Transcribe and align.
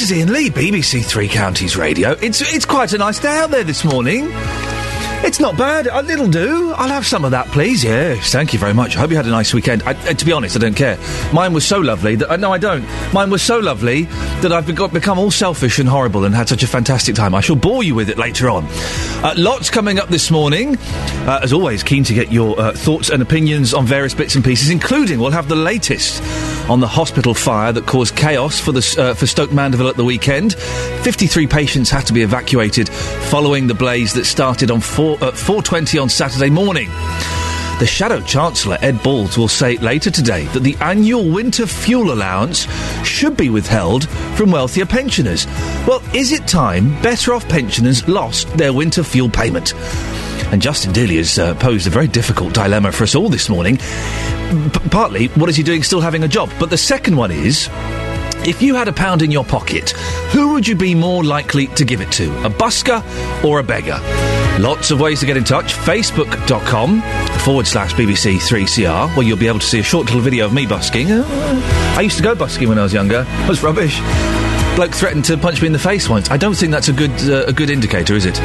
this 0.00 0.10
is 0.10 0.16
Iain 0.16 0.32
Lee, 0.32 0.48
BBC 0.48 1.04
Three 1.04 1.28
Counties 1.28 1.76
Radio. 1.76 2.12
It's 2.22 2.40
it's 2.54 2.64
quite 2.64 2.94
a 2.94 2.98
nice 2.98 3.18
day 3.18 3.36
out 3.36 3.50
there 3.50 3.64
this 3.64 3.84
morning. 3.84 4.28
It's 5.22 5.38
not 5.38 5.58
bad. 5.58 5.88
A 5.88 6.00
little 6.00 6.26
do. 6.26 6.72
I'll 6.72 6.88
have 6.88 7.04
some 7.04 7.26
of 7.26 7.32
that, 7.32 7.46
please. 7.48 7.84
Yes, 7.84 8.32
thank 8.32 8.54
you 8.54 8.58
very 8.58 8.72
much. 8.72 8.96
I 8.96 9.00
hope 9.00 9.10
you 9.10 9.16
had 9.16 9.26
a 9.26 9.30
nice 9.30 9.52
weekend. 9.52 9.82
I, 9.82 9.92
uh, 9.92 10.14
to 10.14 10.24
be 10.24 10.32
honest, 10.32 10.56
I 10.56 10.58
don't 10.60 10.74
care. 10.74 10.98
Mine 11.34 11.52
was 11.52 11.66
so 11.66 11.80
lovely 11.80 12.14
that 12.14 12.30
uh, 12.30 12.36
no, 12.36 12.50
I 12.50 12.56
don't. 12.56 12.86
Mine 13.12 13.28
was 13.28 13.42
so 13.42 13.58
lovely 13.58 14.04
that 14.40 14.52
I've 14.52 14.66
become 14.66 15.18
all 15.18 15.30
selfish 15.30 15.78
and 15.78 15.86
horrible 15.86 16.24
and 16.24 16.34
had 16.34 16.48
such 16.48 16.62
a 16.62 16.66
fantastic 16.66 17.14
time. 17.14 17.34
I 17.34 17.42
shall 17.42 17.56
bore 17.56 17.82
you 17.82 17.94
with 17.94 18.08
it 18.08 18.16
later 18.16 18.48
on. 18.48 18.64
Uh, 19.22 19.34
lots 19.36 19.68
coming 19.68 19.98
up 19.98 20.08
this 20.08 20.30
morning. 20.30 20.78
Uh, 20.78 21.40
as 21.42 21.52
always, 21.52 21.82
keen 21.82 22.04
to 22.04 22.14
get 22.14 22.32
your 22.32 22.58
uh, 22.58 22.72
thoughts 22.72 23.10
and 23.10 23.20
opinions 23.20 23.74
on 23.74 23.84
various 23.84 24.14
bits 24.14 24.34
and 24.34 24.42
pieces, 24.42 24.70
including 24.70 25.18
we'll 25.18 25.30
have 25.30 25.48
the 25.48 25.56
latest 25.56 26.22
on 26.70 26.78
the 26.78 26.86
hospital 26.86 27.34
fire 27.34 27.72
that 27.72 27.86
caused 27.86 28.14
chaos 28.14 28.60
for 28.60 28.70
the 28.70 28.96
uh, 28.96 29.12
for 29.14 29.26
Stoke 29.26 29.52
Mandeville 29.52 29.88
at 29.88 29.96
the 29.96 30.04
weekend. 30.04 30.54
Fifty-three 30.54 31.48
patients 31.48 31.90
had 31.90 32.06
to 32.06 32.12
be 32.12 32.22
evacuated 32.22 32.88
following 32.88 33.66
the 33.66 33.74
blaze 33.74 34.14
that 34.14 34.24
started 34.24 34.70
on 34.70 34.80
four 34.80 35.16
at 35.16 35.34
4.20 35.34 36.00
on 36.00 36.08
Saturday 36.08 36.48
morning. 36.48 36.88
The 37.80 37.86
Shadow 37.86 38.20
Chancellor, 38.20 38.76
Ed 38.82 39.02
Balls, 39.02 39.36
will 39.36 39.48
say 39.48 39.78
later 39.78 40.10
today 40.10 40.44
that 40.48 40.60
the 40.60 40.76
annual 40.80 41.28
winter 41.28 41.66
fuel 41.66 42.12
allowance 42.12 42.66
should 43.06 43.36
be 43.36 43.50
withheld 43.50 44.06
from 44.36 44.50
wealthier 44.50 44.86
pensioners. 44.86 45.46
Well, 45.86 46.02
is 46.14 46.30
it 46.30 46.46
time 46.46 46.90
better 47.02 47.32
off 47.32 47.48
pensioners 47.48 48.06
lost 48.06 48.48
their 48.56 48.72
winter 48.72 49.02
fuel 49.02 49.30
payment? 49.30 49.72
And 50.52 50.60
Justin 50.60 50.92
Dealey 50.92 51.16
has 51.18 51.38
uh, 51.38 51.54
posed 51.54 51.86
a 51.86 51.90
very 51.90 52.08
difficult 52.08 52.52
dilemma 52.54 52.92
for 52.92 53.04
us 53.04 53.14
all 53.14 53.28
this 53.28 53.48
morning. 53.48 53.76
P- 53.76 54.88
partly, 54.90 55.26
what 55.28 55.48
is 55.48 55.56
he 55.56 55.62
doing 55.62 55.82
still 55.82 56.00
having 56.00 56.22
a 56.24 56.28
job? 56.28 56.50
But 56.58 56.70
the 56.70 56.76
second 56.78 57.16
one 57.16 57.30
is 57.30 57.68
if 58.46 58.62
you 58.62 58.74
had 58.74 58.88
a 58.88 58.92
pound 58.92 59.22
in 59.22 59.30
your 59.30 59.44
pocket, 59.44 59.90
who 60.32 60.52
would 60.54 60.66
you 60.66 60.74
be 60.74 60.94
more 60.94 61.22
likely 61.22 61.66
to 61.68 61.84
give 61.84 62.00
it 62.00 62.10
to? 62.12 62.30
A 62.44 62.50
busker 62.50 63.02
or 63.44 63.58
a 63.60 63.62
beggar? 63.62 64.00
Lots 64.58 64.90
of 64.90 65.00
ways 65.00 65.20
to 65.20 65.26
get 65.26 65.36
in 65.36 65.44
touch. 65.44 65.74
Facebook.com 65.74 67.00
forward 67.40 67.66
slash 67.66 67.94
BBC3CR, 67.94 69.16
where 69.16 69.26
you'll 69.26 69.38
be 69.38 69.46
able 69.48 69.58
to 69.60 69.66
see 69.66 69.78
a 69.78 69.82
short 69.82 70.06
little 70.06 70.20
video 70.20 70.46
of 70.46 70.52
me 70.52 70.66
busking. 70.66 71.10
Uh, 71.12 71.24
I 71.96 72.00
used 72.02 72.16
to 72.16 72.22
go 72.22 72.34
busking 72.34 72.68
when 72.68 72.78
I 72.78 72.82
was 72.82 72.92
younger. 72.92 73.24
It 73.28 73.48
was 73.48 73.62
rubbish. 73.62 74.00
Bloke 74.76 74.92
threatened 74.94 75.24
to 75.26 75.36
punch 75.36 75.60
me 75.60 75.66
in 75.66 75.72
the 75.72 75.78
face 75.78 76.08
once. 76.08 76.30
I 76.30 76.36
don't 76.36 76.54
think 76.54 76.72
that's 76.72 76.88
a 76.88 76.92
good 76.92 77.10
uh, 77.28 77.44
a 77.46 77.52
good 77.52 77.70
indicator, 77.70 78.14
is 78.14 78.24
it? 78.26 78.38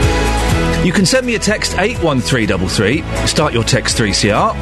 You 0.86 0.94
can 0.94 1.04
send 1.04 1.26
me 1.26 1.34
a 1.34 1.40
text 1.40 1.80
81333. 1.80 3.26
Start 3.26 3.54
your 3.54 3.64
text 3.64 3.98
3CR 3.98 4.54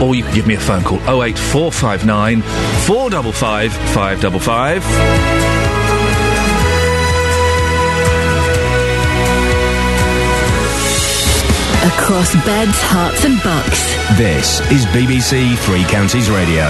or 0.00 0.14
you 0.14 0.22
can 0.22 0.32
give 0.32 0.46
me 0.46 0.54
a 0.54 0.60
phone 0.60 0.84
call 0.84 0.98
08459 1.00 2.40
455 2.42 3.72
555. 3.72 4.84
Across 11.84 12.34
beds, 12.46 12.78
Herts, 12.82 13.24
and 13.24 13.42
bucks. 13.42 13.82
This 14.16 14.60
is 14.70 14.86
BBC 14.86 15.58
Three 15.58 15.82
Counties 15.84 16.30
Radio. 16.30 16.64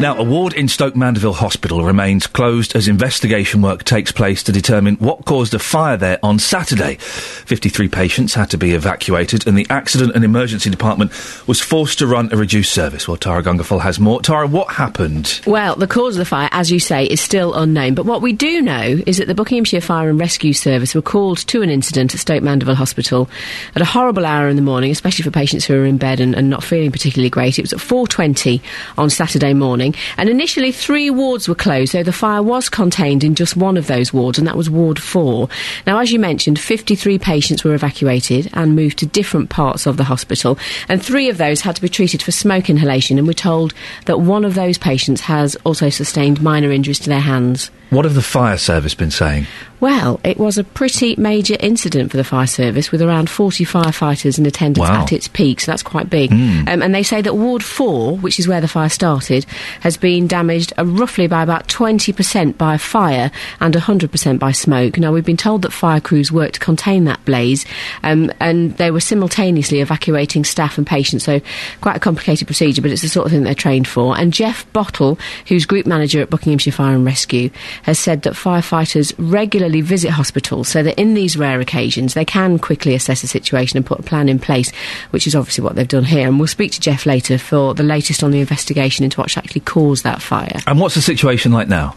Now, 0.00 0.16
a 0.16 0.24
ward 0.24 0.54
in 0.54 0.66
Stoke 0.66 0.96
Mandeville 0.96 1.34
Hospital 1.34 1.84
remains 1.84 2.26
closed 2.26 2.74
as 2.74 2.88
investigation 2.88 3.60
work 3.60 3.84
takes 3.84 4.10
place 4.10 4.42
to 4.44 4.50
determine 4.50 4.96
what 4.96 5.26
caused 5.26 5.52
a 5.52 5.58
fire 5.58 5.98
there 5.98 6.18
on 6.22 6.38
Saturday. 6.38 6.94
53 6.94 7.86
patients 7.88 8.32
had 8.32 8.48
to 8.48 8.56
be 8.56 8.72
evacuated, 8.72 9.46
and 9.46 9.58
the 9.58 9.66
Accident 9.68 10.14
and 10.14 10.24
Emergency 10.24 10.70
Department 10.70 11.10
was 11.46 11.60
forced 11.60 11.98
to 11.98 12.06
run 12.06 12.32
a 12.32 12.38
reduced 12.38 12.72
service. 12.72 13.06
Well, 13.06 13.18
Tara 13.18 13.42
Gungaful 13.42 13.82
has 13.82 14.00
more. 14.00 14.22
Tara, 14.22 14.46
what 14.46 14.72
happened? 14.72 15.42
Well, 15.46 15.76
the 15.76 15.86
cause 15.86 16.16
of 16.16 16.20
the 16.20 16.24
fire, 16.24 16.48
as 16.50 16.72
you 16.72 16.80
say, 16.80 17.04
is 17.04 17.20
still 17.20 17.52
unknown. 17.52 17.92
But 17.92 18.06
what 18.06 18.22
we 18.22 18.32
do 18.32 18.62
know 18.62 19.00
is 19.06 19.18
that 19.18 19.28
the 19.28 19.34
Buckinghamshire 19.34 19.82
Fire 19.82 20.08
and 20.08 20.18
Rescue 20.18 20.54
Service 20.54 20.94
were 20.94 21.02
called 21.02 21.46
to 21.48 21.60
an 21.60 21.68
incident 21.68 22.14
at 22.14 22.20
Stoke 22.20 22.42
Mandeville 22.42 22.74
Hospital 22.74 23.28
at 23.74 23.82
a 23.82 23.86
horrible 23.86 24.24
hour 24.24 24.48
in 24.48 24.56
the 24.56 24.62
morning, 24.62 24.90
especially 24.90 25.24
for 25.24 25.30
patients 25.30 25.66
who 25.66 25.74
are 25.74 25.84
in 25.84 25.98
bed 25.98 26.20
and, 26.20 26.34
and 26.34 26.48
not 26.48 26.64
feeling 26.64 26.90
particularly 26.90 27.28
great. 27.28 27.58
It 27.58 27.62
was 27.62 27.74
at 27.74 27.80
4.20 27.80 28.62
on 28.96 29.10
Saturday 29.10 29.52
morning. 29.52 29.89
And 30.16 30.28
initially, 30.28 30.72
three 30.72 31.10
wards 31.10 31.48
were 31.48 31.54
closed, 31.54 31.92
though 31.92 32.02
the 32.02 32.12
fire 32.12 32.42
was 32.42 32.68
contained 32.68 33.24
in 33.24 33.34
just 33.34 33.56
one 33.56 33.76
of 33.76 33.86
those 33.86 34.12
wards, 34.12 34.38
and 34.38 34.46
that 34.46 34.56
was 34.56 34.70
Ward 34.70 35.00
4. 35.00 35.48
Now, 35.86 35.98
as 35.98 36.12
you 36.12 36.18
mentioned, 36.18 36.58
53 36.58 37.18
patients 37.18 37.64
were 37.64 37.74
evacuated 37.74 38.50
and 38.52 38.76
moved 38.76 38.98
to 38.98 39.06
different 39.06 39.50
parts 39.50 39.86
of 39.86 39.96
the 39.96 40.04
hospital, 40.04 40.58
and 40.88 41.02
three 41.02 41.28
of 41.28 41.38
those 41.38 41.60
had 41.60 41.76
to 41.76 41.82
be 41.82 41.88
treated 41.88 42.22
for 42.22 42.32
smoke 42.32 42.70
inhalation, 42.70 43.18
and 43.18 43.26
we're 43.26 43.32
told 43.34 43.74
that 44.06 44.20
one 44.20 44.44
of 44.44 44.54
those 44.54 44.78
patients 44.78 45.22
has 45.22 45.56
also 45.64 45.88
sustained 45.88 46.42
minor 46.42 46.70
injuries 46.70 46.98
to 47.00 47.08
their 47.08 47.20
hands. 47.20 47.70
What 47.90 48.04
have 48.04 48.14
the 48.14 48.22
fire 48.22 48.56
service 48.56 48.94
been 48.94 49.10
saying? 49.10 49.46
Well, 49.80 50.20
it 50.22 50.36
was 50.38 50.58
a 50.58 50.64
pretty 50.64 51.16
major 51.16 51.56
incident 51.58 52.10
for 52.10 52.18
the 52.18 52.24
fire 52.24 52.46
service 52.46 52.92
with 52.92 53.00
around 53.00 53.30
40 53.30 53.64
firefighters 53.64 54.38
in 54.38 54.44
attendance 54.44 54.86
Wow. 54.86 55.02
at 55.02 55.12
its 55.12 55.26
peak, 55.26 55.60
so 55.60 55.72
that's 55.72 55.82
quite 55.82 56.10
big. 56.10 56.30
Mm. 56.30 56.68
Um, 56.68 56.82
and 56.82 56.94
they 56.94 57.02
say 57.02 57.22
that 57.22 57.34
Ward 57.34 57.64
4, 57.64 58.18
which 58.18 58.38
is 58.38 58.46
where 58.46 58.60
the 58.60 58.68
fire 58.68 58.90
started, 58.90 59.46
has 59.80 59.96
been 59.96 60.26
damaged 60.26 60.74
uh, 60.78 60.84
roughly 60.84 61.26
by 61.28 61.42
about 61.42 61.66
20% 61.68 62.58
by 62.58 62.76
fire 62.76 63.30
and 63.58 63.74
100% 63.74 64.38
by 64.38 64.52
smoke. 64.52 64.98
Now, 64.98 65.12
we've 65.12 65.24
been 65.24 65.38
told 65.38 65.62
that 65.62 65.72
fire 65.72 66.00
crews 66.00 66.30
worked 66.30 66.54
to 66.54 66.60
contain 66.60 67.04
that 67.04 67.24
blaze, 67.24 67.64
um, 68.02 68.30
and 68.38 68.76
they 68.76 68.90
were 68.90 69.00
simultaneously 69.00 69.80
evacuating 69.80 70.44
staff 70.44 70.76
and 70.76 70.86
patients, 70.86 71.24
so 71.24 71.40
quite 71.80 71.96
a 71.96 72.00
complicated 72.00 72.46
procedure, 72.46 72.82
but 72.82 72.90
it's 72.90 73.02
the 73.02 73.08
sort 73.08 73.24
of 73.26 73.32
thing 73.32 73.44
they're 73.44 73.54
trained 73.54 73.88
for. 73.88 74.16
And 74.16 74.32
Jeff 74.32 74.70
Bottle, 74.74 75.18
who's 75.48 75.64
group 75.64 75.86
manager 75.86 76.20
at 76.20 76.28
Buckinghamshire 76.28 76.72
Fire 76.74 76.94
and 76.94 77.04
Rescue, 77.06 77.48
has 77.82 77.98
said 77.98 78.22
that 78.22 78.34
firefighters 78.34 79.14
regularly 79.18 79.80
visit 79.80 80.10
hospitals 80.10 80.68
so 80.68 80.82
that 80.82 80.98
in 81.00 81.14
these 81.14 81.36
rare 81.36 81.60
occasions 81.60 82.14
they 82.14 82.24
can 82.24 82.58
quickly 82.58 82.94
assess 82.94 83.22
the 83.22 83.26
situation 83.26 83.76
and 83.76 83.86
put 83.86 84.00
a 84.00 84.02
plan 84.02 84.28
in 84.28 84.38
place, 84.38 84.70
which 85.10 85.26
is 85.26 85.34
obviously 85.34 85.64
what 85.64 85.74
they've 85.74 85.88
done 85.88 86.04
here. 86.04 86.26
And 86.26 86.38
we'll 86.38 86.48
speak 86.48 86.72
to 86.72 86.80
Jeff 86.80 87.06
later 87.06 87.38
for 87.38 87.74
the 87.74 87.82
latest 87.82 88.22
on 88.22 88.30
the 88.30 88.40
investigation 88.40 89.04
into 89.04 89.20
what 89.20 89.36
actually 89.36 89.60
caused 89.62 90.04
that 90.04 90.22
fire. 90.22 90.60
And 90.66 90.80
what's 90.80 90.94
the 90.94 91.02
situation 91.02 91.52
like 91.52 91.68
now? 91.68 91.96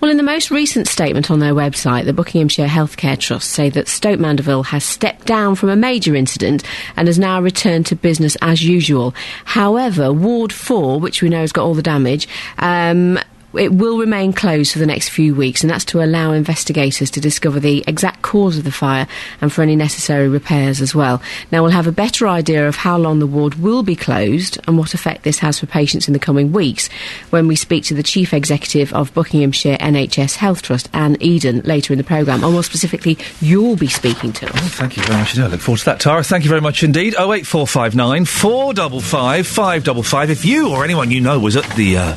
Well, 0.00 0.10
in 0.10 0.16
the 0.16 0.22
most 0.22 0.50
recent 0.50 0.88
statement 0.88 1.30
on 1.30 1.38
their 1.38 1.54
website, 1.54 2.04
the 2.04 2.12
Buckinghamshire 2.12 2.66
Healthcare 2.66 3.18
Trust 3.18 3.50
say 3.50 3.70
that 3.70 3.88
Stoke 3.88 4.18
Mandeville 4.18 4.64
has 4.64 4.84
stepped 4.84 5.26
down 5.26 5.54
from 5.54 5.68
a 5.68 5.76
major 5.76 6.14
incident 6.14 6.64
and 6.96 7.08
has 7.08 7.18
now 7.18 7.40
returned 7.40 7.86
to 7.86 7.96
business 7.96 8.36
as 8.42 8.62
usual. 8.64 9.14
However, 9.44 10.12
Ward 10.12 10.52
4, 10.52 11.00
which 11.00 11.22
we 11.22 11.28
know 11.28 11.40
has 11.40 11.52
got 11.52 11.64
all 11.64 11.74
the 11.74 11.82
damage, 11.82 12.28
um, 12.58 13.18
it 13.54 13.72
will 13.72 13.98
remain 13.98 14.32
closed 14.32 14.72
for 14.72 14.78
the 14.78 14.86
next 14.86 15.10
few 15.10 15.34
weeks, 15.34 15.62
and 15.62 15.70
that's 15.70 15.84
to 15.86 16.02
allow 16.02 16.32
investigators 16.32 17.10
to 17.12 17.20
discover 17.20 17.60
the 17.60 17.84
exact 17.86 18.22
cause 18.22 18.58
of 18.58 18.64
the 18.64 18.72
fire 18.72 19.06
and 19.40 19.52
for 19.52 19.62
any 19.62 19.76
necessary 19.76 20.28
repairs 20.28 20.80
as 20.80 20.94
well. 20.94 21.22
Now, 21.50 21.62
we'll 21.62 21.72
have 21.72 21.86
a 21.86 21.92
better 21.92 22.28
idea 22.28 22.66
of 22.66 22.76
how 22.76 22.98
long 22.98 23.18
the 23.18 23.26
ward 23.26 23.56
will 23.56 23.82
be 23.82 23.96
closed 23.96 24.58
and 24.66 24.78
what 24.78 24.94
effect 24.94 25.22
this 25.22 25.38
has 25.40 25.58
for 25.58 25.66
patients 25.66 26.06
in 26.08 26.12
the 26.12 26.18
coming 26.18 26.52
weeks 26.52 26.88
when 27.30 27.46
we 27.46 27.56
speak 27.56 27.84
to 27.84 27.94
the 27.94 28.02
Chief 28.02 28.32
Executive 28.32 28.92
of 28.92 29.12
Buckinghamshire 29.14 29.76
NHS 29.78 30.36
Health 30.36 30.62
Trust, 30.62 30.88
Anne 30.92 31.16
Eden, 31.20 31.60
later 31.60 31.92
in 31.92 31.98
the 31.98 32.04
programme, 32.04 32.44
or 32.44 32.50
more 32.50 32.64
specifically, 32.64 33.18
you'll 33.40 33.76
be 33.76 33.88
speaking 33.88 34.32
to 34.32 34.46
us. 34.46 34.74
Thank 34.74 34.96
you 34.96 35.02
very 35.02 35.18
much 35.18 35.34
indeed. 35.34 35.44
I 35.44 35.48
look 35.48 35.60
forward 35.60 35.78
to 35.78 35.84
that, 35.86 36.00
Tara. 36.00 36.22
Thank 36.22 36.44
you 36.44 36.50
very 36.50 36.60
much 36.60 36.82
indeed. 36.82 37.14
08459 37.14 38.24
455 38.24 39.46
555. 39.46 40.30
If 40.30 40.44
you 40.44 40.70
or 40.70 40.84
anyone 40.84 41.10
you 41.10 41.20
know 41.20 41.38
was 41.38 41.56
at 41.56 41.68
the 41.76 41.96
uh, 41.98 42.16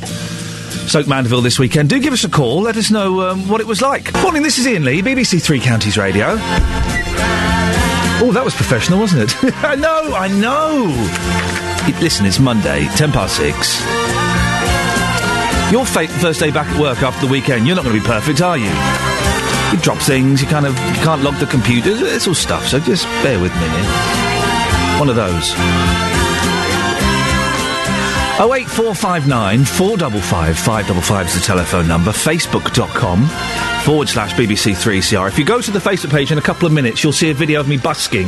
Stoke 0.88 1.06
Mandeville 1.06 1.40
this 1.40 1.58
weekend, 1.58 1.88
do 1.88 1.98
give 2.00 2.12
us 2.12 2.24
a 2.24 2.28
call. 2.28 2.62
Let 2.62 2.76
us 2.76 2.90
know 2.90 3.28
um, 3.28 3.48
what 3.48 3.60
it 3.60 3.66
was 3.66 3.80
like. 3.82 4.12
Morning, 4.22 4.42
this 4.42 4.58
is 4.58 4.66
Iain 4.66 4.84
Lee, 4.84 5.02
BBC 5.02 5.42
Three 5.42 5.60
Counties 5.60 5.96
Radio. 5.98 6.36
Oh, 8.18 8.30
that 8.32 8.44
was 8.44 8.54
professional, 8.54 8.98
wasn't 8.98 9.22
it? 9.22 9.54
I 9.64 9.74
know, 9.74 10.14
I 10.14 10.28
know. 10.28 10.86
It- 11.88 12.00
listen, 12.00 12.24
it's 12.26 12.38
Monday, 12.38 12.86
10 12.96 13.12
past 13.12 13.36
6. 13.36 13.80
Your 15.72 15.84
first 15.84 16.38
day 16.40 16.50
back 16.50 16.66
at 16.68 16.80
work 16.80 17.02
after 17.02 17.26
the 17.26 17.32
weekend, 17.32 17.66
you're 17.66 17.74
not 17.76 17.84
going 17.84 17.96
to 17.96 18.00
be 18.00 18.06
perfect, 18.06 18.40
are 18.40 18.56
you? 18.56 18.70
You 19.72 19.82
drop 19.82 19.98
things, 19.98 20.40
you 20.40 20.46
kind 20.46 20.64
of 20.64 20.72
you 20.78 21.02
can't 21.02 21.22
log 21.22 21.34
the 21.40 21.46
computer. 21.46 21.90
It's 21.92 22.28
all 22.28 22.34
stuff, 22.34 22.68
so 22.68 22.78
just 22.78 23.04
bear 23.24 23.40
with 23.40 23.52
me. 23.56 23.68
One 25.00 25.08
of 25.10 25.16
those. 25.16 26.15
08459 28.38 29.64
455 29.64 30.58
555 30.58 31.26
is 31.26 31.34
the 31.34 31.40
telephone 31.40 31.88
number. 31.88 32.10
Facebook.com 32.10 33.26
forward 33.82 34.10
slash 34.10 34.34
BBC3CR. 34.34 35.26
If 35.26 35.38
you 35.38 35.44
go 35.46 35.62
to 35.62 35.70
the 35.70 35.78
Facebook 35.78 36.10
page 36.10 36.30
in 36.30 36.36
a 36.36 36.42
couple 36.42 36.66
of 36.66 36.72
minutes, 36.74 37.02
you'll 37.02 37.14
see 37.14 37.30
a 37.30 37.34
video 37.34 37.60
of 37.60 37.68
me 37.68 37.78
busking. 37.78 38.26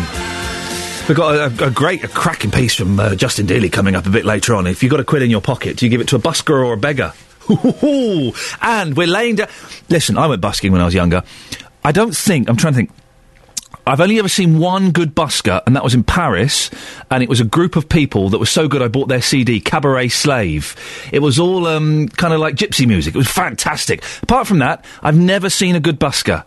We've 1.08 1.16
got 1.16 1.34
a, 1.34 1.66
a, 1.66 1.70
great, 1.70 2.05
a 2.05 2.08
cracking 2.08 2.50
piece 2.50 2.75
from 2.75 2.99
uh, 2.99 3.16
Justin 3.16 3.46
Dealey 3.46 3.70
coming 3.70 3.94
up 3.94 4.06
a 4.06 4.10
bit 4.10 4.25
later 4.25 4.55
on. 4.55 4.66
If 4.66 4.82
you've 4.82 4.90
got 4.90 5.00
a 5.00 5.05
quid 5.05 5.20
in 5.20 5.28
your 5.28 5.43
pocket, 5.43 5.76
do 5.76 5.84
you 5.84 5.90
give 5.90 6.00
it 6.00 6.08
to 6.08 6.16
a 6.16 6.19
busker 6.19 6.54
or 6.54 6.72
a 6.72 6.78
beggar? 6.78 7.12
and 8.62 8.96
we're 8.96 9.06
laying 9.06 9.37
down. 9.37 9.49
Listen, 9.90 10.16
I 10.16 10.26
went 10.26 10.40
busking 10.40 10.72
when 10.72 10.81
I 10.81 10.87
was 10.87 10.94
younger. 10.94 11.22
I 11.84 11.93
don't 11.93 12.16
think, 12.16 12.49
I'm 12.49 12.56
trying 12.56 12.72
to 12.72 12.76
think. 12.78 12.90
I've 13.88 14.02
only 14.02 14.19
ever 14.19 14.29
seen 14.29 14.58
one 14.58 14.90
good 14.90 15.14
busker, 15.14 15.62
and 15.67 15.75
that 15.75 15.82
was 15.82 15.94
in 15.94 16.05
Paris, 16.05 16.70
and 17.11 17.23
it 17.23 17.29
was 17.29 17.40
a 17.40 17.44
group 17.44 17.75
of 17.75 17.88
people 17.88 18.29
that 18.29 18.38
was 18.38 18.50
so 18.50 18.69
good 18.69 18.82
I 18.82 18.88
bought 18.88 19.08
their 19.08 19.23
CD, 19.23 19.61
Cabaret 19.61 20.08
Slave. 20.08 20.76
It 21.11 21.20
was 21.20 21.38
all 21.38 21.67
um, 21.67 22.06
kind 22.08 22.35
of 22.35 22.40
like 22.40 22.55
gypsy 22.55 22.87
music. 22.87 23.14
It 23.14 23.19
was 23.19 23.29
fantastic. 23.29 24.05
Apart 24.23 24.46
from 24.46 24.58
that, 24.58 24.85
I've 25.02 25.17
never 25.17 25.49
seen 25.49 25.75
a 25.75 25.81
good 25.81 25.99
busker. 25.99 26.44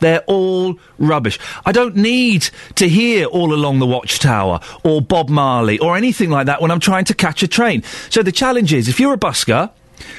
They're 0.00 0.24
all 0.26 0.76
rubbish. 0.98 1.38
I 1.64 1.70
don't 1.70 1.94
need 1.94 2.50
to 2.74 2.88
hear 2.88 3.26
All 3.26 3.54
Along 3.54 3.78
the 3.78 3.86
Watchtower 3.86 4.58
or 4.82 5.00
Bob 5.00 5.28
Marley 5.28 5.78
or 5.78 5.96
anything 5.96 6.30
like 6.30 6.46
that 6.46 6.60
when 6.60 6.72
I'm 6.72 6.80
trying 6.80 7.04
to 7.04 7.14
catch 7.14 7.44
a 7.44 7.48
train. 7.48 7.84
So 8.10 8.24
the 8.24 8.32
challenge 8.32 8.72
is 8.72 8.88
if 8.88 8.98
you're 8.98 9.14
a 9.14 9.18
busker, 9.18 9.70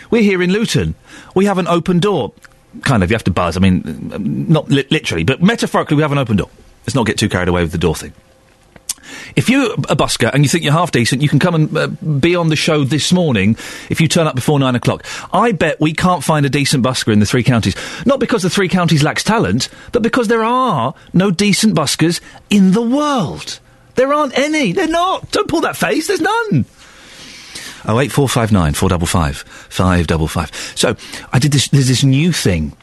we're 0.10 0.24
here 0.24 0.42
in 0.42 0.54
Luton, 0.54 0.96
we 1.36 1.44
have 1.44 1.58
an 1.58 1.68
open 1.68 2.00
door. 2.00 2.32
Kind 2.82 3.04
of, 3.04 3.12
you 3.12 3.16
have 3.16 3.24
to 3.26 3.32
buzz. 3.32 3.56
I 3.56 3.60
mean, 3.60 4.46
not 4.50 4.70
li- 4.70 4.88
literally, 4.90 5.24
but 5.24 5.42
metaphorically, 5.42 5.96
we 5.96 6.02
have 6.02 6.12
an 6.12 6.18
open 6.18 6.38
door. 6.38 6.50
Let's 6.86 6.96
not 6.96 7.06
get 7.06 7.18
too 7.18 7.30
carried 7.30 7.48
away 7.48 7.62
with 7.62 7.72
the 7.72 7.78
door 7.78 7.96
thing. 7.96 8.14
If 9.36 9.50
you're 9.50 9.74
a 9.74 9.96
busker 9.96 10.32
and 10.34 10.44
you 10.44 10.50
think 10.50 10.64
you're 10.64 10.74
half 10.74 10.92
decent, 10.92 11.22
you 11.22 11.30
can 11.30 11.40
come 11.40 11.56
and 11.56 11.78
uh, 11.78 11.88
be 11.88 12.36
on 12.36 12.50
the 12.50 12.56
show 12.56 12.84
this 12.84 13.12
morning 13.12 13.58
if 13.90 14.00
you 14.00 14.08
turn 14.08 14.28
up 14.28 14.36
before 14.36 14.60
nine 14.60 14.76
o'clock. 14.76 15.06
I 15.32 15.52
bet 15.52 15.80
we 15.80 15.94
can't 15.94 16.24
find 16.24 16.46
a 16.46 16.50
decent 16.50 16.86
busker 16.86 17.12
in 17.12 17.20
the 17.20 17.26
three 17.26 17.44
counties. 17.44 17.76
Not 18.06 18.20
because 18.20 18.44
the 18.44 18.50
three 18.50 18.70
counties 18.70 19.04
lacks 19.04 19.24
talent, 19.24 19.70
but 19.92 20.02
because 20.04 20.28
there 20.28 20.44
are 20.44 20.94
no 21.14 21.32
decent 21.32 21.76
buskers 21.76 22.22
in 22.50 22.72
the 22.72 22.82
world. 22.82 23.60
There 23.96 24.14
aren't 24.14 24.38
any. 24.38 24.72
They're 24.72 24.88
not. 24.88 25.32
Don't 25.32 25.48
pull 25.48 25.62
that 25.62 25.78
face. 25.78 26.08
There's 26.08 26.22
none. 26.22 26.66
Oh 27.86 28.00
eight 28.00 28.12
four 28.12 28.30
five 28.30 28.52
nine 28.52 28.74
four 28.74 28.90
double 28.90 29.08
five 29.08 29.38
five 29.38 30.08
double 30.08 30.28
five. 30.28 30.54
So 30.76 30.96
I 31.32 31.40
did 31.40 31.52
this, 31.52 31.68
there's 31.68 31.88
this 31.88 32.04
new 32.04 32.32
thing 32.32 32.76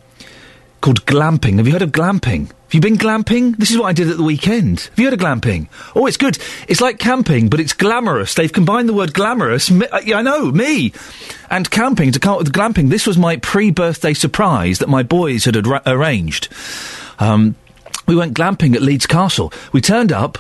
called 0.81 1.05
glamping. 1.07 1.59
Have 1.59 1.67
you 1.67 1.73
heard 1.73 1.83
of 1.83 1.93
glamping? 1.93 2.49
Have 2.49 2.75
you 2.75 2.81
been 2.81 2.97
glamping? 2.97 3.57
This 3.57 3.71
is 3.71 3.79
what 3.79 3.87
I 3.87 3.93
did 3.93 4.09
at 4.09 4.17
the 4.17 4.23
weekend. 4.23 4.81
Have 4.81 4.99
you 4.99 5.07
heard 5.07 5.15
of 5.15 5.21
glamping? 5.21 5.69
Oh, 5.95 6.07
it's 6.07 6.17
good. 6.17 6.39
It's 6.69 6.81
like 6.81 6.99
camping, 6.99 7.49
but 7.49 7.61
it's 7.61 7.73
glamorous. 7.73 8.35
They've 8.35 8.53
combined 8.53 8.89
the 8.89 8.95
word 8.95 9.13
glamorous, 9.13 9.71
me, 9.71 9.87
uh, 9.87 10.17
I 10.17 10.23
know, 10.23 10.53
me, 10.53 10.93
and 11.51 11.71
camping 11.71 12.13
to 12.13 12.21
come 12.21 12.35
up 12.35 12.39
with 12.39 12.53
glamping. 12.53 12.89
This 12.89 13.07
was 13.07 13.19
my 13.19 13.37
pre 13.37 13.71
birthday 13.71 14.15
surprise 14.15 14.79
that 14.79 14.89
my 14.89 15.03
boys 15.03 15.47
had 15.47 15.67
ar- 15.67 15.83
arranged. 15.85 16.49
Um, 17.19 17.57
we 18.07 18.15
went 18.15 18.35
glamping 18.35 18.75
at 18.75 18.83
Leeds 18.83 19.07
Castle. 19.07 19.53
We 19.73 19.81
turned 19.81 20.13
up, 20.13 20.39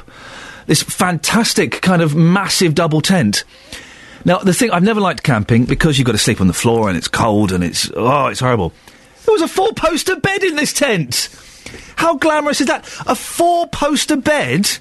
this 0.66 0.82
fantastic 0.82 1.82
kind 1.82 2.00
of 2.00 2.14
massive 2.14 2.74
double 2.74 3.00
tent. 3.00 3.42
Now, 4.24 4.38
the 4.38 4.54
thing 4.54 4.70
I've 4.70 4.82
never 4.82 5.00
liked 5.00 5.22
camping 5.22 5.64
because 5.64 5.98
you've 5.98 6.06
got 6.06 6.12
to 6.12 6.18
sleep 6.18 6.40
on 6.40 6.46
the 6.46 6.52
floor 6.52 6.88
and 6.88 6.96
it's 6.96 7.08
cold 7.08 7.52
and 7.52 7.64
it's 7.64 7.90
oh, 7.94 8.26
it's 8.26 8.40
horrible. 8.40 8.72
There 9.24 9.32
was 9.32 9.42
a 9.42 9.48
four-poster 9.48 10.16
bed 10.16 10.42
in 10.42 10.56
this 10.56 10.72
tent. 10.72 11.28
How 11.96 12.16
glamorous 12.16 12.60
is 12.60 12.66
that? 12.66 12.84
A 13.06 13.14
four-poster 13.14 14.16
bed 14.16 14.78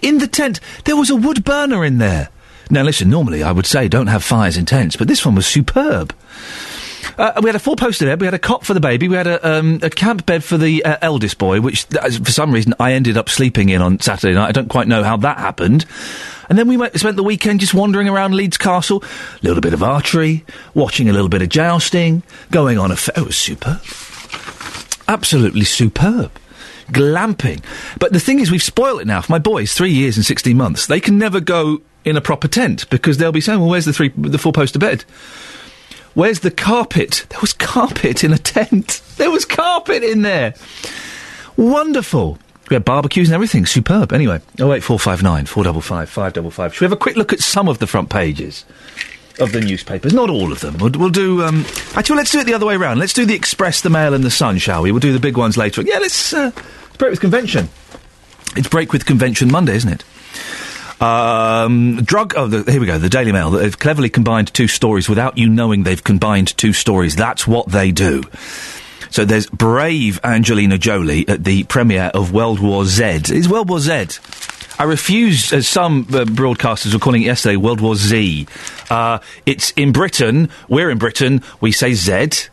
in 0.00 0.18
the 0.18 0.26
tent. 0.26 0.60
There 0.84 0.96
was 0.96 1.10
a 1.10 1.16
wood 1.16 1.44
burner 1.44 1.84
in 1.84 1.98
there. 1.98 2.28
Now, 2.70 2.82
listen. 2.82 3.08
Normally, 3.08 3.42
I 3.42 3.52
would 3.52 3.66
say 3.66 3.88
don't 3.88 4.08
have 4.08 4.22
fires 4.22 4.56
in 4.56 4.66
tents, 4.66 4.96
but 4.96 5.08
this 5.08 5.24
one 5.24 5.34
was 5.34 5.46
superb. 5.46 6.14
Uh, 7.16 7.40
we 7.42 7.48
had 7.48 7.56
a 7.56 7.60
four-poster 7.60 8.06
bed. 8.06 8.20
We 8.20 8.26
had 8.26 8.34
a 8.34 8.38
cot 8.38 8.64
for 8.64 8.74
the 8.74 8.80
baby. 8.80 9.08
We 9.08 9.16
had 9.16 9.26
a, 9.26 9.58
um, 9.58 9.80
a 9.82 9.90
camp 9.90 10.24
bed 10.26 10.44
for 10.44 10.56
the 10.56 10.84
uh, 10.84 10.96
eldest 11.02 11.38
boy, 11.38 11.60
which 11.60 11.84
for 11.84 12.30
some 12.30 12.52
reason 12.52 12.74
I 12.78 12.92
ended 12.92 13.16
up 13.16 13.28
sleeping 13.28 13.68
in 13.68 13.82
on 13.82 14.00
Saturday 14.00 14.34
night. 14.34 14.48
I 14.48 14.52
don't 14.52 14.68
quite 14.68 14.88
know 14.88 15.02
how 15.02 15.16
that 15.18 15.38
happened. 15.38 15.84
And 16.48 16.58
then 16.58 16.68
we 16.68 16.76
went, 16.76 16.98
spent 16.98 17.16
the 17.16 17.22
weekend 17.22 17.60
just 17.60 17.74
wandering 17.74 18.08
around 18.08 18.34
Leeds 18.34 18.56
Castle, 18.56 19.02
a 19.02 19.46
little 19.46 19.60
bit 19.60 19.74
of 19.74 19.82
archery, 19.82 20.44
watching 20.74 21.08
a 21.08 21.12
little 21.12 21.28
bit 21.28 21.42
of 21.42 21.48
jousting, 21.48 22.22
going 22.50 22.78
on 22.78 22.90
a. 22.90 22.96
Fa- 22.96 23.12
it 23.16 23.26
was 23.26 23.36
superb, 23.36 23.80
absolutely 25.06 25.64
superb. 25.64 26.30
Glamping, 26.90 27.62
but 27.98 28.14
the 28.14 28.20
thing 28.20 28.40
is, 28.40 28.50
we've 28.50 28.62
spoiled 28.62 29.02
it 29.02 29.06
now. 29.06 29.20
For 29.20 29.30
my 29.30 29.38
boys, 29.38 29.74
three 29.74 29.92
years 29.92 30.16
and 30.16 30.24
sixteen 30.24 30.56
months, 30.56 30.86
they 30.86 31.00
can 31.00 31.18
never 31.18 31.38
go 31.38 31.82
in 32.06 32.16
a 32.16 32.22
proper 32.22 32.48
tent 32.48 32.88
because 32.88 33.18
they'll 33.18 33.30
be 33.30 33.42
saying, 33.42 33.60
"Well, 33.60 33.68
where's 33.68 33.84
the 33.84 33.92
three, 33.92 34.08
the 34.16 34.38
four-poster 34.38 34.78
bed?" 34.78 35.04
Where's 36.18 36.40
the 36.40 36.50
carpet? 36.50 37.26
There 37.28 37.38
was 37.40 37.52
carpet 37.52 38.24
in 38.24 38.32
a 38.32 38.38
tent. 38.38 39.02
There 39.18 39.30
was 39.30 39.44
carpet 39.44 40.02
in 40.02 40.22
there. 40.22 40.52
Wonderful. 41.56 42.40
We 42.68 42.74
had 42.74 42.84
barbecues 42.84 43.28
and 43.28 43.36
everything. 43.36 43.66
Superb. 43.66 44.12
Anyway, 44.12 44.40
08459 44.54 45.46
455 45.46 46.10
555. 46.10 46.74
Should 46.74 46.80
we 46.80 46.84
have 46.86 46.92
a 46.92 46.96
quick 46.96 47.14
look 47.14 47.32
at 47.32 47.38
some 47.38 47.68
of 47.68 47.78
the 47.78 47.86
front 47.86 48.10
pages 48.10 48.64
of 49.38 49.52
the 49.52 49.60
newspapers? 49.60 50.12
Not 50.12 50.28
all 50.28 50.50
of 50.50 50.58
them. 50.58 50.78
We'll, 50.78 50.90
we'll 50.90 51.10
do. 51.10 51.44
Um, 51.44 51.64
actually, 51.94 52.16
let's 52.16 52.32
do 52.32 52.40
it 52.40 52.46
the 52.46 52.54
other 52.54 52.66
way 52.66 52.74
around. 52.74 52.98
Let's 52.98 53.12
do 53.12 53.24
the 53.24 53.36
Express, 53.36 53.82
the 53.82 53.90
Mail, 53.90 54.12
and 54.12 54.24
the 54.24 54.30
Sun, 54.32 54.58
shall 54.58 54.82
we? 54.82 54.90
We'll 54.90 54.98
do 54.98 55.12
the 55.12 55.20
big 55.20 55.36
ones 55.36 55.56
later. 55.56 55.82
Yeah, 55.82 56.00
let's, 56.00 56.32
uh, 56.32 56.50
let's 56.52 56.96
break 56.96 57.12
with 57.12 57.20
convention. 57.20 57.68
It's 58.56 58.68
break 58.68 58.92
with 58.92 59.06
convention 59.06 59.52
Monday, 59.52 59.76
isn't 59.76 59.92
it? 59.92 60.04
Um, 61.00 62.02
drug. 62.02 62.34
Oh, 62.36 62.46
the, 62.46 62.70
here 62.70 62.80
we 62.80 62.86
go. 62.86 62.98
The 62.98 63.08
Daily 63.08 63.32
Mail. 63.32 63.50
They've 63.50 63.78
cleverly 63.78 64.10
combined 64.10 64.52
two 64.52 64.68
stories 64.68 65.08
without 65.08 65.38
you 65.38 65.48
knowing 65.48 65.84
they've 65.84 66.02
combined 66.02 66.56
two 66.56 66.72
stories. 66.72 67.14
That's 67.16 67.46
what 67.46 67.68
they 67.68 67.92
do. 67.92 68.22
So 69.10 69.24
there's 69.24 69.46
brave 69.46 70.20
Angelina 70.22 70.76
Jolie 70.76 71.26
at 71.28 71.44
the 71.44 71.64
premiere 71.64 72.10
of 72.14 72.32
World 72.32 72.60
War 72.60 72.84
Z. 72.84 73.04
It's 73.28 73.48
World 73.48 73.68
War 73.68 73.80
Z. 73.80 74.18
I 74.78 74.84
refuse, 74.84 75.52
as 75.52 75.66
some 75.66 76.06
uh, 76.10 76.24
broadcasters 76.24 76.92
were 76.92 77.00
calling 77.00 77.22
it 77.22 77.26
yesterday, 77.26 77.56
World 77.56 77.80
War 77.80 77.96
Z. 77.96 78.46
Uh, 78.90 79.18
it's 79.46 79.72
in 79.72 79.92
Britain. 79.92 80.50
We're 80.68 80.90
in 80.90 80.98
Britain. 80.98 81.42
We 81.60 81.72
say 81.72 81.94
Z. 81.94 82.48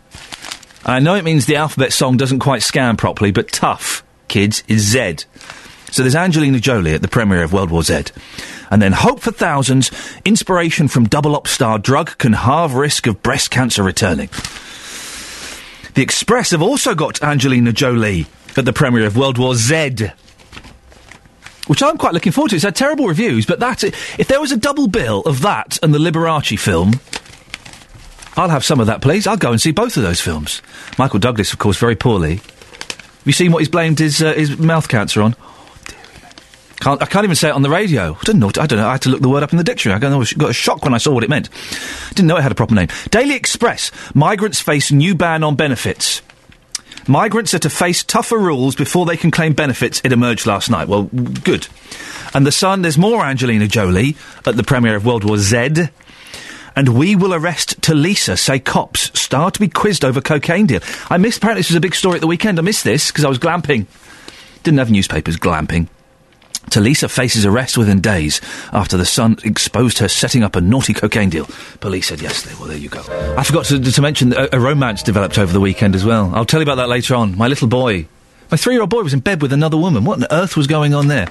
I 0.86 1.00
know 1.00 1.16
it 1.16 1.24
means 1.24 1.46
the 1.46 1.58
alphabet 1.58 1.94
song 1.94 2.18
doesn't 2.18 2.40
quite 2.40 2.64
scan 2.64 2.96
properly, 2.96 3.32
but 3.32 3.52
tough, 3.52 4.04
kids, 4.28 4.64
is 4.68 4.82
Z. 4.82 5.18
So 5.96 6.04
there's 6.04 6.14
Angelina 6.14 6.60
Jolie 6.60 6.94
at 6.94 7.02
the 7.02 7.08
premiere 7.08 7.42
of 7.42 7.54
World 7.54 7.72
War 7.72 7.82
Z. 7.82 8.04
And 8.70 8.82
then 8.82 8.92
Hope 8.92 9.22
for 9.22 9.32
Thousands, 9.32 9.92
inspiration 10.26 10.90
from 10.90 11.06
double 11.06 11.38
op 11.38 11.48
star 11.48 11.80
drug 11.80 12.18
can 12.18 12.34
halve 12.34 12.74
risk 12.74 13.08
of 13.08 13.24
breast 13.24 13.50
cancer 13.50 13.82
returning. 13.82 14.28
The 15.94 16.02
Express 16.02 16.52
have 16.52 16.62
also 16.62 16.96
got 16.96 17.24
Angelina 17.24 17.72
Jolie 17.72 18.26
at 18.58 18.66
the 18.66 18.74
premiere 18.74 19.06
of 19.06 19.16
World 19.16 19.38
War 19.38 19.56
Z. 19.56 20.10
Which 21.68 21.82
I'm 21.82 21.98
quite 21.98 22.14
looking 22.14 22.34
forward 22.34 22.50
to. 22.50 22.58
It's 22.58 22.66
had 22.66 22.76
terrible 22.76 23.08
reviews, 23.08 23.46
but 23.46 23.62
that's 23.62 23.86
it. 23.86 23.94
If 24.20 24.28
there 24.28 24.42
was 24.42 24.52
a 24.52 24.58
double 24.58 24.90
bill 24.90 25.22
of 25.22 25.44
that 25.44 25.80
and 25.82 25.94
the 25.94 25.98
Liberace 25.98 26.60
film, 26.60 27.00
I'll 28.36 28.50
have 28.50 28.66
some 28.66 28.82
of 28.82 28.88
that, 28.88 29.02
please. 29.02 29.28
I'll 29.28 29.38
go 29.38 29.54
and 29.54 29.62
see 29.62 29.72
both 29.72 29.96
of 29.96 30.04
those 30.04 30.20
films. 30.20 30.62
Michael 30.98 31.20
Douglas, 31.20 31.54
of 31.54 31.60
course, 31.60 31.78
very 31.78 31.96
poorly. 31.96 32.36
Have 32.36 33.24
you 33.24 33.32
seen 33.32 33.54
what 33.54 33.60
he's 33.60 33.70
blamed 33.70 34.00
his, 34.00 34.22
uh, 34.22 34.34
his 34.34 34.60
mouth 34.60 34.90
cancer 34.90 35.22
on? 35.22 35.38
Can't, 36.80 37.02
I 37.02 37.06
can't 37.06 37.24
even 37.24 37.36
say 37.36 37.50
it 37.50 37.54
on 37.54 37.62
the 37.62 37.70
radio. 37.70 38.14
I 38.14 38.24
don't 38.24 38.40
know. 38.40 38.48
I 38.48 38.68
don't 38.68 38.78
know. 38.78 38.88
I 38.88 38.94
had 38.94 39.02
to 39.04 39.10
look 39.10 39.22
the 39.22 39.30
word 39.30 39.44
up 39.44 39.52
in 39.52 39.58
the 39.58 39.64
dictionary. 39.64 39.96
I 39.96 40.00
got 40.00 40.50
a, 40.50 40.54
shock 40.54 40.84
when 40.84 40.94
I 40.94 40.98
saw 40.98 41.14
what 41.14 41.24
it 41.24 41.30
meant. 41.30 41.50
Didn't 42.10 42.28
know 42.28 42.38
it 42.38 42.42
had 42.42 42.52
a 42.52 42.56
proper 42.56 42.76
name. 42.76 42.90
Daily 43.12 43.36
Express. 43.36 43.92
Migrants 44.14 44.60
face 44.60 44.92
new 44.92 45.16
ban 45.16 45.44
on 45.44 45.56
benefits. 45.56 46.22
Migrants 47.08 47.54
are 47.54 47.60
to 47.60 47.70
face 47.70 48.04
tougher 48.04 48.38
rules 48.38 48.76
before 48.76 49.06
they 49.06 49.16
can 49.16 49.32
claim 49.32 49.54
benefits. 49.54 50.02
It 50.04 50.12
emerged 50.12 50.48
last 50.48 50.70
night. 50.70 50.88
Well, 50.88 51.04
good. 51.04 51.68
And 52.34 52.46
the 52.46 52.52
Sun. 52.52 52.82
There's 52.82 52.98
more 52.98 53.24
Angelina 53.24 53.68
Jolie 53.68 54.18
at 54.46 54.58
the 54.58 54.64
premiere 54.64 54.96
of 54.96 55.06
World 55.06 55.24
War 55.24 55.38
Z. 55.38 55.88
And 56.76 56.90
we 56.90 57.16
will 57.16 57.34
arrest 57.34 57.80
Tulisa, 57.80 58.38
say 58.38 58.60
cops. 58.60 59.18
Star 59.18 59.50
to 59.50 59.60
be 59.60 59.70
quizzed 59.70 60.04
over 60.04 60.20
cocaine 60.20 60.66
deal. 60.66 60.82
I 61.10 61.18
missed. 61.18 61.38
Apparently, 61.38 61.62
this 61.62 61.70
was 61.70 61.78
a 61.78 61.82
big 61.82 61.96
story 61.96 62.16
at 62.16 62.22
the 62.22 62.28
weekend. 62.28 62.60
I 62.60 62.64
missed 62.64 62.84
this 62.84 63.12
because 63.12 63.24
I 63.24 63.30
was 63.30 63.40
glamping. 63.40 63.86
Didn't 64.64 64.80
have 64.80 64.92
newspapers 64.92 65.38
glamping. 65.38 65.88
Tulisa 66.70 67.10
faces 67.10 67.46
arrest 67.46 67.78
within 67.78 68.02
days 68.02 68.42
after 68.74 68.98
the 68.98 69.06
Sun 69.06 69.38
exposed 69.44 70.00
her 70.00 70.08
setting 70.08 70.44
up 70.44 70.56
a 70.56 70.62
naughty 70.62 70.94
cocaine 70.94 71.30
deal. 71.30 71.48
Police 71.80 72.08
said 72.08 72.22
yesterday. 72.22 72.56
Well, 72.60 72.68
there 72.68 72.78
you 72.78 72.90
go. 72.90 73.02
I 73.38 73.44
forgot 73.44 73.66
to, 73.66 73.80
to 73.80 74.02
mention 74.02 74.34
a, 74.34 74.50
a 74.54 74.60
romance 74.60 75.04
developed 75.04 75.38
over 75.38 75.54
the 75.54 75.60
weekend 75.60 75.96
as 75.96 76.04
well. 76.06 76.32
I'll 76.34 76.46
tell 76.46 76.60
you 76.60 76.64
about 76.64 76.76
that 76.76 76.90
later 76.90 77.16
on. 77.16 77.38
My 77.38 77.48
little 77.48 77.68
boy. 77.68 78.08
My 78.52 78.58
three-year-old 78.58 78.90
boy 78.90 79.02
was 79.02 79.14
in 79.14 79.20
bed 79.20 79.42
with 79.42 79.54
another 79.54 79.78
woman. 79.78 80.06
What 80.06 80.20
on 80.22 80.28
earth 80.32 80.56
was 80.56 80.68
going 80.68 80.94
on 80.94 81.08
there? 81.08 81.28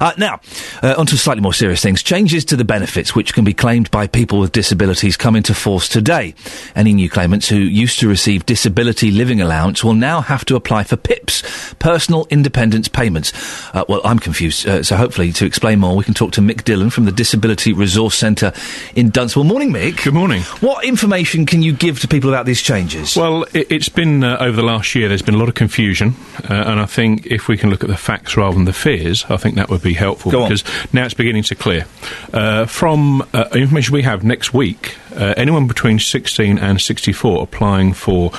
Uh, 0.00 0.12
now, 0.18 0.40
uh, 0.82 0.94
on 0.98 1.06
to 1.06 1.16
slightly 1.16 1.42
more 1.42 1.52
serious 1.52 1.82
things. 1.82 2.02
Changes 2.02 2.44
to 2.46 2.56
the 2.56 2.64
benefits 2.64 3.14
which 3.14 3.34
can 3.34 3.44
be 3.44 3.54
claimed 3.54 3.90
by 3.90 4.06
people 4.06 4.38
with 4.38 4.52
disabilities 4.52 5.16
come 5.16 5.36
into 5.36 5.54
force 5.54 5.88
today. 5.88 6.34
Any 6.74 6.92
new 6.92 7.08
claimants 7.08 7.48
who 7.48 7.56
used 7.56 8.00
to 8.00 8.08
receive 8.08 8.46
disability 8.46 9.10
living 9.10 9.40
allowance 9.40 9.82
will 9.82 9.94
now 9.94 10.20
have 10.20 10.44
to 10.46 10.56
apply 10.56 10.84
for 10.84 10.96
PIPs, 10.96 11.74
personal 11.78 12.26
independence 12.30 12.88
payments. 12.88 13.32
Uh, 13.74 13.84
well, 13.88 14.00
I'm 14.04 14.18
confused, 14.18 14.66
uh, 14.66 14.82
so 14.82 14.96
hopefully 14.96 15.32
to 15.32 15.46
explain 15.46 15.80
more, 15.80 15.96
we 15.96 16.04
can 16.04 16.14
talk 16.14 16.32
to 16.32 16.40
Mick 16.40 16.64
Dillon 16.64 16.90
from 16.90 17.04
the 17.04 17.12
Disability 17.12 17.72
Resource 17.72 18.14
Centre 18.14 18.52
in 18.94 19.10
Dunstable. 19.10 19.44
Morning, 19.44 19.72
Mick. 19.72 20.04
Good 20.04 20.14
morning. 20.14 20.42
What 20.60 20.84
information 20.84 21.46
can 21.46 21.62
you 21.62 21.72
give 21.72 22.00
to 22.00 22.08
people 22.08 22.30
about 22.30 22.46
these 22.46 22.62
changes? 22.62 23.16
Well, 23.16 23.46
it, 23.52 23.70
has 23.70 23.88
been 23.88 24.24
uh, 24.24 24.38
over 24.40 24.56
the 24.56 24.62
last 24.62 24.94
year. 24.94 25.08
There's 25.08 25.22
been 25.22 25.34
a 25.34 25.38
lot 25.38 25.48
of 25.48 25.54
confusion, 25.54 26.14
uh, 26.48 26.54
and 26.54 26.80
I 26.80 26.86
think 26.86 27.26
if 27.26 27.48
we 27.48 27.56
can 27.56 27.70
look 27.70 27.82
at 27.82 27.88
the 27.88 27.96
facts 27.96 28.36
rather 28.36 28.54
than 28.54 28.64
the 28.64 28.72
fears, 28.72 29.24
I 29.28 29.36
think 29.36 29.56
that 29.56 29.68
would 29.68 29.82
be 29.82 29.94
helpful 29.94 30.32
Go 30.32 30.42
on. 30.42 30.48
because 30.48 30.64
Now 30.92 31.04
it's 31.04 31.14
beginning 31.14 31.42
to 31.44 31.54
clear. 31.54 31.86
Uh, 32.32 32.66
from 32.66 33.22
uh, 33.32 33.48
information 33.54 33.94
we 33.94 34.02
have 34.02 34.24
next 34.24 34.54
week, 34.54 34.96
uh, 35.14 35.34
anyone 35.36 35.66
between 35.66 35.98
16 35.98 36.58
and 36.58 36.80
64 36.80 37.42
applying 37.42 37.92
for 37.92 38.30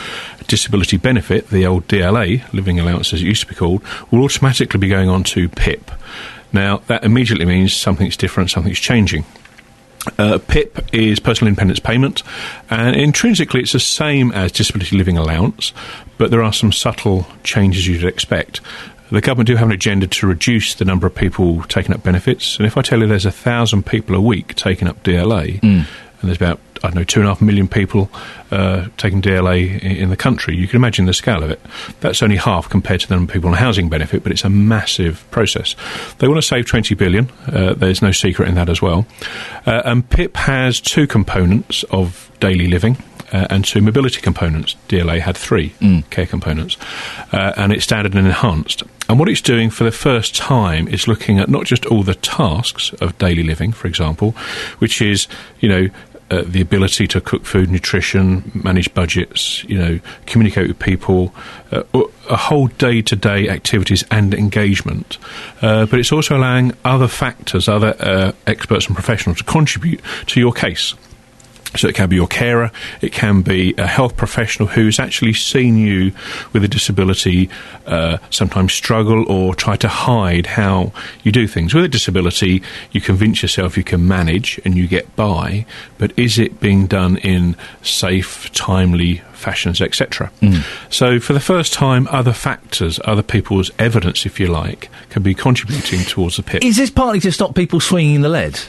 disability 0.48 0.98
benefit, 0.98 1.50
the 1.50 1.66
old 1.66 1.88
DLA, 1.88 2.42
living 2.54 2.80
allowance 2.80 3.14
as 3.14 3.22
it 3.22 3.26
used 3.26 3.42
to 3.42 3.48
be 3.48 3.56
called, 3.56 3.84
will 4.12 4.24
automatically 4.24 4.80
be 4.80 4.88
going 4.88 5.10
on 5.10 5.24
to 5.24 5.50
PIP. 5.50 5.92
Now, 6.54 6.78
that 6.88 7.04
immediately 7.04 7.46
means 7.46 7.74
something's 7.74 8.18
different, 8.18 8.50
something's 8.50 8.80
changing. 8.80 9.26
Uh, 10.18 10.40
PIP 10.48 10.94
is 10.94 11.20
personal 11.20 11.50
independence 11.50 11.80
payment, 11.80 12.24
and 12.70 12.96
intrinsically 12.96 13.62
it's 13.62 13.74
the 13.74 13.80
same 13.80 14.32
as 14.32 14.52
disability 14.52 14.98
living 14.98 15.18
allowance, 15.18 15.74
but 16.18 16.32
there 16.32 16.44
are 16.44 16.54
some 16.54 16.72
subtle 16.72 17.28
changes 17.44 17.88
you'd 17.88 18.04
expect. 18.04 18.62
The 19.12 19.22
government 19.22 19.48
do 19.48 19.56
have 19.56 19.68
an 19.68 19.74
agenda 19.74 20.08
to 20.08 20.28
reduce 20.28 20.76
the 20.76 20.86
number 20.86 21.08
of 21.08 21.16
people 21.16 21.64
taking 21.64 21.94
up 21.94 22.04
benefits, 22.04 22.58
and 22.58 22.66
if 22.66 22.78
I 22.78 22.82
tell 22.82 23.00
you 23.00 23.08
there's 23.08 23.26
a 23.26 23.32
thousand 23.32 23.86
people 23.86 24.16
a 24.16 24.22
week 24.22 24.56
taking 24.56 24.88
up 24.88 25.02
DLA, 25.04 25.62
mm. 25.62 25.64
and 25.64 25.86
there's 26.22 26.38
about 26.38 26.60
I 26.84 26.88
don't 26.88 26.96
know, 26.96 27.04
two 27.04 27.20
and 27.20 27.28
a 27.28 27.32
half 27.32 27.42
million 27.42 27.68
people 27.68 28.10
uh, 28.52 28.88
taking 28.98 29.22
DLA 29.22 29.82
in, 29.82 29.92
in, 29.98 30.10
the 30.10 30.18
country. 30.18 30.56
You 30.56 30.68
can 30.68 30.78
imagine 30.78 31.06
the 31.06 31.14
scale 31.14 31.44
of 31.44 31.52
it. 31.52 31.60
That's 32.02 32.22
only 32.24 32.38
half 32.38 32.70
compared 32.70 33.02
to 33.02 33.08
the 33.08 33.16
number 33.16 33.32
of 33.32 33.34
people 33.34 33.50
on 33.50 33.56
housing 33.56 33.90
benefit, 33.90 34.24
but 34.24 34.32
it's 34.32 34.44
a 34.44 34.50
massive 34.50 35.30
process. 35.32 35.76
They 36.20 36.28
want 36.28 36.38
to 36.38 36.48
save 36.48 36.66
20 36.66 36.96
billion. 36.96 37.30
Uh, 37.48 37.74
there's 37.74 38.02
no 38.02 38.12
secret 38.12 38.48
in 38.48 38.56
that 38.56 38.70
as 38.70 38.82
well. 38.82 39.06
Uh, 39.66 39.82
and 39.86 40.10
PIP 40.10 40.38
has 40.38 40.80
two 40.80 41.08
components 41.08 41.84
of 41.92 42.32
daily 42.40 42.68
living. 42.68 42.98
Uh, 43.34 43.46
and 43.50 43.66
two 43.66 43.82
mobility 43.82 44.22
components. 44.22 44.78
DLA 44.88 45.20
had 45.20 45.36
three 45.36 45.72
mm. 45.82 46.10
care 46.10 46.26
components, 46.26 46.78
uh, 47.34 47.52
and 47.58 47.74
it's 47.74 47.84
standard 47.84 48.16
and 48.16 48.26
enhanced. 48.26 48.84
And 49.10 49.20
what 49.20 49.30
it's 49.30 49.42
doing 49.42 49.70
for 49.70 49.84
the 49.84 49.92
first 49.92 50.36
time 50.36 50.88
is 50.88 51.08
looking 51.08 51.40
at 51.40 51.50
not 51.50 51.66
just 51.66 51.86
all 51.86 52.04
the 52.04 52.16
tasks 52.16 52.94
of 53.02 53.18
daily 53.18 53.44
living, 53.44 53.72
for 53.72 53.88
example, 53.88 54.32
which 54.80 55.02
is, 55.02 55.28
you 55.60 55.70
know, 55.70 55.90
uh, 56.30 56.44
the 56.46 56.62
ability 56.62 57.08
to 57.08 57.22
cook 57.22 57.46
food, 57.46 57.70
nutrition, 57.70 58.52
manage 58.54 58.94
budgets, 58.94 59.64
you 59.66 59.78
know, 59.78 60.00
communicate 60.26 60.68
with 60.68 60.80
people, 60.80 61.34
uh, 61.72 61.84
a 62.30 62.36
whole 62.36 62.68
day 62.68 63.02
to 63.02 63.16
day 63.16 63.50
activities 63.50 64.04
and 64.12 64.34
engagement. 64.34 65.18
Uh, 65.62 65.86
but 65.86 66.00
it's 66.00 66.12
also 66.12 66.38
allowing 66.38 66.74
other 66.84 67.08
factors, 67.08 67.68
other 67.68 67.96
uh, 68.00 68.32
experts 68.46 68.88
and 68.88 68.96
professionals 68.96 69.38
to 69.38 69.44
contribute 69.44 70.02
to 70.28 70.40
your 70.40 70.52
case. 70.52 70.94
So 71.76 71.88
it 71.88 71.96
can 71.96 72.10
be 72.10 72.16
your 72.16 72.28
carer, 72.28 72.72
it 73.02 73.12
can 73.12 73.42
be 73.42 73.74
a 73.78 73.88
health 73.88 74.16
professional 74.18 74.70
who's 74.70 75.00
actually 75.00 75.34
seen 75.34 75.78
you 75.78 76.12
with 76.54 76.64
a 76.64 76.68
disability 76.68 77.50
uh, 77.86 78.18
sometimes 78.30 78.74
struggle 78.74 79.30
or 79.32 79.56
try 79.56 79.76
to 79.78 79.88
hide 79.88 80.46
how 80.46 80.92
you 81.24 81.32
do 81.32 81.48
things. 81.48 81.74
With 81.74 81.84
a 81.84 81.90
disability, 81.90 82.62
you 82.92 83.02
convince 83.02 83.42
yourself 83.42 83.78
you 83.78 83.84
can 83.84 84.08
manage 84.08 84.60
and 84.66 84.76
you 84.76 84.88
get 84.88 85.16
by, 85.16 85.66
but 85.98 86.18
is 86.18 86.40
it 86.40 86.60
being 86.60 86.88
done 86.88 87.18
in 87.18 87.56
safe, 87.82 88.52
timely 88.54 89.22
fashions, 89.34 89.82
etc.? 89.82 90.32
Mm. 90.42 90.64
So 90.94 91.20
for 91.20 91.34
the 91.34 91.40
first 91.40 91.74
time, 91.74 92.08
other 92.10 92.34
factors, 92.34 93.00
other 93.06 93.24
people's 93.24 93.72
evidence, 93.80 94.26
if 94.26 94.40
you 94.40 94.48
like, 94.48 94.90
can 95.10 95.24
be 95.24 95.34
contributing 95.34 96.02
towards 96.02 96.38
the 96.38 96.44
PIP. 96.44 96.64
Is 96.64 96.78
this 96.78 96.90
partly 96.90 97.20
to 97.22 97.32
stop 97.32 97.56
people 97.56 97.80
swinging 97.80 98.22
the 98.22 98.30
lead? 98.30 98.60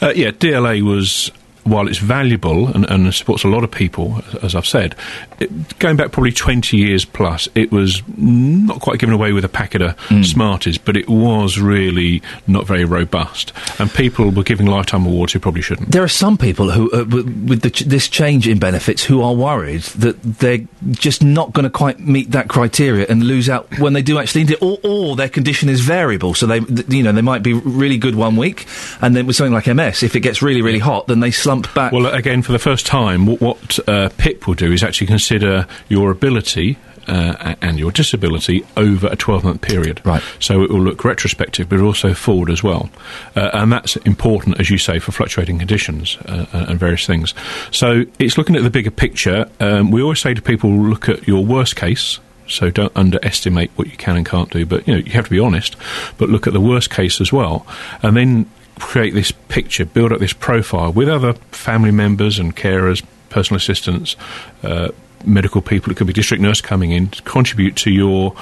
Uh, 0.00 0.12
yeah, 0.14 0.30
DLA 0.30 0.82
was 0.82 1.30
while 1.68 1.88
it's 1.88 1.98
valuable 1.98 2.68
and, 2.68 2.84
and, 2.90 3.14
supports 3.14 3.42
a 3.44 3.48
lot 3.48 3.64
of 3.64 3.70
people, 3.70 4.22
as 4.42 4.54
I've 4.54 4.66
said, 4.66 4.94
it, 5.40 5.78
going 5.78 5.96
back 5.96 6.12
probably 6.12 6.32
20 6.32 6.76
years 6.76 7.04
plus, 7.04 7.48
it 7.54 7.72
was 7.72 8.02
not 8.16 8.80
quite 8.80 8.98
given 8.98 9.14
away 9.14 9.32
with 9.32 9.44
a 9.44 9.48
packet 9.48 9.82
of 9.82 9.96
mm. 10.08 10.24
Smarties, 10.24 10.78
but 10.78 10.96
it 10.96 11.08
was 11.08 11.58
really 11.58 12.22
not 12.46 12.66
very 12.66 12.84
robust. 12.84 13.52
And 13.78 13.90
people 13.92 14.30
were 14.30 14.42
giving 14.42 14.66
lifetime 14.66 15.06
awards 15.06 15.32
who 15.32 15.38
probably 15.38 15.62
shouldn't. 15.62 15.90
There 15.90 16.02
are 16.02 16.08
some 16.08 16.36
people 16.36 16.70
who, 16.70 16.90
uh, 16.92 17.04
with 17.04 17.62
the, 17.62 17.84
this 17.86 18.08
change 18.08 18.46
in 18.46 18.58
benefits, 18.58 19.02
who 19.02 19.22
are 19.22 19.34
worried 19.34 19.82
that 19.82 20.22
they're 20.22 20.66
just 20.90 21.22
not 21.22 21.52
going 21.52 21.64
to 21.64 21.70
quite 21.70 22.00
meet 22.00 22.32
that 22.32 22.48
criteria 22.48 23.06
and 23.08 23.22
lose 23.22 23.48
out 23.48 23.78
when 23.78 23.92
they 23.92 24.02
do 24.02 24.18
actually 24.18 24.44
need 24.44 24.52
it, 24.52 24.62
or, 24.62 24.78
or 24.84 25.16
their 25.16 25.28
condition 25.28 25.68
is 25.68 25.80
variable. 25.80 26.34
So 26.34 26.46
they, 26.46 26.60
you 26.88 27.02
know, 27.02 27.12
they 27.12 27.22
might 27.22 27.42
be 27.42 27.54
really 27.54 27.98
good 27.98 28.14
one 28.14 28.36
week, 28.36 28.66
and 29.00 29.16
then 29.16 29.26
with 29.26 29.36
something 29.36 29.52
like 29.52 29.66
MS, 29.66 30.02
if 30.02 30.16
it 30.16 30.20
gets 30.20 30.42
really, 30.42 30.62
really 30.62 30.78
hot, 30.78 31.06
then 31.06 31.20
they 31.20 31.30
slump 31.30 31.57
back. 31.74 31.92
Well, 31.92 32.06
again, 32.06 32.42
for 32.42 32.52
the 32.52 32.58
first 32.58 32.86
time, 32.86 33.26
what, 33.26 33.40
what 33.40 33.88
uh, 33.88 34.10
PIP 34.18 34.46
will 34.46 34.54
do 34.54 34.72
is 34.72 34.82
actually 34.82 35.06
consider 35.06 35.66
your 35.88 36.10
ability 36.10 36.78
uh, 37.08 37.54
and 37.62 37.78
your 37.78 37.90
disability 37.90 38.64
over 38.76 39.08
a 39.08 39.16
12 39.16 39.44
month 39.44 39.60
period. 39.62 40.00
Right. 40.04 40.22
So 40.38 40.62
it 40.62 40.70
will 40.70 40.80
look 40.80 41.04
retrospective, 41.04 41.68
but 41.68 41.80
also 41.80 42.14
forward 42.14 42.50
as 42.50 42.62
well. 42.62 42.90
Uh, 43.34 43.50
and 43.54 43.72
that's 43.72 43.96
important, 43.96 44.60
as 44.60 44.70
you 44.70 44.78
say, 44.78 44.98
for 44.98 45.12
fluctuating 45.12 45.58
conditions 45.58 46.18
uh, 46.26 46.46
and 46.52 46.78
various 46.78 47.06
things. 47.06 47.34
So 47.70 48.04
it's 48.18 48.38
looking 48.38 48.56
at 48.56 48.62
the 48.62 48.70
bigger 48.70 48.90
picture. 48.90 49.48
Um, 49.60 49.90
we 49.90 50.02
always 50.02 50.20
say 50.20 50.34
to 50.34 50.42
people, 50.42 50.70
look 50.70 51.08
at 51.08 51.26
your 51.26 51.44
worst 51.44 51.76
case. 51.76 52.20
So 52.46 52.70
don't 52.70 52.92
underestimate 52.96 53.70
what 53.76 53.88
you 53.88 53.96
can 53.98 54.16
and 54.16 54.24
can't 54.24 54.50
do, 54.50 54.64
but 54.64 54.88
you 54.88 54.94
know 54.94 55.00
you 55.00 55.12
have 55.12 55.26
to 55.26 55.30
be 55.30 55.38
honest. 55.38 55.76
But 56.16 56.30
look 56.30 56.46
at 56.46 56.54
the 56.54 56.60
worst 56.62 56.88
case 56.88 57.20
as 57.20 57.30
well, 57.30 57.66
and 58.02 58.16
then 58.16 58.50
create 58.78 59.14
this 59.14 59.30
picture, 59.30 59.84
build 59.84 60.12
up 60.12 60.20
this 60.20 60.32
profile 60.32 60.92
with 60.92 61.08
other 61.08 61.34
family 61.52 61.90
members 61.90 62.38
and 62.38 62.56
carers, 62.56 63.04
personal 63.30 63.58
assistants, 63.58 64.16
uh, 64.62 64.88
medical 65.24 65.60
people. 65.60 65.92
It 65.92 65.96
could 65.96 66.06
be 66.06 66.12
district 66.12 66.42
nurse 66.42 66.60
coming 66.60 66.92
in 66.92 67.08
to 67.08 67.22
contribute 67.22 67.76
to 67.76 67.90
your 67.90 68.34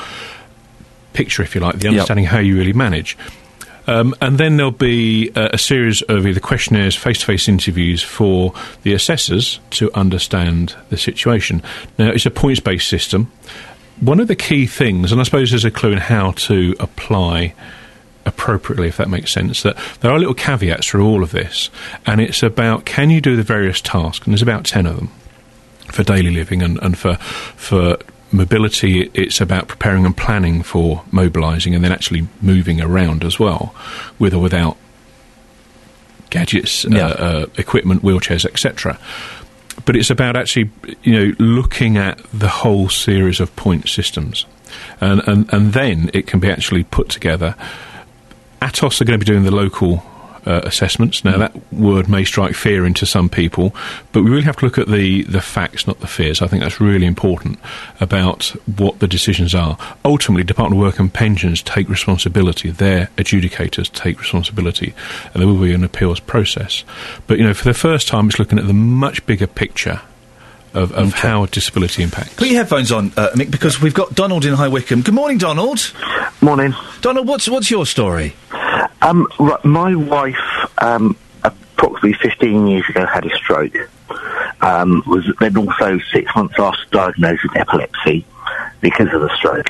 picture, 1.13 1.43
if 1.43 1.55
you 1.55 1.61
like, 1.61 1.79
the 1.79 1.89
understanding 1.89 2.25
yep. 2.25 2.33
how 2.33 2.39
you 2.39 2.57
really 2.57 2.73
manage. 2.73 3.17
Um, 3.87 4.15
and 4.21 4.39
then 4.39 4.57
there'll 4.57 4.73
be 4.73 5.31
a, 5.37 5.51
a, 5.55 5.59
series 5.59 6.03
of 6.03 6.27
either 6.27 6.41
questionnaires, 6.41 6.97
face 6.97 7.19
to 7.21 7.27
face 7.27 7.49
interviews 7.49 8.03
for 8.03 8.53
the 8.83 8.93
assessors 8.93 9.61
to 9.71 9.93
understand 9.95 10.75
the 10.91 10.97
situation. 10.97 11.63
Now, 11.99 12.11
it's 12.11 12.27
a 12.27 12.31
points 12.31 12.61
based 12.61 12.89
system. 12.89 13.31
One 14.01 14.19
of 14.19 14.29
the 14.29 14.37
key 14.37 14.67
things, 14.67 15.13
and 15.13 15.21
I 15.21 15.25
suppose 15.25 15.51
there's 15.51 15.65
a 15.65 15.71
clue 15.71 15.93
in 15.93 15.99
how 15.99 16.33
to 16.33 16.75
apply 16.81 17.55
appropriately, 18.27 18.89
if 18.89 18.97
that 18.99 19.09
makes 19.09 19.33
sense. 19.33 19.63
That 19.63 19.79
there 20.01 20.11
are 20.11 20.19
little 20.19 20.35
caveats 20.35 20.89
through 20.89 21.07
all 21.07 21.23
of 21.23 21.31
this, 21.31 21.71
and 22.05 22.21
it's 22.21 22.43
about 22.43 22.85
can 22.85 23.09
you 23.09 23.21
do 23.21 23.37
the 23.37 23.43
various 23.43 23.81
tasks, 23.81 24.27
and 24.27 24.35
there's 24.35 24.43
about 24.43 24.65
ten 24.65 24.85
of 24.85 24.97
them 24.97 25.11
for 25.87 26.03
daily 26.03 26.33
living 26.33 26.63
and, 26.63 26.79
and 26.83 26.99
for 26.99 27.15
for 27.15 27.97
mobility. 28.33 29.11
It's 29.15 29.41
about 29.41 29.69
preparing 29.69 30.05
and 30.05 30.17
planning 30.17 30.63
for 30.63 31.05
mobilising, 31.11 31.75
and 31.75 31.83
then 31.83 31.93
actually 31.93 32.29
moving 32.43 32.81
around 32.81 33.25
as 33.25 33.39
well, 33.39 33.75
with 34.19 34.35
or 34.35 34.41
without 34.41 34.77
gadgets, 36.29 36.85
yeah. 36.85 37.07
uh, 37.07 37.09
uh, 37.09 37.47
equipment, 37.57 38.03
wheelchairs, 38.03 38.45
etc. 38.45 38.99
But 39.85 39.95
it's 39.95 40.11
about 40.11 40.37
actually, 40.37 40.71
you 41.03 41.13
know, 41.13 41.35
looking 41.39 41.97
at 41.97 42.19
the 42.33 42.49
whole 42.49 42.89
series 42.89 43.39
of 43.41 43.55
point 43.55 43.89
systems, 43.89 44.47
and 45.01 45.21
and, 45.29 45.53
and 45.53 45.73
then 45.73 46.11
it 46.13 46.27
can 46.27 46.41
be 46.41 46.51
actually 46.51 46.83
put 46.83 47.09
together 47.09 47.55
Atos 48.61 49.01
are 49.01 49.05
going 49.05 49.19
to 49.19 49.25
be 49.25 49.31
doing 49.31 49.45
the 49.45 49.55
local 49.55 50.03
uh, 50.47 50.61
assessments. 50.65 51.25
Now, 51.25 51.39
that 51.39 51.73
word 51.73 52.09
may 52.09 52.25
strike 52.25 52.55
fear 52.55 52.87
into 52.87 53.05
some 53.05 53.29
people, 53.29 53.75
but 54.13 54.23
we 54.23 54.31
really 54.31 54.45
have 54.45 54.57
to 54.59 54.65
look 54.65 54.79
at 54.79 54.89
the, 54.89 55.25
the 55.25 55.41
facts, 55.41 55.87
not 55.87 56.01
the 56.01 56.07
fears. 56.07 56.41
I 56.41 56.47
think 56.47 56.63
that's 56.63 56.81
really 56.81 57.07
important 57.07 57.59
about 58.01 58.55
what 58.77 59.01
the 59.01 59.09
decisions 59.09 59.55
are. 59.55 59.77
Ultimately, 60.05 60.45
Department 60.45 60.81
of 60.81 60.87
Work 60.87 61.01
and 61.01 61.13
Pensions 61.13 61.63
take 61.63 61.89
responsibility. 61.89 62.71
Their 62.71 63.07
adjudicators 63.17 63.93
take 63.93 64.21
responsibility, 64.21 64.95
and 65.35 65.43
there 65.43 65.49
will 65.49 65.61
be 65.61 65.75
an 65.75 65.85
appeals 65.85 66.21
process. 66.21 66.85
But, 67.27 67.39
you 67.39 67.45
know, 67.45 67.55
for 67.55 67.65
the 67.65 67.75
first 67.75 68.09
time, 68.09 68.29
it's 68.29 68.39
looking 68.39 68.59
at 68.59 68.67
the 68.67 68.73
much 68.73 69.27
bigger 69.27 69.49
picture 69.49 70.01
of, 70.77 70.93
of 70.93 71.09
okay. 71.09 71.29
how 71.29 71.47
disability 71.47 72.03
impacts. 72.03 72.35
Put 72.35 72.49
your 72.49 72.59
headphones 72.59 72.93
on, 72.93 73.13
uh, 73.17 73.31
Nick, 73.35 73.51
because 73.51 73.81
we've 73.81 73.95
got 73.95 74.15
Donald 74.15 74.45
in 74.45 74.55
High 74.55 74.69
Wycombe. 74.69 75.03
Good 75.03 75.15
morning, 75.15 75.39
Donald. 75.39 75.93
Morning, 76.41 76.75
Donald. 77.01 77.27
What's 77.27 77.49
what's 77.49 77.71
your 77.71 77.87
story? 77.87 78.35
Um, 79.01 79.27
my 79.65 79.95
wife, 79.95 80.37
um, 80.79 81.17
approximately 81.43 82.15
15 82.15 82.67
years 82.67 82.89
ago, 82.89 83.07
had 83.07 83.25
a 83.25 83.35
stroke. 83.37 83.75
Um, 84.61 85.03
was 85.07 85.25
then 85.41 85.57
also 85.57 85.99
six 86.13 86.35
months 86.35 86.55
after 86.59 86.85
diagnosed 86.91 87.43
with 87.43 87.57
epilepsy 87.57 88.27
because 88.81 89.13
of 89.13 89.21
the 89.21 89.31
stroke. 89.37 89.69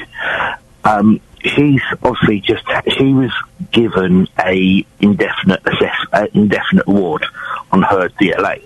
Um, 0.85 1.21
she's 1.41 1.83
obviously 2.03 2.41
just 2.41 2.65
she 2.97 3.13
was 3.13 3.33
given 3.73 4.29
a 4.39 4.85
indefinite 5.01 5.61
assess 5.67 5.97
uh, 6.13 6.27
indefinite 6.35 6.87
award 6.87 7.27
on 7.73 7.83
her 7.83 8.09
DLA, 8.11 8.63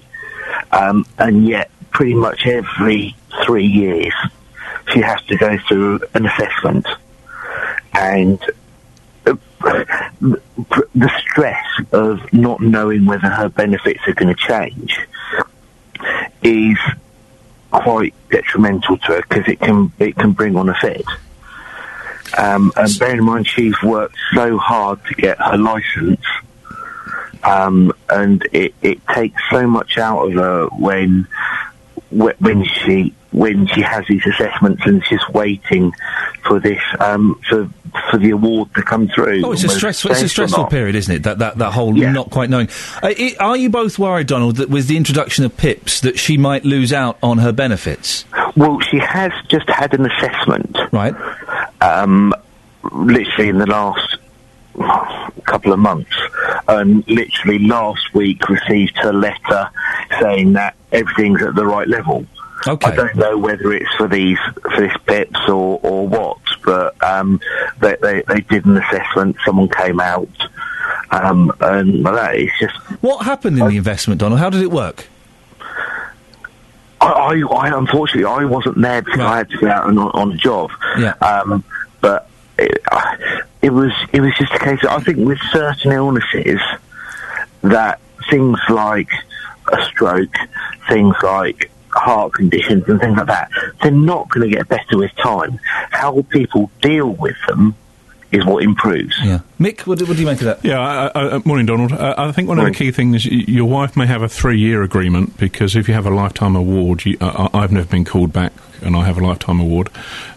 um, 0.73 1.07
and 1.19 1.47
yet 1.47 1.71
pretty 1.91 2.15
much 2.15 2.47
every 2.47 3.17
three 3.45 3.67
years 3.67 4.13
she 4.93 5.01
has 5.01 5.23
to 5.23 5.37
go 5.37 5.59
through 5.69 6.01
an 6.15 6.27
assessment 6.27 6.87
and 7.95 8.41
uh, 9.27 9.35
the 9.61 11.11
stress 11.21 11.65
of 11.93 12.33
not 12.33 12.61
knowing 12.61 13.05
whether 13.05 13.29
her 13.29 13.49
benefits 13.49 14.01
are 14.07 14.15
going 14.15 14.35
to 14.35 14.47
change 14.47 14.99
is 16.43 16.79
quite 17.71 18.15
detrimental 18.31 18.97
to 18.99 19.07
her 19.07 19.23
because 19.29 19.47
it 19.49 19.61
can 19.61 19.93
it 19.99 20.17
can 20.17 20.33
bring 20.33 20.57
on 20.57 20.69
a 20.69 20.75
fit. 20.75 21.05
Um, 22.39 22.73
and 22.77 22.99
bear 22.99 23.17
in 23.17 23.25
mind, 23.25 23.47
she's 23.47 23.81
worked 23.83 24.17
so 24.35 24.57
hard 24.57 25.05
to 25.07 25.15
get 25.15 25.39
her 25.39 25.57
license, 25.57 26.25
um, 27.43 27.93
and 28.09 28.47
it, 28.53 28.75
it 28.83 29.01
takes 29.09 29.43
so 29.51 29.67
much 29.67 29.99
out 29.99 30.27
of 30.27 30.33
her 30.35 30.67
when 30.69 31.25
wh- 31.25 31.70
when 32.11 32.64
she 32.64 33.14
when 33.33 33.67
she 33.69 33.81
has 33.81 34.05
these 34.09 34.26
assessments 34.26 34.83
and 34.85 35.05
she's 35.07 35.21
waiting 35.33 35.93
for 36.43 36.59
this 36.59 36.83
um, 36.99 37.40
for 37.49 37.69
for 38.11 38.19
the 38.19 38.31
award 38.31 38.73
to 38.75 38.83
come 38.83 39.09
through. 39.09 39.43
Oh, 39.45 39.52
it's 39.52 39.64
a 39.64 39.69
stressful. 39.69 40.11
It's 40.12 40.23
a 40.23 40.29
stressful 40.29 40.67
period, 40.67 40.95
isn't 40.95 41.14
it? 41.14 41.23
That 41.23 41.38
that 41.38 41.59
that 41.59 41.73
whole 41.73 41.97
Yeah. 41.97 42.12
not 42.12 42.31
quite 42.31 42.50
knowing. 42.50 42.69
Uh, 43.02 43.12
i 43.17 43.37
are 43.40 43.57
you 43.57 43.71
both 43.71 43.99
worried, 43.99 44.26
Donald, 44.26 44.57
that 44.57 44.71
with 44.71 44.87
the 44.88 44.97
introduction 44.97 45.45
of 45.45 45.57
PIPs, 45.57 46.00
that 46.00 46.19
she 46.19 46.37
might 46.37 46.64
lose 46.64 46.93
out 46.93 47.19
on 47.23 47.38
her 47.38 47.52
benefits? 47.52 48.25
Well, 48.57 48.81
she 48.81 48.99
has 48.99 49.33
just 49.49 49.69
had 49.69 49.95
an 49.95 50.11
assessment. 50.11 50.76
Right. 50.93 51.14
Um, 51.81 52.35
literally 52.93 53.49
in 53.49 53.59
the 53.59 53.67
last 53.67 54.17
couple 55.45 55.73
of 55.73 55.79
months, 55.79 56.15
and 56.69 57.07
literally 57.09 57.59
last 57.59 58.15
week 58.15 58.49
received 58.49 58.97
her 58.99 59.13
letter 59.13 59.71
saying 60.21 60.53
that 60.55 60.77
everything's 60.93 61.43
at 61.43 61.55
the 61.55 61.67
right 61.67 61.89
level. 61.89 62.27
Okay. 62.67 62.89
I 62.89 62.95
don't 62.95 63.17
know 63.17 63.39
whether 63.39 63.73
it's 63.73 63.93
for 63.97 64.07
these 64.07 64.39
for 64.63 64.81
this 64.81 64.97
PIPs 65.07 65.49
or, 65.49 65.81
or 65.83 66.07
what, 66.07 66.39
but 66.65 67.03
um, 67.03 67.41
they, 67.81 67.97
they 68.03 68.23
they 68.29 68.41
did 68.43 68.67
an 68.67 68.77
assessment. 68.77 69.37
Someone 69.47 69.69
came 69.69 69.99
out, 69.99 70.29
um, 71.11 71.53
and 71.61 72.05
that 72.05 72.51
just 72.61 72.77
What 73.03 73.25
happened 73.25 73.59
in 73.59 73.67
the 73.67 73.77
investment, 73.77 74.21
Donald? 74.21 74.41
How 74.41 74.51
did 74.51 74.63
it 74.63 74.71
work? 74.71 75.07
I, 77.01 77.07
I, 77.07 77.41
I 77.41 77.79
unfortunately 77.79 78.27
I 78.27 78.45
wasn't 78.45 78.81
there 78.81 79.01
because 79.01 79.21
I 79.21 79.39
had 79.39 79.51
to 79.51 79.59
go 79.59 79.69
out 79.69 79.89
and 79.89 79.99
on, 79.99 80.11
on 80.11 80.33
a 80.33 80.37
job. 80.37 80.71
Yeah. 80.99 81.15
Um, 81.23 81.65
but 82.03 82.29
it, 82.59 82.79
it 83.62 83.71
was 83.71 83.93
it 84.12 84.21
was 84.21 84.33
just 84.38 84.52
a 84.52 84.59
case. 84.59 84.83
Of, 84.83 84.90
I 84.90 85.00
think 85.00 85.19
with 85.19 85.38
certain 85.52 85.93
illnesses 85.93 86.61
that 87.62 88.00
things 88.31 88.59
like 88.69 89.11
a 89.73 89.83
stroke, 89.85 90.35
things 90.88 91.14
like 91.23 91.71
heart 91.90 92.33
conditions 92.35 92.85
and 92.88 93.00
things 93.00 93.17
like 93.17 93.26
that, 93.26 93.50
they're 93.83 93.90
not 93.90 94.29
going 94.31 94.49
to 94.49 94.57
get 94.57 94.69
better 94.69 94.97
with 94.97 95.14
time. 95.17 95.59
How 95.90 96.23
people 96.31 96.71
deal 96.81 97.11
with 97.11 97.37
them 97.49 97.75
is 98.33 98.45
what 98.47 98.63
improves. 98.63 99.15
Yeah. 99.23 99.41
Mick, 99.59 99.87
what, 99.87 99.99
do- 99.99 100.07
what 100.07 100.15
do 100.17 100.21
you 100.23 100.27
make 100.27 100.39
of 100.41 100.45
that? 100.45 100.65
Yeah, 100.65 100.79
I, 100.81 101.07
I, 101.09 101.23
uh, 101.33 101.41
morning, 101.45 101.67
Donald. 101.67 101.93
Uh, 101.93 102.15
I 102.17 102.33
think 102.33 102.49
one 102.49 102.59
of 102.59 102.65
the 102.65 102.71
key 102.73 102.91
things 102.93 103.27
y- 103.27 103.45
your 103.49 103.69
wife 103.69 103.97
may 103.97 104.07
have 104.07 104.23
a 104.23 104.29
three-year 104.29 104.83
agreement 104.83 105.37
because 105.37 105.75
if 105.75 105.89
you 105.89 105.95
have 105.95 106.07
a 106.07 106.11
lifetime 106.11 106.55
award, 106.55 107.05
you, 107.05 107.17
uh, 107.21 107.49
I- 107.53 107.59
I've 107.63 107.73
never 107.73 107.89
been 107.89 108.05
called 108.05 108.33
back, 108.33 108.53
and 108.83 108.95
I 108.97 109.05
have 109.05 109.19
a 109.19 109.21
lifetime 109.27 109.59
award. 109.61 109.89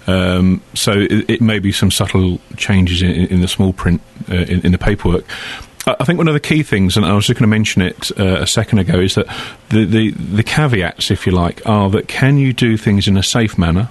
Um, 0.07 0.61
so 0.73 0.91
it, 0.93 1.29
it 1.29 1.41
may 1.41 1.59
be 1.59 1.71
some 1.71 1.91
subtle 1.91 2.39
changes 2.57 3.01
in, 3.01 3.11
in 3.11 3.41
the 3.41 3.47
small 3.47 3.73
print 3.73 4.01
uh, 4.29 4.35
in, 4.35 4.61
in 4.65 4.71
the 4.71 4.77
paperwork. 4.77 5.25
I 5.85 5.95
I 5.99 6.03
think 6.05 6.17
one 6.17 6.27
of 6.29 6.33
the 6.33 6.39
key 6.39 6.63
things, 6.63 6.95
and 6.97 7.05
I 7.05 7.13
was 7.13 7.27
just 7.27 7.37
going 7.39 7.43
to 7.49 7.55
mention 7.55 7.81
it 7.81 8.09
uh, 8.19 8.41
a 8.41 8.47
second 8.47 8.79
ago, 8.79 8.99
is 8.99 9.15
that 9.15 9.27
the, 9.69 9.85
the, 9.85 10.11
the 10.11 10.43
caveats, 10.43 11.11
if 11.11 11.25
you 11.27 11.33
like, 11.33 11.61
are 11.67 11.89
that 11.91 12.07
can 12.07 12.37
you 12.37 12.53
do 12.53 12.77
things 12.77 13.07
in 13.07 13.17
a 13.17 13.23
safe 13.23 13.57
manner, 13.57 13.89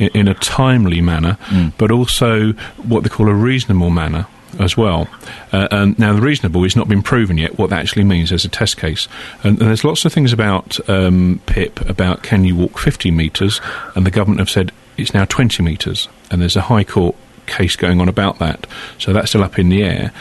in, 0.00 0.28
a 0.28 0.34
timely 0.34 1.00
manner, 1.00 1.38
but 1.78 1.90
also 1.90 2.52
what 2.82 3.02
they 3.02 3.08
call 3.08 3.28
a 3.28 3.34
reasonable 3.34 3.90
manner 3.90 4.26
as 4.58 4.76
well. 4.76 5.08
Uh, 5.52 5.68
and 5.70 5.98
now, 5.98 6.12
the 6.12 6.20
reasonable 6.20 6.64
is 6.64 6.74
not 6.74 6.88
been 6.88 7.02
proven 7.02 7.38
yet 7.38 7.58
what 7.58 7.70
that 7.70 7.80
actually 7.80 8.04
means 8.04 8.32
as 8.32 8.44
a 8.44 8.48
test 8.48 8.76
case. 8.76 9.08
And, 9.42 9.58
and 9.58 9.68
there's 9.68 9.84
lots 9.84 10.04
of 10.04 10.12
things 10.12 10.32
about 10.32 10.78
um, 10.88 11.40
PIP 11.46 11.80
about 11.88 12.22
can 12.22 12.44
you 12.44 12.56
walk 12.56 12.78
50 12.78 13.10
metres, 13.10 13.60
and 13.94 14.04
the 14.04 14.10
government 14.10 14.40
have 14.40 14.50
said 14.50 14.72
it's 14.96 15.14
now 15.14 15.24
20 15.24 15.62
metres, 15.62 16.08
and 16.30 16.40
there's 16.40 16.56
a 16.56 16.62
High 16.62 16.84
Court 16.84 17.14
case 17.46 17.76
going 17.76 18.00
on 18.00 18.08
about 18.08 18.38
that. 18.38 18.66
So 18.98 19.12
that's 19.12 19.30
still 19.30 19.42
up 19.42 19.58
in 19.58 19.68
the 19.68 19.82
air. 19.82 20.12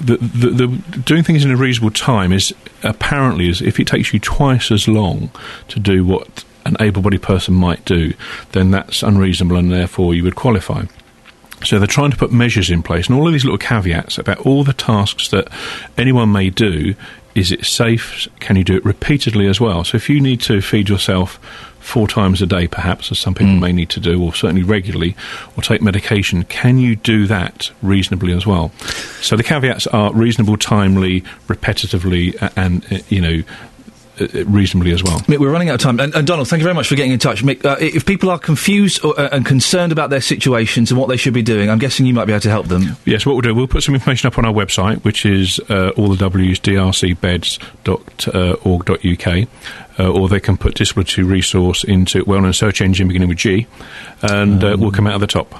The, 0.00 0.16
the, 0.16 0.50
the 0.50 0.66
doing 0.98 1.22
things 1.22 1.44
in 1.44 1.50
a 1.50 1.56
reasonable 1.56 1.92
time 1.92 2.32
is 2.32 2.52
apparently 2.82 3.48
is 3.48 3.62
if 3.62 3.78
it 3.78 3.86
takes 3.86 4.12
you 4.12 4.18
twice 4.18 4.72
as 4.72 4.88
long 4.88 5.30
to 5.68 5.78
do 5.78 6.04
what 6.04 6.44
an 6.64 6.76
able-bodied 6.80 7.22
person 7.22 7.54
might 7.54 7.84
do, 7.84 8.14
then 8.52 8.70
that's 8.70 9.02
unreasonable, 9.02 9.56
and 9.56 9.70
therefore 9.70 10.14
you 10.14 10.24
would 10.24 10.36
qualify. 10.36 10.84
So 11.64 11.78
they're 11.78 11.86
trying 11.86 12.10
to 12.10 12.16
put 12.16 12.32
measures 12.32 12.70
in 12.70 12.82
place, 12.82 13.06
and 13.06 13.16
all 13.16 13.26
of 13.26 13.32
these 13.32 13.44
little 13.44 13.58
caveats 13.58 14.18
about 14.18 14.38
all 14.38 14.64
the 14.64 14.72
tasks 14.72 15.28
that 15.28 15.48
anyone 15.96 16.32
may 16.32 16.50
do. 16.50 16.94
Is 17.34 17.50
it 17.50 17.64
safe? 17.64 18.28
Can 18.40 18.56
you 18.56 18.64
do 18.64 18.76
it 18.76 18.84
repeatedly 18.84 19.46
as 19.46 19.58
well? 19.58 19.84
So 19.84 19.96
if 19.96 20.10
you 20.10 20.20
need 20.20 20.42
to 20.42 20.60
feed 20.60 20.90
yourself 20.90 21.36
four 21.80 22.06
times 22.06 22.42
a 22.42 22.46
day, 22.46 22.66
perhaps, 22.66 23.10
as 23.10 23.18
some 23.18 23.32
people 23.34 23.54
may 23.54 23.72
need 23.72 23.88
to 23.90 24.00
do, 24.00 24.22
or 24.22 24.34
certainly 24.34 24.62
regularly, 24.62 25.16
or 25.56 25.62
take 25.62 25.80
medication, 25.80 26.42
can 26.44 26.76
you 26.76 26.94
do 26.94 27.26
that 27.28 27.70
reasonably 27.80 28.34
as 28.34 28.46
well? 28.46 28.70
So 29.22 29.34
the 29.36 29.42
caveats 29.42 29.86
are 29.86 30.12
reasonable, 30.12 30.58
timely, 30.58 31.22
repetitively, 31.48 32.36
and 32.54 32.84
uh, 32.92 32.98
you 33.08 33.20
know. 33.22 33.42
Uh, 34.20 34.24
uh, 34.24 34.44
Reasonably 34.44 34.92
as 34.92 35.02
well. 35.02 35.20
Mick, 35.20 35.38
we're 35.38 35.50
running 35.50 35.70
out 35.70 35.76
of 35.76 35.80
time. 35.80 35.98
And, 35.98 36.14
and 36.14 36.26
Donald, 36.26 36.48
thank 36.48 36.60
you 36.60 36.64
very 36.64 36.74
much 36.74 36.88
for 36.88 36.96
getting 36.96 37.12
in 37.12 37.18
touch. 37.18 37.42
Mick, 37.42 37.64
uh, 37.64 37.76
if 37.80 38.04
people 38.04 38.30
are 38.30 38.38
confused 38.38 39.04
or, 39.04 39.18
uh, 39.18 39.28
and 39.32 39.46
concerned 39.46 39.92
about 39.92 40.10
their 40.10 40.20
situations 40.20 40.90
and 40.90 41.00
what 41.00 41.08
they 41.08 41.16
should 41.16 41.34
be 41.34 41.42
doing, 41.42 41.70
I'm 41.70 41.78
guessing 41.78 42.06
you 42.06 42.14
might 42.14 42.26
be 42.26 42.32
able 42.32 42.42
to 42.42 42.50
help 42.50 42.68
them. 42.68 42.96
Yes, 43.04 43.24
what 43.24 43.32
we'll 43.32 43.42
do, 43.42 43.54
we'll 43.54 43.66
put 43.66 43.82
some 43.82 43.94
information 43.94 44.26
up 44.26 44.38
on 44.38 44.44
our 44.44 44.52
website, 44.52 45.02
which 45.04 45.24
is 45.24 45.60
uh, 45.70 45.90
all 45.96 46.08
the 46.08 46.16
W's, 46.16 46.60
drcbeds.org.uk, 46.60 49.48
uh, 49.98 50.10
or 50.10 50.28
they 50.28 50.40
can 50.40 50.56
put 50.56 50.74
disability 50.74 51.22
resource 51.22 51.84
into 51.84 52.24
well 52.24 52.40
known 52.40 52.52
search 52.52 52.80
engine 52.80 53.08
beginning 53.08 53.28
with 53.28 53.38
G, 53.38 53.66
and 54.22 54.62
uh, 54.62 54.76
we'll 54.78 54.90
come 54.90 55.06
out 55.06 55.14
of 55.14 55.20
the 55.20 55.26
top. 55.26 55.52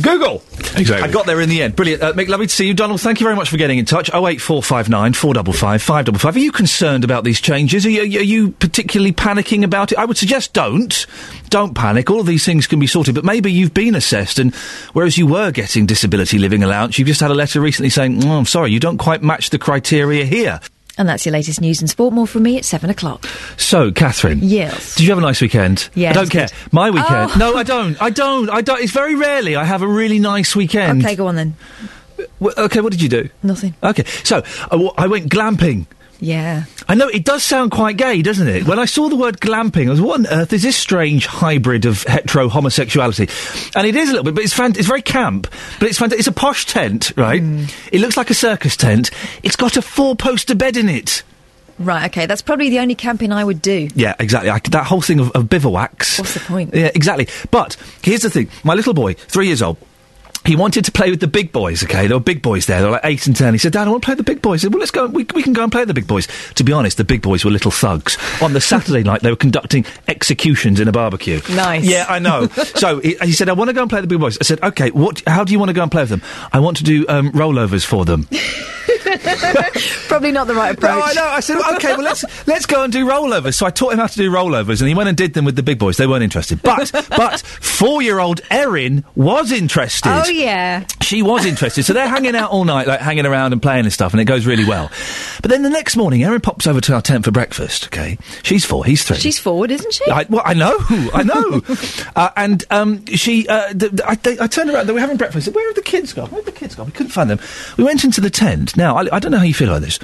Google. 0.00 0.42
Exactly. 0.76 1.08
I 1.08 1.10
got 1.10 1.26
there 1.26 1.40
in 1.40 1.48
the 1.48 1.62
end. 1.62 1.74
Brilliant. 1.74 2.02
Uh, 2.02 2.12
Mick, 2.12 2.28
lovely 2.28 2.46
to 2.46 2.52
see 2.52 2.66
you. 2.66 2.74
Donald, 2.74 3.00
thank 3.00 3.20
you 3.20 3.24
very 3.24 3.36
much 3.36 3.48
for 3.48 3.56
getting 3.56 3.78
in 3.78 3.84
touch. 3.84 4.08
08459 4.10 5.14
455 5.14 5.82
555. 5.82 6.36
Are 6.36 6.38
you 6.38 6.52
concerned 6.52 7.04
about 7.04 7.24
these 7.24 7.40
changes? 7.40 7.86
Are 7.86 7.90
you, 7.90 8.20
are 8.20 8.22
you 8.22 8.50
particularly 8.50 9.12
panicking 9.12 9.64
about 9.64 9.92
it? 9.92 9.98
I 9.98 10.04
would 10.04 10.18
suggest 10.18 10.52
don't. 10.52 11.06
Don't 11.48 11.74
panic. 11.74 12.10
All 12.10 12.20
of 12.20 12.26
these 12.26 12.44
things 12.44 12.66
can 12.66 12.78
be 12.78 12.86
sorted, 12.86 13.14
but 13.14 13.24
maybe 13.24 13.50
you've 13.50 13.74
been 13.74 13.94
assessed, 13.94 14.38
and 14.38 14.54
whereas 14.92 15.16
you 15.16 15.26
were 15.26 15.50
getting 15.50 15.86
disability 15.86 16.38
living 16.38 16.62
allowance, 16.62 16.98
you've 16.98 17.08
just 17.08 17.20
had 17.20 17.30
a 17.30 17.34
letter 17.34 17.60
recently 17.60 17.90
saying, 17.90 18.24
oh, 18.24 18.38
I'm 18.38 18.46
sorry, 18.46 18.72
you 18.72 18.80
don't 18.80 18.98
quite 18.98 19.22
match 19.22 19.50
the 19.50 19.58
criteria 19.58 20.24
here. 20.24 20.60
And 20.98 21.08
that's 21.08 21.26
your 21.26 21.32
latest 21.34 21.60
news 21.60 21.80
and 21.80 21.90
sport. 21.90 22.14
More 22.14 22.26
from 22.26 22.42
me 22.44 22.56
at 22.56 22.64
seven 22.64 22.88
o'clock. 22.88 23.26
So, 23.58 23.92
Catherine. 23.92 24.38
Yes. 24.42 24.94
Did 24.94 25.04
you 25.04 25.10
have 25.10 25.18
a 25.18 25.20
nice 25.22 25.40
weekend? 25.42 25.90
Yeah, 25.94 26.10
I 26.10 26.12
don't 26.14 26.30
care. 26.30 26.48
My 26.72 26.90
weekend. 26.90 27.32
Oh. 27.32 27.36
No, 27.38 27.54
I 27.56 27.62
don't. 27.64 28.00
I 28.00 28.08
don't. 28.10 28.48
I 28.48 28.62
don't. 28.62 28.80
It's 28.80 28.92
very 28.92 29.14
rarely 29.14 29.56
I 29.56 29.64
have 29.64 29.82
a 29.82 29.86
really 29.88 30.18
nice 30.18 30.56
weekend. 30.56 31.04
Okay, 31.04 31.14
go 31.14 31.26
on 31.26 31.34
then. 31.36 31.54
Okay, 32.40 32.80
what 32.80 32.92
did 32.92 33.02
you 33.02 33.10
do? 33.10 33.28
Nothing. 33.42 33.74
Okay, 33.82 34.04
so 34.24 34.38
I, 34.64 34.68
w- 34.70 34.90
I 34.96 35.06
went 35.06 35.30
glamping. 35.30 35.86
Yeah. 36.20 36.64
I 36.88 36.94
know 36.94 37.08
it 37.08 37.24
does 37.24 37.44
sound 37.44 37.72
quite 37.72 37.96
gay, 37.96 38.22
doesn't 38.22 38.48
it? 38.48 38.66
When 38.66 38.78
I 38.78 38.86
saw 38.86 39.08
the 39.08 39.16
word 39.16 39.40
glamping, 39.40 39.86
I 39.86 39.90
was, 39.90 40.00
what 40.00 40.20
on 40.20 40.26
earth 40.26 40.52
is 40.52 40.62
this 40.62 40.76
strange 40.76 41.26
hybrid 41.26 41.84
of 41.84 42.02
hetero 42.04 42.48
homosexuality? 42.48 43.28
And 43.74 43.86
it 43.86 43.96
is 43.96 44.08
a 44.08 44.12
little 44.12 44.24
bit, 44.24 44.34
but 44.34 44.44
it's 44.44 44.58
it's 44.58 44.86
very 44.88 45.02
camp. 45.02 45.48
But 45.78 45.88
it's 45.88 45.98
fant- 45.98 46.12
It's 46.12 46.26
a 46.26 46.32
posh 46.32 46.66
tent, 46.66 47.12
right? 47.16 47.42
Hmm. 47.42 47.64
It 47.92 48.00
looks 48.00 48.16
like 48.16 48.30
a 48.30 48.34
circus 48.34 48.76
tent. 48.76 49.10
It's 49.42 49.56
got 49.56 49.76
a 49.76 49.82
four-poster 49.82 50.54
bed 50.54 50.76
in 50.76 50.88
it. 50.88 51.22
Right. 51.78 52.06
Okay. 52.06 52.24
That's 52.24 52.40
probably 52.42 52.70
the 52.70 52.78
only 52.78 52.94
camping 52.94 53.32
I 53.32 53.44
would 53.44 53.60
do. 53.60 53.88
Yeah, 53.94 54.14
exactly. 54.18 54.48
I, 54.48 54.58
that 54.70 54.86
whole 54.86 55.02
thing 55.02 55.20
of, 55.20 55.30
of 55.32 55.44
bivouacs. 55.44 56.18
What's 56.18 56.32
the 56.32 56.40
point? 56.40 56.74
Yeah, 56.74 56.90
exactly. 56.94 57.28
But 57.50 57.76
here's 58.02 58.22
the 58.22 58.30
thing: 58.30 58.48
my 58.64 58.72
little 58.74 58.94
boy, 58.94 59.12
three 59.14 59.48
years 59.48 59.60
old. 59.60 59.76
He 60.46 60.56
wanted 60.56 60.84
to 60.84 60.92
play 60.92 61.10
with 61.10 61.20
the 61.20 61.26
big 61.26 61.52
boys, 61.52 61.82
okay? 61.82 62.06
There 62.06 62.16
were 62.16 62.22
big 62.22 62.40
boys 62.40 62.66
there. 62.66 62.80
They 62.80 62.84
were 62.86 62.92
like 62.92 63.04
eight 63.04 63.26
and 63.26 63.34
ten. 63.34 63.52
He 63.54 63.58
said, 63.58 63.72
Dad, 63.72 63.88
I 63.88 63.90
want 63.90 64.02
to 64.02 64.06
play 64.06 64.12
with 64.12 64.24
the 64.24 64.32
big 64.32 64.42
boys. 64.42 64.62
Said, 64.62 64.72
well, 64.72 64.80
let's 64.80 64.90
go. 64.90 65.06
We, 65.06 65.26
we 65.34 65.42
can 65.42 65.52
go 65.52 65.62
and 65.62 65.72
play 65.72 65.82
with 65.82 65.88
the 65.88 65.94
big 65.94 66.06
boys. 66.06 66.28
To 66.54 66.64
be 66.64 66.72
honest, 66.72 66.96
the 66.96 67.04
big 67.04 67.22
boys 67.22 67.44
were 67.44 67.50
little 67.50 67.70
thugs. 67.70 68.16
On 68.40 68.52
the 68.52 68.60
Saturday 68.60 69.02
night, 69.02 69.22
they 69.22 69.30
were 69.30 69.36
conducting 69.36 69.84
executions 70.08 70.80
in 70.80 70.88
a 70.88 70.92
barbecue. 70.92 71.40
Nice. 71.50 71.84
Yeah, 71.84 72.06
I 72.08 72.18
know. 72.18 72.46
so 72.48 73.00
he, 73.00 73.16
he 73.22 73.32
said, 73.32 73.48
I 73.48 73.54
want 73.54 73.68
to 73.68 73.74
go 73.74 73.82
and 73.82 73.90
play 73.90 74.00
with 74.00 74.08
the 74.08 74.14
big 74.14 74.20
boys. 74.20 74.38
I 74.40 74.44
said, 74.44 74.62
okay, 74.62 74.90
what, 74.90 75.22
how 75.26 75.44
do 75.44 75.52
you 75.52 75.58
want 75.58 75.70
to 75.70 75.74
go 75.74 75.82
and 75.82 75.90
play 75.90 76.02
with 76.02 76.10
them? 76.10 76.22
I 76.52 76.60
want 76.60 76.76
to 76.78 76.84
do 76.84 77.06
um, 77.08 77.32
rollovers 77.32 77.84
for 77.84 78.04
them. 78.04 78.28
Probably 80.08 80.32
not 80.32 80.46
the 80.46 80.54
right 80.54 80.74
approach. 80.74 80.94
No, 80.94 81.02
I 81.02 81.12
know. 81.12 81.24
I 81.24 81.40
said, 81.40 81.56
okay, 81.76 81.94
well, 81.94 82.02
let's 82.02 82.24
let's 82.46 82.66
go 82.66 82.84
and 82.84 82.92
do 82.92 83.06
rollovers. 83.06 83.54
So 83.54 83.66
I 83.66 83.70
taught 83.70 83.92
him 83.92 83.98
how 83.98 84.06
to 84.06 84.16
do 84.16 84.30
rollovers, 84.30 84.80
and 84.80 84.88
he 84.88 84.94
went 84.94 85.08
and 85.08 85.16
did 85.16 85.34
them 85.34 85.44
with 85.44 85.56
the 85.56 85.62
big 85.62 85.78
boys. 85.78 85.96
They 85.96 86.06
weren't 86.06 86.22
interested, 86.24 86.62
but 86.62 86.90
but 87.10 87.40
four 87.40 88.02
year 88.02 88.18
old 88.18 88.40
Erin 88.50 89.04
was 89.14 89.52
interested. 89.52 90.10
Oh 90.10 90.28
yeah. 90.28 90.84
She 91.02 91.22
was 91.22 91.46
interested, 91.46 91.84
so 91.84 91.92
they're 91.92 92.08
hanging 92.08 92.34
out 92.34 92.50
all 92.50 92.64
night, 92.64 92.86
like 92.86 93.00
hanging 93.00 93.26
around 93.26 93.52
and 93.52 93.62
playing 93.62 93.84
and 93.84 93.92
stuff, 93.92 94.12
and 94.12 94.20
it 94.20 94.24
goes 94.24 94.44
really 94.44 94.64
well. 94.64 94.90
But 95.40 95.50
then 95.50 95.62
the 95.62 95.70
next 95.70 95.96
morning, 95.96 96.24
Erin 96.24 96.40
pops 96.40 96.66
over 96.66 96.80
to 96.80 96.94
our 96.94 97.02
tent 97.02 97.24
for 97.24 97.30
breakfast. 97.30 97.86
Okay, 97.86 98.18
she's 98.42 98.64
four, 98.64 98.84
he's 98.84 99.04
three. 99.04 99.16
She's 99.16 99.38
forward, 99.38 99.70
isn't 99.70 99.92
she? 99.92 100.10
I, 100.10 100.26
well, 100.28 100.42
I 100.44 100.54
know, 100.54 100.76
I 101.14 101.22
know. 101.22 101.62
uh, 102.16 102.30
and 102.36 102.64
um, 102.70 103.04
she, 103.06 103.46
uh, 103.48 103.72
th- 103.72 103.90
th- 103.92 104.00
I, 104.04 104.14
they, 104.16 104.38
I 104.40 104.46
turned 104.46 104.70
around. 104.70 104.86
They 104.86 104.92
were 104.92 105.00
having 105.00 105.16
breakfast. 105.16 105.48
Where 105.54 105.66
have 105.68 105.76
the 105.76 105.82
kids 105.82 106.12
gone? 106.12 106.30
Where 106.30 106.42
have 106.42 106.46
the 106.46 106.58
kids 106.58 106.74
gone? 106.74 106.86
We 106.86 106.92
couldn't 106.92 107.12
find 107.12 107.30
them. 107.30 107.38
We 107.76 107.84
went 107.84 108.02
into 108.04 108.20
the 108.20 108.30
tent. 108.30 108.76
Now, 108.76 108.96
I, 108.96 109.05
I 109.12 109.18
don't 109.18 109.30
know 109.32 109.38
how 109.38 109.44
you 109.44 109.54
feel 109.54 109.68
about 109.68 109.82
this. 109.82 109.98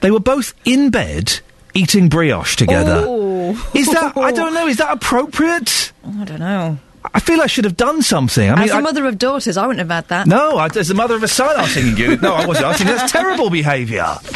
They 0.00 0.10
were 0.10 0.20
both 0.20 0.54
in 0.64 0.90
bed 0.90 1.40
eating 1.74 2.08
brioche 2.08 2.56
together. 2.56 3.04
Ooh. 3.06 3.50
Is 3.74 3.86
that? 3.88 4.12
I 4.16 4.32
don't 4.32 4.54
know. 4.58 4.66
Is 4.66 4.76
that 4.78 4.92
appropriate? 4.92 5.92
I 6.04 6.24
don't 6.24 6.40
know. 6.40 6.78
I 7.14 7.20
feel 7.20 7.40
I 7.40 7.46
should 7.46 7.64
have 7.64 7.76
done 7.76 8.02
something. 8.02 8.50
I 8.50 8.54
mean, 8.56 8.64
As 8.64 8.70
a 8.72 8.76
I- 8.76 8.80
mother 8.80 9.06
of 9.06 9.16
daughters, 9.18 9.56
I 9.56 9.66
wouldn't 9.66 9.78
have 9.88 9.90
had 9.94 10.08
that. 10.08 10.26
no, 10.26 10.56
I, 10.58 10.66
as 10.66 10.88
the 10.88 10.94
mother 10.94 11.14
of 11.14 11.22
a 11.22 11.28
son, 11.28 11.56
I 11.56 11.62
was 11.62 11.72
thinking 11.72 11.96
you. 11.96 12.16
No, 12.16 12.34
I 12.34 12.44
wasn't. 12.46 12.66
I 12.66 12.68
was 12.70 12.78
thinking 12.78 12.96
that's 12.96 13.12
terrible 13.12 13.50
behaviour. 13.50 14.06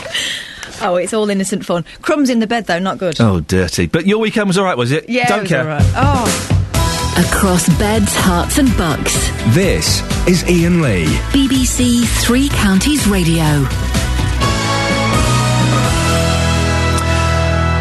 Oh, 0.82 0.96
it's 0.96 1.12
all 1.12 1.28
innocent 1.28 1.66
fun. 1.66 1.84
Crumbs 2.00 2.30
in 2.30 2.38
the 2.38 2.46
bed, 2.46 2.64
though, 2.64 2.78
not 2.78 2.96
good. 2.96 3.20
Oh, 3.20 3.40
dirty. 3.40 3.84
But 3.86 4.06
your 4.06 4.16
weekend 4.16 4.46
was 4.46 4.56
all 4.56 4.64
right, 4.64 4.78
was 4.78 4.92
it? 4.92 5.10
yeah, 5.10 5.28
Don't 5.28 5.40
it 5.40 5.42
was 5.42 5.50
care. 5.50 5.60
all 5.60 5.66
right. 5.66 5.92
Oh, 5.94 7.26
Across 7.28 7.68
beds, 7.78 8.14
Herts, 8.16 8.56
and 8.58 8.74
bucks. 8.78 9.12
This 9.54 10.00
is 10.26 10.42
Iain 10.44 10.80
Lee. 10.80 11.04
BBC 11.32 12.06
Three 12.24 12.48
Counties 12.48 13.06
Radio. 13.08 13.66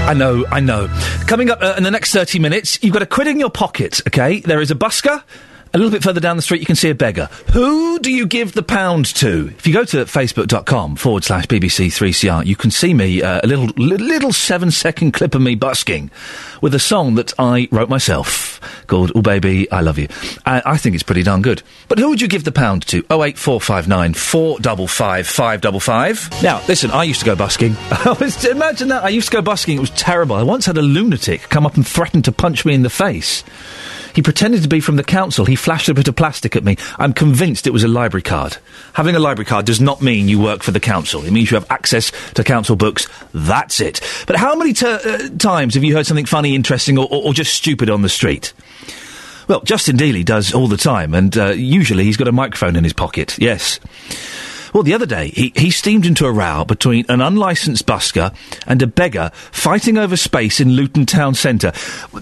I 0.10 0.16
know, 0.16 0.44
I 0.52 0.60
know. 0.60 0.88
Coming 1.28 1.52
up 1.52 1.62
uh, 1.62 1.76
in 1.78 1.84
the 1.84 1.92
next 1.92 2.12
30 2.14 2.40
minutes, 2.40 2.80
you've 2.82 2.94
got 2.94 3.04
a 3.04 3.06
quid 3.06 3.28
in 3.28 3.40
your 3.40 3.52
pocket, 3.52 4.02
okay? 4.08 4.40
There 4.40 4.60
is 4.60 4.72
a 4.72 4.76
busker. 4.76 5.22
A 5.72 5.78
little 5.78 5.92
bit 5.92 6.02
further 6.02 6.20
down 6.20 6.36
the 6.36 6.42
street, 6.42 6.62
you 6.62 6.66
can 6.66 6.76
see 6.76 6.90
a 6.90 6.96
beggar. 6.96 7.26
Who 7.54 8.00
do 8.00 8.12
you 8.12 8.26
give 8.26 8.54
the 8.54 8.64
pound 8.64 9.06
to? 9.18 9.54
If 9.56 9.68
you 9.68 9.74
go 9.74 9.84
to 9.86 9.98
facebook.com 9.98 10.96
forward 10.96 11.24
slash 11.24 11.46
BBC3CR, 11.46 12.44
you 12.44 12.56
can 12.56 12.72
see 12.72 12.96
me, 12.96 13.22
uh, 13.22 13.42
a 13.44 13.48
little, 13.48 13.68
little 13.78 14.34
seven 14.34 14.72
second 14.72 15.12
clip 15.12 15.36
of 15.36 15.44
me 15.44 15.54
busking 15.54 16.10
with 16.60 16.74
a 16.74 16.80
song 16.80 17.14
that 17.16 17.34
I 17.38 17.68
wrote 17.72 17.88
myself 17.88 18.60
called 18.88 19.12
Oh 19.14 19.22
Baby, 19.22 19.72
I 19.72 19.82
Love 19.82 20.00
You. 20.00 20.08
I, 20.44 20.64
I 20.66 20.78
think 20.78 20.96
it's 20.96 21.04
pretty 21.04 21.22
darn 21.22 21.44
good. 21.44 21.62
But 21.88 22.00
who 22.00 22.10
would 22.10 22.22
you 22.22 22.28
give 22.28 22.46
the 22.46 22.52
pound 22.52 22.88
to? 22.88 23.00
08459 23.12 24.16
455 24.16 25.28
555. 25.28 26.44
Now, 26.44 26.64
listen, 26.68 26.90
I 26.90 27.04
used 27.04 27.20
to 27.20 27.28
go 27.28 27.36
busking. 27.36 27.72
Imagine 28.52 28.88
that. 28.88 29.02
I 29.04 29.10
used 29.10 29.30
to 29.30 29.38
go 29.38 29.42
busking. 29.44 29.78
It 29.78 29.82
was 29.82 29.92
terrible. 29.92 30.36
I 30.36 30.42
once 30.42 30.66
had 30.66 30.78
a 30.78 30.82
lunatic 30.82 31.42
come 31.50 31.68
up 31.68 31.76
and 31.76 31.86
threaten 31.86 32.24
to 32.24 32.32
punch 32.32 32.66
me 32.66 32.74
in 32.74 32.82
the 32.82 32.90
face. 32.90 33.44
He 34.20 34.24
pretended 34.24 34.64
to 34.64 34.68
be 34.68 34.82
from 34.82 34.98
the 34.98 35.04
council. 35.06 35.46
He 35.46 35.56
flashed 35.56 35.88
a 35.88 35.94
bit 35.94 36.10
of 36.10 36.16
plastic 36.18 36.58
at 36.58 36.64
me. 36.66 36.76
I'm 36.98 37.14
convinced 37.14 37.66
it 37.68 37.70
was 37.72 37.86
a 37.86 37.88
library 37.88 38.22
card. 38.22 38.58
Having 38.92 39.16
a 39.16 39.20
library 39.20 39.46
card 39.46 39.66
does 39.66 39.80
not 39.80 40.02
mean 40.02 40.28
you 40.28 40.42
work 40.42 40.62
for 40.62 40.72
the 40.72 40.80
council. 40.82 41.24
It 41.24 41.32
means 41.32 41.50
you 41.50 41.56
have 41.56 41.72
access 41.72 42.12
to 42.34 42.44
council 42.44 42.76
books. 42.76 43.08
That's 43.34 43.80
it. 43.80 44.02
But 44.28 44.36
how 44.36 44.58
many 44.58 44.74
uh, 44.82 45.30
times 45.38 45.76
have 45.76 45.86
you 45.86 45.96
heard 45.96 46.06
something 46.06 46.26
funny, 46.26 46.54
interesting, 46.54 46.98
or, 46.98 47.08
or, 47.10 47.28
or 47.28 47.34
just 47.34 47.54
stupid 47.54 47.90
on 47.90 48.02
the 48.02 48.10
street? 48.10 48.52
Well, 49.48 49.62
Justin 49.62 49.96
Dealey 49.96 50.26
does 50.26 50.54
all 50.54 50.68
the 50.68 50.76
time, 50.76 51.14
and 51.14 51.38
uh, 51.38 51.52
usually 51.52 52.04
he's 52.04 52.18
got 52.18 52.28
a 52.28 52.34
microphone 52.34 52.76
in 52.76 52.84
his 52.84 52.92
pocket. 52.92 53.40
Yes. 53.40 53.80
Well, 54.74 54.84
the 54.84 54.94
other 54.94 55.06
day, 55.06 55.30
he, 55.30 55.52
he 55.56 55.72
steamed 55.72 56.06
into 56.06 56.26
a 56.26 56.32
row 56.32 56.64
between 56.66 57.06
an 57.10 57.22
unlicensed 57.22 57.86
busker 57.86 58.34
and 58.68 58.82
a 58.82 58.88
beggar 58.88 59.32
fighting 59.52 59.98
over 59.98 60.16
space 60.18 60.60
in 60.60 60.72
Luton 60.72 61.06
Town 61.06 61.34
Centre. 61.34 61.72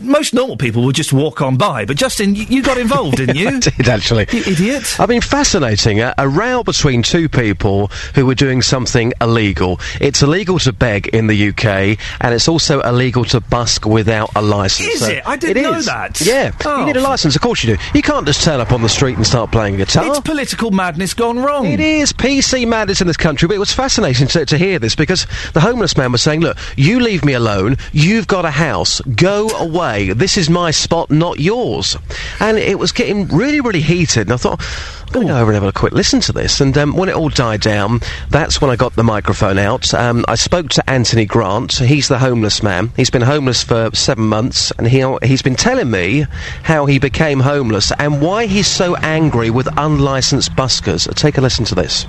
Most 0.01 0.33
normal 0.33 0.57
people 0.57 0.83
would 0.85 0.95
just 0.95 1.11
walk 1.13 1.41
on 1.41 1.57
by, 1.57 1.85
but 1.85 1.97
Justin, 1.97 2.35
you, 2.35 2.43
you 2.45 2.61
got 2.63 2.77
involved, 2.77 3.17
didn't 3.17 3.35
you? 3.37 3.47
I 3.49 3.59
did 3.59 3.87
actually. 3.89 4.27
You 4.31 4.43
idiot. 4.45 4.99
I 4.99 5.05
mean, 5.05 5.21
fascinating. 5.21 5.99
A, 6.01 6.13
a 6.17 6.27
row 6.27 6.63
between 6.63 7.03
two 7.03 7.29
people 7.29 7.87
who 8.15 8.25
were 8.25 8.35
doing 8.35 8.61
something 8.61 9.13
illegal. 9.21 9.79
It's 9.99 10.21
illegal 10.21 10.59
to 10.59 10.71
beg 10.73 11.07
in 11.07 11.27
the 11.27 11.49
UK, 11.49 11.97
and 12.21 12.33
it's 12.33 12.47
also 12.47 12.81
illegal 12.81 13.25
to 13.25 13.39
busk 13.41 13.85
without 13.85 14.29
a 14.35 14.41
license. 14.41 14.87
Is 14.95 15.01
it? 15.07 15.27
I 15.27 15.35
didn't 15.37 15.57
it 15.57 15.61
know 15.63 15.73
is. 15.77 15.85
that. 15.85 16.21
Yeah, 16.21 16.51
Oh. 16.65 16.79
you 16.81 16.85
need 16.85 16.97
a 16.97 17.01
license. 17.01 17.35
Of 17.35 17.41
course 17.41 17.63
you 17.63 17.75
do. 17.75 17.81
You 17.93 18.01
can't 18.01 18.25
just 18.25 18.43
turn 18.43 18.59
up 18.59 18.71
on 18.71 18.81
the 18.81 18.89
street 18.89 19.15
and 19.17 19.25
start 19.25 19.51
playing 19.51 19.77
guitar. 19.77 20.05
It's 20.07 20.19
political 20.21 20.71
madness 20.71 21.13
gone 21.13 21.39
wrong. 21.39 21.65
It 21.67 21.79
is 21.79 22.13
PC 22.37 22.67
madness 22.67 23.01
in 23.01 23.07
this 23.07 23.17
country, 23.17 23.47
but 23.47 23.55
it 23.55 23.59
was 23.59 23.73
fascinating 23.73 24.27
to, 24.27 24.45
to 24.45 24.59
hear 24.59 24.77
this 24.77 24.93
because 24.93 25.25
the 25.53 25.59
homeless 25.59 25.97
man 25.97 26.11
was 26.11 26.21
saying, 26.21 26.41
"Look, 26.41 26.55
you 26.75 26.99
leave 26.99 27.25
me 27.25 27.33
alone. 27.33 27.77
You've 27.93 28.27
got 28.27 28.45
a 28.45 28.51
house. 28.51 29.01
Go 29.15 29.49
away. 29.57 30.13
This 30.13 30.37
is 30.37 30.47
my 30.47 30.69
spot, 30.69 31.09
not 31.09 31.39
yours." 31.39 31.97
And 32.39 32.59
it 32.59 32.77
was 32.77 32.91
getting 32.91 33.27
really, 33.29 33.59
really 33.59 33.81
heated. 33.81 34.27
And 34.27 34.33
I 34.33 34.37
thought, 34.37 34.61
I'm 35.07 35.13
going 35.13 35.27
to 35.27 35.33
go 35.33 35.39
over 35.39 35.51
and 35.51 35.63
have 35.63 35.63
a 35.63 35.71
quick 35.71 35.93
listen 35.93 36.19
to 36.19 36.33
this. 36.33 36.59
And 36.59 36.77
um, 36.77 36.93
when 36.93 37.07
it 37.07 37.15
all 37.15 37.29
died 37.29 37.61
down, 37.61 38.01
that's 38.29 38.59
when 38.59 38.69
I 38.69 38.75
got 38.75 38.97
the 38.97 39.05
microphone 39.05 39.57
out. 39.57 39.93
Um, 39.93 40.25
I 40.27 40.35
spoke 40.35 40.67
to 40.71 40.89
Anthony 40.89 41.25
Grant. 41.25 41.75
He's 41.75 42.09
the 42.09 42.19
homeless 42.19 42.61
man. 42.61 42.91
He's 42.97 43.09
been 43.09 43.21
homeless 43.21 43.63
for 43.63 43.89
seven 43.95 44.25
months, 44.25 44.71
and 44.71 44.85
he 44.85 45.05
he's 45.23 45.41
been 45.41 45.55
telling 45.55 45.89
me 45.89 46.25
how 46.63 46.87
he 46.87 46.99
became 46.99 47.39
homeless 47.39 47.93
and 47.97 48.21
why 48.21 48.47
he's 48.47 48.67
so 48.67 48.97
angry 48.97 49.49
with 49.49 49.69
unlicensed 49.77 50.53
buskers. 50.57 51.11
Take 51.15 51.37
a 51.37 51.41
listen 51.41 51.63
to 51.65 51.75
this. 51.75 52.03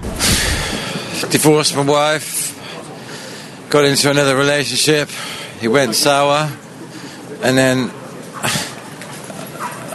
divorced 1.30 1.76
my 1.76 1.84
wife, 1.84 2.58
got 3.70 3.84
into 3.84 4.11
another 4.11 4.37
relationship. 4.37 5.08
He 5.61 5.68
went 5.68 5.94
sour, 5.94 6.50
and 7.42 7.56
then 7.56 7.88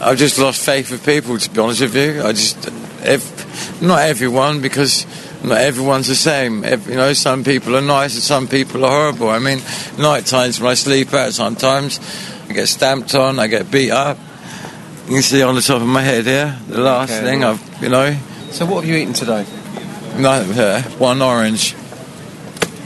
I've 0.00 0.16
just 0.16 0.38
lost 0.38 0.64
faith 0.64 0.90
with 0.90 1.04
people. 1.04 1.38
To 1.38 1.50
be 1.50 1.60
honest 1.60 1.82
with 1.82 1.96
you, 1.96 2.22
I 2.22 2.32
just, 2.32 2.66
if, 3.06 3.80
not 3.82 4.00
everyone, 4.00 4.60
because 4.60 5.06
not 5.44 5.58
everyone's 5.58 6.08
the 6.08 6.14
same. 6.14 6.64
Ev- 6.64 6.88
you 6.88 6.96
know, 6.96 7.12
some 7.12 7.44
people 7.44 7.76
are 7.76 7.80
nice 7.82 8.14
and 8.14 8.22
some 8.22 8.48
people 8.48 8.84
are 8.84 8.90
horrible. 8.90 9.28
I 9.30 9.38
mean, 9.38 9.60
night 9.98 10.26
times 10.26 10.60
when 10.60 10.70
I 10.70 10.74
sleep 10.74 11.12
out, 11.12 11.32
sometimes 11.32 12.00
I 12.48 12.52
get 12.52 12.68
stamped 12.68 13.14
on, 13.14 13.38
I 13.38 13.46
get 13.46 13.70
beat 13.70 13.90
up. 13.90 14.18
You 15.06 15.14
can 15.14 15.22
see 15.22 15.42
on 15.42 15.54
the 15.54 15.60
top 15.60 15.82
of 15.82 15.86
my 15.88 16.00
head 16.02 16.24
here, 16.24 16.58
the 16.68 16.80
last 16.80 17.12
Okay. 17.12 17.24
thing 17.24 17.44
I've, 17.44 17.60
you 17.82 17.90
know. 17.90 18.16
So 18.52 18.64
what 18.66 18.84
have 18.84 18.90
you 18.90 18.96
eaten 18.96 19.12
today? 19.12 19.44
No, 20.16 20.30
uh, 20.30 20.82
one 20.98 21.20
orange. 21.20 21.74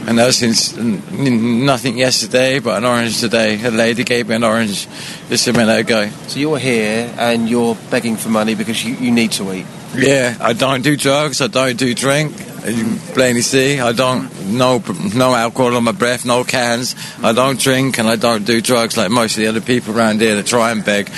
And 0.07 0.17
that 0.17 0.25
was 0.25 0.37
since 0.37 0.75
n- 0.77 1.01
n- 1.11 1.65
nothing 1.65 1.97
yesterday, 1.97 2.59
but 2.59 2.77
an 2.77 2.85
orange 2.85 3.19
today. 3.19 3.61
A 3.63 3.69
lady 3.69 4.03
gave 4.03 4.27
me 4.27 4.35
an 4.35 4.43
orange 4.43 4.87
just 5.29 5.47
a 5.47 5.53
minute 5.53 5.79
ago. 5.79 6.09
So 6.27 6.39
you're 6.39 6.57
here 6.57 7.13
and 7.17 7.47
you're 7.49 7.75
begging 7.91 8.17
for 8.17 8.29
money 8.29 8.55
because 8.55 8.83
you, 8.83 8.95
you 8.95 9.11
need 9.11 9.31
to 9.33 9.53
eat. 9.53 9.65
Yeah, 9.95 10.37
I 10.39 10.53
don't 10.53 10.81
do 10.81 10.95
drugs. 10.95 11.41
I 11.41 11.47
don't 11.47 11.77
do 11.77 11.93
drink. 11.95 12.37
You 12.65 12.97
plainly 13.13 13.41
see, 13.41 13.79
I 13.79 13.93
don't 13.93 14.29
no 14.53 14.83
no 15.15 15.33
alcohol 15.33 15.75
on 15.75 15.83
my 15.85 15.91
breath, 15.91 16.25
no 16.25 16.43
cans. 16.43 16.95
I 17.23 17.33
don't 17.33 17.59
drink 17.59 17.97
and 17.99 18.07
I 18.07 18.15
don't 18.15 18.45
do 18.45 18.61
drugs 18.61 18.97
like 18.97 19.09
most 19.09 19.37
of 19.37 19.41
the 19.41 19.47
other 19.47 19.61
people 19.61 19.97
around 19.97 20.21
here 20.21 20.35
that 20.35 20.45
try 20.45 20.71
and 20.71 20.83
beg. 20.83 21.09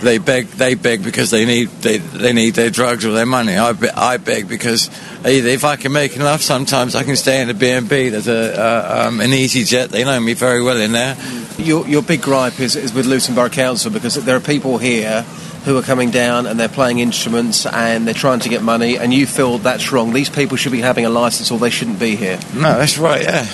They 0.00 0.16
beg, 0.18 0.46
they 0.46 0.74
beg 0.74 1.02
because 1.02 1.30
they 1.30 1.44
need 1.44 1.68
they, 1.82 1.98
they 1.98 2.32
need 2.32 2.54
their 2.54 2.70
drugs 2.70 3.04
or 3.04 3.12
their 3.12 3.26
money. 3.26 3.56
I, 3.56 3.72
be, 3.72 3.88
I 3.90 4.16
beg 4.16 4.48
because 4.48 4.88
either 5.26 5.48
if 5.48 5.64
I 5.64 5.76
can 5.76 5.92
make 5.92 6.16
enough, 6.16 6.42
sometimes 6.42 6.94
I 6.94 7.02
can 7.02 7.16
stay 7.16 7.42
in 7.42 7.50
a 7.50 7.54
B 7.54 7.70
and 7.70 7.88
B. 7.88 8.08
There's 8.08 8.28
a 8.28 8.58
uh, 8.58 9.08
um, 9.08 9.20
an 9.20 9.32
easy 9.32 9.64
jet. 9.64 9.90
They 9.90 10.04
know 10.04 10.20
me 10.20 10.34
very 10.34 10.62
well 10.62 10.78
in 10.78 10.92
there. 10.92 11.16
Your, 11.58 11.86
your 11.88 12.02
big 12.02 12.22
gripe 12.22 12.60
is, 12.60 12.76
is 12.76 12.94
with 12.94 13.06
Luton 13.06 13.34
Borough 13.34 13.48
Council 13.48 13.90
because 13.90 14.14
there 14.14 14.36
are 14.36 14.40
people 14.40 14.78
here 14.78 15.26
who 15.68 15.76
are 15.76 15.82
coming 15.82 16.10
down 16.10 16.46
and 16.46 16.58
they're 16.58 16.66
playing 16.66 16.98
instruments 16.98 17.66
and 17.66 18.06
they're 18.06 18.14
trying 18.14 18.40
to 18.40 18.48
get 18.48 18.62
money 18.62 18.96
and 18.96 19.12
you 19.12 19.26
feel 19.26 19.58
that's 19.58 19.92
wrong. 19.92 20.14
These 20.14 20.30
people 20.30 20.56
should 20.56 20.72
be 20.72 20.80
having 20.80 21.04
a 21.04 21.10
licence 21.10 21.50
or 21.50 21.58
they 21.58 21.68
shouldn't 21.68 22.00
be 22.00 22.16
here. 22.16 22.40
No, 22.54 22.78
that's 22.78 22.96
right. 22.96 23.22
Yeah, 23.22 23.46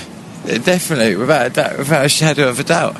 definitely, 0.59 1.17
without 1.17 1.47
a 1.47 1.51
doubt, 1.51 1.79
without 1.79 2.05
a 2.05 2.09
shadow 2.09 2.49
of 2.49 2.61
a 2.61 2.65
doubt. 2.65 2.97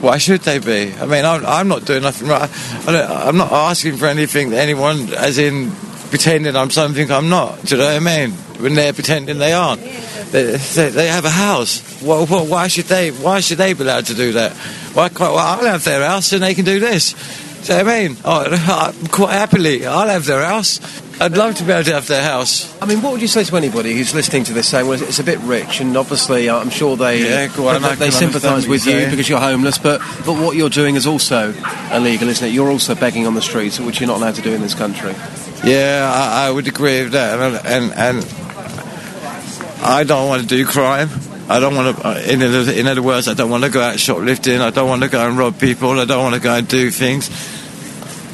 Why 0.00 0.18
should 0.18 0.42
they 0.42 0.60
be? 0.60 0.94
I 0.94 1.06
mean, 1.06 1.24
I'm, 1.24 1.44
I'm 1.44 1.66
not 1.66 1.84
doing 1.84 2.02
nothing 2.02 2.28
right. 2.28 2.48
I 2.88 3.26
I'm 3.26 3.36
not 3.36 3.50
asking 3.50 3.96
for 3.96 4.06
anything 4.06 4.50
that 4.50 4.58
anyone, 4.58 5.12
as 5.14 5.38
in 5.38 5.72
pretending 6.10 6.54
I'm 6.54 6.70
something 6.70 7.10
I'm 7.10 7.28
not. 7.28 7.60
Do 7.62 7.74
you 7.74 7.82
know 7.82 7.88
what 7.88 7.96
I 7.96 8.00
mean? 8.00 8.30
When 8.60 8.74
they're 8.74 8.92
pretending 8.92 9.38
they 9.38 9.52
aren't. 9.52 9.80
They, 9.80 10.56
they, 10.56 10.90
they 10.90 11.08
have 11.08 11.24
a 11.24 11.30
house. 11.30 12.00
Well, 12.00 12.26
why 12.26 12.68
should 12.68 12.84
they? 12.84 13.10
Why 13.10 13.40
should 13.40 13.58
they 13.58 13.72
be 13.72 13.82
allowed 13.82 14.06
to 14.06 14.14
do 14.14 14.32
that? 14.32 14.52
Why 14.94 15.08
can't 15.08 15.20
well, 15.20 15.38
I'll 15.38 15.64
have 15.64 15.82
their 15.84 16.06
house 16.06 16.32
and 16.32 16.42
they 16.42 16.54
can 16.54 16.64
do 16.64 16.78
this? 16.78 17.14
Do 17.62 17.72
you 17.72 17.78
know 17.78 17.84
what 17.84 17.94
I 17.94 18.08
mean? 18.08 18.16
Oh, 18.24 19.06
quite 19.12 19.32
happily, 19.34 19.86
I'll 19.86 20.08
have 20.08 20.26
their 20.26 20.44
house. 20.44 20.80
I'd 21.20 21.36
love 21.36 21.54
to 21.56 21.64
be 21.64 21.70
able 21.70 21.84
to 21.84 21.92
have 21.92 22.08
their 22.08 22.22
house. 22.22 22.76
I 22.82 22.86
mean, 22.86 23.00
what 23.02 23.12
would 23.12 23.22
you 23.22 23.28
say 23.28 23.44
to 23.44 23.56
anybody 23.56 23.94
who's 23.94 24.12
listening 24.12 24.42
to 24.44 24.52
this 24.52 24.68
saying, 24.68 24.88
well, 24.88 25.00
it's 25.00 25.20
a 25.20 25.24
bit 25.24 25.38
rich, 25.40 25.80
and 25.80 25.96
obviously 25.96 26.48
uh, 26.48 26.58
I'm 26.58 26.70
sure 26.70 26.96
they 26.96 27.22
Yeah, 27.22 27.46
go 27.54 27.78
they, 27.78 27.94
they 27.94 28.10
sympathise 28.10 28.66
with 28.66 28.84
you're 28.84 29.00
you 29.02 29.10
because 29.10 29.28
you're 29.28 29.38
homeless, 29.38 29.78
but, 29.78 30.00
but 30.26 30.32
what 30.42 30.56
you're 30.56 30.70
doing 30.70 30.96
is 30.96 31.06
also 31.06 31.54
illegal, 31.92 32.28
isn't 32.28 32.48
it? 32.48 32.50
You're 32.50 32.70
also 32.70 32.96
begging 32.96 33.28
on 33.28 33.34
the 33.34 33.42
streets, 33.42 33.78
which 33.78 34.00
you're 34.00 34.08
not 34.08 34.16
allowed 34.16 34.34
to 34.34 34.42
do 34.42 34.52
in 34.52 34.60
this 34.60 34.74
country. 34.74 35.12
Yeah, 35.62 36.10
I, 36.12 36.48
I 36.48 36.50
would 36.50 36.66
agree 36.66 37.04
with 37.04 37.12
that, 37.12 37.38
and 37.38 37.92
and, 37.94 38.24
and 38.24 39.82
I 39.84 40.02
don't 40.02 40.26
want 40.26 40.42
to 40.42 40.48
do 40.48 40.66
crime. 40.66 41.08
I 41.48 41.58
don't 41.60 41.74
want 41.74 41.96
to. 41.98 42.32
In 42.32 42.42
other, 42.42 42.70
in 42.72 42.86
other 42.86 43.02
words, 43.02 43.28
I 43.28 43.34
don't 43.34 43.50
want 43.50 43.64
to 43.64 43.70
go 43.70 43.80
out 43.80 43.98
shoplifting. 43.98 44.60
I 44.60 44.70
don't 44.70 44.88
want 44.88 45.02
to 45.02 45.08
go 45.08 45.26
and 45.26 45.36
rob 45.36 45.58
people. 45.58 45.90
I 46.00 46.04
don't 46.04 46.22
want 46.22 46.34
to 46.34 46.40
go 46.40 46.54
and 46.54 46.66
do 46.68 46.90
things. 46.90 47.28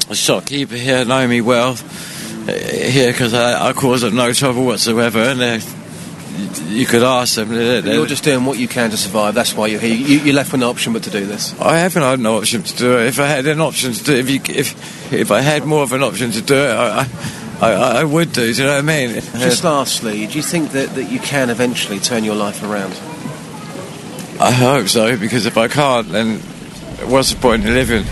A 0.09 0.15
shopkeeper 0.15 0.75
here 0.75 1.05
know 1.05 1.27
me 1.27 1.41
well 1.41 1.71
uh, 2.47 2.51
here 2.53 3.11
because 3.11 3.33
I, 3.33 3.69
I 3.69 3.73
cause 3.73 4.01
them 4.01 4.15
no 4.15 4.31
trouble 4.33 4.65
whatsoever, 4.65 5.19
and 5.19 5.61
you 6.69 6.85
could 6.85 7.03
ask 7.03 7.35
them. 7.35 7.49
they- 7.49 7.81
they- 7.81 7.93
You're 7.93 8.05
just 8.05 8.23
doing 8.23 8.45
what 8.45 8.57
you 8.57 8.67
can 8.67 8.89
to 8.91 8.97
survive. 8.97 9.33
That's 9.35 9.53
why 9.55 9.67
you're 9.67 9.79
here. 9.81 9.93
You, 9.93 10.19
you're 10.19 10.35
left 10.35 10.51
with 10.51 10.61
no 10.61 10.69
option 10.69 10.93
but 10.93 11.03
to 11.03 11.09
do 11.09 11.25
this. 11.25 11.53
I 11.59 11.77
haven't 11.79 12.01
had 12.03 12.19
no 12.19 12.37
option 12.37 12.63
to 12.63 12.75
do 12.77 12.97
it. 12.99 13.07
If 13.07 13.19
I 13.19 13.27
had 13.27 13.45
an 13.47 13.59
option 13.61 13.91
to 13.93 14.03
do 14.03 14.13
it, 14.13 14.19
if 14.19 14.29
you, 14.29 14.55
if 14.55 15.13
if 15.13 15.31
I 15.31 15.41
had 15.41 15.65
more 15.65 15.83
of 15.83 15.91
an 15.93 16.01
option 16.03 16.31
to 16.31 16.41
do 16.41 16.55
it, 16.55 16.69
I 16.71 17.01
I, 17.01 17.07
I, 17.61 17.99
I 17.99 18.03
would 18.03 18.31
do. 18.31 18.53
Do 18.53 18.61
you 18.61 18.67
know 18.67 18.75
what 18.75 18.79
I 18.79 18.87
mean? 18.87 19.15
Just 19.15 19.63
lastly, 19.63 20.25
do 20.27 20.33
you 20.33 20.41
think 20.41 20.71
that, 20.71 20.95
that 20.95 21.11
you 21.11 21.19
can 21.19 21.49
eventually 21.49 21.99
turn 21.99 22.23
your 22.23 22.35
life 22.35 22.63
around? 22.63 22.93
I 24.39 24.51
hope 24.51 24.87
so, 24.87 25.17
because 25.17 25.45
if 25.45 25.57
I 25.57 25.67
can't, 25.67 26.07
then 26.07 26.39
what's 27.09 27.33
the 27.33 27.39
point 27.39 27.65
in 27.65 27.73
living? 27.73 28.05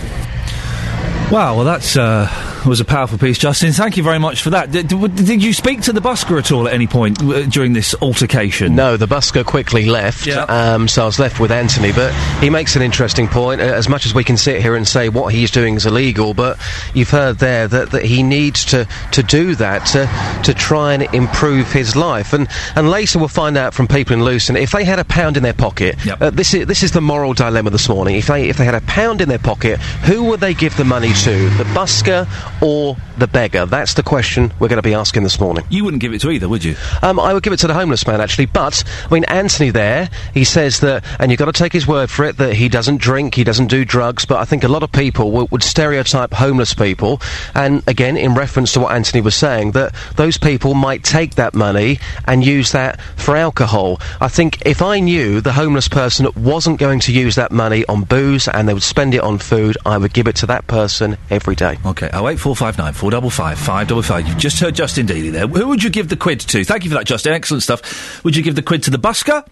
Wow, 1.32 1.56
well, 1.56 1.64
that's 1.64 1.96
uh, 1.96 2.26
was 2.68 2.80
a 2.80 2.84
powerful 2.84 3.18
piece, 3.18 3.38
Justin. 3.38 3.72
Thank 3.72 3.96
you 3.96 4.02
very 4.02 4.18
much 4.18 4.42
for 4.42 4.50
that. 4.50 4.70
Did, 4.70 4.88
did, 4.88 5.42
you 5.42 5.52
speak 5.52 5.82
to 5.82 5.92
the 5.92 6.00
busker 6.00 6.38
at 6.38 6.52
all 6.52 6.68
at 6.68 6.74
any 6.74 6.86
point 6.86 7.22
uh, 7.22 7.42
during 7.46 7.72
this 7.72 7.94
altercation? 8.02 8.74
No, 8.74 8.96
the 8.96 9.06
busker 9.06 9.44
quickly 9.44 9.86
left, 9.86 10.26
Yeah. 10.26 10.42
um, 10.42 10.88
so 10.88 11.02
I 11.02 11.06
was 11.06 11.18
left 11.18 11.40
with 11.40 11.50
Anthony. 11.50 11.92
But 11.92 12.12
he 12.40 12.50
makes 12.50 12.76
an 12.76 12.82
interesting 12.82 13.28
point. 13.28 13.60
Uh, 13.60 13.64
as 13.64 13.88
much 13.88 14.06
as 14.06 14.14
we 14.14 14.24
can 14.24 14.36
sit 14.36 14.60
here 14.62 14.74
and 14.76 14.86
say 14.86 15.08
what 15.08 15.32
he's 15.32 15.50
doing 15.50 15.74
is 15.74 15.86
illegal, 15.86 16.34
but 16.34 16.58
you've 16.94 17.10
heard 17.10 17.38
there 17.38 17.68
that, 17.68 17.90
that 17.90 18.04
he 18.04 18.22
needs 18.22 18.64
to, 18.66 18.86
to 19.12 19.22
do 19.22 19.54
that 19.56 19.86
to, 19.86 20.42
to 20.44 20.54
try 20.54 20.94
and 20.94 21.02
improve 21.14 21.72
his 21.72 21.96
life. 21.96 22.32
And 22.32 22.48
and 22.74 22.90
later 22.90 23.18
we'll 23.18 23.28
find 23.28 23.56
out 23.56 23.74
from 23.74 23.86
people 23.88 24.14
in 24.14 24.24
Luton 24.24 24.56
if 24.56 24.72
they 24.72 24.84
had 24.84 24.98
a 24.98 25.04
pound 25.04 25.36
in 25.36 25.42
their 25.42 25.52
pocket. 25.52 25.96
Uh, 26.20 26.30
this 26.30 26.54
is 26.54 26.66
this 26.66 26.82
is 26.82 26.92
the 26.92 27.00
moral 27.00 27.34
dilemma 27.34 27.70
this 27.70 27.88
morning. 27.88 28.16
If 28.16 28.26
they 28.26 28.48
if 28.48 28.56
they 28.56 28.64
had 28.64 28.74
a 28.74 28.80
pound 28.82 29.20
in 29.20 29.28
their 29.28 29.38
pocket, 29.38 29.78
who 30.04 30.24
would 30.24 30.40
they 30.40 30.54
give 30.54 30.76
the 30.76 30.84
money 30.84 31.12
to? 31.12 31.48
The 31.56 31.64
busker 31.74 32.26
or 32.60 32.96
the 33.18 33.26
beggar? 33.26 33.66
That's 33.66 33.94
the 33.94 34.02
question 34.02 34.52
we're 34.58 34.68
going 34.68 34.78
to 34.78 34.82
be 34.82 34.94
asking 34.94 35.22
this 35.22 35.40
morning. 35.40 35.64
You 35.68 35.84
wouldn't 35.84 36.00
give 36.00 36.12
it 36.12 36.20
to 36.22 36.30
either, 36.30 36.48
would 36.48 36.64
you? 36.64 36.76
Um, 37.02 37.20
I 37.20 37.34
would 37.34 37.42
give 37.42 37.52
it 37.52 37.58
to 37.58 37.66
the 37.66 37.74
homeless 37.74 38.06
man, 38.06 38.20
actually. 38.20 38.46
But, 38.46 38.84
I 39.10 39.14
mean, 39.14 39.24
Anthony 39.24 39.70
there, 39.70 40.10
he 40.34 40.44
says 40.44 40.80
that, 40.80 41.04
and 41.18 41.30
you've 41.30 41.38
got 41.38 41.46
to 41.46 41.52
take 41.52 41.72
his 41.72 41.86
word 41.86 42.10
for 42.10 42.24
it, 42.24 42.36
that 42.38 42.54
he 42.54 42.68
doesn't 42.68 43.00
drink, 43.00 43.34
he 43.34 43.44
doesn't 43.44 43.68
do 43.68 43.84
drugs, 43.84 44.24
but 44.24 44.38
I 44.38 44.44
think 44.44 44.64
a 44.64 44.68
lot 44.68 44.82
of 44.82 44.92
people 44.92 45.30
w- 45.30 45.48
would 45.50 45.62
stereotype 45.62 46.32
homeless 46.32 46.74
people. 46.74 47.20
And 47.54 47.82
again, 47.86 48.16
in 48.16 48.34
reference 48.34 48.72
to 48.72 48.80
what 48.80 48.92
Anthony 48.92 49.20
was 49.20 49.34
saying, 49.34 49.72
that 49.72 49.94
those 50.16 50.38
people 50.38 50.74
might 50.74 51.04
take 51.04 51.36
that 51.36 51.54
money 51.54 51.98
and 52.26 52.44
use 52.44 52.72
that 52.72 53.00
for 53.16 53.36
alcohol. 53.36 54.00
I 54.20 54.28
think 54.28 54.66
if 54.66 54.82
I 54.82 55.00
knew 55.00 55.40
the 55.40 55.52
homeless 55.52 55.88
person 55.88 56.28
wasn't 56.36 56.78
going 56.78 57.00
to 57.00 57.12
use 57.12 57.34
that 57.36 57.52
money 57.52 57.84
on 57.86 58.04
booze 58.04 58.48
and 58.48 58.68
they 58.68 58.74
would 58.74 58.82
spend 58.82 59.14
it 59.14 59.20
on 59.20 59.38
food, 59.38 59.76
I 59.84 59.98
would 59.98 60.12
give 60.12 60.28
it 60.28 60.36
to 60.36 60.46
that 60.46 60.66
person 60.66 61.16
every 61.30 61.54
day. 61.54 61.78
Okay, 61.84 62.10
I'll 62.12 62.24
wait 62.24 62.40
for 62.40 62.47
0459 62.54 62.94
455 62.94 63.58
555. 63.58 64.28
You've 64.28 64.38
just 64.38 64.60
heard 64.60 64.74
Justin 64.74 65.06
Dealey 65.06 65.32
there. 65.32 65.46
Who 65.46 65.68
would 65.68 65.82
you 65.82 65.90
give 65.90 66.08
the 66.08 66.16
quid 66.16 66.40
to? 66.40 66.64
Thank 66.64 66.84
you 66.84 66.90
for 66.90 66.96
that, 66.96 67.06
Justin. 67.06 67.32
Excellent 67.32 67.62
stuff. 67.62 68.24
Would 68.24 68.36
you 68.36 68.42
give 68.42 68.54
the 68.54 68.62
quid 68.62 68.82
to 68.84 68.90
the 68.90 68.98
busker 68.98 69.46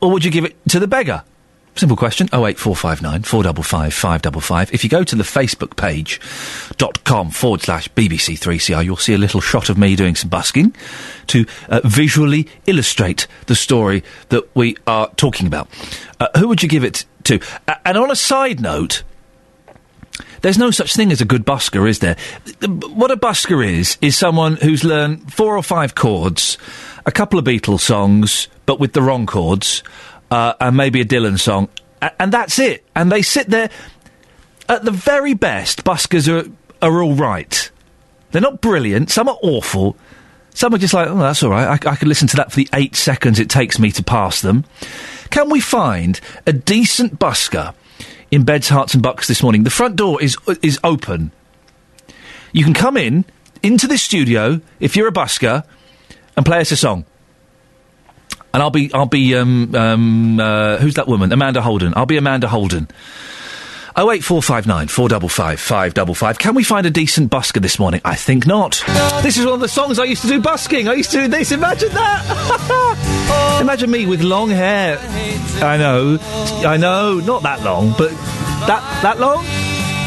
or 0.00 0.10
would 0.10 0.24
you 0.24 0.30
give 0.30 0.44
it 0.44 0.56
to 0.68 0.78
the 0.78 0.86
beggar? 0.86 1.24
Simple 1.74 1.96
question. 1.96 2.28
Oh 2.34 2.46
eight 2.46 2.58
four 2.58 2.76
five 2.76 3.00
nine 3.00 3.22
four 3.22 3.42
double 3.42 3.62
five 3.62 3.94
five 3.94 4.20
double 4.20 4.42
five. 4.42 4.72
If 4.74 4.84
you 4.84 4.90
go 4.90 5.04
to 5.04 5.16
the 5.16 5.22
Facebook 5.22 5.74
page 5.76 6.20
dot 6.76 7.02
com 7.04 7.30
forward 7.30 7.62
slash 7.62 7.88
BBC3CR, 7.88 8.84
you'll 8.84 8.96
see 8.98 9.14
a 9.14 9.18
little 9.18 9.40
shot 9.40 9.70
of 9.70 9.78
me 9.78 9.96
doing 9.96 10.14
some 10.14 10.28
busking 10.28 10.76
to 11.28 11.46
uh, 11.70 11.80
visually 11.84 12.46
illustrate 12.66 13.26
the 13.46 13.54
story 13.54 14.04
that 14.28 14.54
we 14.54 14.76
are 14.86 15.08
talking 15.16 15.46
about. 15.46 15.66
Uh, 16.20 16.28
who 16.36 16.48
would 16.48 16.62
you 16.62 16.68
give 16.68 16.84
it 16.84 17.06
to? 17.24 17.40
Uh, 17.66 17.74
and 17.86 17.96
on 17.96 18.10
a 18.10 18.16
side 18.16 18.60
note, 18.60 19.02
there's 20.42 20.58
no 20.58 20.70
such 20.72 20.94
thing 20.94 21.12
as 21.12 21.20
a 21.20 21.24
good 21.24 21.46
busker, 21.46 21.88
is 21.88 22.00
there? 22.00 22.16
What 22.66 23.10
a 23.10 23.16
busker 23.16 23.64
is, 23.66 23.96
is 24.02 24.16
someone 24.16 24.56
who's 24.56 24.84
learned 24.84 25.32
four 25.32 25.56
or 25.56 25.62
five 25.62 25.94
chords, 25.94 26.58
a 27.06 27.12
couple 27.12 27.38
of 27.38 27.44
Beatles 27.44 27.80
songs, 27.80 28.48
but 28.66 28.80
with 28.80 28.92
the 28.92 29.02
wrong 29.02 29.24
chords, 29.24 29.84
uh, 30.32 30.54
and 30.60 30.76
maybe 30.76 31.00
a 31.00 31.04
Dylan 31.04 31.38
song, 31.38 31.68
and 32.18 32.32
that's 32.32 32.58
it. 32.58 32.84
And 32.94 33.10
they 33.10 33.22
sit 33.22 33.48
there. 33.48 33.70
At 34.68 34.84
the 34.84 34.90
very 34.90 35.34
best, 35.34 35.84
buskers 35.84 36.28
are, 36.28 36.50
are 36.80 37.02
all 37.02 37.14
right. 37.14 37.70
They're 38.30 38.40
not 38.40 38.60
brilliant. 38.60 39.10
Some 39.10 39.28
are 39.28 39.38
awful. 39.42 39.96
Some 40.54 40.74
are 40.74 40.78
just 40.78 40.94
like, 40.94 41.08
oh, 41.08 41.18
that's 41.18 41.42
all 41.42 41.50
right. 41.50 41.66
I, 41.66 41.90
I 41.90 41.96
could 41.96 42.08
listen 42.08 42.28
to 42.28 42.36
that 42.36 42.50
for 42.50 42.56
the 42.56 42.68
eight 42.72 42.96
seconds 42.96 43.38
it 43.38 43.50
takes 43.50 43.78
me 43.78 43.90
to 43.92 44.02
pass 44.02 44.40
them. 44.40 44.64
Can 45.30 45.50
we 45.50 45.60
find 45.60 46.20
a 46.46 46.52
decent 46.52 47.18
busker 47.18 47.74
in 48.32 48.42
Beds, 48.44 48.68
Herts 48.68 48.94
and 48.94 49.02
Bucks 49.02 49.28
this 49.28 49.42
morning? 49.42 49.62
The 49.62 49.70
front 49.70 49.94
door 49.94 50.20
is 50.20 50.36
is 50.62 50.80
open. 50.82 51.30
You 52.52 52.64
can 52.64 52.74
come 52.74 52.96
in 52.96 53.24
into 53.62 53.86
this 53.86 54.02
studio 54.02 54.60
if 54.80 54.96
you're 54.96 55.06
a 55.06 55.12
busker 55.12 55.64
and 56.36 56.44
play 56.44 56.60
us 56.60 56.72
a 56.72 56.76
song. 56.76 57.04
And 58.52 58.62
I'll 58.62 58.70
be 58.70 58.92
I'll 58.92 59.06
be 59.06 59.36
um, 59.36 59.74
um, 59.74 60.40
uh, 60.40 60.78
who's 60.78 60.94
that 60.94 61.06
woman? 61.06 61.32
Amanda 61.32 61.62
Holden. 61.62 61.92
I'll 61.94 62.06
be 62.06 62.16
Amanda 62.16 62.48
Holden. 62.48 62.88
Oh 63.94 64.10
eight 64.10 64.24
four 64.24 64.42
five 64.42 64.66
nine 64.66 64.88
four 64.88 65.08
double 65.08 65.28
five 65.28 65.60
five 65.60 65.92
double 65.92 66.14
five. 66.14 66.38
Can 66.38 66.54
we 66.54 66.64
find 66.64 66.86
a 66.86 66.90
decent 66.90 67.30
busker 67.30 67.60
this 67.60 67.78
morning? 67.78 68.00
I 68.04 68.14
think 68.14 68.46
not. 68.46 68.82
This 69.22 69.36
is 69.36 69.44
one 69.44 69.54
of 69.54 69.60
the 69.60 69.68
songs 69.68 69.98
I 69.98 70.04
used 70.04 70.22
to 70.22 70.28
do 70.28 70.40
busking. 70.40 70.88
I 70.88 70.94
used 70.94 71.10
to 71.10 71.18
do 71.22 71.28
this. 71.28 71.52
Imagine 71.52 71.90
that. 71.90 73.58
Imagine 73.60 73.90
me 73.90 74.06
with 74.06 74.22
long 74.22 74.48
hair. 74.48 74.98
I 75.62 75.76
know, 75.76 76.18
I 76.66 76.76
know, 76.78 77.20
not 77.20 77.42
that 77.42 77.62
long, 77.62 77.90
but 77.98 78.10
that 78.66 79.00
that 79.02 79.20
long. 79.20 79.44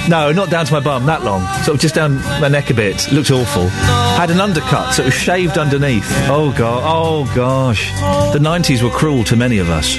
No, 0.10 0.32
not 0.32 0.50
down 0.52 0.66
to 0.68 0.74
my 0.74 0.80
bum, 0.80 1.06
that 1.08 1.24
long. 1.24 1.42
Sort 1.64 1.76
of 1.76 1.82
just 1.82 1.96
down 1.96 2.16
my 2.40 2.48
neck 2.48 2.70
a 2.70 2.74
bit. 2.76 3.12
Looked 3.12 3.32
awful. 3.32 3.68
Had 3.70 4.30
an 4.30 4.40
undercut, 4.40 4.94
so 4.94 5.02
it 5.02 5.06
was 5.06 5.14
shaved 5.16 5.58
underneath. 5.58 6.06
Oh 6.30 6.54
god, 6.56 6.84
oh 6.86 7.32
gosh. 7.36 7.92
The 8.32 8.40
90s 8.40 8.84
were 8.84 8.92
cruel 8.92 9.24
to 9.26 9.36
many 9.36 9.58
of 9.58 9.70
us. 9.70 9.98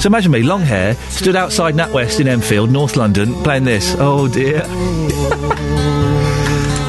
So 0.00 0.06
imagine 0.06 0.32
me, 0.32 0.42
long 0.42 0.62
hair, 0.62 0.94
stood 1.10 1.36
outside 1.36 1.74
NatWest 1.74 2.20
in 2.20 2.28
Enfield, 2.28 2.70
North 2.70 2.96
London, 2.96 3.34
playing 3.42 3.64
this. 3.64 3.94
Oh 3.98 4.26
dear. 4.28 4.62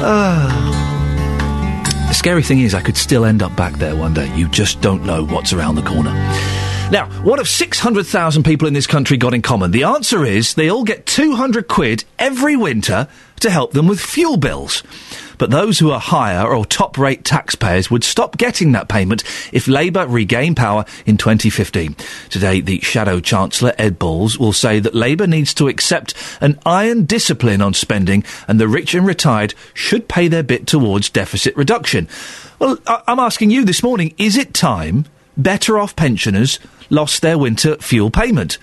Ah. 0.04 0.58
The 2.08 2.14
scary 2.14 2.42
thing 2.42 2.58
is, 2.58 2.74
I 2.74 2.80
could 2.80 2.96
still 2.96 3.24
end 3.24 3.40
up 3.40 3.54
back 3.54 3.74
there 3.74 3.94
one 3.94 4.14
day. 4.14 4.34
You 4.34 4.48
just 4.48 4.80
don't 4.80 5.04
know 5.04 5.24
what's 5.24 5.52
around 5.52 5.76
the 5.76 5.82
corner. 5.82 6.10
Now, 6.92 7.06
what 7.22 7.38
have 7.38 7.48
600,000 7.48 8.42
people 8.42 8.68
in 8.68 8.74
this 8.74 8.86
country 8.86 9.16
got 9.16 9.32
in 9.32 9.40
common? 9.40 9.70
The 9.70 9.84
answer 9.84 10.26
is 10.26 10.52
they 10.52 10.68
all 10.68 10.84
get 10.84 11.06
200 11.06 11.66
quid 11.66 12.04
every 12.18 12.54
winter 12.54 13.08
to 13.40 13.48
help 13.48 13.72
them 13.72 13.88
with 13.88 13.98
fuel 13.98 14.36
bills. 14.36 14.82
But 15.38 15.48
those 15.48 15.78
who 15.78 15.90
are 15.90 15.98
higher 15.98 16.46
or 16.46 16.66
top 16.66 16.98
rate 16.98 17.24
taxpayers 17.24 17.90
would 17.90 18.04
stop 18.04 18.36
getting 18.36 18.72
that 18.72 18.90
payment 18.90 19.24
if 19.54 19.66
Labour 19.66 20.06
regain 20.06 20.54
power 20.54 20.84
in 21.06 21.16
2015. 21.16 21.96
Today, 22.28 22.60
the 22.60 22.80
Shadow 22.80 23.20
Chancellor, 23.20 23.72
Ed 23.78 23.98
Balls, 23.98 24.38
will 24.38 24.52
say 24.52 24.78
that 24.78 24.94
Labour 24.94 25.26
needs 25.26 25.54
to 25.54 25.68
accept 25.68 26.12
an 26.42 26.58
iron 26.66 27.06
discipline 27.06 27.62
on 27.62 27.72
spending 27.72 28.22
and 28.46 28.60
the 28.60 28.68
rich 28.68 28.94
and 28.94 29.06
retired 29.06 29.54
should 29.72 30.08
pay 30.08 30.28
their 30.28 30.42
bit 30.42 30.66
towards 30.66 31.08
deficit 31.08 31.56
reduction. 31.56 32.06
Well, 32.58 32.76
I- 32.86 33.00
I'm 33.08 33.18
asking 33.18 33.50
you 33.50 33.64
this 33.64 33.82
morning, 33.82 34.12
is 34.18 34.36
it 34.36 34.52
time 34.52 35.06
better 35.34 35.78
off 35.78 35.96
pensioners 35.96 36.58
lost 36.92 37.22
their 37.22 37.38
winter 37.38 37.76
fuel 37.78 38.10
payment? 38.10 38.58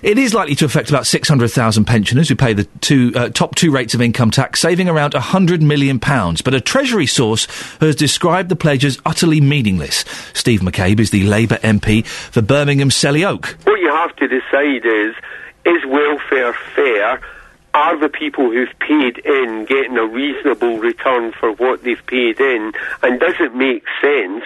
It 0.00 0.16
is 0.16 0.32
likely 0.32 0.54
to 0.56 0.64
affect 0.64 0.90
about 0.90 1.08
600,000 1.08 1.84
pensioners 1.84 2.28
who 2.28 2.36
pay 2.36 2.52
the 2.52 2.64
two, 2.80 3.12
uh, 3.16 3.30
top 3.30 3.56
two 3.56 3.72
rates 3.72 3.94
of 3.94 4.00
income 4.00 4.30
tax, 4.30 4.60
saving 4.60 4.88
around 4.88 5.14
£100 5.14 5.60
million. 5.60 5.98
But 5.98 6.54
a 6.54 6.60
Treasury 6.60 7.06
source 7.06 7.46
has 7.80 7.96
described 7.96 8.48
the 8.48 8.54
pledge 8.54 8.84
as 8.84 9.00
utterly 9.04 9.40
meaningless. 9.40 10.04
Steve 10.34 10.60
McCabe 10.60 11.00
is 11.00 11.10
the 11.10 11.24
Labour 11.24 11.56
MP 11.56 12.06
for 12.06 12.42
Birmingham 12.42 12.90
Selly 12.90 13.26
Oak. 13.26 13.58
What 13.64 13.80
you 13.80 13.90
have 13.90 14.14
to 14.16 14.28
decide 14.28 14.86
is, 14.86 15.16
is 15.64 15.84
welfare 15.84 16.54
fair? 16.76 17.20
Are 17.74 17.98
the 17.98 18.08
people 18.08 18.50
who've 18.50 18.78
paid 18.78 19.18
in 19.18 19.64
getting 19.64 19.96
a 19.98 20.06
reasonable 20.06 20.78
return 20.78 21.32
for 21.32 21.52
what 21.52 21.82
they've 21.82 22.06
paid 22.06 22.40
in? 22.40 22.72
And 23.02 23.18
does 23.18 23.34
it 23.40 23.54
make 23.54 23.84
sense 24.00 24.44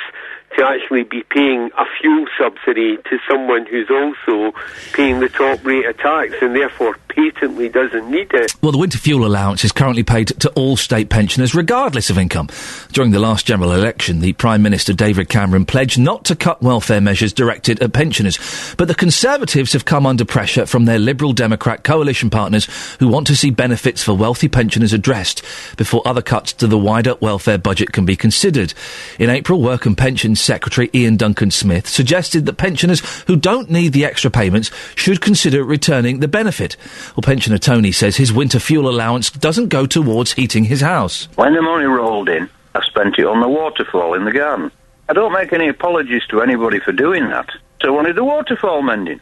to 0.57 0.67
actually 0.67 1.05
be 1.05 1.23
paying 1.31 1.71
a 1.79 1.85
fuel 2.01 2.27
subsidy 2.38 2.97
to 2.97 3.19
someone 3.29 3.67
who's 3.67 3.91
also 3.91 4.53
paying 4.93 5.21
the 5.21 5.29
top 5.29 5.65
rate 5.65 5.87
of 5.87 5.97
tax 5.99 6.35
and 6.41 6.55
therefore 6.55 6.97
patently 7.09 7.69
doesn't 7.69 8.11
need 8.11 8.33
it? 8.33 8.55
Well, 8.62 8.73
the 8.73 8.79
winter 8.79 8.99
fuel 8.99 9.27
allowance 9.27 9.65
is 9.65 9.73
currently 9.73 10.03
paid 10.03 10.29
to 10.29 10.51
all 10.51 10.77
state 10.77 11.11
pensioners 11.11 11.55
regardless 11.55 12.11
of 12.11 12.19
income. 12.19 12.49
During 12.93 13.11
the 13.11 13.19
last 13.19 13.47
general 13.47 13.73
election, 13.73 14.21
the 14.21 14.33
Prime 14.35 14.62
Minister 14.62 14.93
David 14.93 15.29
Cameron 15.29 15.65
pledged 15.65 15.99
not 15.99 16.25
to 16.27 16.37
cut 16.37 16.62
welfare 16.62 17.01
measures 17.01 17.33
directed 17.33 17.83
at 17.83 17.93
pensioners. 17.93 18.38
But 18.77 18.88
the 18.88 18.95
Conservatives 18.95 19.73
have 19.73 19.85
come 19.85 20.07
under 20.07 20.25
pressure 20.25 20.67
from 20.67 20.85
their 20.85 20.99
Liberal 20.99 21.33
Democrat 21.33 21.85
coalition 21.85 22.31
partners 22.31 22.69
who 22.99 23.09
want 23.09 23.27
to 23.27 23.37
see 23.37 23.51
benefits 23.51 24.03
for 24.03 24.15
wealthy 24.15 24.49
pensioners 24.49 24.93
addressed 24.93 25.43
before 25.77 26.03
other 26.07 26.23
cuts 26.23 26.53
to 26.55 26.67
the 26.67 26.79
wider 26.79 27.15
welfare 27.21 27.59
budget 27.59 27.93
can 27.93 28.05
be 28.05 28.17
considered. 28.17 28.75
In 29.19 29.31
April, 29.31 29.61
Work 29.61 29.87
and 29.87 29.97
Pensions 29.97 30.41
Secretary 30.43 30.91
Iain 30.95 31.17
Duncan 31.17 31.51
Smith 31.51 31.89
suggested 31.89 32.47
that 32.47 32.55
pensioners 32.55 33.01
who 33.27 33.37
don't 33.37 33.71
need 33.71 33.93
the 33.93 34.05
extra 34.05 34.31
payments 34.31 34.71
should 34.95 35.21
consider 35.21 35.65
returning 35.65 36.21
the 36.21 36.29
benefit. 36.29 36.77
Well, 37.17 37.23
pensioner 37.23 37.59
Tony 37.59 37.93
says 37.93 38.17
his 38.17 38.33
winter 38.33 38.59
fuel 38.59 38.89
allowance 38.89 39.31
doesn't 39.31 39.69
go 39.69 39.87
towards 39.87 40.33
heating 40.33 40.65
his 40.65 40.81
house. 40.81 41.29
When 41.37 41.55
the 41.55 41.63
money 41.63 41.87
rolled 41.87 42.29
in, 42.29 42.51
I 42.75 42.83
spent 42.85 43.19
it 43.19 43.27
on 43.27 43.41
the 43.41 43.49
waterfall 43.49 44.15
in 44.15 44.25
the 44.25 44.33
garden. 44.33 44.71
I 45.09 45.13
don't 45.13 45.33
make 45.33 45.53
any 45.53 45.69
apologies 45.69 46.23
to 46.31 46.41
anybody 46.41 46.81
for 46.81 46.93
doing 46.93 47.29
that. 47.29 47.49
So 47.83 47.89
I 47.89 47.91
wanted 47.91 48.17
the 48.17 48.25
waterfall 48.25 48.83
mending. 48.83 49.21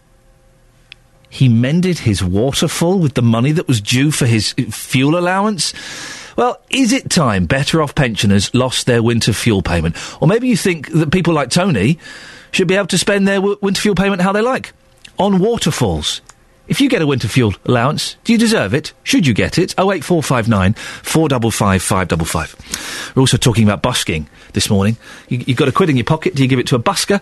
He 1.31 1.49
mended 1.49 2.01
his 2.01 2.25
waterfall 2.25 2.99
with 2.99 3.15
the 3.15 3.23
money 3.23 3.53
that 3.53 3.69
was 3.69 3.81
due 3.81 4.11
for 4.11 4.27
his 4.27 4.53
fuel 4.53 5.17
allowance. 5.17 5.73
Well, 6.37 6.61
is 6.71 6.93
it 6.93 7.11
time 7.11 7.47
better 7.47 7.83
off 7.83 7.95
pensioners 7.95 8.55
lost 8.55 8.87
their 8.87 9.03
winter 9.03 9.33
fuel 9.33 9.62
payment? 9.62 9.97
Or 10.21 10.29
maybe 10.29 10.49
you 10.49 10.57
think 10.57 10.90
that 10.93 11.12
people 11.12 11.35
like 11.35 11.51
Tony 11.51 11.99
should 12.53 12.69
be 12.69 12.75
able 12.75 12.87
to 12.88 12.99
spend 12.99 13.27
their 13.29 13.37
w- 13.37 13.59
winter 13.61 13.81
fuel 13.81 13.95
payment 13.95 14.23
how 14.23 14.33
they 14.33 14.43
like? 14.43 14.73
On 15.19 15.38
waterfalls. 15.38 16.21
If 16.69 16.81
you 16.81 16.88
get 16.88 17.03
a 17.03 17.07
winter 17.07 17.27
fuel 17.27 17.53
allowance, 17.64 18.16
do 18.23 18.33
you 18.33 18.38
deserve 18.38 18.75
it? 18.75 18.93
Should 19.03 19.27
you 19.27 19.35
get 19.35 19.59
it? 19.59 19.73
08459 19.73 20.75
455 20.75 21.83
555. 21.83 23.12
We're 23.16 23.21
also 23.23 23.37
talking 23.37 23.64
about 23.64 23.83
busking 23.83 24.29
this 24.53 24.71
morning. 24.71 24.97
You, 25.29 25.43
you've 25.47 25.59
got 25.59 25.66
a 25.66 25.73
quid 25.73 25.90
in 25.90 25.97
your 25.97 26.05
pocket. 26.05 26.37
Do 26.37 26.45
you 26.45 26.49
give 26.49 26.61
it 26.61 26.69
to 26.69 26.77
a 26.77 26.79
busker 26.79 27.21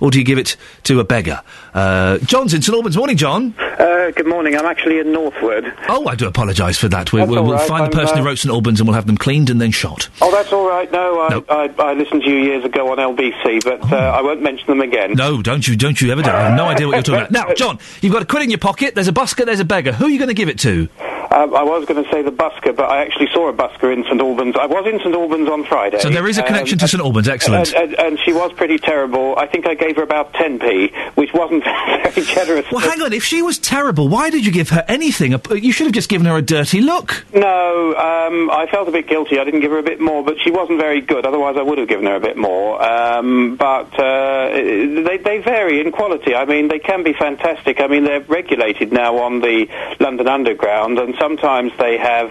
or 0.00 0.10
do 0.10 0.18
you 0.18 0.24
give 0.24 0.38
it 0.38 0.56
to 0.84 1.00
a 1.00 1.04
beggar? 1.04 1.42
Uh, 1.74 2.18
John's 2.18 2.54
in 2.54 2.62
St 2.62 2.74
Albans. 2.74 2.96
Morning, 2.96 3.16
John. 3.16 3.54
Uh, 3.58 4.10
good 4.10 4.26
morning. 4.26 4.56
I'm 4.56 4.66
actually 4.66 4.98
in 4.98 5.12
Northwood. 5.12 5.72
Oh, 5.88 6.06
I 6.06 6.14
do 6.14 6.26
apologise 6.26 6.78
for 6.78 6.88
that. 6.88 7.12
We, 7.12 7.22
we'll 7.24 7.52
right. 7.52 7.68
find 7.68 7.82
the 7.82 7.96
I'm, 7.96 8.02
person 8.02 8.18
uh, 8.18 8.22
who 8.22 8.26
wrote 8.26 8.38
St 8.38 8.52
Albans 8.52 8.80
and 8.80 8.88
we'll 8.88 8.94
have 8.94 9.06
them 9.06 9.16
cleaned 9.16 9.50
and 9.50 9.60
then 9.60 9.70
shot. 9.70 10.08
Oh, 10.20 10.30
that's 10.30 10.52
all 10.52 10.68
right. 10.68 10.90
No, 10.90 11.20
I, 11.20 11.42
I, 11.48 11.74
I 11.78 11.92
listened 11.94 12.22
to 12.22 12.28
you 12.28 12.36
years 12.36 12.64
ago 12.64 12.90
on 12.90 12.98
LBC, 12.98 13.64
but 13.64 13.92
uh, 13.92 13.96
I 13.96 14.22
won't 14.22 14.42
mention 14.42 14.66
them 14.66 14.80
again. 14.80 15.14
No, 15.14 15.42
don't 15.42 15.66
you, 15.66 15.76
don't 15.76 16.00
you 16.00 16.10
ever 16.12 16.22
do. 16.22 16.30
I 16.30 16.48
have 16.48 16.56
no 16.56 16.66
idea 16.66 16.86
what 16.86 16.94
you're 16.94 17.02
talking 17.02 17.26
about. 17.30 17.48
Now, 17.48 17.54
John, 17.54 17.78
you've 18.00 18.12
got 18.12 18.22
a 18.22 18.26
quid 18.26 18.42
in 18.42 18.50
your 18.50 18.58
pocket. 18.58 18.94
There's 18.94 19.08
a 19.08 19.12
busker. 19.12 19.44
There's 19.44 19.60
a 19.60 19.64
beggar. 19.64 19.92
Who 19.92 20.06
are 20.06 20.10
you 20.10 20.18
going 20.18 20.28
to 20.28 20.34
give 20.34 20.48
it 20.48 20.58
to? 20.60 20.88
Um, 21.32 21.54
I 21.54 21.62
was 21.62 21.84
going 21.86 22.02
to 22.02 22.10
say 22.10 22.22
the 22.22 22.32
busker, 22.32 22.74
but 22.74 22.88
I 22.90 23.02
actually 23.02 23.28
saw 23.32 23.48
a 23.48 23.52
busker 23.52 23.92
in 23.92 24.02
St 24.04 24.20
Albans. 24.20 24.56
I 24.60 24.66
was 24.66 24.84
in 24.86 24.98
St 24.98 25.14
Albans 25.14 25.48
on 25.48 25.64
Friday. 25.64 26.00
So 26.00 26.10
there 26.10 26.26
is 26.26 26.38
a 26.38 26.42
connection 26.42 26.76
to 26.78 26.84
Um, 26.84 26.88
St 26.88 27.02
Albans. 27.02 27.28
Excellent. 27.28 27.72
And, 27.72 27.92
and, 27.94 28.00
and 28.00 28.18
she 28.24 28.32
was 28.32 28.52
pretty 28.54 28.78
terrible. 28.78 29.36
I 29.38 29.46
think 29.46 29.66
I 29.68 29.74
gave 29.74 29.94
her 29.96 30.02
about 30.02 30.32
10p, 30.32 31.14
which 31.16 31.32
wasn't 31.32 31.62
very 31.64 32.26
generous. 32.26 32.66
Well, 32.72 32.80
hang 32.80 33.00
on. 33.02 33.12
If 33.12 33.22
she 33.22 33.42
was 33.42 33.58
terrible, 33.58 34.08
why 34.08 34.30
did 34.30 34.44
you 34.44 34.50
give 34.50 34.70
her 34.70 34.84
anything? 34.88 35.40
You 35.52 35.70
should 35.70 35.86
have 35.86 35.94
just 35.94 36.08
given 36.08 36.26
her 36.26 36.36
a 36.36 36.42
dirty 36.42 36.80
look. 36.80 37.24
No, 37.32 37.94
um, 37.94 38.50
I 38.50 38.66
felt 38.68 38.88
a 38.88 38.92
bit 38.92 39.06
guilty. 39.06 39.38
I 39.38 39.44
didn't 39.44 39.60
give 39.60 39.70
her 39.70 39.78
a 39.78 39.84
bit 39.84 40.00
more, 40.00 40.24
but 40.24 40.34
she 40.42 40.50
wasn't 40.50 40.80
very 40.80 41.00
good. 41.00 41.24
Otherwise, 41.26 41.54
I 41.56 41.62
would 41.62 41.78
have 41.78 41.86
given 41.88 42.06
her 42.06 42.16
a 42.16 42.20
bit 42.20 42.36
more. 42.38 42.82
Um, 42.82 43.54
but 43.54 43.92
uh, 44.00 44.48
they, 44.50 45.20
they 45.22 45.38
vary 45.44 45.80
in 45.80 45.92
quality. 45.92 46.34
I 46.34 46.44
mean, 46.44 46.66
they 46.66 46.80
can 46.80 47.04
be 47.04 47.12
fantastic. 47.12 47.80
I 47.80 47.86
mean, 47.86 48.02
they're 48.02 48.20
regulated 48.22 48.92
now 48.92 49.18
on 49.18 49.40
the 49.40 49.68
London 50.00 50.26
Underground, 50.26 50.98
and 50.98 51.14
sometimes 51.20 51.72
they 51.78 51.98
have. 51.98 52.30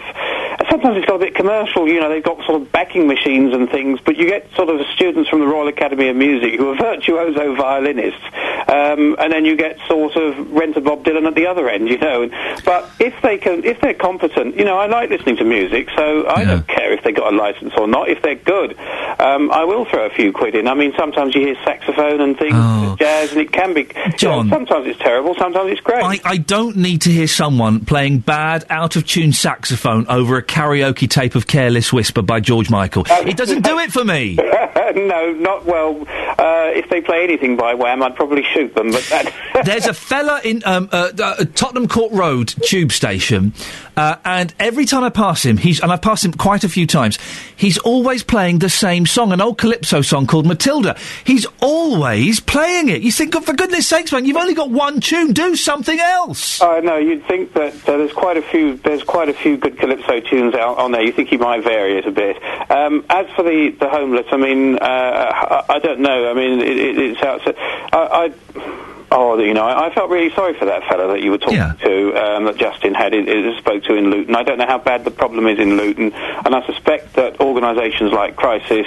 Sometimes 0.70 0.98
it's 0.98 1.06
got 1.06 1.16
a 1.16 1.20
bit 1.20 1.36
commercial. 1.36 1.88
You 1.88 2.00
know, 2.02 2.10
they've 2.10 2.24
got 2.24 2.44
sort 2.46 2.62
of 2.62 2.72
backing 2.72 3.08
machines 3.08 3.54
and 3.54 3.70
things. 3.70 4.00
But 4.04 4.18
you 4.18 4.28
get 4.28 4.50
sort 4.56 4.70
of 4.70 4.86
students 4.94 5.30
from 5.30 5.40
the 5.40 5.48
Royal 5.48 5.68
Academy 5.68 6.10
of 6.10 6.16
Music 6.16 6.56
who 6.60 6.72
are 6.72 6.76
virtuoso 6.76 7.56
violinists, 7.56 8.24
um, 8.68 9.16
and 9.20 9.32
then 9.32 9.46
you 9.46 9.56
get 9.56 9.78
sort 9.88 10.16
of 10.16 10.52
rent 10.52 10.76
a 10.76 10.82
Bob 10.82 11.04
Dylan 11.06 11.28
at 11.28 11.36
the 11.36 11.48
other 11.48 11.70
end. 11.70 11.88
You 11.90 11.98
know, 11.98 12.30
but 12.66 12.90
if 13.00 13.20
they 13.22 13.38
can, 13.38 13.64
if 13.64 13.80
they're 13.82 13.94
competent, 13.94 14.58
you 14.58 14.66
know, 14.66 14.78
I 14.78 14.88
like 14.88 15.10
listening 15.10 15.38
to 15.38 15.46
music, 15.46 15.90
so 15.96 16.28
I 16.28 16.44
don't 16.44 16.68
care 16.68 16.92
if 16.92 17.04
they 17.04 17.12
got 17.12 17.34
a 17.34 17.36
license 17.36 17.74
or 17.78 17.88
not. 17.88 18.10
If 18.10 18.22
they're 18.22 18.36
good, 18.36 18.78
um, 19.20 19.52
I 19.52 19.64
will 19.64 19.86
throw 19.86 20.06
a 20.06 20.10
few 20.10 20.32
quid 20.34 20.56
in. 20.56 20.68
I 20.68 20.74
mean, 20.74 20.94
sometimes 20.98 21.36
you 21.36 21.42
hear 21.42 21.56
saxophone 21.64 22.22
and 22.22 22.38
things, 22.38 23.00
jazz, 23.00 23.32
and 23.32 23.42
it 23.42 23.52
can 23.52 23.74
be. 23.74 23.82
you 23.82 23.94
know, 23.96 24.18
John. 24.18 24.50
sometimes 24.50 24.88
it's 24.88 25.00
terrible, 25.00 25.36
sometimes 25.36 25.72
it's 25.72 25.82
great. 25.82 26.04
I, 26.04 26.20
I 26.26 26.38
don't 26.38 26.76
need 26.76 27.02
to 27.04 27.12
hear 27.12 27.28
someone 27.28 27.86
playing 27.86 28.20
bad, 28.20 28.66
out 28.80 28.96
of 28.96 29.06
tune 29.06 29.34
saxophone 29.34 30.08
over 30.08 30.38
a 30.38 30.42
karaoke 30.42 31.10
tape 31.10 31.36
of 31.36 31.48
Careless 31.48 31.92
Whisper 31.92 32.22
by 32.22 32.40
George 32.40 32.70
Michael. 32.70 33.04
it 33.10 33.36
doesn't 33.36 33.62
do 33.62 33.78
it 33.78 33.92
for 33.92 34.06
me. 34.06 34.36
no, 34.96 35.34
not 35.34 35.66
well. 35.66 36.02
Uh, 36.08 36.72
if 36.74 36.90
they 36.90 37.02
play 37.02 37.26
anything 37.26 37.58
by 37.58 37.74
Wham, 37.74 38.02
I'd 38.02 38.16
probably 38.16 38.44
shoot 38.54 38.74
them. 38.76 38.92
But 38.92 39.04
that 39.10 39.34
There's 39.66 39.86
a 39.86 39.94
fella 39.94 40.40
in 40.46 40.64
um, 40.66 40.88
uh, 40.94 41.12
uh, 41.22 41.44
Tottenham 41.56 41.90
Court 41.90 42.14
Road 42.14 42.48
tube 42.64 42.94
station, 42.94 43.52
uh, 43.98 44.16
and 44.24 44.54
every 44.60 44.86
time 44.86 45.04
I 45.04 45.10
pass 45.10 45.46
him, 45.46 45.58
he's 45.58 45.82
and 45.82 45.92
I've 45.92 46.02
passed 46.02 46.24
him 46.24 46.32
quite 46.32 46.64
a 46.64 46.70
few 46.70 46.88
times. 46.88 47.20
He's 47.60 47.78
always 47.80 48.24
playing 48.24 48.60
the 48.60 48.70
same 48.70 49.06
song, 49.06 49.34
an 49.34 49.42
old 49.42 49.58
calypso 49.58 50.02
song 50.02 50.28
called 50.28 50.46
Matilda. 50.46 50.96
He's 51.26 51.46
always 51.62 52.40
playing 52.40 52.88
it. 52.88 53.02
You 53.02 53.12
think, 53.12 53.36
"Oh, 53.36 53.42
for 53.42 53.52
goodness 53.54 53.86
sakes, 53.86 54.14
man, 54.14 54.24
you've 54.24 54.38
only 54.38 54.54
got 54.54 54.70
one 54.70 55.02
tune. 55.02 55.34
Do 55.34 55.58
something 55.58 56.00
else. 56.00 56.62
Uh, 56.62 56.80
no, 56.80 56.96
you'd 56.96 57.26
think 57.28 57.52
that 57.56 57.74
uh, 57.88 57.98
there's 57.98 58.14
quite 58.14 58.38
a 58.38 58.42
few. 58.42 58.78
There's 58.78 59.04
quite 59.04 59.28
a 59.28 59.34
few 59.34 59.58
good 59.58 59.78
calypso 59.78 60.22
tunes 60.22 60.56
out 60.56 60.78
on 60.78 60.94
there. 60.94 61.02
You 61.02 61.12
think 61.12 61.28
he 61.28 61.38
might 61.38 61.62
vary 61.62 61.98
it 61.98 62.06
a 62.06 62.12
bit. 62.12 62.38
Um, 62.72 63.06
as 63.10 63.28
for 63.36 63.44
the, 63.44 63.76
the 63.78 63.90
homeless, 63.90 64.28
I 64.32 64.38
mean, 64.38 64.78
uh, 64.78 64.86
I, 64.86 65.66
I 65.68 65.80
don't 65.80 66.00
know. 66.00 66.32
I 66.32 66.34
mean, 66.34 66.62
it, 66.62 66.78
it, 66.78 66.98
it's 66.98 67.22
outside. 67.22 67.56
I, 67.92 68.32
I 68.32 68.89
Oh, 69.12 69.40
you 69.40 69.56
know, 69.56 69.66
I, 69.66 69.94
felt 69.94 70.12
really 70.12 70.34
sorry 70.36 70.54
for 70.54 70.66
that 70.66 70.84
fellow 70.84 71.08
that 71.14 71.22
you 71.24 71.32
were 71.32 71.40
talking 71.40 71.58
to, 71.58 72.14
um, 72.14 72.46
that 72.46 72.58
Justin 72.58 72.94
had 72.94 73.14
it, 73.16 73.28
it 73.28 73.58
spoke 73.58 73.84
to 73.86 73.96
in 73.96 74.12
Luton. 74.12 74.36
I 74.36 74.44
don't 74.44 74.60
know 74.60 74.68
how 74.68 74.78
bad 74.78 75.04
the 75.04 75.12
problem 75.12 75.48
is 75.48 75.58
in 75.58 75.78
Luton, 75.78 76.14
and 76.14 76.56
I 76.56 76.64
suspect 76.68 77.14
that 77.14 77.40
organisations 77.40 78.12
like 78.12 78.36
Crisis 78.36 78.86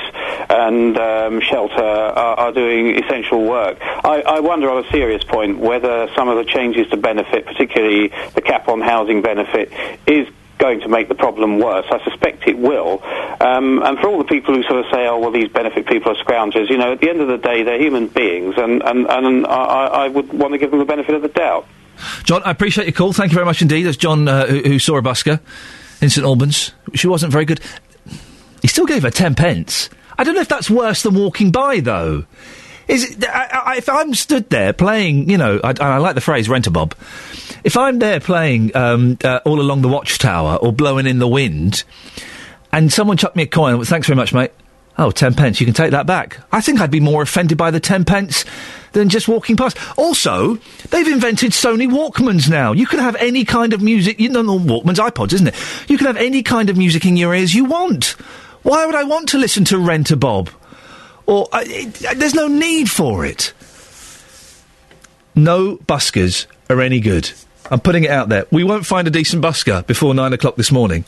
and 0.48 0.96
um, 0.96 1.40
Shelter 1.40 1.82
are, 1.82 2.38
are 2.38 2.52
doing 2.52 3.02
essential 3.02 3.42
work. 3.42 3.78
I, 3.80 4.22
I 4.24 4.40
wonder, 4.40 4.70
on 4.70 4.84
a 4.84 4.90
serious 4.90 5.24
point, 5.24 5.58
whether 5.58 6.08
some 6.14 6.28
of 6.28 6.36
the 6.36 6.44
changes 6.44 6.88
to 6.90 6.96
benefit, 6.96 7.44
particularly 7.44 8.12
the 8.34 8.42
cap 8.42 8.68
on 8.68 8.80
housing 8.80 9.22
benefit, 9.22 9.72
is 10.06 10.28
going 10.62 10.80
to 10.80 10.88
make 10.88 11.08
the 11.08 11.18
problem 11.26 11.58
worse. 11.58 11.86
I 11.90 11.98
suspect 12.08 12.46
it 12.46 12.56
will. 12.56 13.02
Um, 13.40 13.82
and 13.82 13.98
for 13.98 14.06
all 14.08 14.18
the 14.18 14.30
people 14.36 14.54
who 14.54 14.62
sort 14.62 14.78
of 14.78 14.86
say, 14.92 15.08
oh, 15.10 15.18
well, 15.18 15.32
these 15.32 15.48
benefit 15.48 15.86
people 15.86 16.12
are 16.12 16.24
scroungers, 16.24 16.70
you 16.70 16.78
know, 16.78 16.92
at 16.92 17.00
the 17.00 17.10
end 17.10 17.20
of 17.20 17.26
the 17.26 17.38
day, 17.38 17.64
they're 17.64 17.82
human 17.82 18.06
beings, 18.06 18.54
and, 18.56 18.82
and, 18.82 19.06
and 19.10 19.46
I, 19.46 20.06
I 20.06 20.08
would 20.08 20.32
want 20.32 20.52
to 20.54 20.58
give 20.58 20.70
them 20.70 20.78
the 20.78 20.84
benefit 20.94 21.16
of 21.16 21.22
the 21.22 21.28
doubt. 21.28 21.66
John, 22.22 22.42
I 22.44 22.50
appreciate 22.50 22.86
your 22.86 22.92
call. 22.92 23.12
Thank 23.12 23.32
you 23.32 23.34
very 23.34 23.44
much 23.44 23.60
indeed. 23.60 23.82
That's 23.82 23.96
John 23.96 24.28
uh, 24.28 24.46
who, 24.46 24.60
who 24.60 24.78
saw 24.78 24.96
a 24.96 25.02
busker 25.02 25.40
in 26.00 26.08
St 26.10 26.24
Albans. 26.24 26.72
She 26.94 27.08
wasn't 27.08 27.32
very 27.32 27.44
good. 27.44 27.60
He 28.62 28.68
still 28.68 28.86
gave 28.86 29.02
her 29.02 29.10
ten 29.10 29.34
pence. 29.34 29.90
I 30.18 30.24
don't 30.24 30.34
know 30.34 30.40
if 30.40 30.48
that's 30.48 30.70
worse 30.70 31.02
than 31.02 31.14
walking 31.14 31.50
by, 31.50 31.80
though. 31.80 32.24
Is 32.92 33.10
it, 33.10 33.24
I, 33.26 33.62
I, 33.64 33.76
if 33.76 33.88
I'm 33.88 34.12
stood 34.12 34.50
there 34.50 34.74
playing, 34.74 35.30
you 35.30 35.38
know, 35.38 35.58
I, 35.64 35.72
I 35.80 35.96
like 35.96 36.14
the 36.14 36.20
phrase 36.20 36.46
"rent 36.46 36.66
a 36.66 36.70
bob." 36.70 36.94
If 37.64 37.76
I'm 37.76 37.98
there 37.98 38.20
playing 38.20 38.76
um, 38.76 39.16
uh, 39.24 39.40
all 39.46 39.60
along 39.60 39.80
the 39.80 39.88
watchtower 39.88 40.56
or 40.56 40.72
blowing 40.72 41.06
in 41.06 41.18
the 41.18 41.28
wind, 41.28 41.84
and 42.70 42.92
someone 42.92 43.16
chucked 43.16 43.34
me 43.34 43.44
a 43.44 43.46
coin, 43.46 43.82
thanks 43.84 44.06
very 44.06 44.16
much, 44.16 44.34
mate. 44.34 44.50
Oh, 44.98 45.10
ten 45.10 45.32
pence, 45.32 45.58
you 45.58 45.64
can 45.64 45.74
take 45.74 45.92
that 45.92 46.04
back. 46.06 46.38
I 46.52 46.60
think 46.60 46.80
I'd 46.80 46.90
be 46.90 47.00
more 47.00 47.22
offended 47.22 47.56
by 47.56 47.70
the 47.70 47.80
ten 47.80 48.04
pence 48.04 48.44
than 48.92 49.08
just 49.08 49.26
walking 49.26 49.56
past. 49.56 49.78
Also, 49.98 50.56
they've 50.90 51.08
invented 51.08 51.52
Sony 51.52 51.88
Walkmans 51.90 52.50
now. 52.50 52.72
You 52.72 52.86
can 52.86 52.98
have 52.98 53.16
any 53.16 53.46
kind 53.46 53.72
of 53.72 53.80
music, 53.80 54.20
you 54.20 54.28
know, 54.28 54.42
Walkmans, 54.42 54.96
iPods, 54.96 55.32
isn't 55.32 55.46
it? 55.46 55.54
You 55.88 55.96
can 55.96 56.08
have 56.08 56.18
any 56.18 56.42
kind 56.42 56.68
of 56.68 56.76
music 56.76 57.06
in 57.06 57.16
your 57.16 57.34
ears 57.34 57.54
you 57.54 57.64
want. 57.64 58.16
Why 58.62 58.84
would 58.84 58.94
I 58.94 59.04
want 59.04 59.30
to 59.30 59.38
listen 59.38 59.64
to 59.66 59.78
Rent 59.78 60.10
a 60.10 60.16
Bob? 60.16 60.50
Or, 61.26 61.48
uh, 61.52 61.62
it, 61.64 61.94
there's 62.16 62.34
no 62.34 62.48
need 62.48 62.90
for 62.90 63.24
it. 63.24 63.52
No 65.34 65.76
buskers 65.76 66.46
are 66.68 66.80
any 66.80 67.00
good. 67.00 67.32
I'm 67.70 67.80
putting 67.80 68.04
it 68.04 68.10
out 68.10 68.28
there. 68.28 68.46
We 68.50 68.64
won't 68.64 68.84
find 68.84 69.06
a 69.06 69.10
decent 69.10 69.42
busker 69.42 69.86
before 69.86 70.14
nine 70.14 70.32
o'clock 70.32 70.56
this 70.56 70.70
morning. 70.70 71.04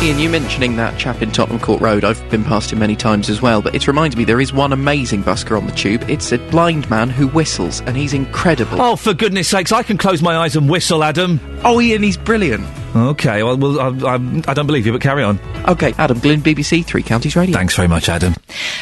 Iain, 0.00 0.20
you 0.20 0.30
mentioning 0.30 0.76
that 0.76 0.96
chap 0.96 1.22
in 1.22 1.32
Tottenham 1.32 1.58
Court 1.58 1.80
Road, 1.80 2.04
I've 2.04 2.30
been 2.30 2.44
past 2.44 2.72
him 2.72 2.78
many 2.78 2.94
times 2.94 3.28
as 3.28 3.42
well, 3.42 3.60
but 3.60 3.74
it's 3.74 3.88
reminded 3.88 4.16
me 4.16 4.24
there 4.24 4.40
is 4.40 4.52
one 4.52 4.72
amazing 4.72 5.24
busker 5.24 5.58
on 5.58 5.66
the 5.66 5.72
tube. 5.72 6.08
It's 6.08 6.30
a 6.30 6.38
blind 6.38 6.88
man 6.88 7.10
who 7.10 7.26
whistles, 7.26 7.80
and 7.80 7.96
he's 7.96 8.12
incredible. 8.12 8.80
Oh, 8.80 8.94
for 8.94 9.12
goodness 9.12 9.48
sakes, 9.48 9.72
I 9.72 9.82
can 9.82 9.98
close 9.98 10.22
my 10.22 10.36
eyes 10.36 10.54
and 10.54 10.70
whistle, 10.70 11.02
Adam. 11.02 11.40
Oh, 11.64 11.80
Iain, 11.80 12.04
he's 12.04 12.16
brilliant. 12.16 12.64
Okay, 12.94 13.42
well, 13.42 13.56
well 13.56 13.80
I, 13.80 13.88
I, 13.88 14.14
I 14.46 14.54
don't 14.54 14.66
believe 14.66 14.86
you, 14.86 14.92
but 14.92 15.00
carry 15.00 15.24
on. 15.24 15.40
Okay, 15.66 15.92
Adam 15.98 16.20
Glynn, 16.20 16.42
BBC 16.42 16.84
Three 16.84 17.02
Counties 17.02 17.34
Radio. 17.36 17.54
Thanks 17.54 17.74
very 17.74 17.88
much, 17.88 18.08
Adam. 18.08 18.34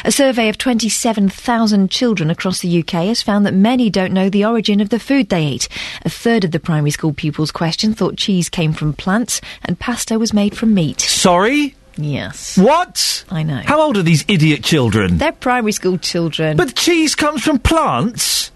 A 0.05 0.11
survey 0.11 0.49
of 0.49 0.57
27,000 0.57 1.91
children 1.91 2.29
across 2.29 2.59
the 2.59 2.79
UK 2.79 3.07
has 3.07 3.21
found 3.21 3.45
that 3.45 3.53
many 3.53 3.89
don't 3.89 4.13
know 4.13 4.29
the 4.29 4.45
origin 4.45 4.79
of 4.79 4.89
the 4.89 4.99
food 4.99 5.29
they 5.29 5.45
eat. 5.45 5.67
A 6.05 6.09
third 6.09 6.43
of 6.43 6.51
the 6.51 6.59
primary 6.59 6.91
school 6.91 7.11
pupils 7.11 7.51
questioned 7.51 7.97
thought 7.97 8.17
cheese 8.17 8.49
came 8.49 8.71
from 8.71 8.93
plants 8.93 9.41
and 9.65 9.79
pasta 9.79 10.17
was 10.17 10.33
made 10.33 10.55
from 10.55 10.73
meat. 10.73 11.06
Sorry? 11.07 11.75
Yes. 11.95 12.57
What? 12.57 13.25
I 13.29 13.43
know. 13.43 13.61
How 13.65 13.81
old 13.81 13.97
are 13.97 14.03
these 14.03 14.23
idiot 14.27 14.63
children? 14.63 15.17
They're 15.17 15.31
primary 15.31 15.71
school 15.71 15.97
children. 15.97 16.57
But 16.57 16.75
cheese 16.75 17.15
comes 17.15 17.43
from 17.43 17.59
plants? 17.59 18.51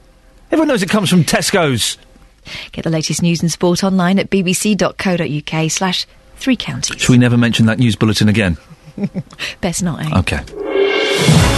Everyone 0.52 0.68
knows 0.68 0.84
it 0.84 0.90
comes 0.90 1.10
from 1.10 1.24
Tesco's. 1.24 1.98
Get 2.72 2.84
the 2.84 2.90
latest 2.90 3.22
news 3.22 3.42
and 3.42 3.52
sport 3.52 3.84
online 3.84 4.20
at 4.20 4.30
bbc.co.uk 4.30 5.72
slash 5.72 6.06
three 6.36 6.56
counties. 6.56 7.02
Should 7.02 7.12
we 7.12 7.18
never 7.18 7.38
mention 7.38 7.68
that 7.68 7.80
news 7.80 7.96
bulletin 7.96 8.30
again? 8.30 8.58
Best 9.62 9.82
not, 9.82 10.02
eh? 10.06 10.20
Okay. 10.20 11.52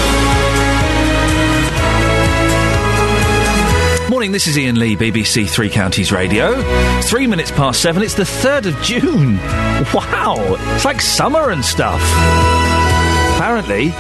Morning, 4.24 4.32
this 4.32 4.48
is 4.48 4.58
Iain 4.58 4.80
Lee, 4.80 4.96
BBC 4.96 5.50
Three 5.50 5.70
Counties 5.70 6.14
Radio. 6.14 6.56
Three 7.02 7.28
minutes 7.28 7.52
past 7.52 7.82
seven, 7.82 8.02
it's 8.02 8.14
the 8.14 8.24
3rd 8.24 8.68
of 8.68 8.82
June. 8.82 9.38
Wow, 9.94 10.38
it's 10.76 10.86
like 10.86 11.02
summer 11.02 11.50
and 11.50 11.66
stuff. 11.66 12.00
Apparently. 13.36 13.92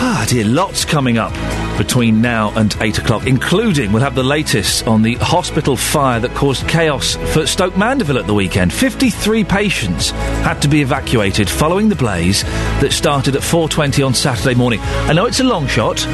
Ah, 0.00 0.26
dear, 0.28 0.44
lots 0.44 0.84
coming 0.84 1.18
up 1.18 1.32
between 1.78 2.20
now 2.20 2.52
and 2.56 2.76
8 2.80 2.98
o'clock, 2.98 3.28
including 3.28 3.92
we'll 3.92 4.02
have 4.02 4.16
the 4.16 4.24
latest 4.24 4.88
on 4.88 5.02
the 5.02 5.14
hospital 5.14 5.76
fire 5.76 6.18
that 6.18 6.34
caused 6.34 6.66
chaos 6.66 7.14
for 7.32 7.46
Stoke 7.46 7.76
Mandeville 7.76 8.18
at 8.18 8.26
the 8.26 8.34
weekend. 8.34 8.72
53 8.72 9.44
patients 9.44 10.10
had 10.10 10.60
to 10.62 10.68
be 10.68 10.82
evacuated 10.82 11.48
following 11.48 11.88
the 11.88 11.94
blaze 11.94 12.42
that 12.42 12.92
started 12.92 13.36
at 13.36 13.42
4.20 13.42 14.04
on 14.04 14.14
Saturday 14.14 14.56
morning. 14.56 14.80
I 14.82 15.12
know 15.12 15.26
it's 15.26 15.38
a 15.38 15.44
long 15.44 15.68
shot, 15.68 16.04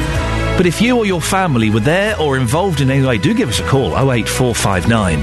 But 0.56 0.66
if 0.66 0.80
you 0.80 0.96
or 0.96 1.04
your 1.04 1.20
family 1.20 1.68
were 1.68 1.80
there 1.80 2.16
or 2.18 2.36
involved 2.36 2.80
in 2.80 2.88
any 2.88 3.04
way, 3.04 3.18
do 3.18 3.34
give 3.34 3.48
us 3.48 3.58
a 3.58 3.66
call 3.66 3.98
08459 3.98 5.20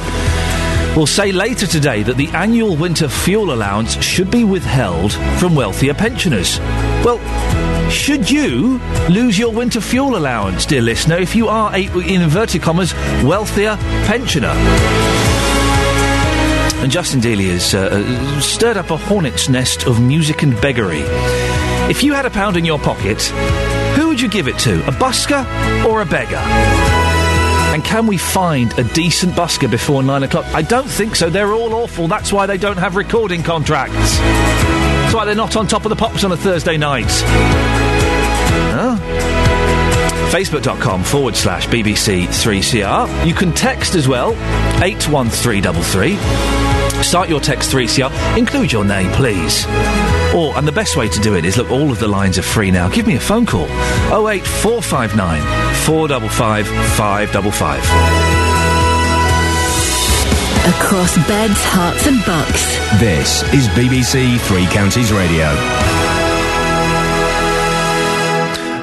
Will 0.97 1.07
say 1.07 1.33
later 1.33 1.67
today 1.67 2.05
that 2.05 2.17
the 2.17 2.29
annual 2.29 2.77
winter 2.77 3.09
fuel 3.09 3.53
allowance 3.53 4.01
should 4.01 4.31
be 4.31 4.45
withheld 4.45 5.13
from 5.41 5.57
wealthier 5.57 5.95
pensioners. 5.95 6.61
Well, 7.05 7.19
should 7.91 8.31
you 8.31 8.79
lose 9.09 9.39
your 9.39 9.53
winter 9.53 9.81
fuel 9.81 10.17
allowance, 10.17 10.67
dear 10.67 10.83
listener, 10.83 11.17
if 11.17 11.35
you 11.35 11.49
are 11.49 11.75
a, 11.75 11.87
in 11.87 12.23
inverted 12.23 12.63
commas, 12.63 12.95
wealthier 13.25 13.77
pensioner? 14.07 14.55
And 16.83 16.91
Justin 16.91 17.21
Dealey 17.21 17.51
has 17.53 17.75
uh, 17.75 17.89
uh, 17.93 18.41
stirred 18.41 18.77
up 18.77 18.91
a 18.91 18.97
hornet's 18.97 19.49
nest 19.49 19.87
of 19.87 20.01
music 20.03 20.43
and 20.43 20.61
beggary. 20.61 21.03
If 21.89 22.03
you 22.03 22.13
had 22.13 22.27
a 22.27 22.31
pound 22.31 22.57
in 22.57 22.65
your 22.65 22.79
pocket, 22.81 23.23
who 23.95 24.09
would 24.09 24.21
you 24.21 24.29
give 24.29 24.49
it 24.49 24.59
to? 24.61 24.81
A 24.89 24.91
busker 24.91 25.45
or 25.85 26.03
a 26.03 26.05
beggar? 26.05 26.43
And 27.73 27.85
can 27.85 28.07
we 28.09 28.17
find 28.19 28.77
a 28.79 28.85
decent 28.85 29.33
busker 29.35 29.71
before 29.71 30.03
nine 30.03 30.25
o'clock? 30.25 30.45
I 30.47 30.63
don't 30.63 30.89
think 30.89 31.15
so. 31.15 31.31
They're 31.31 31.53
all 31.53 31.73
awful. 31.73 32.09
That's 32.09 32.33
why 32.33 32.47
they 32.47 32.59
don't 32.59 32.79
have 32.79 32.97
recording 32.97 33.45
contracts. 33.45 34.19
That's 34.19 35.15
why 35.15 35.25
they're 35.25 35.35
not 35.35 35.55
on 35.57 35.69
top 35.69 35.85
of 35.85 35.91
the 35.91 35.97
pops 35.97 36.25
on 36.25 36.33
a 36.33 36.37
Thursday 36.37 36.77
night. 36.77 37.07
Huh? 38.75 38.99
Facebook.com 40.33 41.05
forward 41.05 41.37
slash 41.37 41.69
BBC3CR. 41.69 43.27
You 43.27 43.35
can 43.35 43.53
text 43.53 43.95
as 43.95 44.09
well, 44.09 44.33
81333. 44.83 46.62
Start 47.03 47.29
your 47.29 47.41
text 47.41 47.71
3CR. 47.71 48.39
Include 48.39 48.73
your 48.73 48.85
name, 48.85 49.11
please. 49.13 49.67
Or, 50.35 50.57
and 50.57 50.67
the 50.67 50.73
best 50.73 50.97
way 50.97 51.09
to 51.09 51.21
do 51.21 51.35
it 51.35 51.45
is 51.45 51.57
look, 51.57 51.71
all 51.71 51.91
of 51.91 51.99
the 51.99 52.09
lines 52.09 52.39
are 52.39 52.43
free 52.43 52.71
now. 52.71 52.89
Give 52.89 53.07
me 53.07 53.17
a 53.17 53.21
phone 53.21 53.45
call 53.45 53.67
08459 54.11 55.43
455 55.85 56.67
555. 56.67 58.53
Across 60.65 61.17
beds, 61.27 61.59
Herts, 61.65 62.07
and 62.07 62.25
bucks. 62.25 62.63
This 63.01 63.43
is 63.53 63.67
BBC 63.69 64.39
Three 64.43 64.67
Counties 64.67 65.13
Radio. 65.13 66.02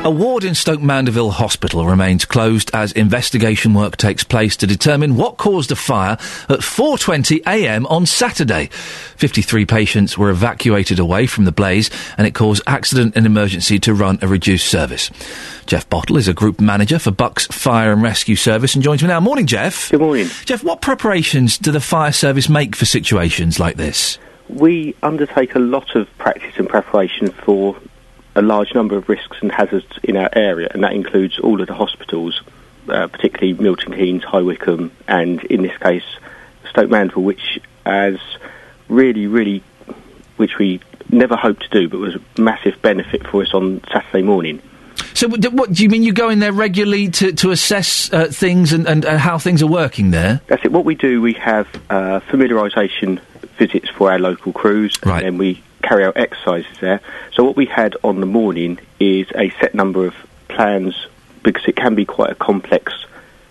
A 0.05 0.09
ward 0.09 0.45
in 0.45 0.55
Stoke 0.55 0.81
Mandeville 0.81 1.29
Hospital 1.29 1.85
remains 1.85 2.23
closed 2.23 2.71
as 2.73 2.93
investigation 2.93 3.73
work 3.73 3.97
takes 3.97 4.23
place 4.23 4.55
to 4.55 4.65
determine 4.65 5.17
what 5.17 5.35
caused 5.35 5.73
a 5.73 5.75
fire 5.75 6.13
at 6.47 6.61
4:20 6.61 7.41
a.m. 7.45 7.85
on 7.87 8.05
Saturday. 8.05 8.67
53 8.67 9.65
patients 9.65 10.17
were 10.17 10.29
evacuated 10.29 10.99
away 10.99 11.27
from 11.27 11.43
the 11.43 11.51
blaze 11.51 11.89
and 12.17 12.25
it 12.25 12.33
caused 12.33 12.63
accident 12.65 13.17
and 13.17 13.25
emergency 13.25 13.77
to 13.79 13.93
run 13.93 14.17
a 14.21 14.27
reduced 14.29 14.67
service. 14.67 15.11
Jeff 15.65 15.89
Bottle 15.89 16.15
is 16.15 16.29
a 16.29 16.33
group 16.33 16.61
manager 16.61 16.97
for 16.97 17.11
Bucks 17.11 17.47
Fire 17.47 17.91
and 17.91 18.01
Rescue 18.01 18.37
Service 18.37 18.75
and 18.75 18.83
joins 18.83 19.01
me 19.01 19.09
now. 19.09 19.19
Morning, 19.19 19.47
Jeff. 19.47 19.91
Good 19.91 19.99
morning. 19.99 20.27
Jeff, 20.45 20.63
what 20.63 20.79
preparations 20.79 21.57
do 21.57 21.73
the 21.73 21.81
fire 21.81 22.13
service 22.13 22.47
make 22.47 22.73
for 22.73 22.85
situations 22.85 23.59
like 23.59 23.75
this? 23.75 24.17
We 24.47 24.95
undertake 25.03 25.55
a 25.55 25.59
lot 25.59 25.93
of 25.97 26.07
practice 26.17 26.53
and 26.55 26.69
preparation 26.69 27.31
for 27.31 27.75
a 28.35 28.41
large 28.41 28.73
number 28.73 28.95
of 28.95 29.09
risks 29.09 29.37
and 29.41 29.51
hazards 29.51 29.87
in 30.03 30.15
our 30.17 30.29
area, 30.33 30.69
and 30.71 30.83
that 30.83 30.93
includes 30.93 31.39
all 31.39 31.59
of 31.61 31.67
the 31.67 31.73
hospitals, 31.73 32.41
uh, 32.87 33.07
particularly 33.07 33.53
Milton 33.53 33.93
Keynes, 33.93 34.23
High 34.23 34.41
Wycombe, 34.41 34.91
and 35.07 35.43
in 35.45 35.61
this 35.63 35.77
case, 35.77 36.03
Stoke 36.69 36.89
Mandeville, 36.89 37.23
which 37.23 37.59
has 37.85 38.17
really, 38.87 39.27
really, 39.27 39.63
which 40.37 40.57
we 40.57 40.79
never 41.09 41.35
hoped 41.35 41.63
to 41.63 41.69
do, 41.69 41.89
but 41.89 41.99
was 41.99 42.15
a 42.15 42.41
massive 42.41 42.81
benefit 42.81 43.25
for 43.27 43.41
us 43.41 43.53
on 43.53 43.81
Saturday 43.91 44.21
morning. 44.21 44.61
So, 45.13 45.27
what, 45.27 45.41
do- 45.73 45.83
you 45.83 45.89
mean? 45.89 46.03
You 46.03 46.13
go 46.13 46.29
in 46.29 46.39
there 46.39 46.53
regularly 46.53 47.09
to, 47.09 47.33
to 47.33 47.51
assess 47.51 48.11
uh, 48.13 48.27
things 48.27 48.73
and, 48.73 48.87
and, 48.87 49.05
and 49.05 49.19
how 49.19 49.37
things 49.37 49.61
are 49.61 49.67
working 49.67 50.11
there? 50.11 50.41
That's 50.47 50.63
it. 50.63 50.71
What 50.71 50.85
we 50.85 50.95
do, 50.95 51.21
we 51.21 51.33
have 51.33 51.67
uh, 51.89 52.19
familiarisation 52.29 53.19
visits 53.57 53.89
for 53.89 54.11
our 54.11 54.19
local 54.19 54.53
crews, 54.53 54.97
and 55.03 55.25
then 55.25 55.37
we 55.37 55.61
carry 55.81 56.03
out 56.03 56.17
exercises 56.17 56.77
there. 56.79 57.01
So 57.33 57.43
what 57.43 57.55
we 57.55 57.65
had 57.65 57.95
on 58.03 58.19
the 58.19 58.25
morning 58.25 58.79
is 58.99 59.27
a 59.35 59.49
set 59.59 59.73
number 59.73 60.05
of 60.05 60.13
plans 60.47 61.07
because 61.43 61.65
it 61.67 61.75
can 61.75 61.95
be 61.95 62.05
quite 62.05 62.31
a 62.31 62.35
complex, 62.35 62.93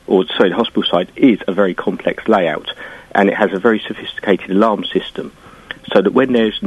or 0.07 0.27
sorry, 0.27 0.51
the 0.51 0.57
hospital 0.57 0.83
side 0.83 1.11
is 1.17 1.41
a 1.47 1.53
very 1.53 1.75
complex 1.75 2.29
layout, 2.29 2.71
and 3.15 3.29
it 3.29 3.37
has 3.37 3.53
a 3.53 3.59
very 3.59 3.79
sophisticated 3.81 4.51
alarm 4.51 4.85
system, 4.85 5.33
so 5.93 6.03
that 6.03 6.13
when 6.13 6.33
there's 6.33 6.61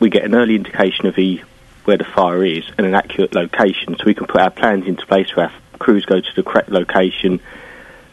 we 0.00 0.08
get 0.08 0.24
an 0.24 0.34
early 0.34 0.54
indication 0.54 1.06
of 1.06 1.16
the 1.16 1.42
where 1.84 1.96
the 1.96 2.04
fire 2.04 2.44
is 2.44 2.64
and 2.76 2.86
an 2.86 2.94
accurate 2.94 3.34
location, 3.34 3.96
so 3.96 4.04
we 4.04 4.14
can 4.14 4.26
put 4.26 4.40
our 4.40 4.50
plans 4.50 4.86
into 4.86 5.04
place 5.06 5.34
where 5.34 5.46
our 5.46 5.52
crews 5.78 6.04
go 6.04 6.20
to 6.20 6.36
the 6.36 6.42
correct 6.42 6.68
location, 6.68 7.40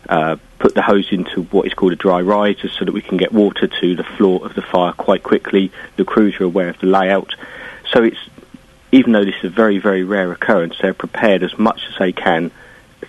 uh, 0.09 0.37
put 0.59 0.73
the 0.75 0.81
hose 0.81 1.11
into 1.11 1.43
what 1.43 1.67
is 1.67 1.73
called 1.73 1.93
a 1.93 1.95
dry 1.95 2.21
riser 2.21 2.69
so 2.69 2.85
that 2.85 2.91
we 2.91 3.01
can 3.01 3.17
get 3.17 3.31
water 3.31 3.67
to 3.67 3.95
the 3.95 4.03
floor 4.03 4.45
of 4.45 4.55
the 4.55 4.61
fire 4.61 4.93
quite 4.93 5.23
quickly. 5.23 5.71
The 5.97 6.05
crews 6.05 6.39
are 6.39 6.43
aware 6.43 6.69
of 6.69 6.79
the 6.79 6.87
layout. 6.87 7.33
So 7.91 8.03
it's, 8.03 8.17
even 8.91 9.11
though 9.11 9.25
this 9.25 9.35
is 9.39 9.45
a 9.45 9.49
very, 9.49 9.79
very 9.79 10.03
rare 10.03 10.31
occurrence, 10.31 10.75
they're 10.81 10.93
prepared 10.93 11.43
as 11.43 11.57
much 11.57 11.81
as 11.89 11.97
they 11.97 12.11
can, 12.11 12.51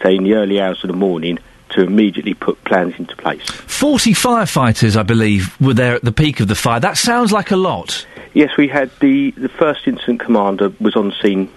say 0.02 0.16
in 0.16 0.24
the 0.24 0.34
early 0.34 0.60
hours 0.60 0.82
of 0.84 0.88
the 0.88 0.96
morning, 0.96 1.38
to 1.70 1.82
immediately 1.82 2.34
put 2.34 2.62
plans 2.64 2.94
into 2.98 3.16
place. 3.16 3.44
40 3.50 4.12
firefighters, 4.12 4.96
I 4.96 5.02
believe, 5.02 5.60
were 5.60 5.74
there 5.74 5.94
at 5.94 6.02
the 6.02 6.12
peak 6.12 6.40
of 6.40 6.48
the 6.48 6.54
fire. 6.54 6.80
That 6.80 6.96
sounds 6.96 7.32
like 7.32 7.50
a 7.50 7.56
lot. 7.56 8.06
Yes, 8.34 8.56
we 8.56 8.68
had 8.68 8.90
the, 9.00 9.32
the 9.32 9.48
first 9.48 9.86
incident 9.86 10.20
commander 10.20 10.72
was 10.80 10.94
on 10.94 11.12
scene 11.22 11.50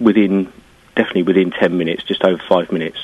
within, 0.00 0.52
definitely 0.96 1.24
within 1.24 1.50
10 1.50 1.76
minutes, 1.76 2.04
just 2.04 2.24
over 2.24 2.42
five 2.48 2.72
minutes, 2.72 2.98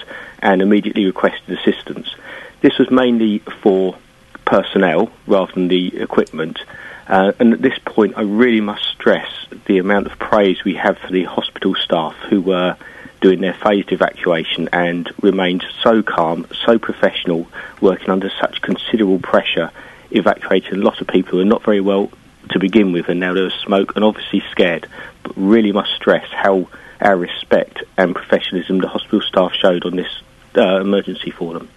and 0.46 0.62
immediately 0.62 1.04
requested 1.04 1.58
assistance. 1.58 2.14
This 2.60 2.78
was 2.78 2.88
mainly 2.88 3.40
for 3.40 3.98
personnel 4.44 5.10
rather 5.26 5.52
than 5.52 5.66
the 5.66 6.00
equipment. 6.00 6.60
Uh, 7.08 7.32
and 7.40 7.52
at 7.52 7.60
this 7.60 7.78
point, 7.84 8.16
I 8.16 8.22
really 8.22 8.60
must 8.60 8.84
stress 8.84 9.28
the 9.66 9.78
amount 9.78 10.06
of 10.06 10.18
praise 10.20 10.62
we 10.64 10.74
have 10.74 10.98
for 10.98 11.10
the 11.10 11.24
hospital 11.24 11.74
staff 11.74 12.14
who 12.30 12.40
were 12.40 12.76
doing 13.20 13.40
their 13.40 13.54
phased 13.54 13.90
evacuation 13.90 14.68
and 14.72 15.10
remained 15.20 15.64
so 15.82 16.00
calm, 16.02 16.46
so 16.64 16.78
professional, 16.78 17.48
working 17.80 18.10
under 18.10 18.30
such 18.40 18.62
considerable 18.62 19.18
pressure, 19.18 19.72
evacuated 20.12 20.74
a 20.74 20.76
lot 20.76 21.00
of 21.00 21.08
people 21.08 21.32
who 21.32 21.40
are 21.40 21.44
not 21.44 21.64
very 21.64 21.80
well 21.80 22.08
to 22.50 22.60
begin 22.60 22.92
with, 22.92 23.08
and 23.08 23.18
now 23.18 23.34
there 23.34 23.42
was 23.42 23.54
smoke 23.54 23.96
and 23.96 24.04
obviously 24.04 24.44
scared. 24.52 24.86
But 25.24 25.32
really 25.36 25.72
must 25.72 25.92
stress 25.96 26.28
how 26.30 26.68
our 27.00 27.16
respect 27.16 27.82
and 27.98 28.14
professionalism 28.14 28.78
the 28.78 28.88
hospital 28.88 29.22
staff 29.22 29.52
showed 29.54 29.84
on 29.84 29.96
this 29.96 30.22
uh, 30.56 30.80
emergency 30.80 31.30
for 31.30 31.54
them. 31.54 31.68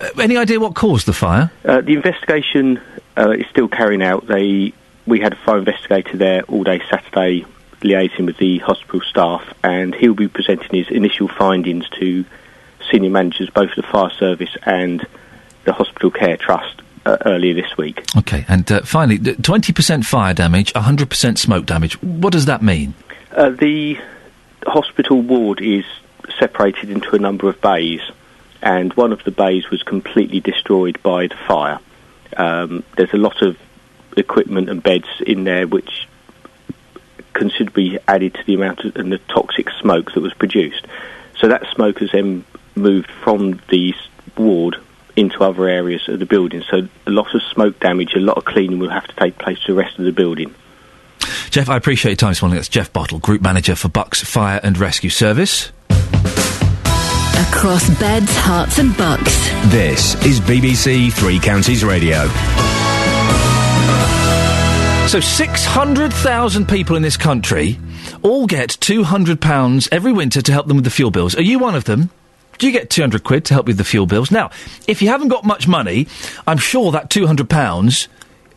Uh, 0.00 0.08
any 0.20 0.36
idea 0.36 0.60
what 0.60 0.74
caused 0.74 1.06
the 1.06 1.12
fire? 1.12 1.50
Uh, 1.64 1.80
the 1.80 1.94
investigation 1.94 2.80
uh, 3.16 3.30
is 3.30 3.46
still 3.50 3.68
carrying 3.68 4.02
out. 4.02 4.26
They 4.26 4.72
we 5.06 5.20
had 5.20 5.32
a 5.32 5.36
fire 5.36 5.58
investigator 5.58 6.16
there 6.16 6.42
all 6.44 6.64
day 6.64 6.82
Saturday, 6.90 7.44
liaising 7.80 8.26
with 8.26 8.38
the 8.38 8.58
hospital 8.58 9.00
staff, 9.02 9.54
and 9.62 9.94
he'll 9.94 10.14
be 10.14 10.28
presenting 10.28 10.70
his 10.70 10.88
initial 10.88 11.28
findings 11.28 11.88
to 12.00 12.24
senior 12.90 13.10
managers, 13.10 13.50
both 13.50 13.70
of 13.70 13.76
the 13.76 13.82
fire 13.82 14.10
service 14.10 14.56
and 14.64 15.06
the 15.64 15.72
hospital 15.72 16.10
care 16.10 16.36
trust, 16.36 16.82
uh, 17.06 17.16
earlier 17.26 17.54
this 17.54 17.76
week. 17.76 18.04
Okay, 18.16 18.44
and 18.48 18.70
uh, 18.70 18.82
finally, 18.82 19.18
20% 19.18 20.04
fire 20.04 20.34
damage, 20.34 20.72
100% 20.72 21.38
smoke 21.38 21.66
damage. 21.66 22.00
What 22.02 22.32
does 22.32 22.46
that 22.46 22.62
mean? 22.62 22.94
Uh, 23.30 23.50
the 23.50 23.98
hospital 24.66 25.20
ward 25.20 25.60
is 25.60 25.84
separated 26.38 26.90
into 26.90 27.14
a 27.14 27.18
number 27.18 27.48
of 27.48 27.60
bays, 27.60 28.00
and 28.62 28.92
one 28.94 29.12
of 29.12 29.22
the 29.24 29.30
bays 29.30 29.70
was 29.70 29.82
completely 29.82 30.40
destroyed 30.40 31.02
by 31.02 31.26
the 31.26 31.36
fire. 31.36 31.78
Um, 32.36 32.84
there's 32.96 33.12
a 33.12 33.18
lot 33.18 33.42
of 33.42 33.56
equipment 34.16 34.68
and 34.68 34.82
beds 34.82 35.08
in 35.26 35.44
there 35.44 35.66
which 35.66 36.08
considerably 37.32 37.98
added 38.06 38.34
to 38.34 38.44
the 38.44 38.54
amount 38.54 38.84
of 38.84 38.96
and 38.96 39.12
the 39.12 39.18
toxic 39.18 39.68
smoke 39.80 40.12
that 40.12 40.20
was 40.20 40.32
produced. 40.34 40.86
So 41.36 41.48
that 41.48 41.66
smoke 41.74 41.98
has 41.98 42.10
then 42.12 42.44
moved 42.74 43.10
from 43.10 43.60
the 43.68 43.94
ward 44.36 44.76
into 45.16 45.42
other 45.42 45.68
areas 45.68 46.08
of 46.08 46.18
the 46.18 46.26
building. 46.26 46.62
So 46.70 46.88
a 47.06 47.10
lot 47.10 47.34
of 47.34 47.42
smoke 47.42 47.78
damage, 47.80 48.14
a 48.14 48.20
lot 48.20 48.36
of 48.36 48.44
cleaning 48.44 48.78
will 48.78 48.90
have 48.90 49.06
to 49.06 49.14
take 49.16 49.38
place 49.38 49.60
to 49.60 49.72
the 49.72 49.78
rest 49.78 49.98
of 49.98 50.04
the 50.04 50.12
building. 50.12 50.54
Jeff, 51.50 51.68
I 51.68 51.76
appreciate 51.76 52.12
your 52.12 52.16
time 52.16 52.30
this 52.30 52.42
morning. 52.42 52.56
That's 52.56 52.68
Jeff 52.68 52.92
Bottle, 52.92 53.18
Group 53.18 53.40
Manager 53.40 53.76
for 53.76 53.88
Bucks 53.88 54.22
Fire 54.22 54.60
and 54.62 54.76
Rescue 54.76 55.10
Service. 55.10 55.72
Across 57.36 57.98
beds, 57.98 58.30
Herts, 58.36 58.78
and 58.78 58.96
bucks. 58.96 59.48
This 59.72 60.14
is 60.24 60.40
BBC 60.40 61.12
Three 61.12 61.40
Counties 61.40 61.84
Radio. 61.84 62.28
So 65.08 65.20
600,000 65.20 66.68
people 66.68 66.96
in 66.96 67.02
this 67.02 67.16
country 67.16 67.78
all 68.22 68.46
get 68.46 68.70
£200 68.70 69.88
every 69.90 70.12
winter 70.12 70.40
to 70.42 70.52
help 70.52 70.66
them 70.68 70.76
with 70.76 70.84
the 70.84 70.90
fuel 70.90 71.10
bills. 71.10 71.34
Are 71.36 71.42
you 71.42 71.58
one 71.58 71.74
of 71.74 71.84
them? 71.84 72.10
Do 72.58 72.66
you 72.66 72.72
get 72.72 72.88
200 72.90 73.24
quid 73.24 73.44
to 73.46 73.54
help 73.54 73.66
with 73.66 73.78
the 73.78 73.84
fuel 73.84 74.06
bills? 74.06 74.30
Now, 74.30 74.50
if 74.86 75.02
you 75.02 75.08
haven't 75.08 75.28
got 75.28 75.44
much 75.44 75.66
money, 75.66 76.06
I'm 76.46 76.58
sure 76.58 76.92
that 76.92 77.10
200 77.10 77.50
pounds 77.50 78.08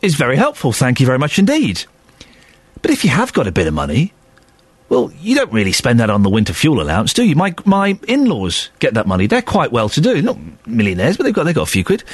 is 0.02 0.14
very 0.14 0.36
helpful. 0.36 0.72
Thank 0.72 1.00
you 1.00 1.06
very 1.06 1.18
much 1.18 1.38
indeed. 1.38 1.84
But 2.80 2.92
if 2.92 3.04
you 3.04 3.10
have 3.10 3.32
got 3.32 3.48
a 3.48 3.52
bit 3.52 3.66
of 3.66 3.74
money, 3.74 4.12
well, 4.88 5.12
you 5.20 5.34
don't 5.34 5.52
really 5.52 5.72
spend 5.72 6.00
that 6.00 6.10
on 6.10 6.22
the 6.22 6.30
winter 6.30 6.52
fuel 6.52 6.80
allowance, 6.80 7.12
do 7.12 7.24
you? 7.24 7.36
My 7.36 7.54
my 7.64 7.98
in-laws 8.08 8.70
get 8.78 8.94
that 8.94 9.06
money. 9.06 9.26
They're 9.26 9.42
quite 9.42 9.72
well 9.72 9.88
to 9.90 10.00
do, 10.00 10.22
not 10.22 10.38
millionaires, 10.66 11.16
but 11.16 11.24
they've 11.24 11.34
got 11.34 11.44
they've 11.44 11.54
got 11.54 11.68
a 11.68 11.70
few 11.70 11.84
quid. 11.84 12.04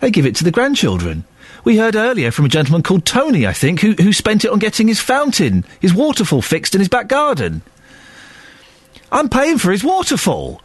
They 0.00 0.10
give 0.10 0.26
it 0.26 0.36
to 0.36 0.44
the 0.44 0.50
grandchildren. 0.50 1.24
We 1.64 1.78
heard 1.78 1.96
earlier 1.96 2.30
from 2.30 2.44
a 2.44 2.50
gentleman 2.50 2.82
called 2.82 3.06
Tony, 3.06 3.46
I 3.46 3.52
think, 3.52 3.80
who 3.80 3.92
who 3.92 4.12
spent 4.12 4.44
it 4.44 4.50
on 4.50 4.58
getting 4.58 4.88
his 4.88 5.00
fountain, 5.00 5.64
his 5.80 5.94
waterfall 5.94 6.42
fixed 6.42 6.74
in 6.74 6.80
his 6.80 6.88
back 6.88 7.08
garden. 7.08 7.62
I'm 9.12 9.28
paying 9.28 9.58
for 9.58 9.70
his 9.70 9.84
waterfall. 9.84 10.60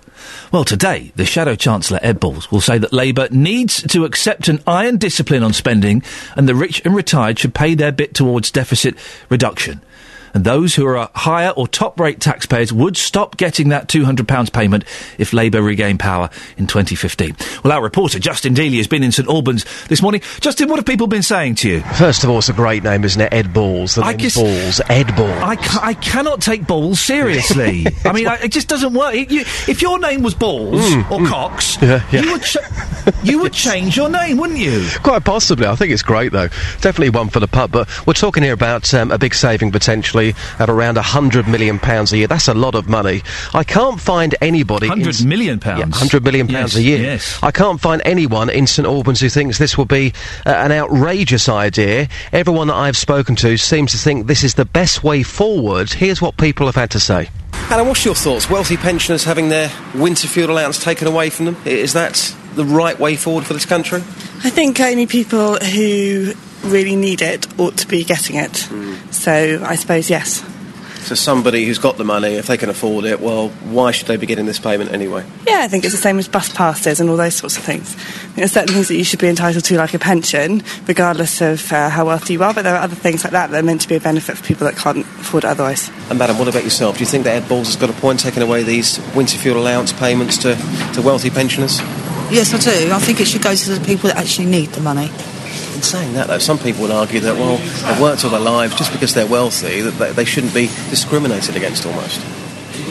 Well, 0.52 0.66
today, 0.66 1.12
the 1.16 1.26
Shadow 1.26 1.56
Chancellor, 1.56 2.00
Ed 2.02 2.20
Balls, 2.20 2.52
will 2.52 2.62
say 2.62 2.78
that 2.78 2.92
Labour 2.92 3.28
needs 3.32 3.84
to 3.84 4.06
accept 4.06 4.48
an 4.48 4.62
iron 4.66 4.98
discipline 4.98 5.44
on 5.44 5.54
spending 5.54 6.04
and 6.36 6.48
the 6.50 6.56
rich 6.56 6.82
and 6.84 6.96
retired 6.96 7.40
should 7.40 7.54
pay 7.54 7.76
their 7.76 7.92
bit 7.92 8.14
towards 8.14 8.52
deficit 8.52 8.96
reduction. 9.30 9.82
And 10.34 10.44
those 10.44 10.76
who 10.76 10.86
are 10.86 11.10
higher 11.16 11.50
or 11.50 11.68
top 11.68 12.00
rate 12.00 12.20
taxpayers 12.20 12.72
would 12.74 12.98
stop 12.98 13.38
getting 13.38 13.70
that 13.70 13.88
£200 13.88 14.54
payment 14.54 14.84
if 15.18 15.34
Labour 15.34 15.62
regain 15.62 15.98
power 15.98 16.30
in 16.58 16.68
2015. 16.68 17.36
Well, 17.64 17.74
our 17.74 17.82
reporter, 17.84 18.20
Justin 18.20 18.54
Dealey, 18.54 18.78
has 18.78 18.88
been 18.88 19.04
in 19.04 19.12
St 19.12 19.28
Albans 19.28 19.66
this 19.88 20.02
morning. 20.02 20.22
Justin, 20.40 20.70
what 20.70 20.78
have 20.78 20.86
people 20.86 21.08
been 21.08 21.24
saying 21.24 21.56
to 21.56 21.70
you? 21.70 21.82
First 21.82 22.24
of 22.24 22.30
all, 22.30 22.40
it's 22.40 22.50
a 22.50 22.54
great 22.54 22.84
name, 22.84 23.04
isn't 23.04 23.22
it? 23.22 23.34
Ed 23.34 23.54
Balls. 23.54 23.96
The 23.96 24.04
I 24.04 24.14
guess- 24.14 24.36
Balls. 24.36 24.82
Ed 24.90 25.16
Balls. 25.16 25.42
I, 25.42 25.56
ca- 25.56 25.80
I 25.82 25.94
cannot 25.96 26.42
take 26.42 26.66
balls 26.68 27.00
seriously. 27.00 27.86
I 28.06 28.12
mean, 28.14 28.28
I, 28.28 28.36
it 28.44 28.52
just 28.52 28.68
doesn't 28.68 28.94
work. 28.94 29.14
You, 29.16 29.42
if 29.68 29.82
your 29.82 30.00
name 30.00 30.22
was 30.24 30.34
Balls 30.36 30.60
Mm, 30.90 31.12
or 31.12 31.20
mm. 31.20 31.28
Cox, 31.28 31.82
Yeah, 31.82 32.04
yeah. 32.12 32.22
you 32.22 32.32
would 32.34 32.42
ch- 32.44 32.58
you 33.24 33.40
would 33.40 33.54
change 33.68 33.96
your 33.98 34.10
name, 34.10 34.38
wouldn't 34.38 34.60
you? 34.60 34.86
Quite 35.04 35.24
possibly. 35.26 35.66
I 35.68 35.76
think 35.76 35.92
it's 35.92 36.04
great, 36.04 36.32
though. 36.32 36.48
Definitely 36.82 37.10
one 37.12 37.30
for 37.30 37.40
the 37.40 37.48
pub. 37.48 37.72
But 37.72 37.88
we're 38.08 38.14
talking 38.14 38.44
here 38.44 38.54
about 38.54 38.94
um, 38.94 39.12
a 39.12 39.18
big 39.18 39.34
saving 39.34 39.72
potentially 39.72 40.19
at 40.60 40.70
around 40.70 40.98
£100 40.98 41.48
million 41.48 41.80
pounds 41.80 42.12
a 42.14 42.18
year. 42.18 42.28
That's 42.28 42.48
a 42.48 42.54
lot 42.54 42.76
of 42.76 42.88
money. 42.88 43.22
I 43.54 43.64
can't 43.64 44.00
find 44.00 44.36
anybody. 44.42 44.86
in 44.88 44.92
Hundred 44.92 45.10
s- 45.16 45.22
million 45.24 45.60
pounds. 45.60 45.80
Yeah, 45.80 46.08
£100 46.08 46.24
million 46.24 46.48
pounds 46.48 46.74
Yes, 46.74 46.76
a 46.76 46.82
year. 46.84 46.98
yes. 47.02 47.40
I 47.44 47.52
can't 47.52 47.80
find 47.80 48.02
anyone 48.06 48.50
in 48.50 48.68
St 48.68 48.88
Albans 48.88 49.20
who 49.22 49.30
thinks 49.30 49.58
this 49.58 49.78
will 49.78 49.86
be 49.86 50.14
uh, 50.46 50.50
an 50.52 50.72
outrageous 50.72 51.48
idea. 51.50 52.08
Everyone 52.32 52.68
that 52.68 52.76
I've 52.76 52.98
spoken 52.98 53.36
to 53.38 53.58
seems 53.58 53.92
to 53.92 53.98
think 53.98 54.28
this 54.28 54.44
is 54.44 54.54
the 54.56 54.66
best 54.66 55.04
way 55.04 55.24
forward. 55.24 55.92
Here's 55.94 56.22
what 56.22 56.38
people 56.38 56.66
have 56.66 56.76
had 56.76 56.92
to 56.92 57.00
say. 57.00 57.30
Alan, 57.72 57.88
what's 57.88 58.04
your 58.06 58.16
thoughts? 58.16 58.50
Wealthy 58.50 58.78
pensioners 58.78 59.24
having 59.24 59.50
their 59.50 59.72
winter 59.94 60.28
fuel 60.28 60.50
allowance 60.52 60.84
taken 60.84 61.08
away 61.08 61.30
from 61.30 61.46
them. 61.46 61.58
Is 61.66 61.94
that 61.94 62.36
the 62.56 62.66
right 62.66 63.00
way 63.00 63.16
forward 63.16 63.46
for 63.46 63.54
this 63.54 63.66
country? 63.66 64.00
I 64.44 64.50
think 64.50 64.80
only 64.80 65.06
people 65.06 65.56
who 65.58 66.34
really 66.64 66.96
need 66.96 67.22
it 67.22 67.48
ought 67.60 67.78
to 67.78 67.88
be 67.88 68.04
getting 68.04 68.36
it. 68.36 68.56
So 69.12 69.64
I 69.64 69.76
suppose 69.76 70.10
yes. 70.10 70.44
So 71.02 71.16
somebody 71.16 71.66
who's 71.66 71.80
got 71.80 71.98
the 71.98 72.04
money, 72.04 72.36
if 72.36 72.48
they 72.48 72.58
can 72.58 72.70
afford 72.70 73.06
it, 73.06 73.22
well, 73.22 73.50
why 73.50 73.92
should 73.92 74.08
they 74.08 74.18
be 74.18 74.28
getting 74.28 74.46
this 74.46 74.60
payment 74.60 74.92
anyway? 74.92 75.26
Yeah, 75.48 75.62
I 75.62 75.68
think 75.68 75.86
it's 75.86 75.94
the 75.94 76.00
same 76.00 76.20
as 76.20 76.28
bus 76.28 76.54
passes 76.54 77.00
and 77.00 77.10
all 77.10 77.16
those 77.18 77.36
sorts 77.36 77.58
of 77.58 77.64
things. 77.64 77.96
I 77.96 77.98
think 77.98 78.36
There's 78.36 78.52
certain 78.52 78.74
things 78.74 78.90
that 78.90 78.96
you 78.96 79.06
should 79.06 79.20
be 79.20 79.30
entitled 79.30 79.64
to, 79.64 79.78
like 79.78 79.94
a 79.94 80.00
pension, 80.00 80.62
regardless 80.86 81.42
of 81.42 81.72
uh, 81.72 81.90
how 81.90 82.06
wealthy 82.06 82.34
you 82.34 82.44
are, 82.44 82.54
but 82.54 82.64
there 82.64 82.76
are 82.76 82.84
other 82.84 82.96
things 82.96 83.24
like 83.24 83.32
that 83.32 83.50
that 83.50 83.60
are 83.60 83.66
meant 83.66 83.82
to 83.82 83.88
be 83.88 83.96
a 83.96 84.00
benefit 84.00 84.38
for 84.38 84.44
people 84.44 84.68
that 84.68 84.76
can't 84.76 85.00
afford 85.00 85.46
it 85.46 85.48
otherwise. 85.48 85.90
And 86.10 86.20
madam, 86.20 86.38
what 86.38 86.50
about 86.50 86.66
yourself? 86.66 86.98
Do 86.98 87.00
you 87.00 87.10
think 87.10 87.24
that 87.24 87.42
Ed 87.42 87.48
Balls 87.48 87.68
has 87.68 87.76
got 87.78 87.90
a 87.90 87.94
point 87.94 88.20
taking 88.20 88.44
away 88.44 88.64
these 88.64 89.00
winter 89.16 89.38
fuel 89.38 89.58
allowance 89.58 89.94
payments 89.94 90.38
to, 90.40 90.56
to 90.94 91.02
wealthy 91.02 91.30
pensioners? 91.30 91.80
Yes, 92.30 92.54
I 92.54 92.60
do. 92.60 92.92
I 92.92 93.00
think 93.00 93.22
it 93.22 93.28
should 93.28 93.42
go 93.42 93.56
to 93.56 93.70
the 93.72 93.84
people 93.86 94.10
that 94.10 94.18
actually 94.18 94.48
need 94.48 94.70
the 94.70 94.82
money. 94.82 95.10
In 95.80 95.84
saying 95.84 96.16
that, 96.16 96.28
though, 96.28 96.40
some 96.40 96.58
people 96.58 96.82
would 96.82 96.92
argue 96.92 97.22
that, 97.22 97.36
well, 97.36 97.56
they've 97.56 98.02
worked 98.02 98.26
all 98.26 98.32
their 98.32 98.40
lives 98.42 98.76
just 98.76 98.92
because 98.92 99.14
they're 99.14 99.26
wealthy, 99.26 99.80
that 99.80 99.92
they, 99.92 100.12
they 100.12 100.26
shouldn't 100.26 100.54
be 100.54 100.68
discriminated 100.90 101.56
against 101.56 101.86
almost. 101.86 102.20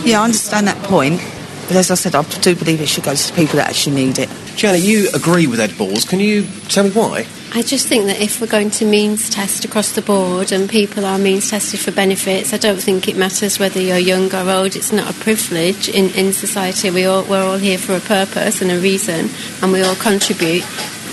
Yeah, 0.06 0.22
I 0.22 0.24
understand 0.24 0.68
that 0.68 0.82
point, 0.84 1.20
but 1.66 1.76
as 1.76 1.90
I 1.90 1.96
said, 1.96 2.14
I 2.14 2.22
do 2.22 2.56
believe 2.56 2.80
it 2.80 2.88
should 2.88 3.04
go 3.04 3.14
to 3.14 3.30
the 3.30 3.36
people 3.36 3.56
that 3.56 3.68
actually 3.68 3.96
need 3.96 4.18
it. 4.18 4.30
Janet, 4.56 4.80
you 4.80 5.10
agree 5.12 5.46
with 5.46 5.60
Ed 5.60 5.76
Balls. 5.76 6.06
Can 6.06 6.18
you 6.18 6.46
tell 6.70 6.84
me 6.84 6.90
why? 6.92 7.26
I 7.52 7.60
just 7.60 7.88
think 7.88 8.06
that 8.06 8.22
if 8.22 8.40
we're 8.40 8.46
going 8.46 8.70
to 8.70 8.86
means 8.86 9.28
test 9.28 9.66
across 9.66 9.92
the 9.92 10.00
board 10.00 10.50
and 10.50 10.66
people 10.66 11.04
are 11.04 11.18
means 11.18 11.50
tested 11.50 11.80
for 11.80 11.92
benefits, 11.92 12.54
I 12.54 12.56
don't 12.56 12.80
think 12.80 13.06
it 13.06 13.18
matters 13.18 13.58
whether 13.58 13.82
you're 13.82 13.98
young 13.98 14.34
or 14.34 14.50
old. 14.50 14.76
It's 14.76 14.92
not 14.92 15.14
a 15.14 15.20
privilege 15.20 15.90
in, 15.90 16.08
in 16.14 16.32
society. 16.32 16.90
We 16.90 17.04
all, 17.04 17.24
we're 17.24 17.44
all 17.44 17.58
here 17.58 17.76
for 17.76 17.94
a 17.94 18.00
purpose 18.00 18.62
and 18.62 18.70
a 18.70 18.78
reason, 18.78 19.28
and 19.60 19.72
we 19.72 19.82
all 19.82 19.94
contribute. 19.96 20.64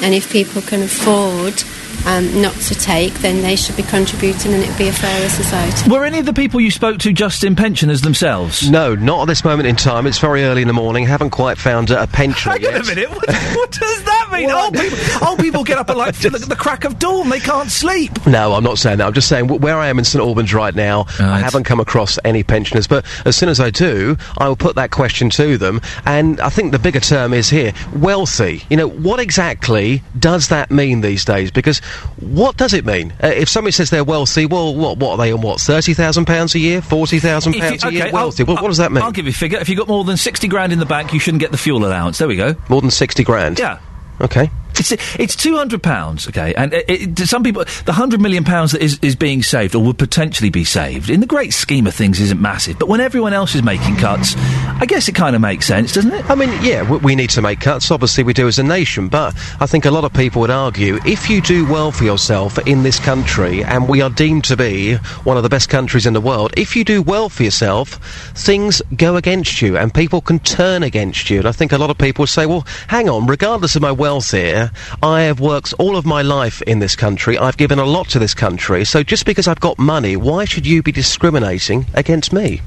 And 0.01 0.13
if 0.13 0.31
people 0.31 0.61
can 0.61 0.83
afford 0.83 1.63
um, 2.05 2.41
not 2.41 2.53
to 2.53 2.75
take, 2.75 3.13
then 3.15 3.41
they 3.41 3.55
should 3.55 3.75
be 3.75 3.83
contributing 3.83 4.53
and 4.53 4.63
it'd 4.63 4.77
be 4.77 4.87
a 4.87 4.93
fairer 4.93 5.29
society. 5.29 5.89
Were 5.89 6.05
any 6.05 6.19
of 6.19 6.25
the 6.25 6.33
people 6.33 6.59
you 6.61 6.71
spoke 6.71 6.99
to 6.99 7.11
Justin 7.11 7.55
pensioners 7.55 8.01
themselves? 8.01 8.69
No, 8.69 8.95
not 8.95 9.23
at 9.23 9.27
this 9.27 9.43
moment 9.43 9.67
in 9.67 9.75
time. 9.75 10.05
It's 10.05 10.19
very 10.19 10.43
early 10.43 10.61
in 10.61 10.67
the 10.67 10.73
morning. 10.73 11.05
Haven't 11.05 11.31
quite 11.31 11.57
found 11.57 11.89
a 11.89 12.07
pensioner 12.13 12.59
Hang 12.59 12.75
on 12.75 12.81
a 12.81 12.85
minute. 12.85 13.09
What, 13.09 13.27
what 13.29 13.71
does 13.71 14.03
that 14.03 14.14
mean? 14.41 14.51
old, 14.51 14.73
people, 14.73 14.97
old 15.27 15.39
people 15.39 15.63
get 15.63 15.77
up 15.77 15.89
at 15.89 15.97
like 15.97 16.15
the, 16.19 16.29
the 16.29 16.55
crack 16.55 16.83
of 16.85 16.99
dawn. 16.99 17.29
They 17.29 17.39
can't 17.39 17.69
sleep. 17.69 18.25
No, 18.27 18.53
I'm 18.53 18.63
not 18.63 18.77
saying 18.77 18.97
that. 18.99 19.07
I'm 19.07 19.13
just 19.13 19.27
saying 19.29 19.47
where 19.47 19.77
I 19.77 19.87
am 19.87 19.99
in 19.99 20.05
St 20.05 20.21
Albans 20.23 20.53
right 20.53 20.73
now, 20.75 21.05
I 21.19 21.39
haven't 21.39 21.63
come 21.63 21.79
across 21.79 22.17
any 22.23 22.43
pensioners. 22.43 22.87
But 22.87 23.05
as 23.25 23.35
soon 23.35 23.49
as 23.49 23.59
I 23.59 23.69
do, 23.69 24.17
I 24.37 24.47
will 24.47 24.55
put 24.55 24.75
that 24.75 24.91
question 24.91 25.29
to 25.31 25.57
them. 25.57 25.81
And 26.05 26.39
I 26.41 26.49
think 26.49 26.71
the 26.71 26.79
bigger 26.79 26.99
term 26.99 27.33
is 27.33 27.49
here 27.49 27.73
wealthy. 27.95 28.63
You 28.69 28.77
know, 28.77 28.87
what 28.89 29.19
exactly 29.19 30.01
does 30.17 30.49
that 30.49 30.71
mean 30.71 31.01
these 31.01 31.25
days? 31.25 31.51
Because 31.51 31.79
what 32.19 32.57
does 32.57 32.73
it 32.73 32.85
mean? 32.85 33.13
Uh, 33.23 33.27
if 33.27 33.49
somebody 33.49 33.71
says 33.71 33.89
they're 33.89 34.03
wealthy, 34.03 34.45
well, 34.45 34.75
what, 34.75 34.97
what 34.97 35.11
are 35.11 35.17
they 35.17 35.31
on? 35.31 35.41
What, 35.41 35.59
£30,000 35.59 36.55
a 36.55 36.59
year? 36.59 36.81
£40,000 36.81 37.85
a 37.87 37.91
you- 37.91 37.97
year? 37.97 38.11
wealthy. 38.11 38.43
Well, 38.43 38.55
what 38.55 38.67
does 38.67 38.77
that 38.77 38.91
mean? 38.91 39.03
I'll 39.03 39.11
give 39.11 39.25
you 39.25 39.31
a 39.31 39.33
figure. 39.33 39.59
If 39.59 39.69
you've 39.69 39.77
got 39.77 39.87
more 39.87 40.03
than 40.03 40.17
60 40.17 40.47
grand 40.47 40.71
in 40.73 40.79
the 40.79 40.85
bank, 40.85 41.13
you 41.13 41.19
shouldn't 41.19 41.41
get 41.41 41.51
the 41.51 41.57
fuel 41.57 41.85
allowance. 41.85 42.17
There 42.17 42.27
we 42.27 42.35
go. 42.35 42.55
More 42.69 42.81
than 42.81 42.91
60 42.91 43.23
grand? 43.23 43.59
Yeah. 43.59 43.79
Okay. 44.21 44.49
It's 44.79 44.91
it's 45.19 45.35
two 45.35 45.55
hundred 45.55 45.83
pounds, 45.83 46.27
okay, 46.27 46.53
and 46.55 46.73
it, 46.73 46.85
it, 46.87 47.27
some 47.27 47.43
people 47.43 47.65
the 47.85 47.93
hundred 47.93 48.21
million 48.21 48.43
pounds 48.43 48.71
that 48.71 48.81
is, 48.81 48.99
is 49.01 49.15
being 49.15 49.43
saved 49.43 49.75
or 49.75 49.83
would 49.83 49.97
potentially 49.97 50.49
be 50.49 50.63
saved 50.63 51.09
in 51.09 51.19
the 51.19 51.25
great 51.25 51.53
scheme 51.53 51.87
of 51.87 51.93
things 51.93 52.19
isn't 52.19 52.41
massive. 52.41 52.77
But 52.79 52.89
when 52.89 53.01
everyone 53.01 53.33
else 53.33 53.55
is 53.55 53.63
making 53.63 53.97
cuts, 53.97 54.35
I 54.37 54.85
guess 54.87 55.07
it 55.07 55.15
kind 55.15 55.35
of 55.35 55.41
makes 55.41 55.65
sense, 55.65 55.93
doesn't 55.93 56.13
it? 56.13 56.29
I 56.29 56.35
mean, 56.35 56.49
yeah, 56.61 56.89
we, 56.89 56.97
we 56.97 57.15
need 57.15 57.29
to 57.31 57.41
make 57.41 57.59
cuts. 57.59 57.91
Obviously, 57.91 58.23
we 58.23 58.33
do 58.33 58.47
as 58.47 58.59
a 58.59 58.63
nation. 58.63 59.07
But 59.07 59.35
I 59.59 59.65
think 59.65 59.85
a 59.85 59.91
lot 59.91 60.03
of 60.03 60.13
people 60.13 60.41
would 60.41 60.51
argue 60.51 60.99
if 61.05 61.29
you 61.29 61.41
do 61.41 61.65
well 61.65 61.91
for 61.91 62.03
yourself 62.03 62.57
in 62.67 62.83
this 62.83 62.99
country, 62.99 63.63
and 63.63 63.87
we 63.87 64.01
are 64.01 64.09
deemed 64.09 64.43
to 64.45 64.57
be 64.57 64.95
one 65.23 65.37
of 65.37 65.43
the 65.43 65.49
best 65.49 65.69
countries 65.69 66.05
in 66.05 66.13
the 66.13 66.21
world, 66.21 66.53
if 66.57 66.75
you 66.75 66.83
do 66.83 67.01
well 67.01 67.29
for 67.29 67.43
yourself, 67.43 67.99
things 68.35 68.81
go 68.95 69.15
against 69.15 69.61
you 69.61 69.77
and 69.77 69.93
people 69.93 70.21
can 70.21 70.39
turn 70.39 70.83
against 70.83 71.29
you. 71.29 71.39
And 71.39 71.47
I 71.47 71.51
think 71.51 71.71
a 71.71 71.77
lot 71.77 71.89
of 71.89 71.97
people 71.97 72.27
say, 72.27 72.45
well, 72.45 72.65
hang 72.87 73.09
on, 73.09 73.25
regardless 73.27 73.75
of 73.75 73.81
my 73.81 73.91
wealth 73.91 74.31
here, 74.31 74.64
I 75.01 75.23
have 75.23 75.39
worked 75.39 75.73
all 75.79 75.95
of 75.95 76.05
my 76.05 76.21
life 76.21 76.61
in 76.63 76.79
this 76.79 76.95
country. 76.95 77.37
I've 77.37 77.57
given 77.57 77.79
a 77.79 77.85
lot 77.85 78.09
to 78.09 78.19
this 78.19 78.33
country. 78.33 78.85
So 78.85 79.03
just 79.03 79.25
because 79.25 79.47
I've 79.47 79.59
got 79.59 79.77
money, 79.79 80.15
why 80.15 80.45
should 80.45 80.65
you 80.65 80.83
be 80.83 80.91
discriminating 80.91 81.85
against 81.93 82.33
me? 82.33 82.61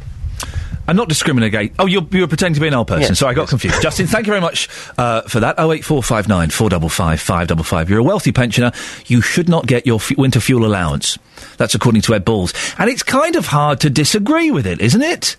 I'm 0.88 0.96
not 0.96 1.10
discriminating. 1.10 1.74
Oh, 1.78 1.84
you're, 1.84 2.06
you're 2.10 2.26
pretending 2.26 2.54
to 2.54 2.60
be 2.60 2.68
an 2.68 2.72
old 2.72 2.88
person. 2.88 3.02
Yes, 3.02 3.18
Sorry, 3.18 3.32
I 3.32 3.34
got 3.34 3.48
confused. 3.48 3.82
Justin, 3.82 4.06
thank 4.06 4.26
you 4.26 4.30
very 4.30 4.40
much 4.40 4.70
uh, 4.96 5.20
for 5.22 5.40
that. 5.40 5.56
08459 5.58 6.48
455 6.48 7.20
555. 7.20 7.90
You're 7.90 7.98
a 7.98 8.02
wealthy 8.02 8.32
pensioner. 8.32 8.72
You 9.06 9.20
should 9.20 9.50
not 9.50 9.66
get 9.66 9.86
your 9.86 9.96
f- 10.00 10.16
winter 10.16 10.40
fuel 10.40 10.64
allowance. 10.64 11.18
That's 11.58 11.74
according 11.74 12.00
to 12.02 12.14
Ed 12.14 12.24
Balls. 12.24 12.54
And 12.78 12.88
it's 12.88 13.02
kind 13.02 13.36
of 13.36 13.46
hard 13.46 13.80
to 13.80 13.90
disagree 13.90 14.50
with 14.50 14.66
it, 14.66 14.80
isn't 14.80 15.02
it? 15.02 15.36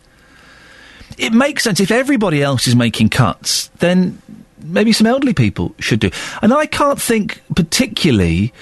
It 1.18 1.34
makes 1.34 1.64
sense. 1.64 1.80
If 1.80 1.90
everybody 1.90 2.44
else 2.44 2.68
is 2.68 2.76
making 2.76 3.10
cuts, 3.10 3.70
then 3.80 4.22
maybe 4.64 4.92
some 4.92 5.08
elderly 5.08 5.34
people 5.34 5.74
should 5.80 6.00
do. 6.00 6.12
And 6.42 6.54
I 6.54 6.66
can't 6.66 7.02
think 7.02 7.42
particularly 7.56 8.54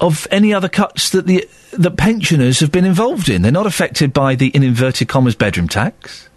of 0.00 0.26
any 0.30 0.52
other 0.52 0.68
cuts 0.68 1.10
that 1.10 1.26
the 1.26 1.48
that 1.72 1.96
pensioners 1.96 2.60
have 2.60 2.70
been 2.70 2.84
involved 2.84 3.28
in. 3.28 3.42
They're 3.42 3.52
not 3.52 3.66
affected 3.66 4.12
by 4.12 4.34
the 4.34 4.48
in 4.48 4.62
inverted 4.62 5.08
commas 5.08 5.34
bedroom 5.34 5.68
tax. 5.68 6.28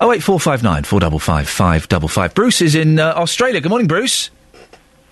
Oh 0.00 0.12
eight 0.12 0.22
four 0.22 0.38
five 0.38 0.62
nine 0.62 0.84
four 0.84 1.00
double 1.00 1.18
five 1.18 1.48
five 1.48 1.88
double 1.88 2.08
five. 2.08 2.34
Bruce 2.34 2.60
is 2.60 2.74
in 2.74 2.98
uh, 2.98 3.14
Australia. 3.16 3.60
Good 3.60 3.70
morning, 3.70 3.88
Bruce. 3.88 4.30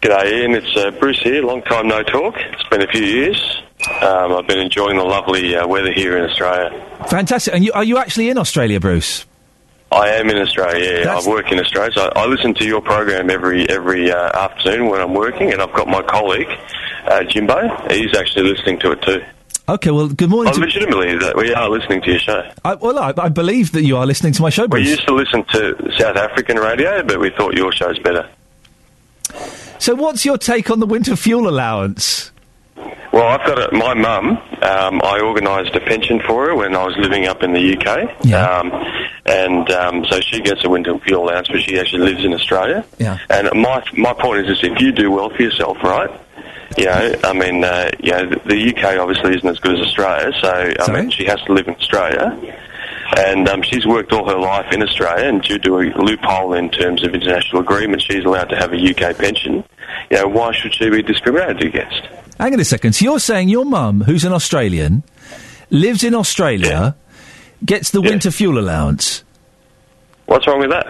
G'day, 0.03 0.43
Iain. 0.43 0.55
It's 0.55 0.77
uh, 0.77 0.91
Bruce 1.01 1.21
here. 1.21 1.43
Long 1.43 1.63
time 1.63 1.89
no 1.89 2.03
talk. 2.03 2.35
It's 2.37 2.69
been 2.69 2.83
a 2.83 2.87
few 2.89 3.03
years. 3.03 3.63
Um, 4.03 4.35
I've 4.35 4.47
been 4.47 4.59
enjoying 4.59 4.97
the 4.97 5.05
lovely 5.05 5.57
uh, 5.57 5.67
weather 5.67 5.93
here 5.93 6.19
in 6.19 6.29
Australia. 6.29 6.71
Fantastic. 7.09 7.55
And 7.55 7.65
you, 7.65 7.73
are 7.73 7.85
you 7.85 7.97
actually 7.97 8.29
in 8.29 8.37
Australia, 8.37 8.81
Bruce? 8.81 9.25
I 9.95 10.09
am 10.17 10.29
in 10.31 10.37
Australia. 10.39 11.03
Yeah, 11.05 11.17
I 11.19 11.29
work 11.29 11.51
in 11.53 11.59
Australia, 11.61 11.93
so 11.93 12.11
I, 12.15 12.23
I 12.23 12.27
listen 12.27 12.55
to 12.55 12.65
your 12.67 12.81
program 12.81 13.31
every 13.31 13.69
every 13.69 14.11
uh, 14.11 14.39
afternoon 14.39 14.91
when 14.91 15.01
I'm 15.01 15.15
working, 15.15 15.53
and 15.53 15.63
I've 15.63 15.73
got 15.73 15.87
my 15.89 16.03
colleague 16.03 16.49
uh, 17.07 17.23
Jimbo. 17.25 17.69
He's 17.91 18.15
actually 18.17 18.51
listening 18.53 18.79
to 18.81 18.93
it 18.93 19.03
too. 19.03 19.23
Okay, 19.67 19.91
well, 19.91 20.09
good 20.09 20.29
morning. 20.29 20.53
Oh, 20.55 20.59
legitimately, 20.61 21.17
that 21.19 21.37
we 21.37 21.55
are 21.55 21.71
listening 21.71 22.03
to 22.03 22.11
your 22.11 22.19
show. 22.19 22.51
I, 22.65 22.75
well, 22.75 22.99
I, 22.99 23.15
I 23.17 23.29
believe 23.31 23.73
that 23.73 23.83
you 23.83 23.97
are 23.97 24.05
listening 24.05 24.35
to 24.35 24.43
my 24.43 24.51
show, 24.51 24.65
We 24.65 24.69
Bruce. 24.69 24.89
used 24.89 25.07
to 25.07 25.15
listen 25.15 25.43
to 25.53 25.93
South 25.97 26.17
African 26.17 26.59
radio, 26.59 27.03
but 27.03 27.19
we 27.19 27.31
thought 27.31 27.55
your 27.55 27.73
show's 27.73 27.99
better. 28.01 28.29
So, 29.79 29.95
what's 29.95 30.25
your 30.25 30.37
take 30.39 30.71
on 30.71 30.81
the 30.81 30.87
winter 30.87 31.17
fuel 31.17 31.49
allowance? 31.49 32.31
Well, 32.77 33.29
I've 33.29 33.47
got 33.47 33.73
a, 33.73 33.77
my 33.77 33.95
mum. 33.95 34.31
Um, 34.61 35.01
I 35.03 35.21
organised 35.23 35.75
a 35.77 35.81
pension 35.81 36.21
for 36.27 36.47
her 36.47 36.57
when 36.57 36.75
I 36.75 36.85
was 36.85 36.97
living 36.97 37.27
up 37.27 37.43
in 37.43 37.53
the 37.53 37.77
UK. 37.77 38.25
Um, 38.61 38.73
and 39.27 39.71
um, 39.71 40.05
so 40.07 40.21
she 40.21 40.41
gets 40.41 40.65
a 40.65 40.69
winter 40.69 40.99
fuel 40.99 41.25
allowance, 41.25 41.49
but 41.49 41.61
she 41.61 41.79
actually 41.79 42.11
lives 42.11 42.25
in 42.25 42.35
Australia. 42.35 42.85
Yeah. 42.99 43.19
And 43.31 43.49
my 43.63 43.85
my 43.97 44.13
point 44.15 44.47
is 44.47 44.59
is 44.59 44.65
if 44.65 44.81
you 44.81 44.91
do 44.91 45.11
well 45.11 45.31
for 45.31 45.43
yourself, 45.43 45.79
right? 45.83 46.11
You 46.77 46.87
know, 46.87 47.15
I 47.23 47.33
mean, 47.33 47.63
uh, 47.63 47.91
you 48.01 48.11
know, 48.11 48.29
the, 48.29 48.41
the 48.47 48.75
UK 48.75 48.99
obviously 48.99 49.37
isn't 49.37 49.49
as 49.49 49.61
good 49.61 49.79
as 49.79 49.87
Australia, 49.87 50.33
so 50.41 50.73
I 50.81 50.93
mean, 50.93 51.11
she 51.11 51.25
has 51.27 51.41
to 51.43 51.53
live 51.53 51.69
in 51.69 51.75
Australia. 51.75 52.37
And 53.17 53.49
um, 53.49 53.63
she's 53.63 53.87
worked 53.87 54.13
all 54.13 54.29
her 54.29 54.39
life 54.39 54.73
in 54.73 54.83
Australia, 54.83 55.29
and 55.29 55.41
due 55.41 55.59
to 55.59 55.79
a 55.79 55.83
loophole 56.03 56.55
in 56.55 56.71
terms 56.71 57.05
of 57.05 57.15
international 57.15 57.63
agreement, 57.63 58.03
she's 58.03 58.25
allowed 58.25 58.49
to 58.49 58.57
have 58.57 58.73
a 58.73 58.77
UK 58.77 59.17
pension. 59.17 59.63
You 60.11 60.17
know, 60.17 60.29
why 60.29 60.53
should 60.53 60.75
she 60.75 60.91
be 60.91 61.03
discriminated 61.03 61.63
against? 61.63 62.09
Hang 62.39 62.53
on 62.53 62.61
a 62.61 62.65
second. 62.65 62.95
So, 62.95 63.05
you're 63.05 63.21
saying 63.21 63.49
your 63.49 63.65
mum, 63.65 64.03
who's 64.03 64.25
an 64.25 64.33
Australian, 64.33 65.05
lives 65.71 66.03
in 66.03 66.15
Australia, 66.15 66.97
gets 67.65 67.91
the 67.91 68.01
winter 68.01 68.31
fuel 68.31 68.59
allowance? 68.59 69.25
What's 70.27 70.47
wrong 70.47 70.61
with 70.61 70.71
that? 70.71 70.87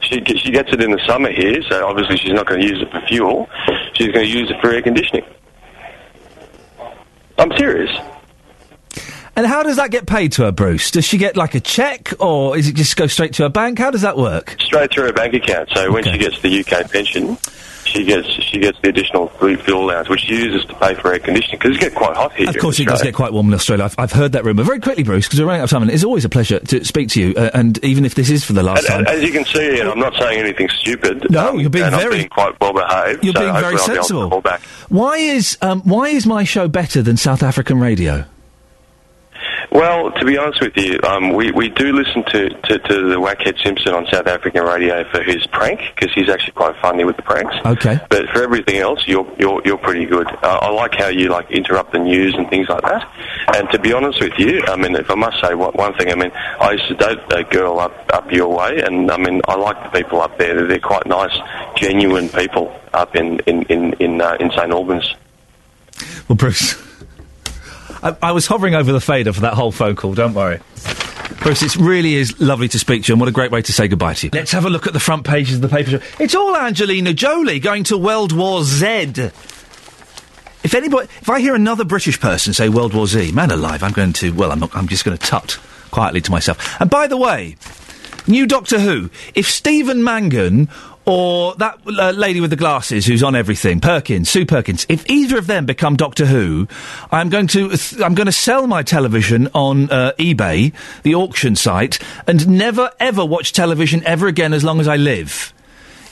She 0.00 0.22
she 0.36 0.50
gets 0.50 0.72
it 0.72 0.82
in 0.82 0.90
the 0.90 1.00
summer 1.06 1.30
here, 1.30 1.62
so 1.68 1.86
obviously 1.86 2.16
she's 2.16 2.32
not 2.32 2.46
going 2.46 2.60
to 2.60 2.66
use 2.66 2.82
it 2.82 2.90
for 2.90 3.00
fuel. 3.06 3.48
She's 3.94 4.08
going 4.08 4.26
to 4.26 4.32
use 4.32 4.50
it 4.50 4.60
for 4.60 4.70
air 4.70 4.82
conditioning. 4.82 5.24
I'm 7.38 7.56
serious. 7.56 7.90
And 9.34 9.46
how 9.46 9.62
does 9.62 9.76
that 9.76 9.90
get 9.90 10.06
paid 10.06 10.32
to 10.32 10.42
her, 10.42 10.52
Bruce? 10.52 10.90
Does 10.90 11.06
she 11.06 11.16
get 11.16 11.36
like 11.36 11.54
a 11.54 11.60
check, 11.60 12.12
or 12.18 12.56
is 12.56 12.68
it 12.68 12.74
just 12.74 12.96
go 12.96 13.06
straight 13.06 13.32
to 13.34 13.44
her 13.44 13.48
bank? 13.48 13.78
How 13.78 13.90
does 13.90 14.02
that 14.02 14.18
work? 14.18 14.56
Straight 14.60 14.92
through 14.92 15.04
her 15.04 15.12
bank 15.12 15.34
account. 15.34 15.70
So 15.74 15.90
when 15.90 16.04
she 16.04 16.18
gets 16.18 16.40
the 16.42 16.60
UK 16.60 16.90
pension, 16.90 17.38
she 17.92 18.04
gets 18.04 18.26
she 18.28 18.58
gets 18.58 18.78
the 18.80 18.88
additional 18.88 19.28
free 19.28 19.56
fuel 19.56 19.84
allowance, 19.84 20.08
which 20.08 20.20
she 20.22 20.34
uses 20.34 20.64
to 20.66 20.74
pay 20.74 20.94
for 20.94 21.12
air 21.12 21.18
conditioning 21.18 21.58
because 21.60 21.76
it 21.76 21.80
gets 21.80 21.94
quite 21.94 22.16
hot 22.16 22.32
here. 22.34 22.48
Of 22.48 22.58
course, 22.58 22.80
it 22.80 22.86
does 22.86 23.02
get 23.02 23.14
quite 23.14 23.32
warm 23.32 23.48
in 23.48 23.54
Australia. 23.54 23.84
I've, 23.84 23.94
I've 23.98 24.12
heard 24.12 24.32
that 24.32 24.44
rumour. 24.44 24.62
Very 24.64 24.80
quickly, 24.80 25.02
Bruce, 25.02 25.26
because 25.26 25.40
we're 25.40 25.46
running 25.46 25.60
out 25.60 25.64
of 25.64 25.70
time, 25.70 25.82
and 25.82 25.90
it's 25.90 26.04
always 26.04 26.24
a 26.24 26.28
pleasure 26.28 26.58
to 26.60 26.84
speak 26.84 27.10
to 27.10 27.20
you. 27.20 27.34
Uh, 27.34 27.50
and 27.54 27.82
even 27.84 28.04
if 28.04 28.14
this 28.14 28.30
is 28.30 28.44
for 28.44 28.52
the 28.52 28.62
last 28.62 28.86
time, 28.86 29.06
as 29.06 29.22
you 29.22 29.30
can 29.32 29.44
see, 29.44 29.80
and 29.80 29.88
I'm 29.88 29.98
not 29.98 30.14
saying 30.16 30.38
anything 30.38 30.68
stupid. 30.70 31.30
No, 31.30 31.54
you're 31.58 31.70
being 31.70 31.90
very- 31.90 32.16
being 32.18 32.28
quite 32.28 32.58
well 32.60 32.72
behaved. 32.72 33.24
You're 33.24 33.34
so 33.34 33.40
being 33.40 33.52
very 33.54 33.76
I'll 33.76 33.88
be 33.88 33.94
sensible. 33.94 34.28
call 34.28 34.42
why 34.88 35.16
is 35.16 35.58
um, 35.62 35.80
why 35.82 36.08
is 36.08 36.26
my 36.26 36.44
show 36.44 36.68
better 36.68 37.02
than 37.02 37.16
South 37.16 37.42
African 37.42 37.80
radio? 37.80 38.24
Well, 39.70 40.10
to 40.12 40.24
be 40.24 40.36
honest 40.36 40.60
with 40.60 40.76
you, 40.76 40.98
um, 41.04 41.32
we, 41.32 41.50
we 41.52 41.68
do 41.68 41.92
listen 41.92 42.24
to, 42.24 42.48
to, 42.48 42.78
to 42.78 43.08
the 43.08 43.16
Whackhead 43.16 43.62
Simpson 43.62 43.94
on 43.94 44.06
South 44.06 44.26
African 44.26 44.64
radio 44.64 45.04
for 45.10 45.22
his 45.22 45.46
prank 45.46 45.80
because 45.94 46.12
he's 46.14 46.28
actually 46.28 46.52
quite 46.52 46.76
funny 46.80 47.04
with 47.04 47.16
the 47.16 47.22
pranks. 47.22 47.54
Okay. 47.64 47.98
But 48.08 48.28
for 48.30 48.42
everything 48.42 48.78
else, 48.78 49.06
you're 49.06 49.30
you're 49.38 49.62
you're 49.64 49.78
pretty 49.78 50.06
good. 50.06 50.26
Uh, 50.26 50.58
I 50.62 50.70
like 50.70 50.94
how 50.94 51.08
you 51.08 51.28
like 51.28 51.50
interrupt 51.50 51.92
the 51.92 51.98
news 51.98 52.34
and 52.34 52.48
things 52.48 52.68
like 52.68 52.82
that. 52.82 53.08
And 53.54 53.70
to 53.70 53.78
be 53.78 53.92
honest 53.92 54.20
with 54.20 54.38
you, 54.38 54.62
I 54.66 54.76
mean, 54.76 54.94
if 54.96 55.10
I 55.10 55.14
must 55.14 55.40
say 55.40 55.54
one, 55.54 55.72
one 55.74 55.94
thing, 55.94 56.10
I 56.10 56.14
mean, 56.14 56.32
I 56.34 56.72
used 56.72 56.88
to 56.88 56.94
date 56.94 57.18
a 57.30 57.44
girl 57.44 57.78
up 57.78 57.94
up 58.12 58.30
your 58.32 58.48
way, 58.48 58.80
and 58.80 59.10
I 59.10 59.16
mean, 59.16 59.40
I 59.46 59.54
like 59.56 59.82
the 59.84 60.02
people 60.02 60.20
up 60.20 60.38
there. 60.38 60.66
They're 60.66 60.78
quite 60.78 61.06
nice, 61.06 61.36
genuine 61.76 62.28
people 62.28 62.78
up 62.92 63.14
in 63.16 63.38
in 63.40 63.62
in 63.64 63.92
in, 63.94 64.20
uh, 64.20 64.36
in 64.40 64.50
St 64.50 64.70
Albans. 64.70 65.14
Well, 66.28 66.36
Bruce, 66.36 66.74
I, 68.02 68.16
I 68.22 68.32
was 68.32 68.46
hovering 68.46 68.74
over 68.74 68.92
the 68.92 69.00
fader 69.00 69.32
for 69.32 69.42
that 69.42 69.54
whole 69.54 69.72
phone 69.72 69.96
call. 69.96 70.14
Don't 70.14 70.34
worry. 70.34 70.60
Bruce, 71.40 71.62
it 71.62 71.76
really 71.76 72.14
is 72.14 72.40
lovely 72.40 72.68
to 72.68 72.78
speak 72.78 73.04
to 73.04 73.08
you, 73.08 73.14
and 73.14 73.20
what 73.20 73.28
a 73.28 73.32
great 73.32 73.50
way 73.50 73.62
to 73.62 73.72
say 73.72 73.88
goodbye 73.88 74.14
to 74.14 74.26
you. 74.26 74.30
Let's 74.32 74.52
have 74.52 74.64
a 74.64 74.70
look 74.70 74.86
at 74.86 74.92
the 74.92 75.00
front 75.00 75.24
pages 75.24 75.56
of 75.56 75.62
the 75.62 75.68
paper. 75.68 76.00
It's 76.20 76.34
all 76.34 76.54
Angelina 76.54 77.12
Jolie 77.12 77.58
going 77.58 77.84
to 77.84 77.98
World 77.98 78.32
War 78.32 78.62
Z. 78.62 79.30
If 80.64 80.74
anybody, 80.74 81.08
if 81.20 81.28
I 81.28 81.40
hear 81.40 81.56
another 81.56 81.84
British 81.84 82.20
person 82.20 82.52
say 82.52 82.68
World 82.68 82.94
War 82.94 83.08
Z, 83.08 83.32
man 83.32 83.50
alive, 83.50 83.82
I'm 83.82 83.92
going 83.92 84.12
to. 84.14 84.32
Well, 84.32 84.52
I'm 84.52 84.60
not. 84.60 84.74
I'm 84.76 84.86
just 84.86 85.04
going 85.04 85.16
to 85.16 85.26
tut 85.26 85.58
quietly 85.90 86.20
to 86.20 86.30
myself. 86.30 86.80
And 86.80 86.88
by 86.88 87.08
the 87.08 87.16
way, 87.16 87.56
new 88.28 88.46
Doctor 88.46 88.78
Who. 88.78 89.10
If 89.34 89.50
Stephen 89.50 90.04
Mangan 90.04 90.68
or 91.04 91.54
that 91.56 91.78
uh, 91.86 92.10
lady 92.10 92.40
with 92.40 92.50
the 92.50 92.56
glasses 92.56 93.06
who's 93.06 93.22
on 93.22 93.34
everything, 93.34 93.80
Perkins, 93.80 94.28
Sue 94.28 94.46
Perkins, 94.46 94.86
if 94.88 95.08
either 95.10 95.38
of 95.38 95.46
them 95.46 95.66
become 95.66 95.96
Doctor 95.96 96.26
Who, 96.26 96.68
I'm 97.10 97.28
going 97.28 97.48
to 97.48 97.70
th- 97.70 98.00
I'm 98.00 98.14
going 98.14 98.26
to 98.26 98.32
sell 98.32 98.66
my 98.66 98.82
television 98.82 99.48
on 99.54 99.90
uh, 99.90 100.12
eBay, 100.18 100.72
the 101.02 101.14
auction 101.14 101.56
site, 101.56 101.98
and 102.26 102.46
never 102.48 102.90
ever 103.00 103.24
watch 103.24 103.52
television 103.52 104.04
ever 104.04 104.28
again 104.28 104.52
as 104.52 104.62
long 104.62 104.80
as 104.80 104.88
I 104.88 104.96
live. 104.96 105.52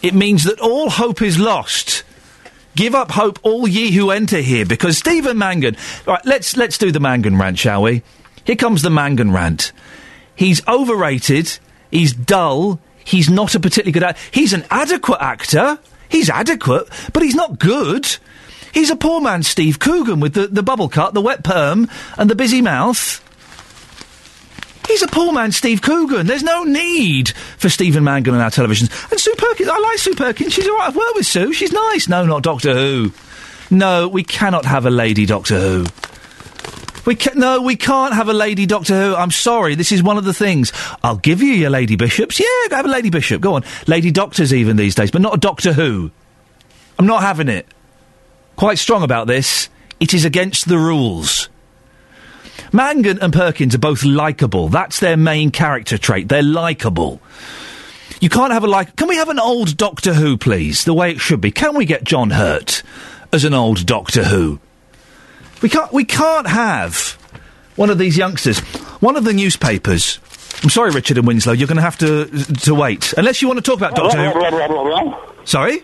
It 0.03 0.15
means 0.15 0.45
that 0.45 0.61
all 0.61 0.91
hope 0.91 1.23
is 1.23 1.39
lost. 1.39 2.05
Give 2.75 2.95
up 2.95 3.11
hope, 3.11 3.39
all 3.43 3.69
ye 3.69 3.91
who 3.91 4.11
enter 4.11 4.41
here, 4.41 4.65
because 4.65 4.97
Stephen 4.97 5.39
Mangan. 5.39 5.77
Right, 6.07 6.25
let's 6.25 6.57
let's 6.57 6.79
do 6.79 6.91
the 6.91 7.01
Mangan 7.01 7.37
rant, 7.37 7.59
shall 7.59 7.83
we? 7.83 8.03
Here 8.45 8.57
comes 8.57 8.83
the 8.83 8.91
Mangan 8.91 9.33
rant. 9.33 9.73
He's 10.35 10.67
overrated. 10.67 11.59
He's 11.91 12.13
dull. 12.13 12.81
He's 13.05 13.31
not 13.31 13.55
a 13.55 13.61
particularly 13.61 13.93
good 13.93 14.03
actor. 14.03 14.23
He's 14.33 14.53
an 14.53 14.65
adequate 14.71 15.21
actor. 15.21 15.79
He's 16.09 16.29
adequate, 16.29 16.89
but 17.13 17.23
he's 17.23 17.35
not 17.35 17.59
good. 17.59 18.17
He's 18.73 18.91
a 18.91 18.97
poor 18.97 19.21
man, 19.21 19.43
Steve 19.43 19.79
Coogan, 19.79 20.21
with 20.21 20.35
the, 20.35 20.47
the 20.47 20.63
bubble 20.63 20.89
cut, 20.89 21.15
the 21.15 21.21
wet 21.21 21.43
perm, 21.43 21.89
and 22.17 22.31
the 22.31 22.35
busy 22.35 22.63
mouth. 22.63 23.25
He's 24.87 25.03
a 25.03 25.09
poor 25.09 25.33
man, 25.33 25.53
Steve 25.53 25.83
Coogan. 25.83 26.27
There's 26.27 26.43
no 26.43 26.65
need 26.65 27.31
for 27.31 27.69
Stephen 27.69 28.03
Mangan 28.03 28.35
on 28.35 28.41
our 28.41 28.51
televisions. 28.51 28.91
And 29.11 29.21
Sue 29.21 29.35
Perkins, 29.39 29.69
I 29.69 29.79
like 29.79 29.99
Sue 29.99 30.15
Perkins. 30.15 30.53
She's 30.53 30.67
all 30.67 30.77
right. 30.79 30.89
I've 30.89 30.97
worked 30.97 31.15
with 31.15 31.27
Sue. 31.27 31.53
She's 31.53 31.73
nice. 31.73 32.09
No, 32.09 32.25
not 32.27 32.43
Doctor 32.43 32.75
Who. 32.75 33.13
No, 33.71 34.09
we 34.09 34.25
cannot 34.25 34.65
have 34.65 34.87
a 34.87 34.91
lady 34.91 35.27
Doctor 35.27 35.61
Who. 35.61 35.87
We 37.07 37.15
ca- 37.15 37.33
no, 37.35 37.63
we 37.63 37.77
can't 37.77 38.15
have 38.15 38.29
a 38.29 38.33
lady 38.35 38.67
Doctor 38.67 38.95
Who. 39.01 39.15
I'm 39.15 39.31
sorry. 39.31 39.75
This 39.75 39.93
is 39.93 40.03
one 40.03 40.19
of 40.19 40.25
the 40.25 40.35
things. 40.35 40.73
I'll 41.03 41.17
give 41.17 41.43
you 41.43 41.53
your 41.53 41.71
lady 41.71 41.97
bishops. 41.97 42.39
Yeah, 42.39 42.77
have 42.77 42.85
a 42.85 42.89
lady 42.89 43.11
bishop. 43.11 43.41
Go 43.41 43.55
on. 43.55 43.65
Lady 43.87 44.11
doctors 44.11 44.53
even 44.53 44.77
these 44.77 44.95
days, 44.95 45.11
but 45.11 45.23
not 45.23 45.35
a 45.35 45.39
Doctor 45.39 45.73
Who. 45.73 46.11
I'm 46.99 47.07
not 47.07 47.23
having 47.23 47.49
it. 47.49 47.67
Quite 48.57 48.79
strong 48.79 49.03
about 49.03 49.27
this. 49.27 49.69
It 49.99 50.13
is 50.15 50.25
against 50.25 50.69
the 50.69 50.79
rules. 50.79 51.49
Mangan 52.73 53.19
and 53.21 53.33
Perkins 53.33 53.75
are 53.75 53.79
both 53.79 54.05
likable. 54.05 54.69
That's 54.69 55.01
their 55.01 55.17
main 55.17 55.51
character 55.51 55.99
trait. 55.99 56.29
They're 56.29 56.43
likable. 56.43 57.21
You 58.21 58.29
can't 58.29 58.53
have 58.53 58.65
a 58.65 58.67
like. 58.67 58.97
Can 58.97 59.09
we 59.09 59.17
have 59.17 59.31
an 59.31 59.41
old 59.41 59.77
Doctor 59.77 60.13
Who, 60.13 60.37
please? 60.37 60.85
The 60.85 60.95
way 60.95 61.11
it 61.13 61.21
should 61.21 61.41
be. 61.41 61.51
Can 61.51 61.75
we 61.75 61.87
get 61.87 62.05
John 62.05 62.31
Hurt 62.31 62.83
as 63.33 63.45
an 63.45 63.55
old 63.55 63.87
Doctor 63.87 64.25
Who? 64.25 64.61
We 65.63 65.69
can't. 65.69 65.93
We 65.93 66.05
can't 66.05 66.47
have 66.47 67.13
one 67.77 67.91
of 67.91 67.99
these 67.99 68.17
youngsters. 68.17 68.59
One 69.01 69.17
of 69.17 69.25
the 69.25 69.33
newspapers. 69.33 70.19
I'm 70.63 70.71
sorry, 70.71 70.91
Richard 70.91 71.17
and 71.19 71.27
Winslow. 71.27 71.53
You're 71.53 71.69
going 71.69 71.77
to 71.77 71.83
have 71.83 71.99
to 71.99 72.27
to 72.65 72.75
wait 72.75 73.13
unless 73.17 73.41
you 73.43 73.49
want 73.49 73.59
to 73.59 73.63
talk 73.63 73.79
about 73.79 73.95
Doctor 73.95 74.19
Who. 74.31 75.15
Sorry. 75.45 75.83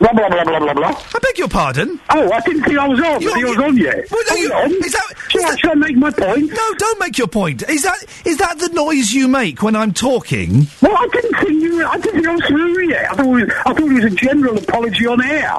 Blah, 0.00 0.12
blah, 0.12 0.28
blah, 0.28 0.44
blah, 0.44 0.58
blah, 0.58 0.74
blah. 0.74 0.88
I 0.88 1.18
beg 1.20 1.38
your 1.38 1.48
pardon. 1.48 2.00
Oh, 2.10 2.30
I 2.32 2.40
didn't 2.40 2.64
think 2.64 2.76
I 2.76 2.88
was 2.88 2.98
on. 3.00 3.22
You're- 3.22 3.40
I 3.40 3.48
was 3.48 3.58
on 3.58 3.76
yet. 3.76 4.10
Well, 4.10 4.20
no, 4.28 4.34
you- 4.34 4.52
on. 4.52 4.70
is 4.84 4.92
that- 4.92 5.14
Shall 5.28 5.40
is 5.40 5.46
I- 5.46 5.50
that- 5.62 5.70
I 5.70 5.74
make 5.76 5.96
my 5.96 6.10
point? 6.10 6.50
No, 6.52 6.74
don't 6.74 6.98
make 6.98 7.16
your 7.16 7.28
point. 7.28 7.62
Is 7.68 7.84
that 7.84 8.04
is 8.24 8.36
that 8.38 8.58
the 8.58 8.68
noise 8.70 9.12
you 9.12 9.28
make 9.28 9.62
when 9.62 9.76
I'm 9.76 9.92
talking? 9.92 10.66
Well, 10.82 10.96
I 10.98 11.06
didn't 11.12 11.36
think 11.38 11.62
you. 11.62 11.86
I 11.86 11.96
didn't 11.98 12.14
think 12.14 12.26
I 12.26 12.34
was 12.34 12.44
through 12.44 12.88
yet. 12.88 13.10
I 13.12 13.14
thought 13.14 13.24
it 13.26 13.28
was, 13.46 13.50
I 13.66 13.72
thought 13.72 13.78
it 13.90 13.92
was 13.94 14.04
a 14.04 14.10
general 14.10 14.58
apology 14.58 15.06
on 15.06 15.22
air. 15.24 15.56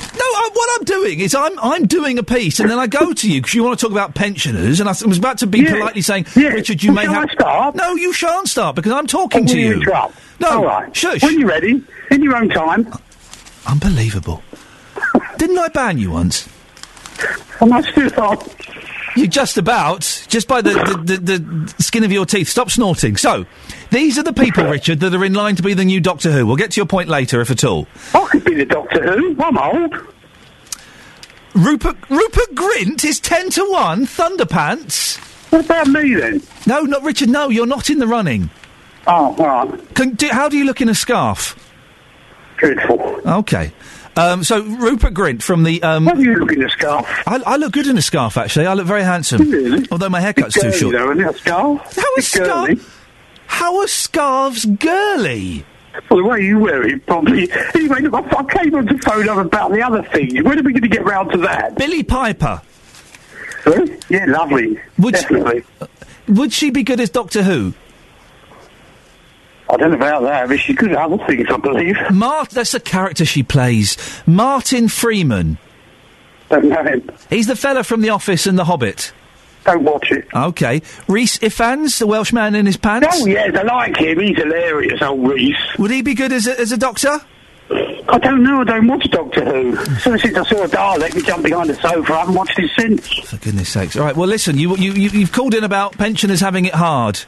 No, 0.00 0.24
I, 0.24 0.50
what 0.52 0.70
I'm 0.78 0.84
doing 0.84 1.20
is 1.20 1.34
I'm 1.34 1.58
I'm 1.60 1.86
doing 1.86 2.18
a 2.18 2.22
piece, 2.22 2.60
and 2.60 2.70
then 2.70 2.78
I 2.78 2.86
go 2.86 3.12
to 3.22 3.30
you 3.30 3.40
because 3.40 3.54
you 3.54 3.62
want 3.64 3.78
to 3.78 3.84
talk 3.84 3.92
about 3.92 4.14
pensioners, 4.14 4.80
and 4.80 4.88
I 4.88 4.92
was 5.06 5.18
about 5.18 5.38
to 5.38 5.46
be 5.46 5.60
Yeah. 5.60 5.72
politely 5.74 6.02
saying, 6.02 6.26
Yeah. 6.36 6.48
Richard, 6.48 6.82
you 6.82 6.92
Well, 6.92 7.06
may 7.06 7.12
have. 7.12 7.28
I 7.30 7.32
start? 7.34 7.74
No, 7.74 7.94
you 7.94 8.12
shan't 8.12 8.48
start 8.48 8.76
because 8.76 8.92
I'm 8.92 9.04
oh, 9.04 9.06
talking 9.06 9.46
to 9.46 9.58
you. 9.58 9.74
interrupt? 9.74 10.14
No, 10.40 10.48
All 10.48 10.64
right. 10.64 10.94
shush. 10.96 11.22
When 11.22 11.38
you're 11.38 11.48
ready, 11.48 11.82
in 12.10 12.22
your 12.22 12.36
own 12.36 12.48
time. 12.48 12.92
Unbelievable. 13.66 14.42
Didn't 15.38 15.58
I 15.58 15.68
ban 15.68 15.98
you 15.98 16.10
once? 16.10 16.48
I 17.60 17.64
must 17.66 17.88
have 17.90 18.12
thought. 18.12 18.54
You 19.14 19.28
just 19.28 19.58
about, 19.58 20.00
just 20.28 20.48
by 20.48 20.62
the, 20.62 20.70
the, 21.04 21.16
the, 21.16 21.38
the 21.76 21.82
skin 21.82 22.02
of 22.02 22.10
your 22.10 22.24
teeth. 22.24 22.48
Stop 22.48 22.70
snorting. 22.70 23.16
So, 23.18 23.44
these 23.92 24.18
are 24.18 24.24
the 24.24 24.32
people, 24.32 24.64
Richard, 24.64 24.98
that 25.00 25.14
are 25.14 25.24
in 25.24 25.34
line 25.34 25.54
to 25.56 25.62
be 25.62 25.74
the 25.74 25.84
new 25.84 26.00
Doctor 26.00 26.32
Who. 26.32 26.46
We'll 26.46 26.56
get 26.56 26.72
to 26.72 26.80
your 26.80 26.86
point 26.86 27.08
later, 27.08 27.40
if 27.40 27.50
at 27.50 27.62
all. 27.62 27.86
I 28.14 28.26
could 28.30 28.44
be 28.44 28.54
the 28.54 28.64
Doctor 28.64 29.02
Who. 29.02 29.36
I'm 29.40 29.56
old. 29.56 29.94
Rupert 31.54 31.96
Rupert 32.08 32.54
Grint 32.54 33.04
is 33.04 33.20
ten 33.20 33.50
to 33.50 33.70
one. 33.70 34.06
Thunderpants. 34.06 35.18
What 35.52 35.66
about 35.66 35.86
me 35.86 36.14
then? 36.14 36.42
No, 36.66 36.80
not 36.80 37.02
Richard. 37.02 37.28
No, 37.28 37.50
you're 37.50 37.66
not 37.66 37.90
in 37.90 37.98
the 37.98 38.06
running. 38.06 38.48
Oh, 39.06 39.36
all 39.38 39.66
right. 39.68 39.94
Can, 39.94 40.12
do, 40.14 40.28
how 40.28 40.48
do 40.48 40.56
you 40.56 40.64
look 40.64 40.80
in 40.80 40.88
a 40.88 40.94
scarf? 40.94 41.54
Dreadful. 42.56 43.20
Okay. 43.26 43.72
Um, 44.16 44.44
so 44.44 44.62
Rupert 44.62 45.12
Grint 45.14 45.42
from 45.42 45.64
the. 45.64 45.82
Um, 45.82 46.06
How 46.06 46.14
do 46.14 46.22
you 46.22 46.36
look 46.36 46.52
in 46.52 46.64
a 46.64 46.70
scarf? 46.70 47.06
I, 47.26 47.42
I 47.44 47.56
look 47.56 47.72
good 47.72 47.86
in 47.86 47.98
a 47.98 48.02
scarf, 48.02 48.36
actually. 48.36 48.66
I 48.66 48.74
look 48.74 48.86
very 48.86 49.02
handsome. 49.02 49.50
Really? 49.50 49.86
Although 49.90 50.10
my 50.10 50.20
haircut's 50.20 50.54
too 50.54 50.72
short. 50.72 50.92
Though, 50.94 51.10
isn't 51.12 51.24
it, 51.24 51.34
a 51.34 51.38
scarf? 51.38 51.96
How 51.96 52.14
is 52.16 52.28
scarf? 52.28 53.01
How 53.52 53.80
are 53.80 53.86
scarves 53.86 54.64
girly? 54.64 55.64
Well, 56.10 56.22
the 56.22 56.24
way 56.24 56.40
you 56.40 56.58
wear 56.58 56.88
it, 56.88 57.04
probably. 57.04 57.52
Anyway, 57.74 58.00
look, 58.00 58.14
I, 58.32 58.38
I 58.38 58.44
came 58.44 58.74
on 58.74 58.86
to 58.86 58.98
phone 58.98 59.28
up 59.28 59.36
about 59.36 59.72
the 59.72 59.82
other 59.82 60.02
thing. 60.04 60.42
When 60.42 60.58
are 60.58 60.62
we 60.62 60.72
going 60.72 60.82
to 60.82 60.88
get 60.88 61.04
round 61.04 61.30
to 61.32 61.38
that? 61.38 61.76
Billie 61.76 62.02
Piper. 62.02 62.62
Huh? 63.62 63.86
Yeah, 64.08 64.24
lovely. 64.26 64.80
Would 64.98 65.12
Definitely. 65.14 65.64
Would 66.28 66.54
she 66.54 66.70
be 66.70 66.82
good 66.82 66.98
as 66.98 67.10
Doctor 67.10 67.42
Who? 67.42 67.74
I 69.68 69.76
don't 69.76 69.90
know 69.90 69.96
about 69.96 70.22
that, 70.22 70.48
but 70.48 70.58
she's 70.58 70.74
good 70.74 70.92
at 70.92 70.98
other 70.98 71.22
things, 71.26 71.46
I 71.50 71.58
believe. 71.58 71.96
Mart, 72.10 72.50
that's 72.50 72.72
the 72.72 72.80
character 72.80 73.26
she 73.26 73.42
plays. 73.42 73.98
Martin 74.26 74.88
Freeman. 74.88 75.58
Don't 76.48 76.70
know 76.70 76.82
him. 76.82 77.08
He's 77.28 77.48
the 77.48 77.56
fella 77.56 77.84
from 77.84 78.00
The 78.00 78.08
Office 78.08 78.46
and 78.46 78.58
The 78.58 78.64
Hobbit. 78.64 79.12
Don't 79.64 79.84
watch 79.84 80.10
it. 80.10 80.26
Okay. 80.34 80.82
Rhys 81.06 81.38
Ifans, 81.38 81.98
the 81.98 82.06
Welsh 82.06 82.32
man 82.32 82.54
in 82.54 82.66
his 82.66 82.76
pants. 82.76 83.06
Oh, 83.12 83.26
yes, 83.26 83.54
I 83.56 83.62
like 83.62 83.96
him. 83.96 84.18
He's 84.18 84.36
hilarious, 84.36 85.00
old 85.00 85.28
Rhys. 85.28 85.56
Would 85.78 85.90
he 85.90 86.02
be 86.02 86.14
good 86.14 86.32
as 86.32 86.46
a, 86.46 86.58
as 86.58 86.72
a 86.72 86.76
doctor? 86.76 87.20
I 87.70 88.18
don't 88.18 88.42
know. 88.42 88.60
I 88.60 88.64
don't 88.64 88.86
watch 88.86 89.08
Doctor 89.10 89.44
Who. 89.44 89.76
So 90.00 90.16
since 90.16 90.36
I 90.36 90.44
saw 90.44 90.64
a 90.64 90.68
Dalek, 90.68 91.14
we 91.14 91.22
jumped 91.22 91.44
behind 91.44 91.70
the 91.70 91.74
sofa. 91.74 92.12
I 92.12 92.18
haven't 92.18 92.34
watched 92.34 92.58
it 92.58 92.70
since. 92.78 93.08
For 93.30 93.36
goodness 93.38 93.68
sakes. 93.70 93.96
All 93.96 94.04
right, 94.04 94.16
well, 94.16 94.28
listen, 94.28 94.58
you, 94.58 94.76
you, 94.76 94.92
you, 94.92 95.08
you've 95.10 95.32
called 95.32 95.54
in 95.54 95.64
about 95.64 95.96
pensioners 95.96 96.40
having 96.40 96.66
it 96.66 96.74
hard. 96.74 97.20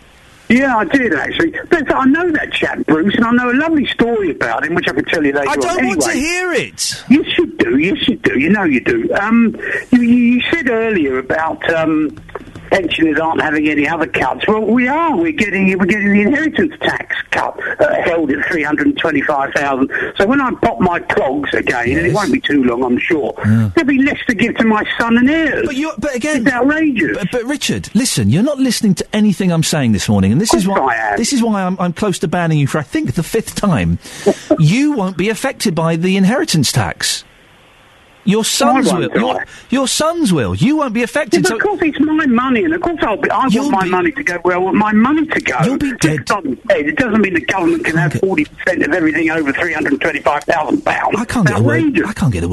Yeah, 0.49 0.77
I 0.77 0.85
did 0.85 1.15
actually. 1.15 1.55
But 1.71 1.93
I 1.95 2.05
know 2.05 2.31
that 2.33 2.53
chap, 2.53 2.85
Bruce, 2.87 3.15
and 3.17 3.25
I 3.25 3.31
know 3.33 3.51
a 3.51 3.55
lovely 3.55 3.87
story 3.87 4.31
about 4.31 4.65
him, 4.65 4.75
which 4.75 4.89
I 4.89 4.93
could 4.93 5.07
tell 5.07 5.25
you 5.25 5.33
later. 5.33 5.49
I 5.49 5.53
on. 5.53 5.61
don't 5.61 5.87
want 5.87 6.03
to 6.03 6.13
hear 6.13 6.53
it. 6.53 7.03
Yes, 7.09 7.39
you 7.39 7.47
do. 7.57 7.79
Yes, 7.79 7.97
you 7.99 8.05
should 8.05 8.23
do. 8.23 8.39
You 8.39 8.51
know 8.51 8.65
you 8.65 8.81
do. 8.81 9.13
Um, 9.15 9.57
you, 9.91 10.03
you 10.03 10.43
said 10.51 10.69
earlier 10.69 11.19
about 11.19 11.69
um, 11.73 12.17
pensioners 12.75 13.19
aren't 13.21 13.41
having 13.41 13.69
any 13.69 13.89
other 13.89 14.07
cuts. 14.07 14.47
Well, 14.49 14.63
we 14.63 14.89
are. 14.89 15.17
We're 15.17 15.33
getting 15.33 15.79
we're 15.79 15.87
getting 15.87 16.13
the 16.13 16.23
inheritance 16.23 16.75
tax 16.81 17.17
cut 17.31 17.59
uh, 17.81 18.03
held 18.03 18.31
at 18.31 18.45
three 18.47 18.63
hundred 18.63 18.97
twenty-five 18.99 19.53
thousand. 19.55 19.91
So 20.17 20.27
when 20.27 20.41
I 20.41 20.53
pop 20.61 20.81
my 20.81 20.99
clogs 21.01 21.55
again, 21.55 21.99
and 21.99 22.07
it 22.07 22.15
won't 22.15 22.33
be 22.33 22.41
too 22.41 22.65
long, 22.65 22.83
I'm 22.83 22.99
sure, 22.99 23.33
there'll 23.45 23.85
be 23.85 24.03
less 24.03 24.19
to 24.27 24.35
give 24.35 24.57
to 24.57 24.65
my 24.65 24.85
son 24.99 25.17
and 25.17 25.31
heirs. 25.31 25.67
But 25.67 25.77
you, 25.77 25.93
but 25.99 26.15
again, 26.15 26.47
it's 26.47 26.53
outrageous. 26.55 27.17
But, 27.17 27.29
but 27.31 27.45
Richard, 27.45 27.91
listen, 27.95 28.29
you're 28.31 28.43
not 28.43 28.59
listening 28.59 28.95
to 28.97 29.07
anything 29.15 29.53
I'm 29.53 29.63
saying 29.63 29.93
this 29.93 30.09
morning, 30.09 30.33
and 30.33 30.41
this 30.41 30.53
is 30.55 30.67
why 30.67 31.15
this 31.17 31.33
is 31.33 31.43
why 31.43 31.63
I'm, 31.63 31.79
I'm 31.79 31.93
close 31.93 32.19
to 32.21 32.29
banning 32.29 32.59
you 32.59 32.67
for 32.67 32.79
I 32.79 32.83
think 32.83 33.15
the 33.15 33.23
fifth 33.23 33.55
time. 33.55 33.99
you 34.59 34.93
won't 34.93 35.17
be 35.17 35.29
affected 35.29 35.75
by 35.75 35.97
the 35.97 36.17
inheritance 36.17 36.73
tax. 36.73 37.25
Your 38.25 38.45
sons 38.45 38.93
won't. 38.93 39.15
Your, 39.15 39.45
your 39.71 39.89
sons 39.89 40.33
will. 40.33 40.55
You 40.55 40.77
won't 40.77 40.95
be 40.95 41.03
affected. 41.03 41.43
but 41.43 41.49
so 41.49 41.57
of 41.57 41.63
course, 41.63 41.81
it's 41.83 42.01
my 42.01 42.27
money, 42.27 42.65
and 42.65 42.75
of 42.75 42.81
course, 42.81 42.99
I'll 43.03 43.17
be, 43.17 43.31
I 43.31 43.49
want 43.49 43.71
my 43.71 43.85
money 43.85 44.13
to 44.13 44.23
go 44.23 44.39
where 44.39 44.57
I 44.57 44.59
want 44.59 44.77
my 44.77 44.93
money 44.93 45.27
to 45.27 45.41
go. 45.41 45.59
You'll 45.65 45.79
be 45.79 45.93
dead. 45.97 46.21
It 46.21 46.97
doesn't 46.97 47.21
mean 47.21 47.35
the 47.35 47.45
government 47.45 47.85
can 47.85 47.97
have 47.97 48.15
forty 48.15 48.45
percent 48.45 48.83
of 48.83 48.93
everything 48.93 49.31
over 49.31 49.53
three 49.53 49.73
hundred 49.73 50.01
twenty-five 50.01 50.45
thousand 50.45 50.83
pounds. 50.85 51.17
I 51.19 51.25
can't 51.25 51.47
get 51.47 51.59
a 51.59 51.63
word. 51.63 51.83
In 51.83 51.89
edgewise. 51.97 52.11
I 52.11 52.13
can't 52.15 52.33
get 52.33 52.45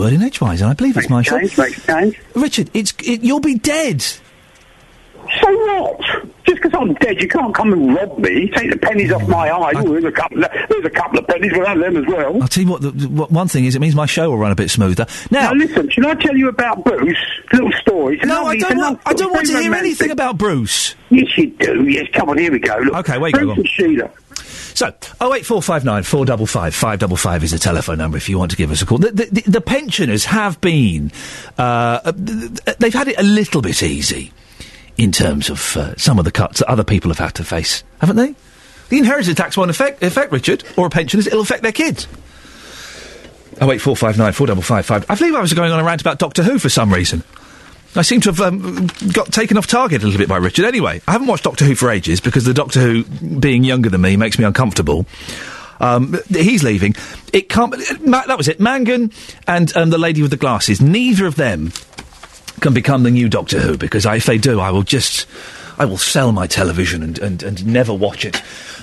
So 5.42 5.58
what? 5.58 6.00
Just 6.46 6.62
because 6.62 6.74
I'm 6.80 6.94
dead, 6.96 7.22
you 7.22 7.28
can't 7.28 7.54
come 7.56 7.72
and 7.74 7.96
rob 7.96 8.18
me. 8.20 8.50
Take 8.52 8.72
the 8.72 8.78
pennies 8.78 9.12
off 9.12 9.28
my 9.28 9.50
eyes. 9.52 9.76
Oh, 9.78 9.92
there's 9.92 10.04
a 10.04 10.12
couple. 10.12 10.44
Of, 10.44 10.52
there's 10.70 10.86
a 10.86 10.90
couple 10.90 11.20
of 11.20 11.28
pennies. 11.28 11.52
We'll 11.54 11.66
have 11.66 11.80
them 11.80 11.98
as 11.98 12.06
well. 12.08 12.42
I'll 12.42 12.48
tell 12.48 12.64
you 12.64 12.70
what, 12.70 12.82
the, 12.82 12.90
what. 13.08 13.32
One 13.32 13.48
thing 13.48 13.66
is, 13.66 13.76
it 13.76 13.80
means 13.80 13.96
my 13.96 14.06
show 14.06 14.30
will 14.30 14.38
run 14.38 14.52
a 14.52 14.56
bit 14.56 14.70
smoother. 14.70 15.06
Now, 15.32 15.54
listen. 15.54 15.90
Should 15.90 16.06
I 16.06 16.16
tell 16.16 16.36
you 16.36 16.50
about 16.50 16.84
Bruce? 16.84 17.18
Little 17.54 17.72
story. 17.74 18.18
No, 18.24 18.44
lovely- 18.44 18.64
I 18.64 18.70
don't 18.70 18.78
want- 18.78 19.02
I 19.06 19.14
don't 19.14 19.32
want 19.34 19.46
to 19.48 19.52
very 19.54 19.64
hear 19.64 19.72
romantic. 19.72 19.88
anything 19.90 20.12
about 20.12 20.38
Bruce. 20.38 20.96
Yes, 21.10 21.38
you 21.38 21.48
do. 21.52 21.88
Yes, 21.88 22.08
come 22.14 22.30
on. 22.30 22.38
Here 22.38 22.52
we 22.52 22.60
go. 22.60 22.78
Look, 22.78 22.96
Okay, 23.10 23.18
wait, 23.18 23.34
go 23.34 23.40
Bruce 23.40 23.52
on. 23.52 23.58
and 23.60 23.68
Sheila. 23.68 24.10
So, 24.74 24.88
08459 24.88 26.04
455 26.04 26.74
555 26.76 27.44
is 27.44 27.52
the 27.52 27.60
telephone 27.60 27.98
number 27.98 28.18
if 28.18 28.30
you 28.30 28.38
want 28.40 28.52
to 28.52 28.58
give 28.58 28.72
us 28.72 28.82
a 28.82 28.86
call. 28.86 28.98
The, 29.00 29.12
the, 29.12 29.42
the, 29.46 29.62
pensioners 29.62 30.26
have 30.26 30.60
been, 30.62 31.12
uh, 31.58 32.00
uh, 32.06 32.12
th- 32.14 32.64
th- 32.66 32.78
they've 32.78 32.94
had 32.94 33.08
it 33.10 33.20
a 33.20 33.24
little 33.24 33.62
bit 33.62 33.84
easy 33.84 34.32
in 34.98 35.12
terms 35.12 35.50
of 35.50 35.78
uh, 35.78 35.96
some 35.98 36.20
of 36.20 36.26
the 36.26 36.32
cuts 36.32 36.60
that 36.60 36.70
other 36.70 36.84
people 36.84 37.10
have 37.10 37.20
had 37.20 37.36
to 37.36 37.44
face, 37.44 37.84
haven't 38.00 38.16
they? 38.16 38.36
The 38.90 38.98
inheritance 38.98 39.38
tax 39.38 39.56
won't 39.56 39.72
affect, 39.72 40.04
affect 40.04 40.32
Richard, 40.32 40.64
or 40.78 40.90
pensioners, 40.90 41.28
it'll 41.28 41.42
affect 41.42 41.64
their 41.64 41.72
kids. 41.72 42.08
Oh, 43.62 43.68
wait, 43.68 43.80
459 43.80 44.34
4555. 44.34 45.10
I 45.10 45.16
believe 45.16 45.36
I 45.36 45.42
was 45.42 45.54
going 45.54 45.72
on 45.72 45.80
a 45.80 45.84
rant 45.84 46.02
about 46.02 46.20
Doctor 46.20 46.44
Who 46.44 46.60
for 46.60 46.70
some 46.70 46.94
reason. 46.94 47.24
I 47.96 48.04
seem 48.04 48.22
to 48.22 48.32
have 48.32 48.40
um, 48.40 48.88
got 49.12 49.32
taken 49.34 49.58
off 49.58 49.68
target 49.68 50.02
a 50.02 50.06
little 50.06 50.18
bit 50.18 50.30
by 50.30 50.38
Richard. 50.38 50.66
Anyway, 50.66 51.02
I 51.08 51.12
haven't 51.12 51.28
watched 51.28 51.44
Doctor 51.44 51.66
Who 51.66 51.76
for 51.76 51.90
ages 51.90 52.22
because 52.22 52.46
the 52.46 52.54
Doctor 52.54 52.80
Who, 52.80 53.04
being 53.04 53.64
younger 53.64 53.90
than 53.90 54.02
me, 54.02 54.16
makes 54.16 54.40
me 54.40 54.46
uncomfortable. 54.46 55.06
Um, 55.82 56.18
he's 56.30 56.64
leaving. 56.64 56.96
It 57.34 57.50
can't. 57.50 57.74
That 58.06 58.38
was 58.38 58.48
it. 58.48 58.60
Mangan 58.60 59.12
and 59.48 59.76
um, 59.76 59.90
the 59.90 59.98
lady 59.98 60.22
with 60.22 60.32
the 60.32 60.38
glasses. 60.38 60.80
Neither 60.80 61.26
of 61.26 61.36
them 61.36 61.72
can 62.62 62.74
become 62.74 63.04
the 63.04 63.12
new 63.12 63.28
Doctor 63.28 63.60
Who 63.60 63.78
because 63.78 64.06
if 64.06 64.26
they 64.26 64.38
do, 64.38 64.60
I 64.60 64.72
will 64.72 64.84
just, 64.84 65.28
I 65.78 65.86
will 65.86 65.98
sell 65.98 66.32
my 66.32 66.48
television 66.48 67.04
and, 67.04 67.20
and, 67.20 67.44
and 67.44 67.66
never 67.66 67.94
watch 67.94 68.24
it, 68.24 68.42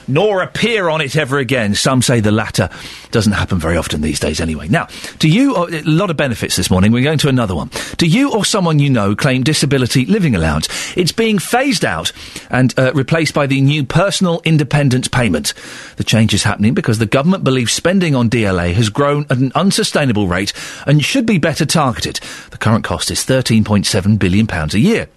nor 0.09 0.43
appear 0.43 0.89
on 0.89 1.01
it 1.01 1.17
ever 1.17 1.39
again. 1.39 1.75
Some 1.75 2.03
say 2.03 2.21
the 2.21 2.33
latter 2.33 2.69
doesn't 3.11 3.33
happen 3.33 3.59
very 3.59 3.77
often 3.77 4.01
these 4.01 4.19
days 4.19 4.41
anyway. 4.41 4.69
Now, 4.69 4.89
do 5.19 5.29
you, 5.29 5.55
oh, 5.55 5.69
a 5.69 5.83
lot 5.83 6.11
of 6.11 6.17
benefits 6.17 6.57
this 6.57 6.71
morning, 6.71 6.93
we're 6.93 7.05
going 7.05 7.19
to 7.19 7.29
another 7.29 7.55
one. 7.55 7.71
Do 7.97 8.07
you 8.07 8.33
or 8.33 8.45
someone 8.45 8.79
you 8.79 8.91
know 8.91 9.15
claim 9.15 9.43
disability 9.43 10.07
living 10.07 10.35
allowance? 10.35 10.69
It's 10.97 11.13
being 11.13 11.39
phased 11.39 11.85
out 11.85 12.13
and 12.51 12.77
uh, 12.79 12.93
replaced 12.95 13.35
by 13.35 13.47
the 13.47 13.61
new 13.61 13.85
personal 13.85 14.41
independence 14.45 15.09
payment. 15.09 15.55
The 15.97 16.05
change 16.05 16.35
is 16.35 16.43
happening 16.43 16.75
because 16.75 16.99
the 16.99 17.07
government 17.07 17.45
believes 17.45 17.73
spending 17.73 18.15
on 18.15 18.31
DLA 18.31 18.73
has 18.75 18.89
grown 18.89 19.27
at 19.31 19.39
an 19.39 19.53
unsustainable 19.55 20.27
rate 20.27 20.53
and 20.87 21.05
should 21.05 21.27
be 21.27 21.39
better 21.39 21.67
targeted. 21.67 22.21
The 22.51 22.59
current 22.59 22.85
cost 22.85 23.11
is 23.11 23.21
£13.7 23.21 24.19
billion 24.19 24.49
a 24.51 24.79
year. 24.79 25.09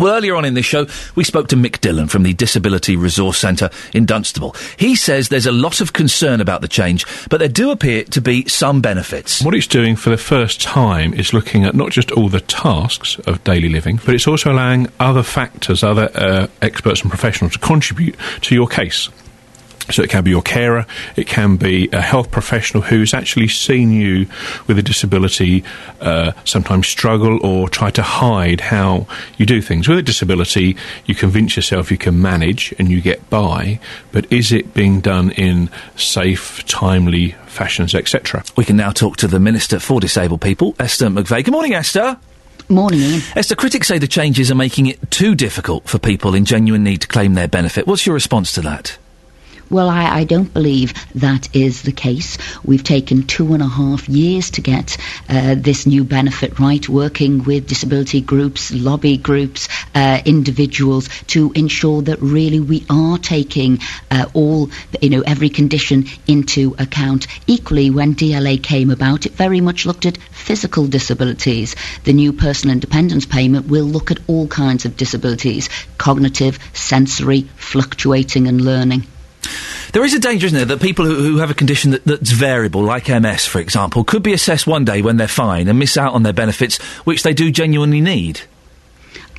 Well, 0.00 0.14
earlier 0.14 0.34
on 0.34 0.46
in 0.46 0.54
this 0.54 0.64
show, 0.64 0.86
we 1.14 1.24
spoke 1.24 1.48
to 1.48 1.56
Mick 1.56 1.82
Dillon 1.82 2.08
from 2.08 2.22
the 2.22 2.32
Disability 2.32 2.96
Resource 2.96 3.36
Centre 3.36 3.68
in 3.92 4.06
Dunstable. 4.06 4.56
He 4.78 4.96
says 4.96 5.28
there's 5.28 5.44
a 5.44 5.52
lot 5.52 5.82
of 5.82 5.92
concern 5.92 6.40
about 6.40 6.62
the 6.62 6.68
change, 6.68 7.04
but 7.28 7.36
there 7.36 7.50
do 7.50 7.70
appear 7.70 8.04
to 8.04 8.22
be 8.22 8.48
some 8.48 8.80
benefits. 8.80 9.42
What 9.42 9.54
it's 9.54 9.66
doing 9.66 9.96
for 9.96 10.08
the 10.08 10.16
first 10.16 10.62
time 10.62 11.12
is 11.12 11.34
looking 11.34 11.66
at 11.66 11.74
not 11.74 11.90
just 11.90 12.12
all 12.12 12.30
the 12.30 12.40
tasks 12.40 13.18
of 13.26 13.44
daily 13.44 13.68
living, 13.68 14.00
but 14.06 14.14
it's 14.14 14.26
also 14.26 14.50
allowing 14.50 14.86
other 15.00 15.22
factors, 15.22 15.82
other 15.82 16.10
uh, 16.14 16.46
experts 16.62 17.02
and 17.02 17.10
professionals 17.10 17.52
to 17.52 17.58
contribute 17.58 18.16
to 18.40 18.54
your 18.54 18.68
case. 18.68 19.10
So 19.90 20.02
it 20.02 20.10
can 20.10 20.24
be 20.24 20.30
your 20.30 20.42
carer, 20.42 20.86
it 21.16 21.26
can 21.26 21.56
be 21.56 21.88
a 21.92 22.00
health 22.00 22.30
professional 22.30 22.82
who's 22.82 23.14
actually 23.14 23.48
seen 23.48 23.92
you 23.92 24.26
with 24.66 24.78
a 24.78 24.82
disability 24.82 25.64
uh, 26.00 26.32
sometimes 26.44 26.86
struggle 26.86 27.44
or 27.44 27.68
try 27.68 27.90
to 27.90 28.02
hide 28.02 28.60
how 28.60 29.06
you 29.36 29.46
do 29.46 29.60
things. 29.60 29.88
With 29.88 29.98
a 29.98 30.02
disability, 30.02 30.76
you 31.06 31.14
convince 31.14 31.56
yourself 31.56 31.90
you 31.90 31.98
can 31.98 32.20
manage 32.20 32.74
and 32.78 32.90
you 32.90 33.00
get 33.00 33.28
by, 33.30 33.80
but 34.12 34.30
is 34.32 34.52
it 34.52 34.74
being 34.74 35.00
done 35.00 35.30
in 35.32 35.70
safe, 35.96 36.64
timely 36.66 37.32
fashions, 37.46 37.94
etc.? 37.94 38.44
We 38.56 38.64
can 38.64 38.76
now 38.76 38.90
talk 38.90 39.16
to 39.18 39.28
the 39.28 39.40
Minister 39.40 39.78
for 39.78 40.00
Disabled 40.00 40.40
People, 40.40 40.74
Esther 40.78 41.06
McVey. 41.06 41.44
Good 41.44 41.52
morning, 41.52 41.74
Esther. 41.74 42.18
Morning, 42.68 43.00
Iain. 43.00 43.20
Esther, 43.34 43.56
critics 43.56 43.88
say 43.88 43.98
the 43.98 44.06
changes 44.06 44.50
are 44.50 44.54
making 44.54 44.86
it 44.86 45.10
too 45.10 45.34
difficult 45.34 45.88
for 45.88 45.98
people 45.98 46.34
in 46.34 46.44
genuine 46.44 46.84
need 46.84 47.00
to 47.00 47.08
claim 47.08 47.34
their 47.34 47.48
benefit. 47.48 47.86
What's 47.86 48.06
your 48.06 48.14
response 48.14 48.52
to 48.52 48.60
that? 48.60 48.96
Well, 49.70 49.88
I, 49.88 50.06
I 50.06 50.24
don't 50.24 50.52
believe 50.52 50.94
that 51.14 51.54
is 51.54 51.82
the 51.82 51.92
case. 51.92 52.38
We've 52.64 52.82
taken 52.82 53.22
two 53.22 53.54
and 53.54 53.62
a 53.62 53.68
half 53.68 54.08
years 54.08 54.50
to 54.52 54.60
get 54.60 54.96
uh, 55.28 55.54
this 55.56 55.86
new 55.86 56.02
benefit 56.02 56.58
right, 56.58 56.88
working 56.88 57.44
with 57.44 57.68
disability 57.68 58.20
groups, 58.20 58.72
lobby 58.72 59.16
groups, 59.16 59.68
uh, 59.94 60.22
individuals 60.24 61.08
to 61.28 61.52
ensure 61.52 62.02
that 62.02 62.20
really 62.20 62.58
we 62.58 62.84
are 62.90 63.16
taking 63.16 63.78
uh, 64.10 64.26
all, 64.34 64.70
you 65.00 65.10
know, 65.10 65.20
every 65.20 65.48
condition 65.48 66.06
into 66.26 66.74
account. 66.80 67.28
Equally, 67.46 67.90
when 67.90 68.16
DLA 68.16 68.60
came 68.60 68.90
about, 68.90 69.24
it 69.24 69.34
very 69.34 69.60
much 69.60 69.86
looked 69.86 70.04
at 70.04 70.18
physical 70.32 70.88
disabilities. 70.88 71.76
The 72.02 72.12
new 72.12 72.32
personal 72.32 72.74
independence 72.74 73.24
payment 73.24 73.68
will 73.68 73.84
look 73.84 74.10
at 74.10 74.18
all 74.26 74.48
kinds 74.48 74.84
of 74.84 74.96
disabilities 74.96 75.68
cognitive, 75.96 76.58
sensory, 76.72 77.42
fluctuating, 77.54 78.48
and 78.48 78.60
learning. 78.60 79.06
There 79.92 80.04
is 80.04 80.14
a 80.14 80.20
danger, 80.20 80.46
isn't 80.46 80.56
there, 80.56 80.76
that 80.76 80.80
people 80.80 81.04
who, 81.04 81.14
who 81.14 81.38
have 81.38 81.50
a 81.50 81.54
condition 81.54 81.90
that, 81.90 82.04
that's 82.04 82.30
variable, 82.30 82.82
like 82.82 83.08
MS, 83.08 83.46
for 83.46 83.60
example, 83.60 84.04
could 84.04 84.22
be 84.22 84.32
assessed 84.32 84.66
one 84.66 84.84
day 84.84 85.02
when 85.02 85.16
they're 85.16 85.28
fine 85.28 85.68
and 85.68 85.78
miss 85.78 85.96
out 85.96 86.14
on 86.14 86.22
their 86.22 86.32
benefits, 86.32 86.78
which 87.04 87.22
they 87.22 87.34
do 87.34 87.50
genuinely 87.50 88.00
need. 88.00 88.42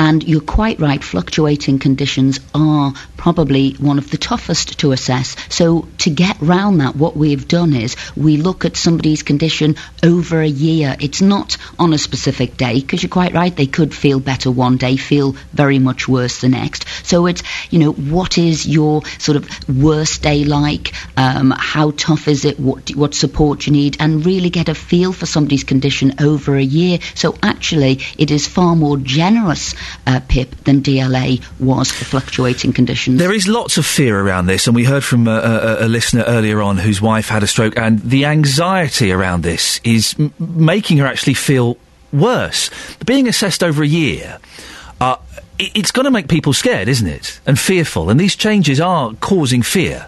And 0.01 0.23
you're 0.23 0.41
quite 0.41 0.79
right, 0.79 1.03
fluctuating 1.03 1.77
conditions 1.77 2.39
are 2.55 2.91
probably 3.17 3.73
one 3.73 3.99
of 3.99 4.09
the 4.09 4.17
toughest 4.17 4.79
to 4.79 4.93
assess. 4.93 5.35
So 5.49 5.87
to 5.99 6.09
get 6.09 6.41
round 6.41 6.81
that, 6.81 6.95
what 6.95 7.15
we've 7.15 7.47
done 7.47 7.73
is 7.73 7.95
we 8.17 8.37
look 8.37 8.65
at 8.65 8.75
somebody's 8.75 9.21
condition 9.21 9.75
over 10.03 10.41
a 10.41 10.47
year. 10.47 10.95
It's 10.99 11.21
not 11.21 11.57
on 11.77 11.93
a 11.93 11.99
specific 11.99 12.57
day, 12.57 12.79
because 12.81 13.03
you're 13.03 13.11
quite 13.11 13.33
right, 13.33 13.55
they 13.55 13.67
could 13.67 13.93
feel 13.93 14.19
better 14.19 14.49
one 14.49 14.77
day, 14.77 14.97
feel 14.97 15.35
very 15.53 15.77
much 15.77 16.07
worse 16.07 16.41
the 16.41 16.49
next. 16.49 16.87
So 17.03 17.27
it's, 17.27 17.43
you 17.69 17.77
know, 17.77 17.91
what 17.91 18.39
is 18.39 18.65
your 18.65 19.05
sort 19.19 19.35
of 19.35 19.69
worst 19.69 20.23
day 20.23 20.45
like? 20.45 20.93
Um, 21.15 21.53
how 21.55 21.91
tough 21.91 22.27
is 22.27 22.43
it? 22.43 22.59
What, 22.59 22.89
what 22.95 23.13
support 23.13 23.67
you 23.67 23.73
need? 23.73 23.97
And 23.99 24.25
really 24.25 24.49
get 24.49 24.67
a 24.67 24.73
feel 24.73 25.13
for 25.13 25.27
somebody's 25.27 25.63
condition 25.63 26.15
over 26.19 26.55
a 26.55 26.63
year. 26.63 26.97
So 27.13 27.37
actually, 27.43 27.99
it 28.17 28.31
is 28.31 28.47
far 28.47 28.75
more 28.75 28.97
generous, 28.97 29.75
uh, 30.07 30.19
PIP, 30.27 30.55
than 30.63 30.81
DLA 30.81 31.43
was 31.59 31.91
for 31.91 32.05
fluctuating 32.05 32.73
conditions. 32.73 33.19
There 33.19 33.33
is 33.33 33.47
lots 33.47 33.77
of 33.77 33.85
fear 33.85 34.19
around 34.19 34.47
this, 34.47 34.67
and 34.67 34.75
we 34.75 34.83
heard 34.83 35.03
from 35.03 35.27
a, 35.27 35.31
a, 35.31 35.85
a 35.85 35.87
listener 35.87 36.23
earlier 36.27 36.61
on 36.61 36.77
whose 36.77 37.01
wife 37.01 37.29
had 37.29 37.43
a 37.43 37.47
stroke, 37.47 37.77
and 37.77 37.99
the 37.99 38.25
anxiety 38.25 39.11
around 39.11 39.43
this 39.43 39.79
is 39.83 40.15
m- 40.19 40.33
making 40.39 40.97
her 40.97 41.05
actually 41.05 41.33
feel 41.33 41.77
worse. 42.11 42.69
Being 43.05 43.27
assessed 43.27 43.63
over 43.63 43.83
a 43.83 43.87
year, 43.87 44.39
uh, 44.99 45.17
it, 45.57 45.71
it's 45.75 45.91
going 45.91 46.05
to 46.05 46.11
make 46.11 46.27
people 46.27 46.53
scared, 46.53 46.87
isn't 46.87 47.07
it? 47.07 47.39
And 47.45 47.59
fearful, 47.59 48.09
and 48.09 48.19
these 48.19 48.35
changes 48.35 48.79
are 48.79 49.13
causing 49.15 49.61
fear. 49.61 50.07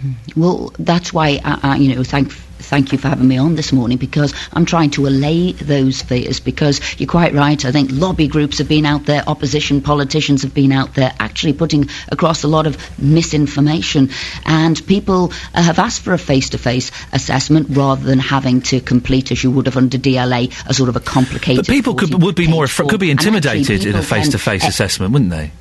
Hmm. 0.00 0.12
Well, 0.36 0.72
that's 0.78 1.12
why, 1.12 1.40
I, 1.44 1.60
I, 1.62 1.76
you 1.76 1.94
know, 1.94 2.04
thank 2.04 2.32
thank 2.58 2.92
you 2.92 2.98
for 2.98 3.08
having 3.08 3.28
me 3.28 3.38
on 3.38 3.54
this 3.54 3.72
morning 3.72 3.98
because 3.98 4.34
I'm 4.52 4.64
trying 4.64 4.90
to 4.90 5.06
allay 5.06 5.52
those 5.52 6.02
fears. 6.02 6.40
Because 6.40 6.80
you're 6.98 7.08
quite 7.08 7.34
right. 7.34 7.62
I 7.64 7.72
think 7.72 7.90
lobby 7.92 8.28
groups 8.28 8.58
have 8.58 8.68
been 8.68 8.86
out 8.86 9.06
there, 9.06 9.22
opposition 9.26 9.80
politicians 9.80 10.42
have 10.42 10.54
been 10.54 10.72
out 10.72 10.94
there, 10.94 11.12
actually 11.18 11.52
putting 11.52 11.88
across 12.08 12.42
a 12.42 12.48
lot 12.48 12.66
of 12.66 12.76
misinformation, 12.98 14.10
and 14.44 14.84
people 14.86 15.32
uh, 15.54 15.62
have 15.62 15.78
asked 15.78 16.02
for 16.02 16.12
a 16.12 16.18
face-to-face 16.18 16.90
assessment 17.12 17.68
rather 17.70 18.04
than 18.04 18.18
having 18.18 18.60
to 18.62 18.80
complete, 18.80 19.30
as 19.30 19.42
you 19.42 19.50
would 19.50 19.66
have 19.66 19.76
under 19.76 19.98
DLA, 19.98 20.52
a 20.68 20.74
sort 20.74 20.88
of 20.88 20.96
a 20.96 21.00
complicated. 21.00 21.66
But 21.66 21.72
people 21.72 21.94
could, 21.94 22.22
would 22.22 22.34
be 22.34 22.48
more 22.48 22.64
afra- 22.64 22.86
could 22.86 23.00
be 23.00 23.10
intimidated 23.10 23.84
in 23.86 23.94
a 23.94 24.02
face-to-face 24.02 24.64
uh, 24.64 24.68
assessment, 24.68 25.12
wouldn't 25.12 25.30
they? 25.30 25.52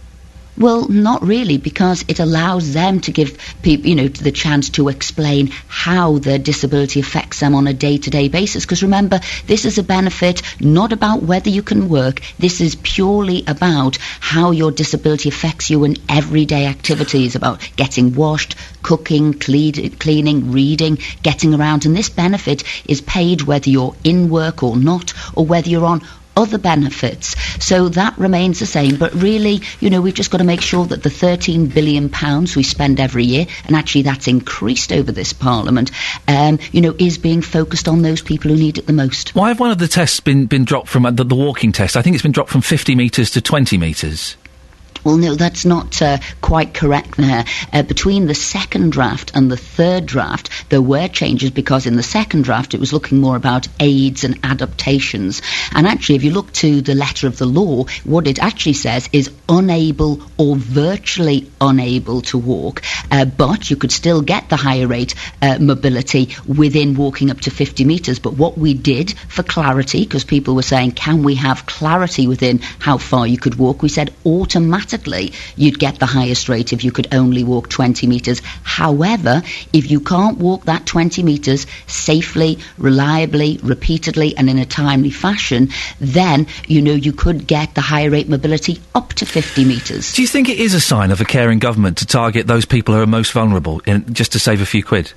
Well, 0.57 0.87
not 0.87 1.21
really, 1.21 1.57
because 1.57 2.05
it 2.07 2.19
allows 2.19 2.73
them 2.73 3.01
to 3.01 3.11
give 3.11 3.37
people, 3.61 3.89
you 3.89 3.95
know, 3.95 4.07
the 4.07 4.31
chance 4.31 4.69
to 4.71 4.87
explain 4.87 5.51
how 5.67 6.19
their 6.19 6.37
disability 6.39 7.01
affects 7.01 7.41
them 7.41 7.53
on 7.55 7.67
a 7.67 7.73
day-to-day 7.73 8.29
basis. 8.29 8.63
Because 8.63 8.81
remember, 8.81 9.19
this 9.47 9.65
is 9.65 9.77
a 9.77 9.83
benefit 9.83 10.41
not 10.61 10.93
about 10.93 11.23
whether 11.23 11.49
you 11.49 11.61
can 11.61 11.89
work. 11.89 12.21
This 12.39 12.61
is 12.61 12.75
purely 12.75 13.43
about 13.47 13.97
how 14.21 14.51
your 14.51 14.71
disability 14.71 15.27
affects 15.27 15.69
you 15.69 15.83
in 15.83 15.97
everyday 16.07 16.67
activities, 16.67 17.35
about 17.35 17.59
getting 17.75 18.15
washed, 18.15 18.55
cooking, 18.81 19.33
clean, 19.33 19.91
cleaning, 19.97 20.53
reading, 20.53 20.99
getting 21.21 21.53
around. 21.53 21.85
And 21.85 21.97
this 21.97 22.09
benefit 22.09 22.63
is 22.87 23.01
paid 23.01 23.41
whether 23.41 23.69
you're 23.69 23.95
in 24.05 24.29
work 24.29 24.63
or 24.63 24.77
not, 24.77 25.13
or 25.35 25.45
whether 25.45 25.69
you're 25.69 25.85
on 25.85 26.01
other 26.35 26.57
benefits. 26.57 27.35
So 27.63 27.89
that 27.89 28.17
remains 28.17 28.59
the 28.59 28.65
same. 28.65 28.97
But 28.97 29.13
really, 29.13 29.61
you 29.79 29.89
know, 29.89 30.01
we've 30.01 30.13
just 30.13 30.31
got 30.31 30.39
to 30.39 30.43
make 30.43 30.61
sure 30.61 30.85
that 30.85 31.03
the 31.03 31.09
13 31.09 31.67
billion 31.67 32.09
pounds 32.09 32.55
we 32.55 32.63
spend 32.63 32.99
every 32.99 33.25
year, 33.25 33.45
and 33.65 33.75
actually 33.75 34.03
that's 34.03 34.27
increased 34.27 34.91
over 34.91 35.11
this 35.11 35.33
Parliament, 35.33 35.91
um, 36.27 36.59
you 36.71 36.81
know, 36.81 36.95
is 36.97 37.17
being 37.17 37.41
focused 37.41 37.87
on 37.87 38.01
those 38.01 38.21
people 38.21 38.51
who 38.51 38.57
need 38.57 38.77
it 38.77 38.87
the 38.87 38.93
most. 38.93 39.35
Why 39.35 39.49
have 39.49 39.59
one 39.59 39.71
of 39.71 39.77
the 39.77 39.87
tests 39.87 40.19
been, 40.19 40.45
been 40.45 40.65
dropped 40.65 40.87
from 40.87 41.05
uh, 41.05 41.11
the, 41.11 41.23
the 41.23 41.35
walking 41.35 41.71
test? 41.71 41.97
I 41.97 42.01
think 42.01 42.15
it's 42.15 42.23
been 42.23 42.31
dropped 42.31 42.51
from 42.51 42.61
50 42.61 42.95
metres 42.95 43.31
to 43.31 43.41
20 43.41 43.77
metres. 43.77 44.37
Well, 45.05 45.17
no, 45.17 45.35
that's 45.35 45.65
not 45.65 46.01
uh, 46.01 46.17
quite 46.41 46.73
correct 46.73 47.15
there. 47.15 47.45
Uh, 47.71 47.83
between 47.83 48.25
the 48.25 48.33
second 48.33 48.91
draft 48.91 49.33
and 49.35 49.51
the 49.51 49.55
third 49.55 50.07
draft, 50.07 50.49
there 50.69 50.81
were 50.81 51.07
changes 51.07 51.51
because 51.51 51.85
in 51.85 51.95
the 51.95 52.01
second 52.01 52.43
draft 52.43 52.73
it 52.73 52.79
was 52.79 52.91
looking 52.91 53.19
more 53.19 53.35
about 53.35 53.67
aids 53.79 54.23
and 54.23 54.39
adaptations. 54.43 55.43
And 55.75 55.85
actually, 55.85 56.15
if 56.15 56.23
you 56.23 56.31
look 56.31 56.51
to 56.53 56.81
the 56.81 56.95
letter 56.95 57.27
of 57.27 57.37
the 57.37 57.45
law, 57.45 57.83
what 58.03 58.25
it 58.25 58.39
actually 58.39 58.73
says 58.73 59.07
is 59.13 59.29
unable 59.47 60.23
or 60.39 60.55
virtually 60.55 61.51
unable 61.61 62.21
to 62.21 62.39
walk, 62.39 62.81
uh, 63.11 63.25
but 63.25 63.69
you 63.69 63.75
could 63.75 63.91
still 63.91 64.23
get 64.23 64.49
the 64.49 64.55
higher 64.55 64.87
rate 64.87 65.13
uh, 65.39 65.59
mobility 65.59 66.35
within 66.47 66.95
walking 66.95 67.29
up 67.29 67.41
to 67.41 67.51
50 67.51 67.85
metres. 67.85 68.17
But 68.17 68.33
what 68.33 68.57
we 68.57 68.73
did 68.73 69.13
for 69.29 69.43
clarity, 69.43 70.03
because 70.03 70.23
people 70.23 70.55
were 70.55 70.63
saying, 70.63 70.93
can 70.93 71.21
we 71.21 71.35
have 71.35 71.67
clarity 71.67 72.25
within 72.25 72.57
how 72.79 72.97
far 72.97 73.27
you 73.27 73.37
could 73.37 73.59
walk? 73.59 73.83
We 73.83 73.89
said 73.89 74.11
automatically 74.25 74.94
you'd 75.55 75.79
get 75.79 75.99
the 75.99 76.05
highest 76.05 76.49
rate 76.49 76.73
if 76.73 76.83
you 76.83 76.91
could 76.91 77.13
only 77.13 77.43
walk 77.43 77.69
20 77.69 78.07
metres. 78.07 78.41
However, 78.63 79.41
if 79.73 79.91
you 79.91 79.99
can't 79.99 80.37
walk 80.37 80.65
that 80.65 80.85
20 80.85 81.23
metres 81.23 81.67
safely, 81.87 82.59
reliably, 82.77 83.59
repeatedly, 83.63 84.35
and 84.37 84.49
in 84.49 84.57
a 84.57 84.65
timely 84.65 85.11
fashion, 85.11 85.69
then 85.99 86.47
you 86.67 86.81
know 86.81 86.93
you 86.93 87.13
could 87.13 87.47
get 87.47 87.75
the 87.75 87.81
higher 87.81 88.09
rate 88.09 88.29
mobility 88.29 88.79
up 88.93 89.13
to 89.13 89.25
50 89.25 89.65
metres. 89.65 90.13
Do 90.13 90.21
you 90.21 90.27
think 90.27 90.49
it 90.49 90.59
is 90.59 90.73
a 90.73 90.81
sign 90.81 91.11
of 91.11 91.21
a 91.21 91.25
caring 91.25 91.59
government 91.59 91.97
to 91.97 92.05
target 92.05 92.47
those 92.47 92.65
people 92.65 92.95
who 92.95 93.01
are 93.01 93.07
most 93.07 93.31
vulnerable 93.31 93.81
in, 93.85 94.13
just 94.13 94.31
to 94.33 94.39
save 94.39 94.61
a 94.61 94.65
few 94.65 94.83
quid? 94.83 95.13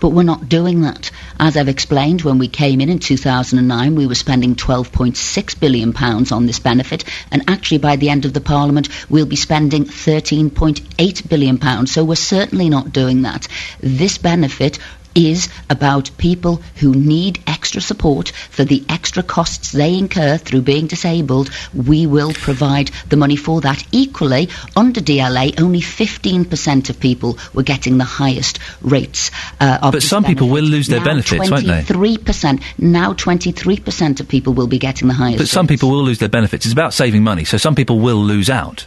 But 0.00 0.10
we're 0.10 0.22
not 0.22 0.48
doing 0.48 0.82
that. 0.82 1.10
As 1.40 1.56
I've 1.56 1.68
explained, 1.68 2.22
when 2.22 2.38
we 2.38 2.46
came 2.46 2.80
in 2.80 2.88
in 2.88 3.00
2009, 3.00 3.96
we 3.96 4.06
were 4.06 4.14
spending 4.14 4.54
12.6 4.54 5.60
billion 5.60 5.92
pounds 5.92 6.30
on 6.30 6.46
this 6.46 6.60
benefit, 6.60 7.04
and 7.32 7.42
actually 7.48 7.78
by 7.78 7.96
the 7.96 8.08
end 8.08 8.24
of 8.24 8.32
the 8.32 8.40
Parliament, 8.40 8.88
we'll 9.10 9.26
be 9.26 9.36
spending 9.36 9.84
13.8 9.84 11.28
billion 11.28 11.58
pounds. 11.58 11.92
So 11.92 12.04
we're 12.04 12.14
certainly 12.14 12.68
not 12.68 12.92
doing 12.92 13.22
that. 13.22 13.48
This 13.80 14.18
benefit 14.18 14.78
is 15.18 15.48
about 15.68 16.10
people 16.16 16.62
who 16.76 16.94
need 16.94 17.40
extra 17.46 17.80
support 17.80 18.28
for 18.28 18.64
the 18.64 18.84
extra 18.88 19.22
costs 19.22 19.72
they 19.72 19.98
incur 19.98 20.38
through 20.38 20.62
being 20.62 20.86
disabled. 20.86 21.50
We 21.74 22.06
will 22.06 22.32
provide 22.32 22.92
the 23.08 23.16
money 23.16 23.34
for 23.34 23.60
that. 23.62 23.84
Equally, 23.90 24.48
under 24.76 25.00
DLA, 25.00 25.60
only 25.60 25.80
15% 25.80 26.88
of 26.90 27.00
people 27.00 27.36
were 27.52 27.64
getting 27.64 27.98
the 27.98 28.04
highest 28.04 28.60
rates 28.80 29.32
uh, 29.60 29.78
of 29.82 29.92
But 29.92 30.04
some 30.04 30.22
people 30.22 30.48
will 30.48 30.64
lose 30.64 30.86
their 30.86 31.00
Now 31.00 31.06
benefits, 31.06 31.50
won't 31.50 31.66
they? 31.66 31.82
23%. 31.82 32.62
Now 32.78 33.12
23% 33.12 34.20
of 34.20 34.28
people 34.28 34.52
will 34.52 34.68
be 34.68 34.78
getting 34.78 35.08
the 35.08 35.14
highest 35.14 35.38
But 35.38 35.48
some 35.48 35.66
people 35.66 35.90
will 35.90 36.04
lose 36.04 36.18
their 36.18 36.28
benefits. 36.28 36.64
It's 36.64 36.72
about 36.72 36.94
saving 36.94 37.24
money, 37.24 37.44
so 37.44 37.56
some 37.56 37.74
people 37.74 37.98
will 37.98 38.22
lose 38.22 38.48
out. 38.48 38.86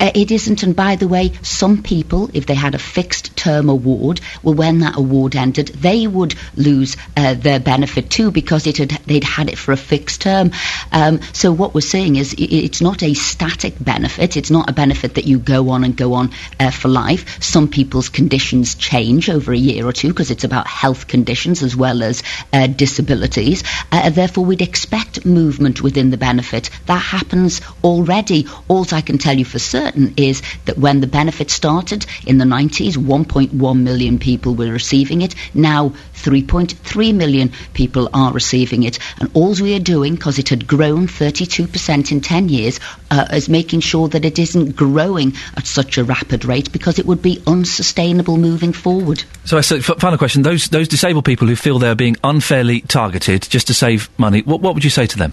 Uh, 0.00 0.10
it 0.14 0.30
isn't, 0.30 0.62
and 0.62 0.76
by 0.76 0.96
the 0.96 1.08
way, 1.08 1.32
some 1.42 1.82
people, 1.82 2.30
if 2.32 2.46
they 2.46 2.54
had 2.54 2.74
a 2.74 2.78
fixed 2.78 3.36
term 3.36 3.68
award, 3.68 4.20
well, 4.42 4.54
when 4.54 4.80
that 4.80 4.96
award 4.96 5.36
ended, 5.36 5.68
they 5.68 6.06
would 6.06 6.34
lose 6.56 6.96
uh, 7.16 7.34
their 7.34 7.60
benefit 7.60 8.10
too 8.10 8.30
because 8.30 8.66
it 8.66 8.78
had, 8.78 8.90
they'd 9.06 9.24
had 9.24 9.48
it 9.48 9.58
for 9.58 9.72
a 9.72 9.76
fixed 9.76 10.20
term. 10.22 10.50
Um, 10.92 11.20
so 11.32 11.52
what 11.52 11.74
we're 11.74 11.80
saying 11.80 12.16
is 12.16 12.34
it's 12.38 12.80
not 12.80 13.02
a 13.02 13.14
static 13.14 13.74
benefit. 13.80 14.36
It's 14.36 14.50
not 14.50 14.68
a 14.68 14.72
benefit 14.72 15.14
that 15.14 15.24
you 15.24 15.38
go 15.38 15.70
on 15.70 15.84
and 15.84 15.96
go 15.96 16.14
on 16.14 16.30
uh, 16.60 16.70
for 16.70 16.88
life. 16.88 17.42
Some 17.42 17.68
people's 17.68 18.08
conditions 18.08 18.74
change 18.74 19.28
over 19.30 19.52
a 19.52 19.56
year 19.56 19.86
or 19.86 19.92
two 19.92 20.08
because 20.08 20.30
it's 20.30 20.44
about 20.44 20.66
health 20.66 21.06
conditions 21.08 21.62
as 21.62 21.76
well 21.76 22.02
as 22.02 22.22
uh, 22.52 22.66
disabilities. 22.66 23.64
Uh, 23.92 24.10
therefore, 24.10 24.44
we'd 24.44 24.62
expect 24.62 25.24
movement 25.24 25.82
within 25.82 26.10
the 26.10 26.16
benefit. 26.16 26.70
That 26.86 27.02
happens 27.02 27.60
already. 27.82 28.46
All 28.68 28.86
I 28.92 29.00
can 29.00 29.18
tell 29.18 29.36
you 29.36 29.44
for 29.44 29.58
certain 29.58 29.87
is 30.16 30.42
that 30.64 30.78
when 30.78 31.00
the 31.00 31.06
benefit 31.06 31.50
started 31.50 32.06
in 32.26 32.38
the 32.38 32.44
90s, 32.44 32.96
1.1 32.96 33.80
million 33.80 34.18
people 34.18 34.54
were 34.54 34.70
receiving 34.70 35.22
it. 35.22 35.34
Now, 35.54 35.90
3.3 36.14 37.14
million 37.14 37.52
people 37.74 38.08
are 38.12 38.32
receiving 38.32 38.82
it. 38.82 38.98
And 39.20 39.30
all 39.34 39.54
we 39.54 39.74
are 39.74 39.80
doing, 39.80 40.14
because 40.14 40.38
it 40.38 40.48
had 40.48 40.66
grown 40.66 41.06
32% 41.06 42.12
in 42.12 42.20
10 42.20 42.48
years, 42.48 42.80
uh, 43.10 43.26
is 43.32 43.48
making 43.48 43.80
sure 43.80 44.08
that 44.08 44.24
it 44.24 44.38
isn't 44.38 44.76
growing 44.76 45.34
at 45.56 45.66
such 45.66 45.98
a 45.98 46.04
rapid 46.04 46.44
rate 46.44 46.72
because 46.72 46.98
it 46.98 47.06
would 47.06 47.22
be 47.22 47.42
unsustainable 47.46 48.36
moving 48.36 48.72
forward. 48.72 49.22
So, 49.44 49.60
so 49.60 49.80
final 49.80 50.18
question: 50.18 50.42
those 50.42 50.68
those 50.68 50.88
disabled 50.88 51.24
people 51.24 51.48
who 51.48 51.56
feel 51.56 51.78
they're 51.78 51.94
being 51.94 52.16
unfairly 52.22 52.82
targeted 52.82 53.42
just 53.42 53.66
to 53.68 53.74
save 53.74 54.10
money, 54.18 54.42
what, 54.42 54.60
what 54.60 54.74
would 54.74 54.84
you 54.84 54.90
say 54.90 55.06
to 55.06 55.16
them? 55.16 55.32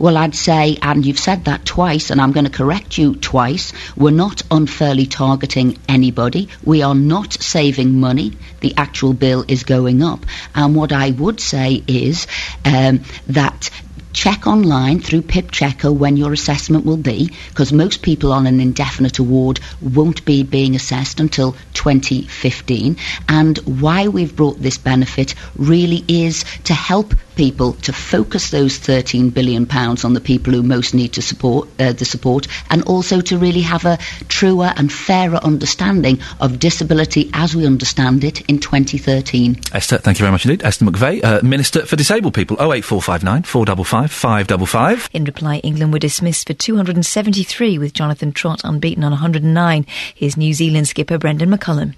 Well, 0.00 0.16
I'd 0.16 0.34
say, 0.34 0.78
and 0.80 1.04
you've 1.04 1.18
said 1.18 1.44
that 1.44 1.66
twice, 1.66 2.08
and 2.08 2.22
I'm 2.22 2.32
going 2.32 2.46
to 2.46 2.50
correct 2.50 2.96
you 2.96 3.16
twice. 3.16 3.74
We're 3.98 4.12
not 4.12 4.40
unfairly 4.50 5.04
targeting 5.04 5.76
anybody. 5.90 6.48
We 6.64 6.80
are 6.80 6.94
not 6.94 7.34
saving 7.34 8.00
money. 8.00 8.32
The 8.60 8.72
actual 8.78 9.12
bill 9.12 9.44
is 9.46 9.64
going 9.64 10.02
up. 10.02 10.24
And 10.54 10.74
what 10.74 10.92
I 10.92 11.10
would 11.10 11.38
say 11.38 11.84
is 11.86 12.26
um, 12.64 13.02
that 13.26 13.68
check 14.14 14.46
online 14.46 15.00
through 15.00 15.22
PIP 15.22 15.50
Checker 15.50 15.92
when 15.92 16.16
your 16.16 16.32
assessment 16.32 16.86
will 16.86 16.96
be, 16.96 17.30
because 17.50 17.70
most 17.70 18.00
people 18.00 18.32
on 18.32 18.46
an 18.46 18.58
indefinite 18.58 19.18
award 19.18 19.60
won't 19.82 20.24
be 20.24 20.42
being 20.42 20.74
assessed 20.74 21.20
until 21.20 21.52
2015. 21.74 22.96
And 23.28 23.58
why 23.58 24.08
we've 24.08 24.34
brought 24.34 24.60
this 24.60 24.78
benefit 24.78 25.34
really 25.56 26.04
is 26.08 26.44
to 26.64 26.74
help 26.74 27.14
people 27.40 27.72
to 27.72 27.90
focus 27.90 28.50
those 28.50 28.76
13 28.76 29.30
billion 29.30 29.64
pounds 29.64 30.04
on 30.04 30.12
the 30.12 30.20
people 30.20 30.52
who 30.52 30.62
most 30.62 30.92
need 30.92 31.14
to 31.14 31.22
support 31.22 31.66
uh, 31.80 31.90
the 31.90 32.04
support, 32.04 32.46
and 32.68 32.82
also 32.82 33.22
to 33.22 33.38
really 33.38 33.62
have 33.62 33.86
a 33.86 33.96
truer 34.28 34.74
and 34.76 34.92
fairer 34.92 35.38
understanding 35.38 36.20
of 36.42 36.58
disability 36.58 37.30
as 37.32 37.56
we 37.56 37.64
understand 37.64 38.24
it 38.24 38.42
in 38.42 38.58
2013. 38.58 39.58
Esther, 39.72 39.96
thank 39.96 40.18
you 40.18 40.22
very 40.22 40.32
much 40.32 40.44
indeed. 40.44 40.62
Esther 40.62 40.84
McVey, 40.84 41.24
uh, 41.24 41.40
Minister 41.42 41.86
for 41.86 41.96
Disabled 41.96 42.34
People. 42.34 42.58
08459 42.60 43.44
455 43.44 44.10
555. 44.10 45.08
In 45.14 45.24
reply, 45.24 45.56
England 45.60 45.94
were 45.94 45.98
dismissed 45.98 46.46
for 46.46 46.52
273 46.52 47.78
with 47.78 47.94
Jonathan 47.94 48.32
Trott 48.32 48.60
unbeaten 48.64 49.02
on 49.02 49.12
109. 49.12 49.86
Here's 50.14 50.36
New 50.36 50.52
Zealand 50.52 50.88
skipper 50.88 51.16
Brendon 51.16 51.48
McCullum. 51.48 51.94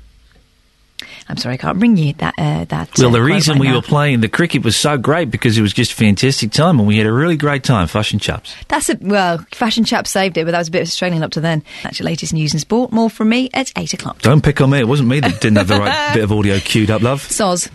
I'm 1.28 1.36
sorry, 1.36 1.54
I 1.54 1.56
can't 1.58 1.78
bring 1.78 1.96
you 1.96 2.12
that. 2.14 2.34
Uh, 2.38 2.64
that 2.66 2.90
Well, 2.98 3.08
uh, 3.08 3.10
the 3.12 3.18
quote 3.18 3.30
reason 3.30 3.52
right 3.54 3.60
we 3.60 3.68
now. 3.68 3.76
were 3.76 3.82
playing 3.82 4.20
the 4.20 4.28
cricket 4.28 4.64
was 4.64 4.76
so 4.76 4.96
great 4.98 5.30
because 5.30 5.56
it 5.58 5.62
was 5.62 5.72
just 5.72 5.92
a 5.92 5.94
fantastic 5.94 6.52
time 6.52 6.78
and 6.78 6.86
we 6.88 6.98
had 6.98 7.06
a 7.06 7.12
really 7.12 7.36
great 7.36 7.64
time, 7.64 7.86
Fush 7.86 8.12
and 8.12 8.20
Chaps. 8.20 8.54
That's 8.68 8.88
a 8.90 8.98
well, 9.00 9.38
fashion 9.52 9.84
chaps 9.84 10.10
saved 10.10 10.36
it, 10.38 10.44
but 10.44 10.52
that 10.52 10.58
was 10.58 10.68
a 10.68 10.70
bit 10.72 10.82
of 10.82 10.88
Australian 10.88 11.22
up 11.22 11.30
to 11.32 11.40
then. 11.40 11.62
That's 11.82 11.98
your 11.98 12.06
latest 12.06 12.32
news 12.32 12.52
and 12.52 12.60
sport. 12.60 12.92
More 12.92 13.10
from 13.10 13.28
me 13.28 13.50
at 13.54 13.72
eight 13.76 13.92
o'clock. 13.92 14.20
Don't 14.22 14.42
pick 14.42 14.60
on 14.60 14.70
me, 14.70 14.78
it 14.78 14.88
wasn't 14.88 15.08
me 15.08 15.20
that 15.20 15.40
didn't 15.40 15.56
have 15.58 15.68
the 15.68 15.78
right 15.78 16.14
bit 16.14 16.24
of 16.24 16.32
audio 16.32 16.58
queued 16.58 16.90
up, 16.90 17.02
love. 17.02 17.20
Soz. 17.22 17.70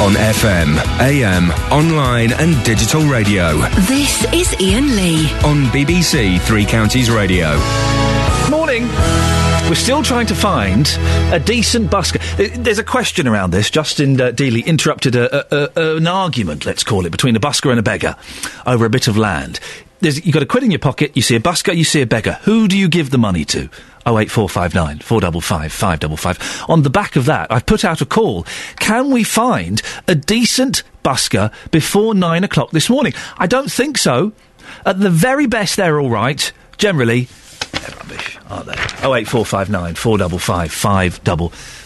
On 0.00 0.12
FM, 0.14 0.78
AM, 1.00 1.50
online 1.70 2.32
and 2.32 2.64
digital 2.64 3.02
radio. 3.02 3.58
This 3.82 4.24
is 4.32 4.54
Iain 4.58 4.96
Lee. 4.96 5.30
On 5.44 5.64
BBC 5.66 6.40
Three 6.40 6.64
Counties 6.64 7.10
Radio. 7.10 7.58
Morning. 8.48 8.88
We're 9.70 9.76
still 9.76 10.02
trying 10.02 10.26
to 10.26 10.34
find 10.34 10.84
a 11.32 11.38
decent 11.38 11.92
busker. 11.92 12.20
There's 12.56 12.80
a 12.80 12.84
question 12.84 13.28
around 13.28 13.52
this. 13.52 13.70
Justin 13.70 14.20
uh, 14.20 14.32
Dealey 14.32 14.66
interrupted 14.66 15.14
a, 15.14 15.54
a, 15.54 15.70
a, 15.76 15.96
an 15.96 16.08
argument, 16.08 16.66
let's 16.66 16.82
call 16.82 17.06
it, 17.06 17.10
between 17.10 17.36
a 17.36 17.38
busker 17.38 17.70
and 17.70 17.78
a 17.78 17.82
beggar 17.82 18.16
over 18.66 18.84
a 18.84 18.90
bit 18.90 19.06
of 19.06 19.16
land. 19.16 19.60
There's, 20.00 20.26
you've 20.26 20.34
got 20.34 20.42
a 20.42 20.46
quid 20.46 20.64
in 20.64 20.72
your 20.72 20.80
pocket, 20.80 21.12
you 21.14 21.22
see 21.22 21.36
a 21.36 21.40
busker, 21.40 21.72
you 21.72 21.84
see 21.84 22.02
a 22.02 22.06
beggar. 22.06 22.40
Who 22.42 22.66
do 22.66 22.76
you 22.76 22.88
give 22.88 23.10
the 23.10 23.16
money 23.16 23.44
to? 23.44 23.70
08459 24.08 24.98
455 24.98 25.72
555. 25.72 26.64
On 26.68 26.82
the 26.82 26.90
back 26.90 27.14
of 27.14 27.26
that, 27.26 27.52
I've 27.52 27.64
put 27.64 27.84
out 27.84 28.00
a 28.00 28.06
call. 28.06 28.44
Can 28.80 29.12
we 29.12 29.22
find 29.22 29.82
a 30.08 30.16
decent 30.16 30.82
busker 31.04 31.52
before 31.70 32.16
nine 32.16 32.42
o'clock 32.42 32.72
this 32.72 32.90
morning? 32.90 33.12
I 33.38 33.46
don't 33.46 33.70
think 33.70 33.98
so. 33.98 34.32
At 34.84 34.98
the 34.98 35.10
very 35.10 35.46
best, 35.46 35.76
they're 35.76 36.00
all 36.00 36.10
right. 36.10 36.52
Generally, 36.76 37.28
they're 37.72 37.96
rubbish, 37.96 38.38
aren't 38.48 38.66
they? 38.66 38.72
08459 38.72 39.94
455 39.94 40.72
555 40.72 41.79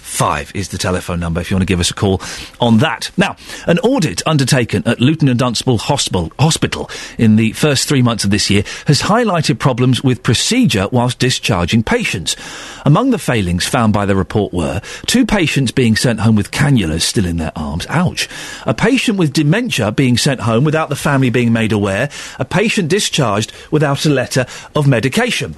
is 0.55 0.69
the 0.69 0.79
telephone 0.79 1.21
number 1.21 1.41
if 1.41 1.51
you 1.51 1.57
want 1.57 1.63
to 1.63 1.67
give 1.67 1.81
us 1.81 1.91
a 1.91 1.95
call 1.95 2.23
on 2.61 2.79
that. 2.79 3.11
Now, 3.17 3.37
an 3.67 3.79
audit 3.81 4.23
undertaken 4.27 4.83
at 4.87 5.01
Luton 5.01 5.29
and 5.29 5.39
Dunstable 5.39 5.79
Hospital, 5.79 6.33
Hospital 6.39 6.89
in 7.19 7.37
the 7.37 7.53
first 7.53 7.89
three 7.89 8.03
months 8.03 8.25
of 8.25 8.31
this 8.31 8.49
year 8.49 8.63
has 8.87 9.03
highlighted 9.03 9.59
problems 9.59 10.05
with 10.05 10.23
procedure 10.23 10.87
whilst 10.93 11.19
discharging 11.19 11.83
patients. 11.83 12.37
Among 12.85 13.11
the 13.11 13.19
failings 13.19 13.67
found 13.67 13.93
by 13.93 14.07
the 14.07 14.15
report 14.15 14.53
were 14.53 14.81
two 15.07 15.27
patients 15.27 15.73
being 15.73 15.97
sent 15.97 16.21
home 16.21 16.37
with 16.37 16.51
cannulas 16.51 17.03
still 17.03 17.27
in 17.27 17.39
their 17.39 17.53
arms. 17.57 17.87
Ouch. 17.89 18.29
A 18.67 18.75
patient 18.75 19.19
with 19.19 19.33
dementia 19.33 19.91
being 19.91 20.17
sent 20.17 20.41
home 20.41 20.65
without 20.65 20.91
the 20.91 20.97
family 20.97 21.31
being 21.31 21.53
made 21.53 21.73
aware. 21.73 22.09
A 22.39 22.45
patient 22.45 22.89
discharged 22.89 23.53
without 23.71 24.07
a 24.07 24.11
letter 24.11 24.47
of 24.77 24.87
medication. 24.87 25.55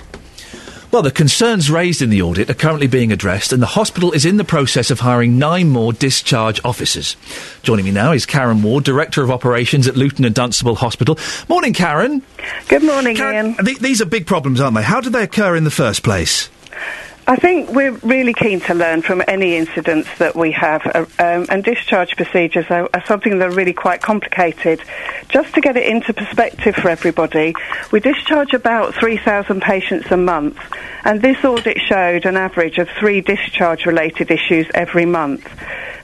Well, 0.96 1.02
the 1.02 1.10
concerns 1.10 1.70
raised 1.70 2.00
in 2.00 2.08
the 2.08 2.22
audit 2.22 2.48
are 2.48 2.54
currently 2.54 2.86
being 2.86 3.12
addressed, 3.12 3.52
and 3.52 3.60
the 3.60 3.66
hospital 3.66 4.12
is 4.12 4.24
in 4.24 4.38
the 4.38 4.44
process 4.44 4.90
of 4.90 5.00
hiring 5.00 5.38
nine 5.38 5.68
more 5.68 5.92
discharge 5.92 6.58
officers. 6.64 7.18
Joining 7.62 7.84
me 7.84 7.90
now 7.90 8.12
is 8.12 8.24
Karen 8.24 8.62
Ward, 8.62 8.84
Director 8.84 9.22
of 9.22 9.30
Operations 9.30 9.86
at 9.86 9.94
Luton 9.94 10.24
and 10.24 10.34
Dunstable 10.34 10.76
Hospital. 10.76 11.18
Morning, 11.50 11.74
Karen. 11.74 12.22
Good 12.68 12.82
morning, 12.82 13.20
Iain. 13.20 13.56
Th- 13.62 13.78
these 13.78 14.00
are 14.00 14.06
big 14.06 14.26
problems, 14.26 14.58
aren't 14.58 14.74
they? 14.74 14.82
How 14.82 15.02
did 15.02 15.12
they 15.12 15.24
occur 15.24 15.54
in 15.54 15.64
the 15.64 15.70
first 15.70 16.02
place? 16.02 16.48
I 17.28 17.34
think 17.34 17.70
we're 17.70 17.90
really 17.90 18.32
keen 18.32 18.60
to 18.60 18.74
learn 18.74 19.02
from 19.02 19.20
any 19.26 19.56
incidents 19.56 20.08
that 20.18 20.36
we 20.36 20.52
have, 20.52 20.86
uh, 20.86 21.06
um, 21.18 21.46
and 21.48 21.64
discharge 21.64 22.14
procedures 22.14 22.66
are, 22.70 22.88
are 22.94 23.04
something 23.04 23.40
that 23.40 23.48
are 23.48 23.54
really 23.54 23.72
quite 23.72 24.00
complicated. 24.00 24.80
Just 25.28 25.52
to 25.54 25.60
get 25.60 25.76
it 25.76 25.88
into 25.88 26.14
perspective 26.14 26.76
for 26.76 26.88
everybody, 26.88 27.52
we 27.90 27.98
discharge 27.98 28.54
about 28.54 28.94
3,000 28.94 29.60
patients 29.60 30.12
a 30.12 30.16
month, 30.16 30.56
and 31.04 31.20
this 31.20 31.44
audit 31.44 31.80
showed 31.80 32.26
an 32.26 32.36
average 32.36 32.78
of 32.78 32.88
three 32.90 33.20
discharge-related 33.22 34.30
issues 34.30 34.68
every 34.72 35.04
month. 35.04 35.50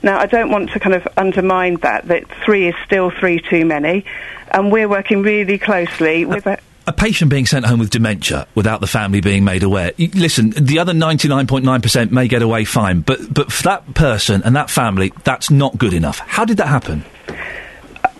Now, 0.03 0.19
I 0.19 0.25
don't 0.25 0.51
want 0.51 0.71
to 0.71 0.79
kind 0.81 0.93
of 0.93 1.07
undermine 1.15 1.77
that, 1.77 2.05
that 2.09 2.25
three 2.43 2.67
is 2.67 2.75
still 2.83 3.11
three 3.11 3.39
too 3.39 3.65
many, 3.65 4.03
and 4.51 4.73
we're 4.73 4.89
working 4.89 5.21
really 5.21 5.57
closely 5.57 6.25
with... 6.25 6.45
A, 6.47 6.59
A 6.85 6.91
patient 6.93 7.31
being 7.31 7.45
sent 7.45 7.65
home 7.65 7.79
with 7.79 7.89
dementia 7.89 8.45
without 8.55 8.81
the 8.81 8.87
family 8.87 9.21
being 9.21 9.45
made 9.45 9.63
aware. 9.63 9.93
Listen, 9.97 10.49
the 10.49 10.79
other 10.79 10.93
99.9% 10.93 12.11
may 12.11 12.27
get 12.27 12.41
away 12.41 12.65
fine, 12.65 13.01
but, 13.01 13.33
but 13.33 13.51
for 13.51 13.63
that 13.63 13.93
person 13.93 14.43
and 14.43 14.55
that 14.55 14.69
family, 14.69 15.13
that's 15.23 15.49
not 15.49 15.77
good 15.77 15.93
enough. 15.93 16.19
How 16.19 16.43
did 16.43 16.57
that 16.57 16.67
happen? 16.67 17.05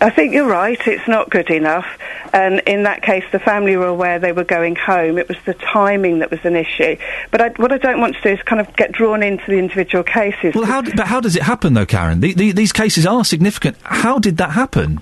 I 0.00 0.10
think 0.10 0.34
you're 0.34 0.48
right. 0.48 0.78
It's 0.86 1.06
not 1.06 1.30
good 1.30 1.50
enough. 1.50 1.86
And 2.32 2.60
in 2.66 2.82
that 2.82 3.02
case, 3.02 3.24
the 3.32 3.38
family 3.38 3.76
were 3.76 3.86
aware 3.86 4.18
they 4.18 4.32
were 4.32 4.44
going 4.44 4.76
home. 4.76 5.18
It 5.18 5.28
was 5.28 5.38
the 5.46 5.54
timing 5.54 6.18
that 6.18 6.30
was 6.30 6.40
an 6.44 6.56
issue. 6.56 6.96
But 7.30 7.40
I, 7.40 7.48
what 7.50 7.70
I 7.70 7.78
don't 7.78 8.00
want 8.00 8.16
to 8.16 8.22
do 8.22 8.30
is 8.30 8.42
kind 8.42 8.60
of 8.60 8.74
get 8.76 8.92
drawn 8.92 9.22
into 9.22 9.44
the 9.46 9.56
individual 9.56 10.02
cases. 10.02 10.54
Well, 10.54 10.64
how, 10.64 10.82
but 10.82 11.06
how 11.06 11.20
does 11.20 11.36
it 11.36 11.42
happen, 11.42 11.74
though, 11.74 11.86
Karen? 11.86 12.20
The, 12.20 12.34
the, 12.34 12.52
these 12.52 12.72
cases 12.72 13.06
are 13.06 13.24
significant. 13.24 13.76
How 13.82 14.18
did 14.18 14.38
that 14.38 14.50
happen? 14.50 15.00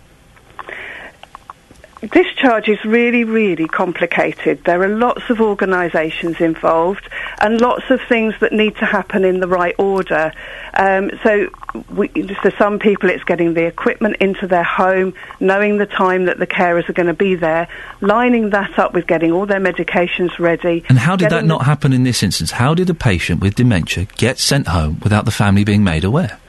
Discharge 2.03 2.69
is 2.69 2.85
really, 2.85 3.23
really 3.23 3.69
complicated. 3.69 4.65
There 4.65 4.83
are 4.83 4.89
lots 4.89 5.31
of 5.31 5.41
organisations 5.41 6.41
involved 6.41 7.09
and 7.41 7.61
lots 7.61 7.91
of 7.91 8.01
things 8.09 8.35
that 8.41 8.53
need 8.53 8.75
to 8.77 8.85
happen 8.85 9.25
in 9.25 9.39
the 9.39 9.47
right 9.47 9.75
order. 9.79 10.33
Um, 10.75 11.13
so, 11.23 11.49
we, 11.95 12.09
for 12.09 12.51
some 12.59 12.81
people, 12.81 13.09
it's 13.09 13.23
getting 13.23 13.55
the 13.55 13.67
equipment 13.67 14.17
into 14.17 14.49
their 14.49 14.65
home, 14.65 15.15
knowing 15.39 15.79
the 15.79 15.87
time 15.87 16.25
that 16.25 16.39
the 16.39 16.47
carers 16.47 16.89
are 16.89 16.93
going 16.93 17.07
to 17.07 17.15
be 17.15 17.37
there, 17.37 17.69
lining 18.01 18.51
that 18.51 18.81
up 18.81 18.95
with 18.95 19.07
getting 19.07 19.31
all 19.31 19.47
their 19.47 19.61
medications 19.61 20.37
ready. 20.41 20.85
And 20.89 20.99
how 20.99 21.15
did 21.15 21.31
that 21.31 21.45
not 21.45 21.65
happen 21.67 21.93
in 21.93 22.03
this 22.03 22.25
instance? 22.25 22.51
How 22.51 22.75
did 22.75 22.91
a 22.91 22.95
patient 22.95 23.41
with 23.41 23.55
dementia 23.55 24.07
get 24.17 24.41
sent 24.41 24.67
home 24.67 24.99
without 25.05 25.25
the 25.25 25.31
family 25.31 25.63
being 25.63 25.85
made 25.85 26.03
aware? 26.03 26.41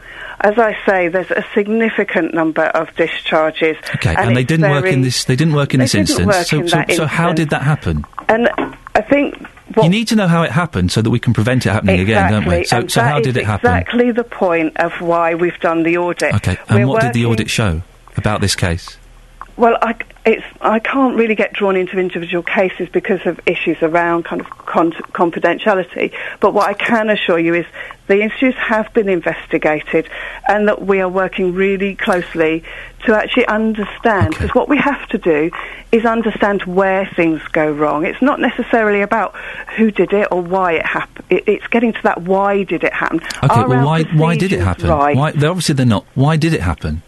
As 0.43 0.59
I 0.59 0.77
say, 0.85 1.07
there's 1.07 1.31
a 1.31 1.45
significant 1.53 2.33
number 2.33 2.63
of 2.63 2.93
discharges. 2.95 3.77
Okay, 3.95 4.13
and, 4.13 4.35
they 4.35 4.43
didn't 4.43 4.69
work 4.69 4.85
in 4.85 5.01
this. 5.01 5.23
They 5.23 5.37
didn't 5.37 5.53
work 5.53 5.73
in 5.73 5.79
this 5.79 5.95
instance. 5.95 6.47
so, 6.49 6.59
in 6.59 6.67
so, 6.67 6.83
so 6.89 7.05
how 7.05 7.29
instance. 7.29 7.35
did 7.37 7.49
that 7.51 7.61
happen? 7.61 8.05
And 8.27 8.49
I 8.93 9.01
think 9.01 9.47
you 9.81 9.89
need 9.89 10.07
to 10.09 10.15
know 10.15 10.27
how 10.27 10.43
it 10.43 10.51
happened 10.51 10.91
so 10.91 11.01
that 11.01 11.09
we 11.09 11.19
can 11.19 11.33
prevent 11.33 11.65
it 11.65 11.69
happening 11.69 11.99
again, 11.99 12.31
don't 12.31 12.45
we? 12.45 12.63
So, 12.65 12.87
so 12.87 13.01
how 13.01 13.19
did 13.19 13.37
it 13.37 13.45
happen? 13.45 13.71
Exactly 13.71 14.11
the 14.11 14.23
point 14.23 14.77
of 14.77 14.91
why 15.01 15.35
we've 15.35 15.59
done 15.59 15.83
the 15.83 15.97
audit. 15.97 16.33
Okay, 16.35 16.57
and 16.67 16.79
We're 16.79 16.87
what 16.87 17.01
did 17.01 17.13
the 17.13 17.25
audit 17.25 17.49
show 17.49 17.81
about 18.17 18.41
this 18.41 18.55
case? 18.55 18.97
Well, 19.55 19.77
I, 19.81 19.95
it's, 20.25 20.43
I 20.61 20.79
can't 20.79 21.15
really 21.15 21.35
get 21.35 21.53
drawn 21.53 21.75
into 21.75 21.99
individual 21.99 22.41
cases 22.43 22.89
because 22.89 23.25
of 23.25 23.39
issues 23.45 23.77
around 23.81 24.25
kind 24.25 24.41
of 24.41 24.49
con- 24.49 24.93
confidentiality. 24.93 26.11
But 26.39 26.53
what 26.53 26.67
I 26.67 26.73
can 26.73 27.09
assure 27.09 27.37
you 27.37 27.53
is 27.53 27.65
the 28.07 28.23
issues 28.23 28.55
have 28.55 28.91
been 28.93 29.09
investigated 29.09 30.09
and 30.47 30.67
that 30.67 30.85
we 30.85 31.01
are 31.01 31.09
working 31.09 31.53
really 31.53 31.95
closely 31.95 32.63
to 33.05 33.15
actually 33.15 33.45
understand. 33.45 34.31
Because 34.31 34.55
what 34.55 34.69
we 34.69 34.77
have 34.77 35.07
to 35.09 35.19
do 35.19 35.51
is 35.91 36.03
understand 36.03 36.63
where 36.63 37.05
things 37.15 37.41
go 37.51 37.71
wrong. 37.71 38.05
It's 38.05 38.21
not 38.21 38.39
necessarily 38.39 39.01
about 39.01 39.35
who 39.77 39.91
did 39.91 40.13
it 40.13 40.29
or 40.31 40.41
why 40.41 40.73
it 40.73 40.85
happened. 40.85 41.25
It, 41.29 41.43
it's 41.47 41.67
getting 41.67 41.93
to 41.93 42.03
that 42.03 42.23
why 42.23 42.63
did 42.63 42.83
it 42.83 42.93
happen. 42.93 43.21
Okay, 43.43 43.47
Are 43.49 43.69
well, 43.69 43.85
why 43.85 44.03
why 44.03 44.35
did 44.35 44.51
it 44.51 44.61
happen? 44.61 44.89
Right? 44.89 45.15
Why? 45.15 45.31
They're, 45.31 45.51
obviously, 45.51 45.75
they're 45.75 45.85
not. 45.85 46.05
Why 46.15 46.37
did 46.37 46.53
it 46.53 46.61
happen? 46.61 47.03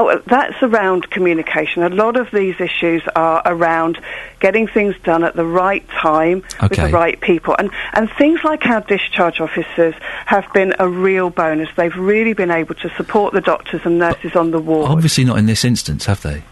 Oh, 0.00 0.22
that's 0.26 0.62
around 0.62 1.10
communication. 1.10 1.82
A 1.82 1.88
lot 1.88 2.16
of 2.16 2.30
these 2.30 2.60
issues 2.60 3.02
are 3.16 3.42
around 3.44 3.98
getting 4.38 4.68
things 4.68 4.94
done 5.02 5.24
at 5.24 5.34
the 5.34 5.44
right 5.44 5.86
time 5.88 6.44
with 6.62 6.76
the 6.76 6.90
right 6.92 7.20
people. 7.20 7.56
And, 7.58 7.72
and 7.94 8.08
things 8.16 8.44
like 8.44 8.64
our 8.66 8.80
discharge 8.82 9.40
officers 9.40 9.96
have 10.26 10.46
been 10.52 10.72
a 10.78 10.88
real 10.88 11.30
bonus. 11.30 11.68
They've 11.76 11.96
really 11.96 12.32
been 12.32 12.52
able 12.52 12.76
to 12.76 12.88
support 12.90 13.34
the 13.34 13.40
doctors 13.40 13.80
and 13.84 13.98
nurses 13.98 14.36
on 14.36 14.52
the 14.52 14.60
ward. 14.60 14.88
Obviously, 14.88 15.24
not 15.24 15.36
in 15.36 15.46
this 15.46 15.64
instance, 15.64 16.06
have 16.06 16.22
they? 16.22 16.44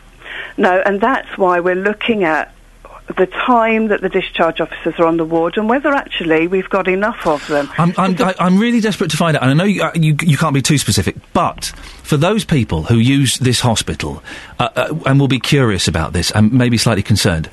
No, 0.56 0.82
and 0.84 1.00
that's 1.00 1.38
why 1.38 1.60
we're 1.60 1.76
looking 1.76 2.24
at 2.24 2.52
the 3.16 3.26
time 3.26 3.88
that 3.88 4.00
the 4.00 4.08
discharge 4.08 4.60
officers 4.60 4.94
are 4.98 5.06
on 5.06 5.16
the 5.16 5.24
ward 5.24 5.56
and 5.56 5.68
whether 5.68 5.94
actually 5.94 6.48
we've 6.48 6.68
got 6.68 6.88
enough 6.88 7.26
of 7.26 7.46
them. 7.46 7.70
I'm, 7.78 7.94
I'm, 7.96 8.16
I, 8.20 8.34
I'm 8.38 8.58
really 8.58 8.80
desperate 8.80 9.10
to 9.12 9.16
find 9.16 9.36
out, 9.36 9.42
and 9.42 9.50
I 9.52 9.54
know 9.54 9.64
you, 9.64 9.82
uh, 9.82 9.92
you, 9.94 10.16
you 10.22 10.36
can't 10.36 10.54
be 10.54 10.62
too 10.62 10.78
specific, 10.78 11.16
but 11.32 11.66
for 12.02 12.16
those 12.16 12.44
people 12.44 12.82
who 12.84 12.96
use 12.96 13.38
this 13.38 13.60
hospital 13.60 14.22
uh, 14.58 14.68
uh, 14.74 14.98
and 15.06 15.20
will 15.20 15.28
be 15.28 15.38
curious 15.38 15.86
about 15.86 16.12
this 16.12 16.30
and 16.32 16.52
maybe 16.52 16.76
slightly 16.76 17.02
concerned, 17.02 17.48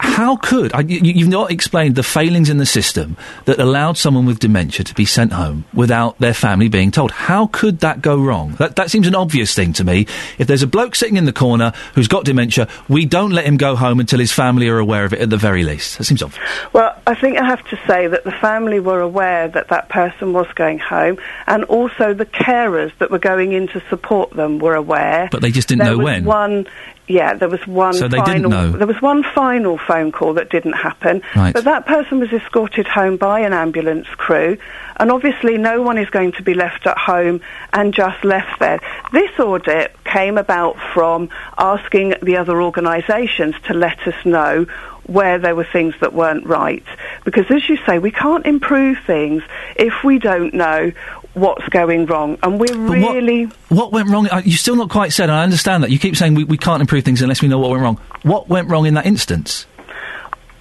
how 0.00 0.36
could 0.36 0.72
I, 0.72 0.80
you, 0.80 1.00
you've 1.00 1.28
not 1.28 1.50
explained 1.50 1.94
the 1.94 2.02
failings 2.02 2.48
in 2.48 2.56
the 2.56 2.66
system 2.66 3.16
that 3.44 3.58
allowed 3.58 3.98
someone 3.98 4.24
with 4.24 4.38
dementia 4.38 4.84
to 4.84 4.94
be 4.94 5.04
sent 5.04 5.32
home 5.32 5.64
without 5.74 6.18
their 6.18 6.32
family 6.32 6.68
being 6.68 6.90
told? 6.90 7.10
How 7.10 7.48
could 7.48 7.80
that 7.80 8.00
go 8.00 8.16
wrong? 8.16 8.54
That, 8.54 8.76
that 8.76 8.90
seems 8.90 9.06
an 9.06 9.14
obvious 9.14 9.54
thing 9.54 9.74
to 9.74 9.84
me. 9.84 10.06
If 10.38 10.46
there's 10.46 10.62
a 10.62 10.66
bloke 10.66 10.94
sitting 10.94 11.16
in 11.16 11.26
the 11.26 11.32
corner 11.32 11.72
who's 11.94 12.08
got 12.08 12.24
dementia, 12.24 12.66
we 12.88 13.04
don't 13.04 13.32
let 13.32 13.44
him 13.44 13.58
go 13.58 13.76
home 13.76 14.00
until 14.00 14.18
his 14.18 14.32
family 14.32 14.68
are 14.68 14.78
aware 14.78 15.04
of 15.04 15.12
it 15.12 15.20
at 15.20 15.28
the 15.28 15.36
very 15.36 15.64
least. 15.64 15.98
That 15.98 16.04
seems 16.04 16.22
obvious. 16.22 16.42
Well, 16.72 16.96
I 17.06 17.14
think 17.14 17.36
I 17.36 17.44
have 17.44 17.62
to 17.68 17.78
say 17.86 18.06
that 18.06 18.24
the 18.24 18.32
family 18.32 18.80
were 18.80 19.00
aware 19.00 19.48
that 19.48 19.68
that 19.68 19.90
person 19.90 20.32
was 20.32 20.46
going 20.54 20.78
home, 20.78 21.18
and 21.46 21.64
also 21.64 22.14
the 22.14 22.26
carers 22.26 22.96
that 22.98 23.10
were 23.10 23.18
going 23.18 23.52
in 23.52 23.68
to 23.68 23.82
support 23.90 24.30
them 24.30 24.58
were 24.58 24.74
aware. 24.74 25.28
But 25.30 25.42
they 25.42 25.50
just 25.50 25.68
didn't 25.68 25.84
There 25.84 25.96
know 25.96 26.02
when. 26.02 26.24
One, 26.24 26.66
yeah, 27.10 27.34
there 27.34 27.48
was 27.48 27.66
one. 27.66 27.92
So 27.92 28.06
they 28.06 28.18
final, 28.18 28.34
didn't 28.34 28.50
know. 28.50 28.70
There 28.78 28.86
was 28.86 29.02
one 29.02 29.24
final 29.34 29.78
phone 29.78 30.12
call 30.12 30.34
that 30.34 30.48
didn't 30.48 30.74
happen. 30.74 31.22
Right. 31.34 31.52
But 31.52 31.64
that 31.64 31.84
person 31.84 32.20
was 32.20 32.32
escorted 32.32 32.86
home 32.86 33.16
by 33.16 33.40
an 33.40 33.52
ambulance 33.52 34.06
crew, 34.08 34.56
and 34.96 35.10
obviously 35.10 35.58
no 35.58 35.82
one 35.82 35.98
is 35.98 36.08
going 36.08 36.32
to 36.32 36.42
be 36.42 36.54
left 36.54 36.86
at 36.86 36.96
home 36.96 37.40
and 37.72 37.92
just 37.92 38.24
left 38.24 38.60
there. 38.60 38.80
This 39.12 39.38
audit 39.40 39.92
came 40.04 40.38
about 40.38 40.76
from 40.94 41.30
asking 41.58 42.14
the 42.22 42.36
other 42.36 42.62
organisations 42.62 43.56
to 43.66 43.74
let 43.74 44.06
us 44.06 44.24
know 44.24 44.66
where 45.06 45.40
there 45.40 45.56
were 45.56 45.64
things 45.64 45.94
that 46.00 46.12
weren't 46.12 46.46
right. 46.46 46.84
Because 47.24 47.50
as 47.50 47.68
you 47.68 47.76
say, 47.84 47.98
we 47.98 48.12
can't 48.12 48.46
improve 48.46 48.98
things 49.04 49.42
if 49.74 50.04
we 50.04 50.20
don't 50.20 50.54
know 50.54 50.92
what's 51.34 51.68
going 51.68 52.06
wrong. 52.06 52.38
And 52.42 52.58
we're 52.60 52.66
But 52.68 53.12
really. 53.12 53.44
What 53.68 53.92
went 53.92 54.08
wrong? 54.08 54.28
Uh, 54.28 54.42
you 54.44 54.52
still 54.56 54.76
not 54.76 54.90
quite 54.90 55.12
said. 55.12 55.30
and 55.30 55.38
I 55.38 55.42
understand 55.44 55.82
that 55.84 55.90
you 55.90 55.98
keep 55.98 56.16
saying 56.16 56.34
we, 56.34 56.44
we 56.44 56.58
can't 56.58 56.80
improve 56.80 57.04
things 57.04 57.22
unless 57.22 57.40
we 57.42 57.48
know 57.48 57.58
what 57.58 57.70
went 57.70 57.82
wrong. 57.82 58.00
What 58.22 58.48
went 58.48 58.68
wrong 58.68 58.86
in 58.86 58.94
that 58.94 59.06
instance? 59.06 59.66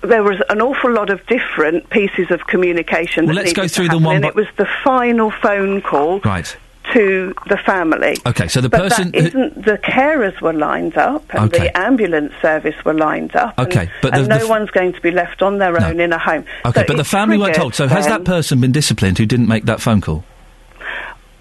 there 0.01 0.23
was 0.23 0.37
an 0.49 0.61
awful 0.61 0.89
lot 0.93 1.09
of 1.09 1.19
different 1.25 1.89
pieces 1.89 2.31
of 2.31 2.47
communication. 2.47 3.25
Well, 3.25 3.35
that 3.35 3.41
let's 3.41 3.53
go 3.53 3.67
through 3.67 3.89
the 3.89 3.97
one 3.97 4.15
and 4.15 4.21
by- 4.23 4.29
it 4.29 4.35
was 4.35 4.47
the 4.55 4.65
final 4.81 5.29
phone 5.29 5.81
call 5.81 6.21
Right. 6.21 6.55
to 6.93 7.33
the 7.49 7.57
family. 7.57 8.15
Okay, 8.25 8.47
so 8.47 8.61
the 8.61 8.69
but 8.69 8.79
person 8.83 9.11
that 9.11 9.17
isn't 9.27 9.65
the 9.65 9.77
carers 9.77 10.39
were 10.39 10.53
lined 10.53 10.95
up 10.97 11.25
and 11.35 11.53
Okay. 11.53 11.65
the 11.65 11.77
ambulance 11.77 12.31
service 12.41 12.75
were 12.85 12.93
lined 12.93 13.35
up. 13.35 13.55
and- 13.57 13.67
Okay, 13.67 13.89
but 14.01 14.13
the- 14.13 14.19
and 14.21 14.29
no 14.29 14.35
f- 14.37 14.47
one's 14.47 14.69
going 14.71 14.93
to 14.93 15.01
be 15.01 15.11
left 15.11 15.41
on 15.41 15.57
their 15.57 15.75
own 15.83 15.99
in 15.99 16.13
a 16.13 16.17
home. 16.17 16.45
Okay, 16.65 16.79
So 16.79 16.85
but 16.87 16.95
the 16.95 17.03
family 17.03 17.37
weren't 17.37 17.55
told. 17.55 17.75
So 17.75 17.89
has 17.89 18.07
that 18.07 18.23
person 18.23 18.61
been 18.61 18.71
disciplined 18.71 19.17
who 19.17 19.25
didn't 19.25 19.49
make 19.49 19.65
that 19.65 19.81
phone 19.81 19.99
call? 19.99 20.23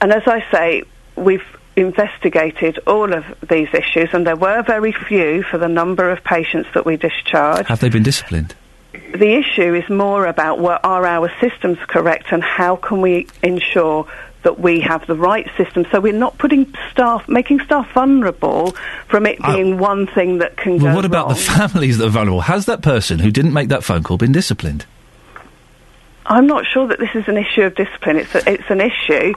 And 0.00 0.12
as 0.12 0.22
I 0.26 0.44
say, 0.50 0.82
we've 1.16 1.44
investigated 1.76 2.78
all 2.86 3.12
of 3.12 3.24
these 3.48 3.68
issues, 3.72 4.10
and 4.12 4.26
there 4.26 4.36
were 4.36 4.62
very 4.62 4.92
few 4.92 5.42
for 5.44 5.58
the 5.58 5.68
number 5.68 6.10
of 6.10 6.22
patients 6.24 6.68
that 6.74 6.84
we 6.84 6.96
discharged. 6.96 7.68
Have 7.68 7.80
they 7.80 7.88
been 7.88 8.02
disciplined? 8.02 8.54
The 8.92 9.34
issue 9.34 9.74
is 9.74 9.88
more 9.88 10.26
about 10.26 10.58
are 10.84 11.06
our 11.06 11.30
systems 11.40 11.78
correct 11.86 12.26
and 12.32 12.42
how 12.42 12.76
can 12.76 13.00
we 13.00 13.26
ensure 13.42 14.06
that 14.42 14.60
we 14.60 14.80
have 14.80 15.06
the 15.06 15.16
right 15.16 15.48
system 15.56 15.84
so 15.90 16.00
we're 16.00 16.12
not 16.12 16.38
putting 16.38 16.72
staff, 16.90 17.28
making 17.28 17.60
staff 17.60 17.90
vulnerable 17.92 18.76
from 19.08 19.26
it 19.26 19.38
being 19.42 19.78
one 19.78 20.06
thing 20.06 20.38
that 20.38 20.56
can 20.56 20.78
Well, 20.78 20.94
what 20.94 21.04
about 21.04 21.26
wrong. 21.26 21.34
the 21.34 21.40
families 21.40 21.98
that 21.98 22.06
are 22.06 22.10
vulnerable? 22.10 22.42
Has 22.42 22.66
that 22.66 22.82
person 22.82 23.18
who 23.18 23.30
didn't 23.30 23.52
make 23.52 23.68
that 23.68 23.82
phone 23.82 24.02
call 24.02 24.16
been 24.18 24.32
disciplined? 24.32 24.84
I'm 26.26 26.46
not 26.46 26.66
sure 26.66 26.86
that 26.88 26.98
this 26.98 27.10
is 27.14 27.26
an 27.26 27.36
issue 27.38 27.62
of 27.62 27.74
discipline. 27.74 28.16
It's, 28.16 28.34
a, 28.34 28.50
it's 28.50 28.68
an 28.70 28.80
issue 28.80 29.32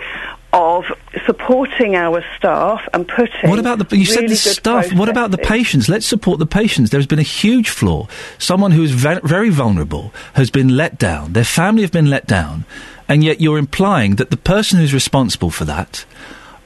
of 0.53 0.85
supporting 1.25 1.95
our 1.95 2.23
staff 2.37 2.87
and 2.93 3.07
putting. 3.07 3.49
What 3.49 3.59
about 3.59 3.79
the? 3.79 3.97
You 3.97 4.05
said 4.05 4.29
the 4.29 4.35
staff. 4.35 4.93
What 4.93 5.09
about 5.09 5.31
the 5.31 5.37
patients? 5.37 5.87
Let's 5.87 6.05
support 6.05 6.39
the 6.39 6.45
patients. 6.45 6.89
There's 6.89 7.07
been 7.07 7.19
a 7.19 7.23
huge 7.23 7.69
flaw. 7.69 8.07
Someone 8.37 8.71
who 8.71 8.83
is 8.83 8.91
ve- 8.91 9.21
very 9.23 9.49
vulnerable 9.49 10.13
has 10.33 10.49
been 10.49 10.75
let 10.75 10.97
down. 10.97 11.33
Their 11.33 11.45
family 11.45 11.83
have 11.83 11.91
been 11.91 12.09
let 12.09 12.27
down, 12.27 12.65
and 13.07 13.23
yet 13.23 13.39
you're 13.39 13.57
implying 13.57 14.15
that 14.15 14.29
the 14.29 14.37
person 14.37 14.79
who's 14.79 14.93
responsible 14.93 15.51
for 15.51 15.65
that 15.65 16.05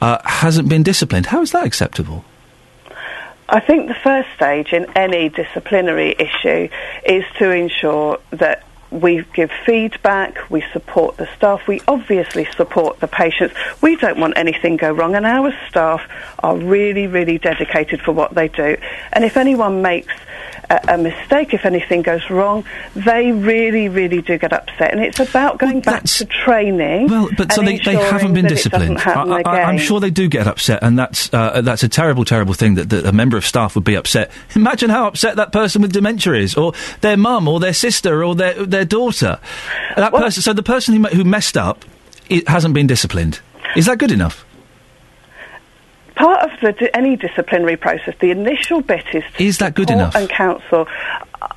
uh, 0.02 0.20
hasn't 0.26 0.70
been 0.70 0.84
disciplined. 0.84 1.28
How 1.28 1.42
is 1.42 1.52
that 1.52 1.66
acceptable? 1.66 2.26
I 3.48 3.60
think 3.60 3.88
the 3.88 3.96
first 3.96 4.30
stage 4.36 4.74
in 4.74 4.86
any 4.96 5.30
disciplinary 5.30 6.16
issue 6.18 6.68
is 7.06 7.24
to 7.38 7.52
ensure 7.52 8.20
that 8.32 8.64
we 9.02 9.24
give 9.34 9.52
feedback, 9.66 10.50
we 10.50 10.64
support 10.74 11.18
the 11.18 11.28
staff, 11.36 11.68
we 11.68 11.82
obviously 11.88 12.46
support 12.56 13.00
the 13.00 13.08
patients. 13.08 13.56
We 13.82 13.96
don't 13.96 14.20
want 14.20 14.38
anything 14.38 14.78
go 14.78 14.92
wrong, 14.92 15.16
and 15.16 15.26
our 15.26 15.54
staff 15.70 16.02
are 16.40 16.58
really, 16.58 17.08
really 17.08 17.38
dedicated 17.38 18.02
for 18.02 18.12
what 18.12 18.34
they 18.34 18.48
do. 18.48 18.78
And 19.14 19.24
if 19.24 19.38
anyone 19.38 19.82
makes 19.82 20.14
a, 20.70 20.96
a 20.96 20.98
mistake, 20.98 21.54
if 21.54 21.66
anything 21.66 22.02
goes 22.02 22.30
wrong, 22.30 22.66
they 22.96 23.32
really, 23.32 23.90
really 23.90 24.22
do 24.22 24.38
get 24.38 24.54
upset. 24.54 24.92
And 24.92 25.02
it's 25.02 25.20
about 25.20 25.58
going 25.58 25.82
back 25.82 26.04
to 26.04 26.26
training. 26.26 27.08
Well, 27.08 27.30
but 27.38 27.52
so 27.52 27.62
they, 27.62 27.78
they 27.80 27.96
haven't 27.96 28.34
been 28.34 28.46
disciplined. 28.46 29.00
I, 29.00 29.42
I'm 29.44 29.78
sure 29.78 30.00
they 30.00 30.12
do 30.12 30.28
get 30.28 30.48
upset, 30.48 30.80
and 30.82 30.98
that's 30.98 31.34
uh, 31.34 31.62
that's 31.62 31.84
a 31.84 31.90
terrible, 31.90 32.26
terrible 32.26 32.54
thing 32.54 32.76
that, 32.76 32.90
that 32.90 33.06
a 33.06 33.12
member 33.12 33.38
of 33.38 33.46
staff 33.46 33.76
would 33.76 33.84
be 33.84 33.96
upset. 33.96 34.32
Imagine 34.56 34.90
how 34.90 35.08
upset 35.08 35.36
that 35.38 35.52
person 35.52 35.82
with 35.82 35.94
dementia 35.94 36.34
is, 36.34 36.56
or 36.56 36.74
their 37.02 37.18
mum, 37.18 37.48
or 37.48 37.60
their 37.60 37.74
sister, 37.74 38.24
or 38.24 38.36
their 38.36 38.66
their 38.66 38.86
daughter. 38.86 39.40
That 39.96 40.12
person. 40.12 40.42
So 40.42 40.54
the 40.54 40.64
person 40.64 40.96
who 40.96 41.04
who 41.10 41.24
messed 41.24 41.58
up 41.58 41.86
it 42.30 42.48
hasn't 42.48 42.74
been 42.74 42.88
disciplined. 42.88 43.40
Is 43.76 43.86
that 43.86 43.98
good 43.98 44.12
enough? 44.12 44.46
Part 46.16 46.52
of 46.52 46.60
the, 46.62 46.96
any 46.96 47.16
disciplinary 47.16 47.78
process, 47.78 48.16
the 48.20 48.32
initial 48.32 48.82
bit 48.82 49.06
is 49.14 49.24
to 49.36 49.44
Is 49.44 49.58
that 49.60 49.76
good 49.76 49.90
enough? 49.90 50.16
And 50.16 50.30
counsel. 50.30 50.88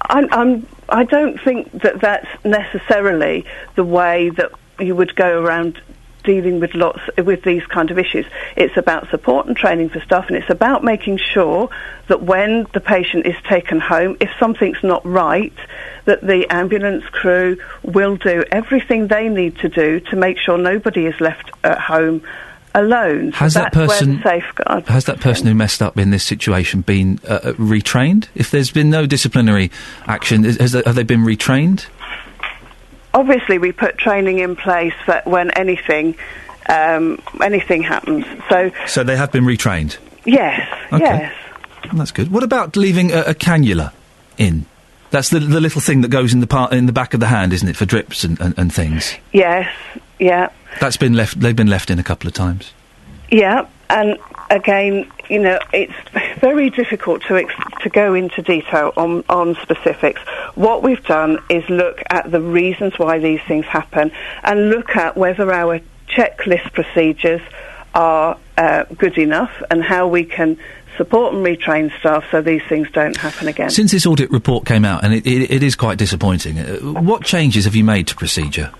I'm, 0.02 0.28
I'm, 0.32 0.66
I 0.88 1.04
don't 1.04 1.40
think 1.40 1.70
that 1.82 2.00
that's 2.00 2.28
necessarily 2.44 3.44
the 3.76 3.84
way 3.84 4.30
that 4.30 4.52
you 4.80 4.94
would 4.94 5.14
go 5.16 5.42
around 5.42 5.80
dealing 6.24 6.60
with 6.60 6.74
lots 6.74 7.00
with 7.16 7.42
these 7.42 7.64
kind 7.66 7.90
of 7.90 7.98
issues. 7.98 8.26
It's 8.54 8.76
about 8.76 9.08
support 9.08 9.46
and 9.46 9.56
training 9.56 9.88
for 9.88 10.00
staff, 10.00 10.26
and 10.28 10.36
it's 10.36 10.50
about 10.50 10.84
making 10.84 11.18
sure 11.18 11.70
that 12.08 12.22
when 12.22 12.66
the 12.74 12.80
patient 12.80 13.26
is 13.26 13.36
taken 13.48 13.80
home, 13.80 14.16
if 14.20 14.30
something's 14.38 14.82
not 14.82 15.04
right, 15.06 15.54
that 16.04 16.20
the 16.20 16.46
ambulance 16.52 17.04
crew 17.06 17.58
will 17.82 18.16
do 18.16 18.44
everything 18.52 19.08
they 19.08 19.28
need 19.28 19.56
to 19.58 19.68
do 19.68 20.00
to 20.00 20.16
make 20.16 20.38
sure 20.38 20.58
nobody 20.58 21.06
is 21.06 21.18
left 21.20 21.50
at 21.64 21.78
home 21.78 22.22
alone. 22.78 23.32
So 23.32 23.38
Has 23.38 23.54
that 23.54 23.72
that's 23.72 23.76
where 23.76 23.86
the 23.86 23.92
person 24.18 24.22
safeguard 24.22 24.86
has 24.88 25.04
that 25.06 25.20
person 25.20 25.46
who 25.46 25.54
messed 25.54 25.82
up 25.82 25.98
in 25.98 26.10
this 26.10 26.24
situation 26.24 26.80
been 26.82 27.18
uh, 27.28 27.34
uh, 27.42 27.52
retrained? 27.54 28.28
If 28.34 28.50
there's 28.50 28.70
been 28.70 28.90
no 28.90 29.06
disciplinary 29.06 29.70
action, 30.06 30.44
is, 30.44 30.56
has, 30.58 30.72
have 30.72 30.94
they 30.94 31.02
been 31.04 31.22
retrained? 31.22 31.86
obviously 33.14 33.58
we 33.58 33.72
put 33.72 33.96
training 33.98 34.38
in 34.38 34.54
place 34.54 34.92
that 35.06 35.26
when 35.26 35.50
anything 35.52 36.14
um, 36.68 37.18
anything 37.42 37.82
happens. 37.82 38.24
So 38.48 38.70
So 38.86 39.02
they 39.02 39.16
have 39.16 39.32
been 39.32 39.44
retrained. 39.44 39.96
yes, 40.26 40.68
Okay. 40.92 41.00
yes. 41.02 41.34
Well, 41.84 41.94
that's 41.94 42.10
good. 42.12 42.30
What 42.30 42.42
about 42.42 42.76
leaving 42.76 43.10
a, 43.12 43.20
a 43.22 43.34
cannula 43.34 43.92
in? 44.36 44.66
That's 45.10 45.30
the, 45.30 45.38
the 45.40 45.60
little 45.60 45.80
thing 45.80 46.02
that 46.02 46.08
goes 46.08 46.34
in 46.34 46.40
the 46.40 46.46
part 46.46 46.74
in 46.74 46.84
the 46.84 46.92
back 46.92 47.14
of 47.14 47.20
the 47.20 47.26
hand, 47.26 47.54
isn't 47.54 47.66
it, 47.66 47.76
for 47.76 47.86
drips 47.86 48.24
and, 48.24 48.38
and, 48.40 48.58
and 48.58 48.70
things? 48.72 49.14
Yes, 49.32 49.66
yeah, 50.18 50.50
That's 50.80 50.96
been 50.96 51.14
left. 51.14 51.40
They've 51.40 51.56
been 51.56 51.68
left 51.68 51.90
in 51.90 51.98
a 51.98 52.04
couple 52.04 52.28
of 52.28 52.34
times. 52.34 52.72
yeah. 53.30 53.66
And 53.90 54.18
again, 54.50 55.10
you 55.30 55.38
know, 55.38 55.58
it's 55.72 55.94
very 56.40 56.68
difficult 56.68 57.22
to 57.22 57.36
ex- 57.36 57.54
to 57.82 57.88
go 57.88 58.14
into 58.14 58.42
detail 58.42 58.92
on 58.96 59.24
on 59.30 59.56
specifics. 59.62 60.20
What 60.56 60.82
we've 60.82 61.02
done 61.04 61.38
is 61.48 61.66
look 61.70 62.02
at 62.10 62.30
the 62.30 62.40
reasons 62.40 62.98
why 62.98 63.18
these 63.18 63.40
things 63.48 63.64
happen 63.64 64.12
and 64.44 64.68
look 64.68 64.94
at 64.94 65.16
whether 65.16 65.50
our 65.52 65.80
checklist 66.08 66.72
procedures 66.74 67.40
are 67.94 68.36
uh, 68.58 68.84
good 68.96 69.16
enough 69.16 69.52
and 69.70 69.82
how 69.82 70.06
we 70.06 70.24
can 70.24 70.58
support 70.98 71.32
and 71.32 71.44
retrain 71.46 71.96
staff 71.98 72.24
so 72.30 72.42
these 72.42 72.62
things 72.68 72.90
don't 72.90 73.16
happen 73.16 73.48
again. 73.48 73.70
Since 73.70 73.92
this 73.92 74.04
audit 74.04 74.30
report 74.30 74.66
came 74.66 74.84
out, 74.84 75.04
and 75.04 75.14
it, 75.14 75.26
it, 75.26 75.50
it 75.50 75.62
is 75.62 75.76
quite 75.76 75.96
disappointing, 75.96 76.58
uh, 76.58 76.78
what 76.80 77.24
changes 77.24 77.64
have 77.64 77.74
you 77.74 77.84
made 77.84 78.06
to 78.08 78.16
procedure? 78.16 78.70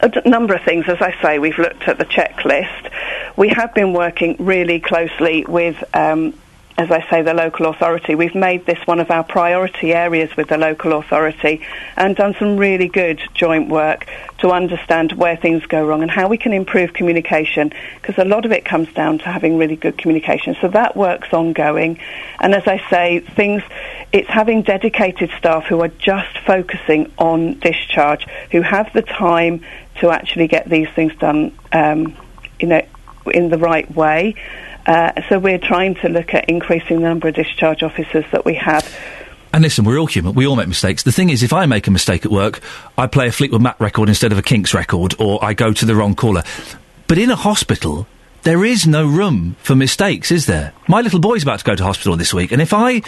A 0.00 0.28
number 0.28 0.54
of 0.54 0.62
things. 0.62 0.86
As 0.88 1.00
I 1.00 1.14
say, 1.22 1.38
we've 1.38 1.58
looked 1.58 1.88
at 1.88 1.98
the 1.98 2.04
checklist. 2.04 2.90
We 3.36 3.48
have 3.48 3.74
been 3.74 3.92
working 3.92 4.36
really 4.38 4.80
closely 4.80 5.44
with, 5.46 5.82
um, 5.94 6.34
as 6.78 6.92
I 6.92 7.04
say, 7.10 7.22
the 7.22 7.34
local 7.34 7.66
authority. 7.66 8.14
We've 8.14 8.36
made 8.36 8.64
this 8.64 8.78
one 8.86 9.00
of 9.00 9.10
our 9.10 9.24
priority 9.24 9.92
areas 9.92 10.36
with 10.36 10.46
the 10.46 10.56
local 10.56 10.92
authority 10.92 11.60
and 11.96 12.14
done 12.14 12.36
some 12.38 12.56
really 12.56 12.86
good 12.86 13.20
joint 13.34 13.68
work 13.68 14.06
to 14.38 14.52
understand 14.52 15.10
where 15.10 15.36
things 15.36 15.66
go 15.66 15.84
wrong 15.84 16.02
and 16.02 16.10
how 16.10 16.28
we 16.28 16.38
can 16.38 16.52
improve 16.52 16.92
communication 16.92 17.72
because 18.00 18.16
a 18.16 18.24
lot 18.24 18.44
of 18.44 18.52
it 18.52 18.64
comes 18.64 18.92
down 18.92 19.18
to 19.18 19.24
having 19.24 19.58
really 19.58 19.74
good 19.74 19.98
communication. 19.98 20.56
So 20.60 20.68
that 20.68 20.96
work's 20.96 21.32
ongoing. 21.32 21.98
And 22.38 22.54
as 22.54 22.68
I 22.68 22.80
say, 22.88 23.20
things, 23.20 23.64
it's 24.12 24.28
having 24.28 24.62
dedicated 24.62 25.30
staff 25.36 25.64
who 25.64 25.80
are 25.82 25.88
just 25.88 26.38
focusing 26.46 27.12
on 27.18 27.58
discharge, 27.58 28.24
who 28.52 28.62
have 28.62 28.92
the 28.92 29.02
time 29.02 29.64
to 29.96 30.10
actually 30.10 30.46
get 30.46 30.70
these 30.70 30.88
things 30.90 31.12
done, 31.16 31.58
um, 31.72 32.16
you 32.60 32.68
know, 32.68 32.82
in 33.26 33.48
the 33.50 33.58
right 33.58 33.92
way. 33.96 34.36
Uh, 34.88 35.12
so 35.28 35.38
we're 35.38 35.58
trying 35.58 35.94
to 35.96 36.08
look 36.08 36.32
at 36.32 36.48
increasing 36.48 37.02
the 37.02 37.08
number 37.08 37.28
of 37.28 37.34
discharge 37.34 37.82
officers 37.82 38.24
that 38.32 38.46
we 38.46 38.54
have. 38.54 38.90
And 39.52 39.62
listen, 39.62 39.84
we're 39.84 39.98
all 39.98 40.06
human. 40.06 40.34
We 40.34 40.46
all 40.46 40.56
make 40.56 40.66
mistakes. 40.66 41.02
The 41.02 41.12
thing 41.12 41.28
is, 41.28 41.42
if 41.42 41.52
I 41.52 41.66
make 41.66 41.86
a 41.86 41.90
mistake 41.90 42.24
at 42.24 42.32
work, 42.32 42.60
I 42.96 43.06
play 43.06 43.28
a 43.28 43.32
Fleetwood 43.32 43.60
Mac 43.60 43.78
record 43.80 44.08
instead 44.08 44.32
of 44.32 44.38
a 44.38 44.42
Kinks 44.42 44.72
record, 44.72 45.14
or 45.18 45.44
I 45.44 45.52
go 45.52 45.74
to 45.74 45.84
the 45.84 45.94
wrong 45.94 46.14
caller. 46.14 46.42
But 47.06 47.18
in 47.18 47.30
a 47.30 47.36
hospital, 47.36 48.06
there 48.42 48.64
is 48.64 48.86
no 48.86 49.06
room 49.06 49.56
for 49.62 49.74
mistakes, 49.74 50.30
is 50.30 50.46
there? 50.46 50.72
My 50.88 51.00
little 51.00 51.20
boy's 51.20 51.42
about 51.42 51.58
to 51.58 51.64
go 51.64 51.74
to 51.74 51.82
hospital 51.84 52.16
this 52.16 52.32
week, 52.32 52.52
and 52.52 52.62
if 52.62 52.72
I, 52.72 53.02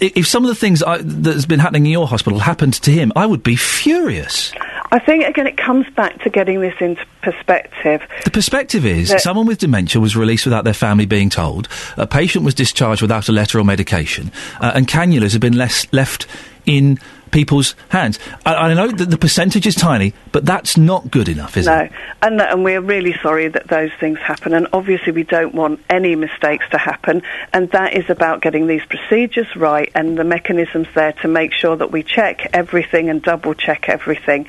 if 0.00 0.26
some 0.26 0.44
of 0.44 0.48
the 0.48 0.54
things 0.54 0.82
I, 0.82 0.98
that's 1.02 1.46
been 1.46 1.58
happening 1.60 1.86
in 1.86 1.92
your 1.92 2.06
hospital 2.06 2.38
happened 2.38 2.74
to 2.74 2.90
him, 2.90 3.12
I 3.16 3.26
would 3.26 3.42
be 3.42 3.56
furious. 3.56 4.52
I 4.92 4.98
think 5.00 5.24
again 5.24 5.46
it 5.48 5.56
comes 5.56 5.86
back 5.96 6.22
to 6.22 6.30
getting 6.30 6.60
this 6.60 6.74
into 6.80 7.04
perspective. 7.22 8.00
The 8.24 8.30
perspective 8.30 8.84
is 8.86 9.08
That- 9.08 9.22
someone 9.22 9.46
with 9.46 9.58
dementia 9.58 10.00
was 10.00 10.14
released 10.16 10.44
without 10.46 10.64
their 10.64 10.74
family 10.74 11.06
being 11.06 11.30
told, 11.30 11.68
a 11.96 12.06
patient 12.06 12.44
was 12.44 12.54
discharged 12.54 13.02
without 13.02 13.28
a 13.28 13.32
letter 13.32 13.58
or 13.58 13.64
medication, 13.64 14.30
uh, 14.60 14.72
and 14.74 14.86
cannulas 14.86 15.32
have 15.32 15.40
been 15.40 15.56
less, 15.56 15.86
left 15.92 16.26
in 16.66 16.98
people's 17.34 17.74
hands. 17.88 18.20
I, 18.46 18.54
I 18.54 18.74
know 18.74 18.86
that 18.86 19.10
the 19.10 19.18
percentage 19.18 19.66
is 19.66 19.74
tiny, 19.74 20.14
but 20.30 20.46
that's 20.46 20.76
not 20.76 21.10
good 21.10 21.28
enough, 21.28 21.56
is 21.56 21.66
no, 21.66 21.80
it? 21.80 21.92
and 22.22 22.40
and 22.40 22.62
we're 22.62 22.80
really 22.80 23.14
sorry 23.22 23.48
that 23.48 23.66
those 23.66 23.90
things 23.98 24.20
happen, 24.20 24.54
and 24.54 24.68
obviously 24.72 25.12
we 25.12 25.24
don't 25.24 25.52
want 25.52 25.80
any 25.90 26.14
mistakes 26.14 26.64
to 26.70 26.78
happen, 26.78 27.22
and 27.52 27.70
that 27.72 27.94
is 27.94 28.08
about 28.08 28.40
getting 28.40 28.68
these 28.68 28.84
procedures 28.86 29.48
right 29.56 29.90
and 29.96 30.16
the 30.16 30.22
mechanisms 30.22 30.86
there 30.94 31.12
to 31.12 31.28
make 31.28 31.52
sure 31.52 31.76
that 31.76 31.90
we 31.90 32.04
check 32.04 32.48
everything 32.52 33.10
and 33.10 33.20
double 33.20 33.52
check 33.52 33.88
everything, 33.88 34.46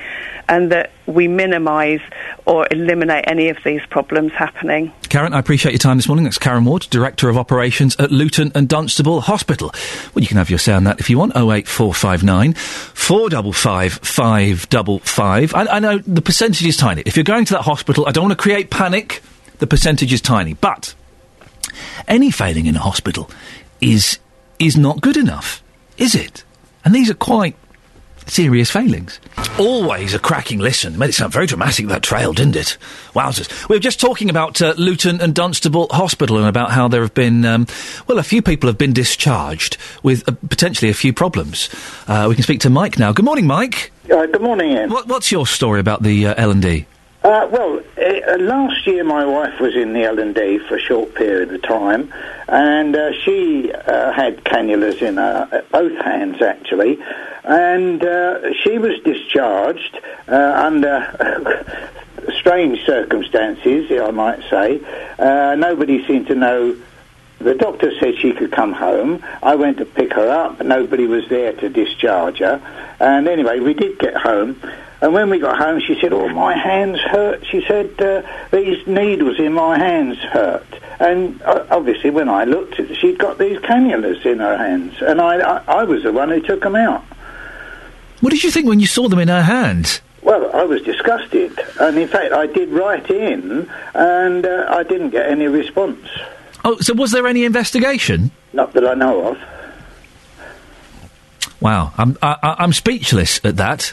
and 0.48 0.70
that 0.70 0.92
we 1.06 1.28
minimise 1.28 2.00
or 2.46 2.66
eliminate 2.70 3.24
any 3.26 3.48
of 3.48 3.58
these 3.64 3.80
problems 3.86 4.32
happening. 4.32 4.92
Karen, 5.08 5.32
I 5.32 5.38
appreciate 5.38 5.72
your 5.72 5.78
time 5.78 5.98
this 5.98 6.08
morning. 6.08 6.24
That's 6.24 6.38
Karen 6.38 6.64
Ward, 6.64 6.86
Director 6.90 7.28
of 7.28 7.36
Operations 7.36 7.96
at 7.98 8.10
Luton 8.10 8.52
and 8.54 8.68
Dunstable 8.68 9.20
Hospital. 9.22 9.72
Well, 10.14 10.22
you 10.22 10.28
can 10.28 10.36
have 10.36 10.50
your 10.50 10.58
say 10.58 10.72
on 10.72 10.84
that 10.84 11.00
if 11.00 11.08
you 11.08 11.18
want. 11.18 11.32
08459 11.36 12.54
455 12.54 13.92
555. 13.94 15.54
I, 15.54 15.66
I 15.66 15.78
know 15.78 15.98
the 15.98 16.22
percentage 16.22 16.66
is 16.66 16.76
tiny. 16.76 17.02
If 17.06 17.16
you're 17.16 17.24
going 17.24 17.44
to 17.46 17.54
that 17.54 17.62
hospital, 17.62 18.06
I 18.06 18.12
don't 18.12 18.24
want 18.24 18.38
to 18.38 18.42
create 18.42 18.70
panic. 18.70 19.22
The 19.58 19.66
percentage 19.66 20.12
is 20.12 20.20
tiny. 20.20 20.54
But 20.54 20.94
any 22.08 22.30
failing 22.30 22.66
in 22.66 22.76
a 22.76 22.80
hospital 22.80 23.30
is 23.80 24.18
is 24.58 24.76
not 24.76 25.00
good 25.00 25.16
enough, 25.16 25.62
is 25.98 26.14
it? 26.14 26.44
And 26.84 26.94
these 26.94 27.10
are 27.10 27.14
quite 27.14 27.56
serious 28.26 28.70
failings. 28.70 29.18
Always 29.58 30.14
a 30.14 30.18
cracking 30.18 30.58
listen. 30.58 30.98
Made 30.98 31.10
it 31.10 31.14
sound 31.14 31.32
very 31.32 31.46
dramatic, 31.46 31.86
that 31.88 32.02
trail, 32.02 32.32
didn't 32.32 32.56
it? 32.56 32.76
Wowzers. 33.14 33.68
We 33.68 33.76
were 33.76 33.80
just 33.80 34.00
talking 34.00 34.28
about 34.30 34.60
uh, 34.60 34.74
Luton 34.76 35.20
and 35.20 35.34
Dunstable 35.34 35.88
Hospital 35.90 36.38
and 36.38 36.46
about 36.46 36.70
how 36.70 36.88
there 36.88 37.02
have 37.02 37.14
been, 37.14 37.44
um, 37.44 37.66
well, 38.06 38.18
a 38.18 38.22
few 38.22 38.42
people 38.42 38.68
have 38.68 38.78
been 38.78 38.92
discharged 38.92 39.76
with 40.02 40.28
uh, 40.28 40.32
potentially 40.48 40.90
a 40.90 40.94
few 40.94 41.12
problems. 41.12 41.68
Uh, 42.06 42.26
we 42.28 42.34
can 42.34 42.44
speak 42.44 42.60
to 42.60 42.70
Mike 42.70 42.98
now. 42.98 43.12
Good 43.12 43.24
morning, 43.24 43.46
Mike. 43.46 43.92
Uh, 44.10 44.26
good 44.26 44.42
morning, 44.42 44.76
Iain. 44.76 44.90
What, 44.90 45.08
what's 45.08 45.32
your 45.32 45.46
story 45.46 45.80
about 45.80 46.02
the 46.02 46.28
uh, 46.28 46.34
L&D? 46.36 46.86
Uh, 47.26 47.48
well, 47.50 47.80
uh, 47.98 48.38
last 48.38 48.86
year 48.86 49.02
my 49.02 49.24
wife 49.26 49.58
was 49.58 49.74
in 49.74 49.92
the 49.92 50.04
L&D 50.04 50.58
for 50.58 50.76
a 50.76 50.80
short 50.80 51.12
period 51.16 51.52
of 51.52 51.60
time, 51.60 52.14
and 52.46 52.94
uh, 52.94 53.12
she 53.24 53.72
uh, 53.72 54.12
had 54.12 54.44
cannulas 54.44 55.02
in 55.02 55.16
her, 55.16 55.48
uh, 55.50 55.60
both 55.72 56.00
hands 56.04 56.40
actually, 56.40 56.96
and 57.42 58.04
uh, 58.04 58.54
she 58.62 58.78
was 58.78 59.00
discharged 59.00 59.98
under 60.28 61.98
strange 62.38 62.86
circumstances, 62.86 63.90
I 63.90 64.12
might 64.12 64.48
say. 64.48 64.80
Nobody 65.18 66.06
seemed 66.06 66.28
to 66.28 66.36
know. 66.36 66.76
The 67.40 67.56
doctor 67.56 67.90
said 67.98 68.18
she 68.18 68.34
could 68.34 68.52
come 68.52 68.72
home. 68.72 69.24
I 69.42 69.56
went 69.56 69.78
to 69.78 69.84
pick 69.84 70.12
her 70.12 70.30
up. 70.30 70.60
Nobody 70.60 71.08
was 71.08 71.28
there 71.28 71.54
to 71.54 71.68
discharge 71.68 72.38
her. 72.38 72.62
And 73.00 73.26
anyway, 73.26 73.58
we 73.58 73.74
did 73.74 73.98
get 73.98 74.14
home. 74.14 74.60
And 75.06 75.14
when 75.14 75.30
we 75.30 75.38
got 75.38 75.56
home, 75.56 75.78
she 75.78 75.94
said, 76.00 76.12
"Oh, 76.12 76.28
my 76.30 76.52
hands 76.58 76.98
hurt." 76.98 77.46
She 77.46 77.62
said, 77.68 77.94
uh, 78.02 78.22
"These 78.50 78.88
needles 78.88 79.38
in 79.38 79.52
my 79.52 79.78
hands 79.78 80.18
hurt." 80.18 80.66
And 80.98 81.40
uh, 81.42 81.64
obviously, 81.70 82.10
when 82.10 82.28
I 82.28 82.42
looked, 82.42 82.74
she'd 82.98 83.16
got 83.16 83.38
these 83.38 83.56
cannulas 83.58 84.26
in 84.26 84.40
her 84.40 84.56
hands, 84.56 84.94
and 85.00 85.20
I, 85.20 85.34
I, 85.58 85.80
I 85.80 85.84
was 85.84 86.02
the 86.02 86.10
one 86.12 86.30
who 86.30 86.40
took 86.40 86.60
them 86.62 86.74
out. 86.74 87.04
What 88.20 88.30
did 88.30 88.42
you 88.42 88.50
think 88.50 88.66
when 88.66 88.80
you 88.80 88.88
saw 88.88 89.06
them 89.08 89.20
in 89.20 89.28
her 89.28 89.42
hands? 89.44 90.00
Well, 90.22 90.50
I 90.52 90.64
was 90.64 90.82
disgusted, 90.82 91.56
and 91.78 91.96
in 91.98 92.08
fact, 92.08 92.32
I 92.32 92.48
did 92.48 92.70
write 92.70 93.08
in, 93.08 93.70
and 93.94 94.44
uh, 94.44 94.66
I 94.70 94.82
didn't 94.82 95.10
get 95.10 95.28
any 95.30 95.46
response. 95.46 96.04
Oh, 96.64 96.78
so 96.80 96.94
was 96.94 97.12
there 97.12 97.28
any 97.28 97.44
investigation? 97.44 98.32
Not 98.52 98.72
that 98.72 98.84
I 98.84 98.94
know 98.94 99.28
of. 99.28 99.38
Wow, 101.60 101.92
I'm, 101.96 102.18
I, 102.20 102.36
I- 102.42 102.56
I'm 102.58 102.72
speechless 102.72 103.40
at 103.44 103.56
that. 103.58 103.92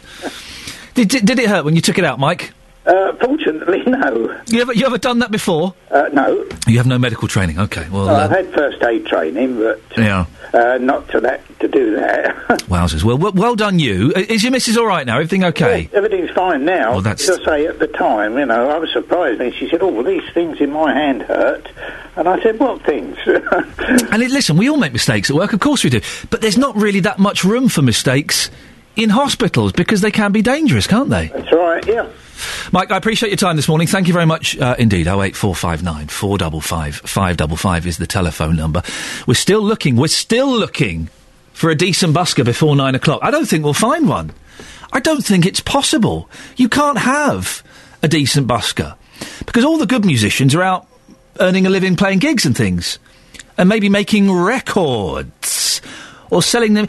Did, 0.93 1.09
did, 1.09 1.25
did 1.25 1.39
it 1.39 1.49
hurt 1.49 1.65
when 1.65 1.75
you 1.75 1.81
took 1.81 1.97
it 1.97 2.05
out, 2.05 2.19
Mike? 2.19 2.51
Uh, 2.85 3.13
fortunately, 3.13 3.81
no. 3.87 4.41
You 4.47 4.61
ever, 4.61 4.73
you 4.73 4.85
ever 4.85 4.97
done 4.97 5.19
that 5.19 5.31
before? 5.31 5.73
Uh, 5.89 6.09
no. 6.11 6.45
You 6.67 6.77
have 6.77 6.85
no 6.85 6.97
medical 6.99 7.27
training. 7.29 7.57
Okay, 7.57 7.87
well, 7.89 8.07
Well, 8.07 8.15
I've 8.17 8.31
uh, 8.31 8.35
had 8.35 8.53
first 8.53 8.83
aid 8.83 9.05
training, 9.05 9.57
but 9.57 9.81
yeah. 9.97 10.25
uh, 10.53 10.77
not 10.81 11.07
to 11.09 11.21
that 11.21 11.41
to 11.59 11.67
do 11.69 11.95
that. 11.95 12.35
Wowzers. 12.67 13.03
Well, 13.05 13.17
well, 13.17 13.31
well 13.31 13.55
done, 13.55 13.79
you. 13.79 14.11
Uh, 14.13 14.19
Is 14.27 14.43
your 14.43 14.51
missus 14.51 14.77
all 14.77 14.85
right 14.85 15.07
now? 15.07 15.15
Everything 15.15 15.45
okay? 15.45 15.89
Everything's 15.93 16.31
fine 16.31 16.65
now. 16.65 16.91
Well, 16.91 17.01
that's- 17.01 17.29
As 17.29 17.39
I 17.39 17.45
say, 17.45 17.67
at 17.67 17.79
the 17.79 17.87
time, 17.87 18.37
you 18.37 18.45
know, 18.45 18.69
I 18.69 18.77
was 18.79 18.91
surprised. 18.91 19.39
And 19.39 19.53
she 19.55 19.69
said, 19.69 19.81
"Oh, 19.81 19.87
well, 19.87 20.03
these 20.03 20.29
things 20.33 20.59
in 20.59 20.71
my 20.71 20.93
hand 20.93 21.21
hurt," 21.21 21.69
and 22.17 22.27
I 22.27 22.41
said, 22.43 22.59
"What 22.59 22.81
things?" 22.83 23.17
And 24.11 24.21
it, 24.21 24.29
listen, 24.29 24.57
we 24.57 24.69
all 24.69 24.77
make 24.77 24.91
mistakes 24.93 25.29
at 25.29 25.35
work, 25.37 25.53
of 25.53 25.59
course 25.61 25.83
we 25.85 25.89
do. 25.89 26.01
But 26.29 26.41
there's 26.41 26.57
not 26.57 26.75
really 26.75 26.99
that 27.01 27.17
much 27.17 27.43
room 27.45 27.69
for 27.69 27.81
mistakes 27.81 28.49
in 28.95 29.09
hospitals 29.09 29.71
because 29.71 30.01
they 30.01 30.11
can 30.11 30.31
be 30.31 30.41
dangerous, 30.41 30.87
can't 30.87 31.09
they? 31.09 31.27
That's 31.27 31.51
right. 31.51 31.85
Yeah. 31.87 32.09
Mike, 32.71 32.91
I 32.91 32.97
appreciate 32.97 33.29
your 33.29 33.37
time 33.37 33.55
this 33.55 33.67
morning. 33.67 33.87
Thank 33.87 34.07
you 34.07 34.13
very 34.13 34.25
much 34.25 34.57
uh, 34.57 34.75
indeed. 34.77 35.07
08459 35.07 36.07
455 36.07 36.95
555 36.95 37.87
is 37.87 37.97
the 37.97 38.07
telephone 38.07 38.55
number. 38.55 38.81
We're 39.27 39.33
still 39.35 39.61
looking, 39.61 39.95
we're 39.95 40.07
still 40.07 40.51
looking 40.51 41.09
for 41.53 41.69
a 41.69 41.75
decent 41.75 42.15
busker 42.15 42.43
before 42.43 42.75
nine 42.75 42.95
o'clock. 42.95 43.19
I 43.23 43.31
don't 43.31 43.45
think 43.45 43.63
we'll 43.63 43.73
find 43.73 44.07
one. 44.07 44.31
I 44.91 44.99
don't 44.99 45.23
think 45.25 45.45
it's 45.45 45.59
possible. 45.59 46.29
You 46.55 46.69
can't 46.69 46.99
have 46.99 47.63
a 48.01 48.07
decent 48.07 48.47
busker 48.47 48.95
because 49.45 49.63
all 49.63 49.77
the 49.77 49.85
good 49.85 50.05
musicians 50.05 50.53
are 50.53 50.61
out 50.61 50.87
earning 51.39 51.65
a 51.65 51.69
living 51.69 51.95
playing 51.95 52.19
gigs 52.19 52.45
and 52.45 52.55
things 52.55 52.99
and 53.57 53.69
maybe 53.69 53.89
making 53.89 54.31
records 54.31 55.81
or 56.33 56.41
selling 56.43 56.73
them. 56.73 56.87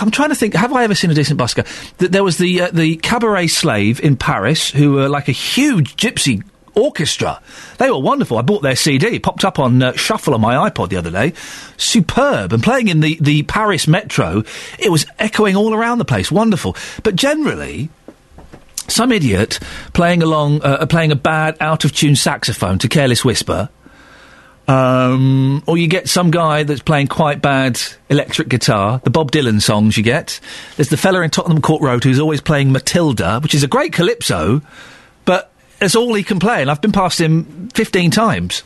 I'm 0.00 0.10
trying 0.10 0.28
to 0.30 0.34
think. 0.34 0.54
Have 0.54 0.72
I 0.72 0.84
ever 0.84 0.94
seen 0.94 1.10
a 1.10 1.14
decent 1.14 1.38
busker? 1.40 1.64
Th- 1.98 2.10
There 2.10 2.24
was 2.24 2.36
the 2.38 2.62
uh, 2.62 2.70
the 2.72 2.96
cabaret 2.96 3.46
slave 3.48 4.00
in 4.00 4.16
Paris, 4.16 4.70
who 4.70 4.92
were 4.92 5.08
like 5.08 5.28
a 5.28 5.32
huge 5.32 5.96
gypsy 5.96 6.42
orchestra. 6.74 7.40
They 7.78 7.90
were 7.90 7.98
wonderful. 7.98 8.38
I 8.38 8.42
bought 8.42 8.62
their 8.62 8.76
CD. 8.76 9.06
It 9.08 9.22
popped 9.22 9.44
up 9.44 9.58
on 9.58 9.82
uh, 9.82 9.92
shuffle 9.96 10.34
on 10.34 10.40
my 10.40 10.68
iPod 10.70 10.88
the 10.90 10.96
other 10.96 11.10
day. 11.10 11.32
Superb 11.76 12.52
and 12.52 12.62
playing 12.62 12.88
in 12.88 13.00
the 13.00 13.16
the 13.20 13.42
Paris 13.44 13.88
metro. 13.88 14.44
It 14.78 14.90
was 14.90 15.06
echoing 15.18 15.56
all 15.56 15.74
around 15.74 15.98
the 15.98 16.04
place. 16.04 16.30
Wonderful. 16.30 16.76
But 17.02 17.16
generally. 17.16 17.88
Some 18.88 19.12
idiot 19.12 19.60
playing 19.92 20.20
along, 20.20 20.62
uh, 20.64 20.84
playing 20.86 21.12
a 21.12 21.14
bad, 21.14 21.56
out 21.60 21.84
of 21.84 21.94
tune 21.94 22.16
saxophone 22.16 22.76
to 22.80 22.88
Careless 22.88 23.24
Whisper, 23.24 23.68
um, 24.68 25.62
or 25.66 25.76
you 25.76 25.88
get 25.88 26.08
some 26.08 26.30
guy 26.30 26.62
that's 26.62 26.82
playing 26.82 27.08
quite 27.08 27.42
bad 27.42 27.80
electric 28.08 28.48
guitar, 28.48 29.00
the 29.02 29.10
Bob 29.10 29.32
Dylan 29.32 29.60
songs 29.60 29.96
you 29.96 30.02
get. 30.02 30.40
There's 30.76 30.90
the 30.90 30.96
fella 30.96 31.22
in 31.22 31.30
Tottenham 31.30 31.60
Court 31.60 31.82
Road 31.82 32.04
who's 32.04 32.20
always 32.20 32.40
playing 32.40 32.72
Matilda, 32.72 33.40
which 33.40 33.54
is 33.54 33.62
a 33.62 33.68
great 33.68 33.92
calypso, 33.92 34.62
but 35.24 35.50
that's 35.78 35.96
all 35.96 36.14
he 36.14 36.22
can 36.22 36.38
play, 36.38 36.60
and 36.60 36.70
I've 36.70 36.80
been 36.80 36.92
past 36.92 37.20
him 37.20 37.68
15 37.74 38.10
times. 38.10 38.62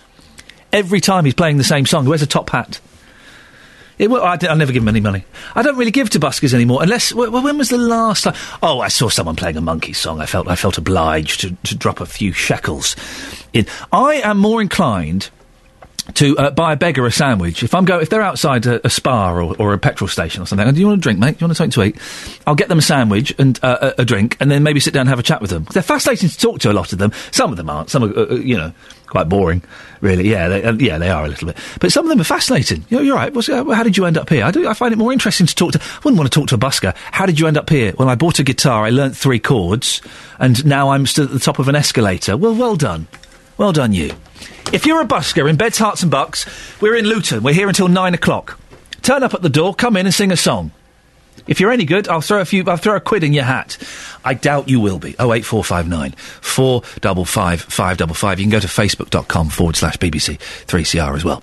Every 0.73 1.01
time 1.01 1.25
he's 1.25 1.35
playing 1.35 1.57
the 1.57 1.65
same 1.65 1.87
song, 1.87 2.03
he 2.03 2.09
wears 2.09 2.23
a 2.23 2.27
top 2.27 2.51
hat. 2.51 2.81
It, 3.97 4.11
well, 4.11 4.25
I, 4.25 4.37
will 4.37 4.57
never 4.57 4.73
give 4.73 4.83
him 4.83 4.89
any 4.89 5.01
money. 5.01 5.25
I 5.55 5.63
don't 5.63 5.77
really 5.77 5.93
give 5.93 6.11
to 6.11 6.21
buskers 6.21 6.53
anymore, 6.53 6.83
unless. 6.83 7.11
wh- 7.11 7.29
wh- 7.29 7.45
when 7.45 7.57
was 7.57 7.69
the 7.69 7.79
last 7.79 8.25
time? 8.25 8.35
Oh, 8.61 8.81
I 8.81 8.89
saw 8.89 9.09
someone 9.09 9.37
playing 9.37 9.57
a 9.57 9.61
monkey 9.61 9.93
song. 9.93 10.21
I 10.21 10.27
felt 10.27 10.49
I 10.49 10.57
felt 10.57 10.79
obliged 10.79 11.43
to, 11.43 11.57
to 11.63 11.77
drop 11.77 12.01
a 12.01 12.07
few 12.07 12.33
shekels 12.33 12.97
in. 13.53 13.67
I 13.93 14.17
am 14.17 14.39
more 14.39 14.61
inclined 14.61 15.31
to 16.13 16.37
uh, 16.37 16.51
buy 16.51 16.75
a 16.75 16.77
beggar 16.77 17.07
a 17.07 17.11
sandwich. 17.11 17.63
If 17.63 17.75
I'm 17.75 17.87
go, 17.87 17.99
if 17.99 18.11
they're 18.11 18.23
outside 18.23 18.67
a, 18.67 18.87
a 18.87 18.91
spa 18.91 19.33
or, 19.33 19.57
or 19.59 19.73
a 19.73 19.79
petrol 19.79 20.09
station 20.09 20.43
or 20.43 20.47
something, 20.47 20.71
do 20.73 20.79
you 20.79 20.87
want 20.87 20.99
a 20.99 21.03
drink, 21.03 21.19
mate? 21.19 21.39
Do 21.39 21.45
you 21.45 21.49
want 21.49 21.57
something 21.57 21.71
to 21.71 21.83
eat? 21.85 21.97
I'll 22.47 22.55
get 22.55 22.69
them 22.69 22.79
a 22.79 22.83
sandwich 22.83 23.35
and 23.39 23.59
uh, 23.63 23.93
a, 23.97 24.03
a 24.03 24.05
drink, 24.05 24.37
and 24.39 24.51
then 24.51 24.63
maybe 24.63 24.81
sit 24.81 24.93
down 24.93 25.03
and 25.03 25.09
have 25.09 25.19
a 25.19 25.23
chat 25.23 25.41
with 25.41 25.51
them. 25.51 25.65
They're 25.73 25.83
fascinating 25.83 26.29
to 26.29 26.39
talk 26.39 26.61
to. 26.61 26.71
A 26.71 26.75
lot 26.75 26.93
of 26.93 26.99
them. 26.99 27.13
Some 27.31 27.51
of 27.51 27.57
them 27.57 27.71
aren't. 27.71 27.89
Some 27.89 28.05
are, 28.05 28.19
uh, 28.19 28.33
uh, 28.33 28.35
you 28.35 28.57
know, 28.57 28.73
quite 29.07 29.29
boring. 29.29 29.63
Really, 30.01 30.29
yeah, 30.29 30.49
they, 30.49 30.63
uh, 30.63 30.73
yeah, 30.75 30.99
they 30.99 31.09
are 31.09 31.25
a 31.25 31.29
little 31.29 31.47
bit. 31.47 31.57
But 31.81 31.91
some 31.91 32.05
of 32.05 32.11
them 32.11 32.21
are 32.21 32.25
fascinating. 32.25 32.85
You're, 32.91 33.03
you're 33.03 33.17
right. 33.17 33.33
What's, 33.33 33.49
uh, 33.49 33.65
how 33.65 33.83
did 33.83 33.97
you 33.97 34.05
end 34.05 34.19
up 34.19 34.29
here? 34.29 34.45
I, 34.45 34.51
do, 34.51 34.69
I 34.69 34.75
find 34.75 34.93
it 34.93 34.97
more 34.97 35.13
interesting 35.13 35.47
to 35.47 35.55
talk 35.55 35.73
to. 35.73 35.81
I 35.81 36.01
wouldn't 36.05 36.19
want 36.19 36.31
to 36.31 36.39
talk 36.39 36.49
to 36.49 36.55
a 36.57 36.59
busker. 36.59 36.95
How 36.97 37.25
did 37.25 37.41
you 37.41 37.47
end 37.47 37.57
up 37.57 37.71
here? 37.71 37.95
Well, 37.99 38.11
I 38.11 38.15
bought 38.15 38.39
a 38.39 38.43
guitar. 38.43 38.85
I 38.85 38.91
learnt 38.91 39.17
three 39.17 39.39
chords, 39.39 40.03
and 40.39 40.65
now 40.67 40.91
I'm 40.91 41.07
stood 41.07 41.29
at 41.29 41.33
the 41.33 41.39
top 41.39 41.59
of 41.59 41.69
an 41.69 41.77
escalator. 41.77 42.37
Well, 42.37 42.55
well 42.55 42.77
done. 42.77 43.07
Well 43.57 43.73
done, 43.73 43.93
you. 43.95 44.11
If 44.73 44.87
you're 44.87 45.01
a 45.01 45.07
busker 45.07 45.49
in 45.49 45.57
Beds, 45.57 45.79
Herts 45.79 46.03
and 46.03 46.11
Bucks, 46.11 46.47
we're 46.81 46.97
in 46.97 47.05
Luton. 47.05 47.43
We're 47.43 47.55
here 47.55 47.69
until 47.69 47.89
nine 47.89 48.15
o'clock. 48.15 48.59
Turn 49.03 49.23
up 49.23 49.35
at 49.35 49.43
the 49.43 49.49
door, 49.49 49.75
come 49.75 49.97
in 49.97 50.07
and 50.07 50.15
sing 50.15 50.33
a 50.33 50.37
song. 50.37 50.73
If 51.47 51.61
you're 51.61 51.71
any 51.71 51.85
good, 51.85 52.09
I'll 52.09 52.21
throw 52.21 52.41
a 52.41 52.45
few. 52.45 52.65
I'll 52.67 52.77
throw 52.77 52.97
a 52.97 53.01
quid 53.01 53.23
in 53.23 53.33
your 53.33 53.45
hat. 53.45 53.77
I 54.25 54.35
doubt 54.35 54.69
you 54.69 54.81
will 54.81 54.99
be. 54.99 55.15
Oh 55.19 55.33
eight 55.33 55.45
four 55.45 55.63
five 55.63 55.87
nine 55.87 56.13
four 56.13 56.83
double 57.01 57.25
five 57.25 57.61
five 57.61 57.99
double 57.99 58.15
five. 58.15 58.39
You 58.39 58.45
can 58.45 58.51
go 58.51 58.61
to 58.61 58.67
facebook.com 58.67 59.51
forward 59.51 59.77
slash 59.77 59.97
BBC 59.99 60.39
three 60.39 60.85
CR 60.85 61.15
as 61.15 61.25
well. 61.25 61.43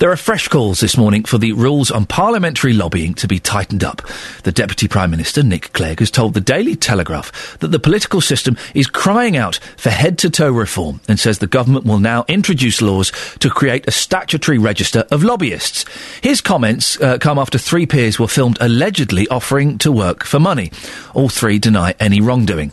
There 0.00 0.10
are 0.10 0.16
fresh 0.16 0.48
calls 0.48 0.80
this 0.80 0.96
morning 0.96 1.24
for 1.24 1.36
the 1.36 1.52
rules 1.52 1.90
on 1.90 2.06
parliamentary 2.06 2.72
lobbying 2.72 3.12
to 3.16 3.28
be 3.28 3.38
tightened 3.38 3.84
up. 3.84 4.00
The 4.44 4.50
Deputy 4.50 4.88
Prime 4.88 5.10
Minister, 5.10 5.42
Nick 5.42 5.74
Clegg, 5.74 5.98
has 5.98 6.10
told 6.10 6.32
the 6.32 6.40
Daily 6.40 6.74
Telegraph 6.74 7.58
that 7.58 7.68
the 7.68 7.78
political 7.78 8.22
system 8.22 8.56
is 8.74 8.86
crying 8.86 9.36
out 9.36 9.56
for 9.76 9.90
head 9.90 10.16
to 10.20 10.30
toe 10.30 10.52
reform 10.52 11.02
and 11.06 11.20
says 11.20 11.38
the 11.38 11.46
government 11.46 11.84
will 11.84 11.98
now 11.98 12.24
introduce 12.28 12.80
laws 12.80 13.12
to 13.40 13.50
create 13.50 13.86
a 13.86 13.90
statutory 13.90 14.56
register 14.56 15.04
of 15.10 15.22
lobbyists. 15.22 15.84
His 16.22 16.40
comments 16.40 16.98
uh, 17.02 17.18
come 17.18 17.38
after 17.38 17.58
three 17.58 17.84
peers 17.84 18.18
were 18.18 18.26
filmed 18.26 18.56
allegedly 18.58 19.28
offering 19.28 19.76
to 19.80 19.92
work 19.92 20.24
for 20.24 20.40
money. 20.40 20.72
All 21.12 21.28
three 21.28 21.58
deny 21.58 21.94
any 22.00 22.22
wrongdoing. 22.22 22.72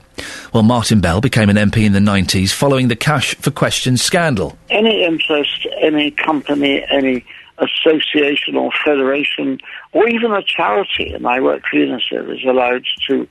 Well, 0.54 0.64
Martin 0.64 1.02
Bell 1.02 1.22
became 1.22 1.50
an 1.50 1.58
MP 1.58 1.86
in 1.86 1.94
the 1.94 2.00
90s 2.00 2.52
following 2.54 2.88
the 2.88 2.96
Cash 2.96 3.36
for 3.36 3.52
Questions 3.52 4.02
scandal. 4.02 4.58
any 4.70 5.04
interest, 5.04 5.68
any 5.82 6.12
company, 6.12 6.86
any 6.90 7.26
association 7.60 8.56
or 8.56 8.72
federation, 8.86 9.60
or 9.94 10.08
even 10.08 10.32
a 10.32 10.44
charity, 10.44 11.14
and 11.14 11.26
I 11.28 11.40
work 11.40 11.64
for 11.70 11.78
UNICEF, 11.78 12.38
is 12.38 12.46
allowed 12.46 12.86
to 13.08 13.28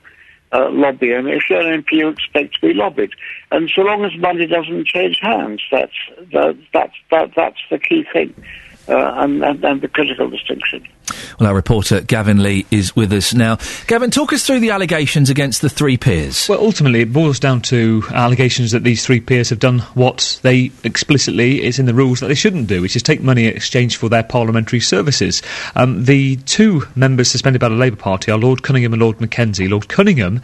uh, 0.51 0.69
lobby. 0.69 1.11
And 1.11 1.27
if 1.27 1.49
you're 1.49 1.61
an 1.61 1.83
MP, 1.83 1.93
you 1.93 2.09
expect 2.09 2.55
to 2.55 2.61
be 2.61 2.73
lobbied. 2.73 3.11
And 3.51 3.69
so 3.73 3.81
long 3.81 4.05
as 4.05 4.15
money 4.17 4.47
doesn't 4.47 4.87
change 4.87 5.19
hands, 5.21 5.61
that's 5.71 5.93
that, 6.33 6.57
that's 6.73 6.93
that, 7.11 7.31
that's 7.35 7.59
the 7.69 7.79
key 7.79 8.05
thing, 8.11 8.33
uh, 8.87 9.13
and, 9.17 9.43
and, 9.43 9.63
and 9.63 9.81
the 9.81 9.87
critical 9.87 10.29
distinction. 10.29 10.87
Well, 11.39 11.49
our 11.49 11.55
reporter 11.55 12.01
Gavin 12.01 12.41
Lee 12.43 12.65
is 12.71 12.95
with 12.95 13.11
us 13.13 13.33
now. 13.33 13.57
Gavin, 13.87 14.11
talk 14.11 14.33
us 14.33 14.45
through 14.45 14.59
the 14.59 14.71
allegations 14.71 15.29
against 15.29 15.61
the 15.61 15.69
three 15.69 15.97
peers. 15.97 16.47
Well, 16.49 16.59
ultimately, 16.59 17.01
it 17.01 17.13
boils 17.13 17.39
down 17.39 17.61
to 17.63 18.03
allegations 18.11 18.71
that 18.71 18.83
these 18.83 19.05
three 19.05 19.19
peers 19.19 19.49
have 19.49 19.59
done 19.59 19.79
what 19.93 20.39
they 20.41 20.71
explicitly 20.83 21.63
is 21.63 21.79
in 21.79 21.85
the 21.85 21.93
rules 21.93 22.19
that 22.19 22.27
they 22.27 22.35
shouldn't 22.35 22.67
do, 22.67 22.81
which 22.81 22.95
is 22.95 23.03
take 23.03 23.21
money 23.21 23.45
in 23.45 23.55
exchange 23.55 23.97
for 23.97 24.09
their 24.09 24.23
parliamentary 24.23 24.79
services. 24.79 25.41
Um, 25.75 26.05
the 26.05 26.37
two 26.37 26.83
members 26.95 27.29
suspended 27.29 27.61
by 27.61 27.69
the 27.69 27.75
Labour 27.75 27.95
Party 27.95 28.31
are 28.31 28.37
Lord 28.37 28.63
Cunningham 28.63 28.93
and 28.93 29.01
Lord 29.01 29.21
Mackenzie. 29.21 29.67
Lord 29.67 29.87
Cunningham, 29.87 30.41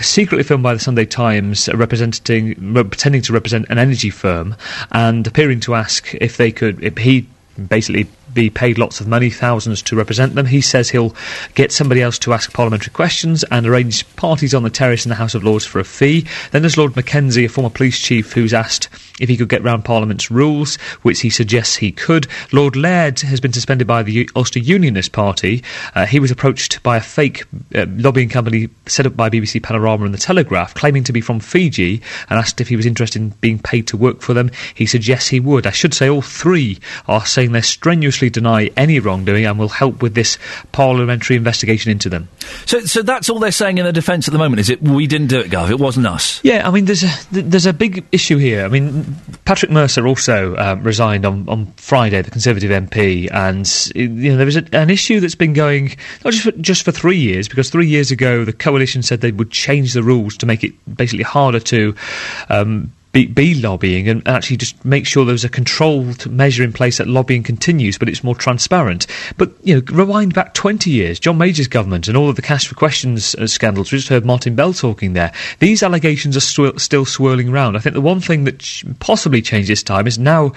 secretly 0.00 0.44
filmed 0.44 0.62
by 0.62 0.74
the 0.74 0.80
Sunday 0.80 1.04
Times, 1.04 1.68
representing, 1.72 2.54
pretending 2.74 3.22
to 3.22 3.32
represent 3.32 3.66
an 3.68 3.78
energy 3.78 4.10
firm, 4.10 4.56
and 4.92 5.26
appearing 5.26 5.60
to 5.60 5.74
ask 5.74 6.14
if 6.20 6.36
they 6.36 6.52
could, 6.52 6.82
if 6.82 6.96
he 6.98 7.26
basically 7.68 8.06
be 8.34 8.50
paid 8.50 8.78
lots 8.78 9.00
of 9.00 9.08
money, 9.08 9.30
thousands 9.30 9.82
to 9.82 9.96
represent 9.96 10.34
them. 10.34 10.46
He 10.46 10.60
says 10.60 10.90
he'll 10.90 11.14
get 11.54 11.72
somebody 11.72 12.02
else 12.02 12.18
to 12.20 12.32
ask 12.32 12.52
parliamentary 12.52 12.92
questions 12.92 13.44
and 13.44 13.66
arrange 13.66 14.06
parties 14.16 14.54
on 14.54 14.62
the 14.62 14.70
terrace 14.70 15.04
in 15.04 15.08
the 15.08 15.14
House 15.14 15.34
of 15.34 15.44
Lords 15.44 15.64
for 15.64 15.78
a 15.78 15.84
fee. 15.84 16.26
Then 16.50 16.62
there's 16.62 16.76
Lord 16.76 16.96
Mackenzie, 16.96 17.44
a 17.44 17.48
former 17.48 17.70
police 17.70 17.98
chief, 17.98 18.32
who's 18.32 18.52
asked 18.52 18.88
if 19.20 19.28
he 19.28 19.36
could 19.36 19.48
get 19.48 19.62
round 19.62 19.84
Parliament's 19.84 20.30
rules, 20.30 20.76
which 21.02 21.20
he 21.20 21.30
suggests 21.30 21.76
he 21.76 21.92
could. 21.92 22.26
Lord 22.52 22.76
Laird 22.76 23.20
has 23.20 23.40
been 23.40 23.52
suspended 23.52 23.86
by 23.86 24.02
the 24.02 24.28
Ulster 24.34 24.58
Unionist 24.58 25.12
Party. 25.12 25.62
Uh, 25.94 26.06
he 26.06 26.18
was 26.18 26.30
approached 26.30 26.82
by 26.82 26.96
a 26.96 27.00
fake 27.00 27.44
uh, 27.74 27.86
lobbying 27.88 28.28
company 28.28 28.68
set 28.86 29.06
up 29.06 29.16
by 29.16 29.30
BBC 29.30 29.62
Panorama 29.62 30.04
and 30.04 30.14
The 30.14 30.18
Telegraph, 30.18 30.74
claiming 30.74 31.04
to 31.04 31.12
be 31.12 31.20
from 31.20 31.40
Fiji, 31.40 32.02
and 32.28 32.38
asked 32.38 32.60
if 32.60 32.68
he 32.68 32.76
was 32.76 32.86
interested 32.86 33.22
in 33.22 33.30
being 33.40 33.58
paid 33.58 33.86
to 33.88 33.96
work 33.96 34.20
for 34.20 34.34
them. 34.34 34.50
He 34.74 34.86
suggests 34.86 35.28
he 35.28 35.40
would. 35.40 35.66
I 35.66 35.70
should 35.70 35.94
say 35.94 36.08
all 36.08 36.22
three 36.22 36.78
are 37.06 37.24
saying 37.24 37.52
they're 37.52 37.62
strenuously 37.62 38.23
deny 38.30 38.70
any 38.76 38.98
wrongdoing 39.00 39.46
and 39.46 39.58
will 39.58 39.68
help 39.68 40.02
with 40.02 40.14
this 40.14 40.38
parliamentary 40.72 41.36
investigation 41.36 41.90
into 41.90 42.08
them. 42.08 42.28
So, 42.66 42.80
so 42.80 43.02
that's 43.02 43.28
all 43.28 43.38
they're 43.38 43.52
saying 43.52 43.78
in 43.78 43.84
their 43.84 43.92
defence 43.92 44.28
at 44.28 44.32
the 44.32 44.38
moment, 44.38 44.60
is 44.60 44.70
it? 44.70 44.82
We 44.82 45.06
didn't 45.06 45.28
do 45.28 45.40
it, 45.40 45.50
Gov. 45.50 45.70
It 45.70 45.78
wasn't 45.78 46.06
us. 46.06 46.40
Yeah, 46.42 46.66
I 46.66 46.70
mean, 46.70 46.84
there's 46.84 47.02
a 47.02 47.10
there's 47.30 47.66
a 47.66 47.72
big 47.72 48.04
issue 48.12 48.36
here. 48.36 48.64
I 48.64 48.68
mean, 48.68 49.16
Patrick 49.44 49.70
Mercer 49.70 50.06
also 50.06 50.56
um, 50.56 50.82
resigned 50.82 51.24
on, 51.24 51.48
on 51.48 51.66
Friday, 51.76 52.22
the 52.22 52.30
Conservative 52.30 52.70
MP, 52.70 53.30
and 53.32 53.66
you 53.94 54.30
know 54.30 54.36
there 54.36 54.46
was 54.46 54.56
a, 54.56 54.64
an 54.72 54.90
issue 54.90 55.20
that's 55.20 55.34
been 55.34 55.52
going 55.52 55.96
not 56.24 56.32
just 56.32 56.44
for, 56.44 56.52
just 56.52 56.84
for 56.84 56.92
three 56.92 57.18
years, 57.18 57.48
because 57.48 57.70
three 57.70 57.86
years 57.86 58.10
ago 58.10 58.44
the 58.44 58.52
coalition 58.52 59.02
said 59.02 59.20
they 59.20 59.32
would 59.32 59.50
change 59.50 59.92
the 59.92 60.02
rules 60.02 60.36
to 60.38 60.46
make 60.46 60.64
it 60.64 60.72
basically 60.96 61.24
harder 61.24 61.60
to. 61.60 61.94
Um, 62.48 62.92
be, 63.14 63.26
be 63.26 63.54
lobbying 63.54 64.08
and 64.08 64.26
actually 64.26 64.56
just 64.56 64.84
make 64.84 65.06
sure 65.06 65.24
there's 65.24 65.44
a 65.44 65.48
controlled 65.48 66.28
measure 66.30 66.64
in 66.64 66.72
place 66.72 66.98
that 66.98 67.06
lobbying 67.06 67.44
continues, 67.44 67.96
but 67.96 68.08
it's 68.08 68.24
more 68.24 68.34
transparent. 68.34 69.06
But 69.38 69.52
you 69.62 69.76
know, 69.76 69.82
rewind 69.92 70.34
back 70.34 70.52
20 70.52 70.90
years, 70.90 71.20
John 71.20 71.38
Major's 71.38 71.68
government 71.68 72.08
and 72.08 72.16
all 72.16 72.28
of 72.28 72.34
the 72.36 72.42
cash 72.42 72.66
for 72.66 72.74
questions 72.74 73.36
uh, 73.36 73.46
scandals. 73.46 73.92
We 73.92 73.98
just 73.98 74.08
heard 74.08 74.26
Martin 74.26 74.56
Bell 74.56 74.72
talking 74.72 75.12
there. 75.12 75.32
These 75.60 75.82
allegations 75.82 76.36
are 76.36 76.40
swir- 76.40 76.78
still 76.80 77.04
swirling 77.04 77.48
around. 77.48 77.76
I 77.76 77.78
think 77.78 77.94
the 77.94 78.00
one 78.00 78.20
thing 78.20 78.44
that 78.44 78.60
sh- 78.60 78.84
possibly 78.98 79.40
changed 79.40 79.70
this 79.70 79.84
time 79.84 80.08
is 80.08 80.18
now, 80.18 80.52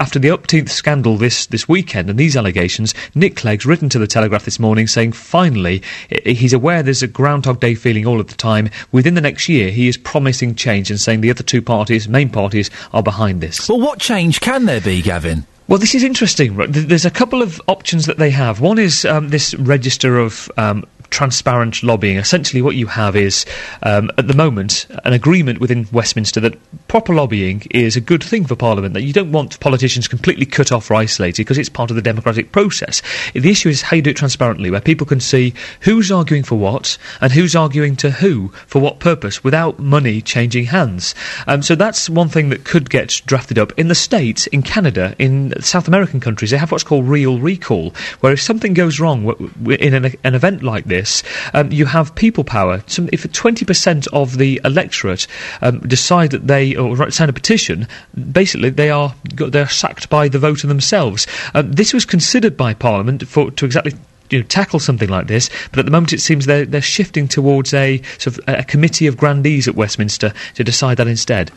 after 0.00 0.20
the 0.20 0.28
Upteenth 0.28 0.70
scandal 0.70 1.16
this 1.16 1.46
this 1.46 1.68
weekend 1.68 2.08
and 2.08 2.18
these 2.18 2.36
allegations, 2.36 2.94
Nick 3.16 3.34
Clegg's 3.34 3.66
written 3.66 3.88
to 3.88 3.98
the 3.98 4.06
Telegraph 4.06 4.44
this 4.44 4.60
morning 4.60 4.86
saying 4.86 5.12
finally 5.12 5.82
he's 6.24 6.52
aware 6.52 6.82
there's 6.82 7.02
a 7.02 7.08
Groundhog 7.08 7.58
Day 7.58 7.74
feeling 7.74 8.06
all 8.06 8.20
of 8.20 8.28
the 8.28 8.36
time. 8.36 8.70
Within 8.92 9.14
the 9.14 9.20
next 9.20 9.48
year, 9.48 9.70
he 9.70 9.88
is 9.88 9.96
promising 9.96 10.54
change 10.54 10.90
and 10.90 11.00
saying 11.00 11.22
the 11.22 11.30
other 11.30 11.42
two 11.42 11.60
parties, 11.60 11.87
main 12.08 12.28
parties, 12.30 12.70
are 12.92 13.02
behind 13.02 13.40
this. 13.40 13.68
Well, 13.68 13.80
what 13.80 13.98
change 13.98 14.40
can 14.40 14.66
there 14.66 14.80
be, 14.80 15.00
Gavin? 15.00 15.46
Well, 15.68 15.78
this 15.78 15.94
is 15.94 16.02
interesting. 16.02 16.56
There's 16.56 17.04
a 17.04 17.10
couple 17.10 17.42
of 17.42 17.60
options 17.68 18.06
that 18.06 18.16
they 18.16 18.30
have. 18.30 18.60
One 18.60 18.78
is 18.78 19.04
um, 19.04 19.28
this 19.28 19.54
register 19.54 20.18
of 20.18 20.50
um, 20.56 20.86
transparent 21.10 21.82
lobbying. 21.82 22.16
Essentially, 22.16 22.62
what 22.62 22.76
you 22.76 22.86
have 22.86 23.16
is, 23.16 23.46
um, 23.82 24.10
at 24.18 24.28
the 24.28 24.34
moment, 24.34 24.86
an 25.04 25.12
agreement 25.12 25.60
within 25.60 25.86
Westminster 25.92 26.40
that 26.40 26.58
proper 26.88 27.14
lobbying 27.14 27.62
is 27.70 27.96
a 27.96 28.00
good 28.00 28.22
thing 28.22 28.46
for 28.46 28.56
Parliament, 28.56 28.94
that 28.94 29.02
you 29.02 29.12
don't 29.12 29.32
want 29.32 29.60
politicians 29.60 30.08
completely 30.08 30.46
cut 30.46 30.72
off 30.72 30.90
or 30.90 30.94
isolated 30.94 31.42
because 31.42 31.58
it's 31.58 31.68
part 31.68 31.90
of 31.90 31.96
the 31.96 32.02
democratic 32.02 32.52
process. 32.52 33.02
The 33.34 33.50
issue 33.50 33.68
is 33.68 33.82
how 33.82 33.96
you 33.96 34.02
do 34.02 34.10
it 34.10 34.16
transparently, 34.16 34.70
where 34.70 34.80
people 34.80 35.06
can 35.06 35.20
see 35.20 35.54
who's 35.80 36.10
arguing 36.10 36.42
for 36.42 36.56
what 36.56 36.98
and 37.20 37.32
who's 37.32 37.56
arguing 37.56 37.96
to 37.96 38.10
who 38.10 38.48
for 38.66 38.80
what 38.80 38.98
purpose 38.98 39.44
without 39.44 39.78
money 39.78 40.20
changing 40.20 40.66
hands. 40.66 41.14
Um, 41.46 41.62
so 41.62 41.74
that's 41.74 42.08
one 42.10 42.28
thing 42.28 42.48
that 42.50 42.64
could 42.64 42.90
get 42.90 43.22
drafted 43.26 43.58
up. 43.58 43.72
In 43.78 43.88
the 43.88 43.94
States, 43.94 44.46
in 44.48 44.62
Canada, 44.62 45.14
in 45.18 45.52
South 45.60 45.88
American 45.88 46.20
countries, 46.20 46.50
they 46.50 46.58
have 46.58 46.72
what's 46.72 46.84
called 46.84 47.08
real 47.08 47.38
recall, 47.38 47.94
where 48.20 48.32
if 48.32 48.42
something 48.42 48.74
goes 48.74 49.00
wrong 49.00 49.50
in 49.66 49.94
an, 49.94 50.14
an 50.24 50.34
event 50.34 50.62
like 50.62 50.84
this, 50.84 50.97
um, 51.54 51.72
you 51.72 51.86
have 51.86 52.14
people 52.14 52.44
power. 52.44 52.82
If 52.86 53.24
20% 53.24 54.08
of 54.12 54.38
the 54.38 54.60
electorate 54.64 55.26
um, 55.62 55.80
decide 55.80 56.30
that 56.30 56.46
they, 56.46 56.74
or 56.76 57.10
sign 57.10 57.28
a 57.28 57.32
petition, 57.32 57.86
basically 58.32 58.70
they 58.70 58.90
are 58.90 59.14
they're 59.34 59.68
sacked 59.68 60.08
by 60.08 60.28
the 60.28 60.38
voter 60.38 60.66
themselves. 60.66 61.26
Um, 61.54 61.72
this 61.72 61.92
was 61.92 62.04
considered 62.04 62.56
by 62.56 62.74
Parliament 62.74 63.26
for 63.26 63.50
to 63.50 63.64
exactly 63.64 63.92
you 64.30 64.40
know, 64.40 64.44
tackle 64.46 64.78
something 64.78 65.08
like 65.08 65.26
this, 65.26 65.48
but 65.70 65.78
at 65.78 65.84
the 65.84 65.90
moment 65.90 66.12
it 66.12 66.20
seems 66.20 66.46
they're, 66.46 66.66
they're 66.66 66.82
shifting 66.82 67.28
towards 67.28 67.72
a 67.72 68.02
sort 68.18 68.38
of 68.38 68.44
a 68.46 68.64
committee 68.64 69.06
of 69.06 69.16
grandees 69.16 69.68
at 69.68 69.74
Westminster 69.74 70.32
to 70.54 70.64
decide 70.64 70.98
that 70.98 71.08
instead. 71.08 71.50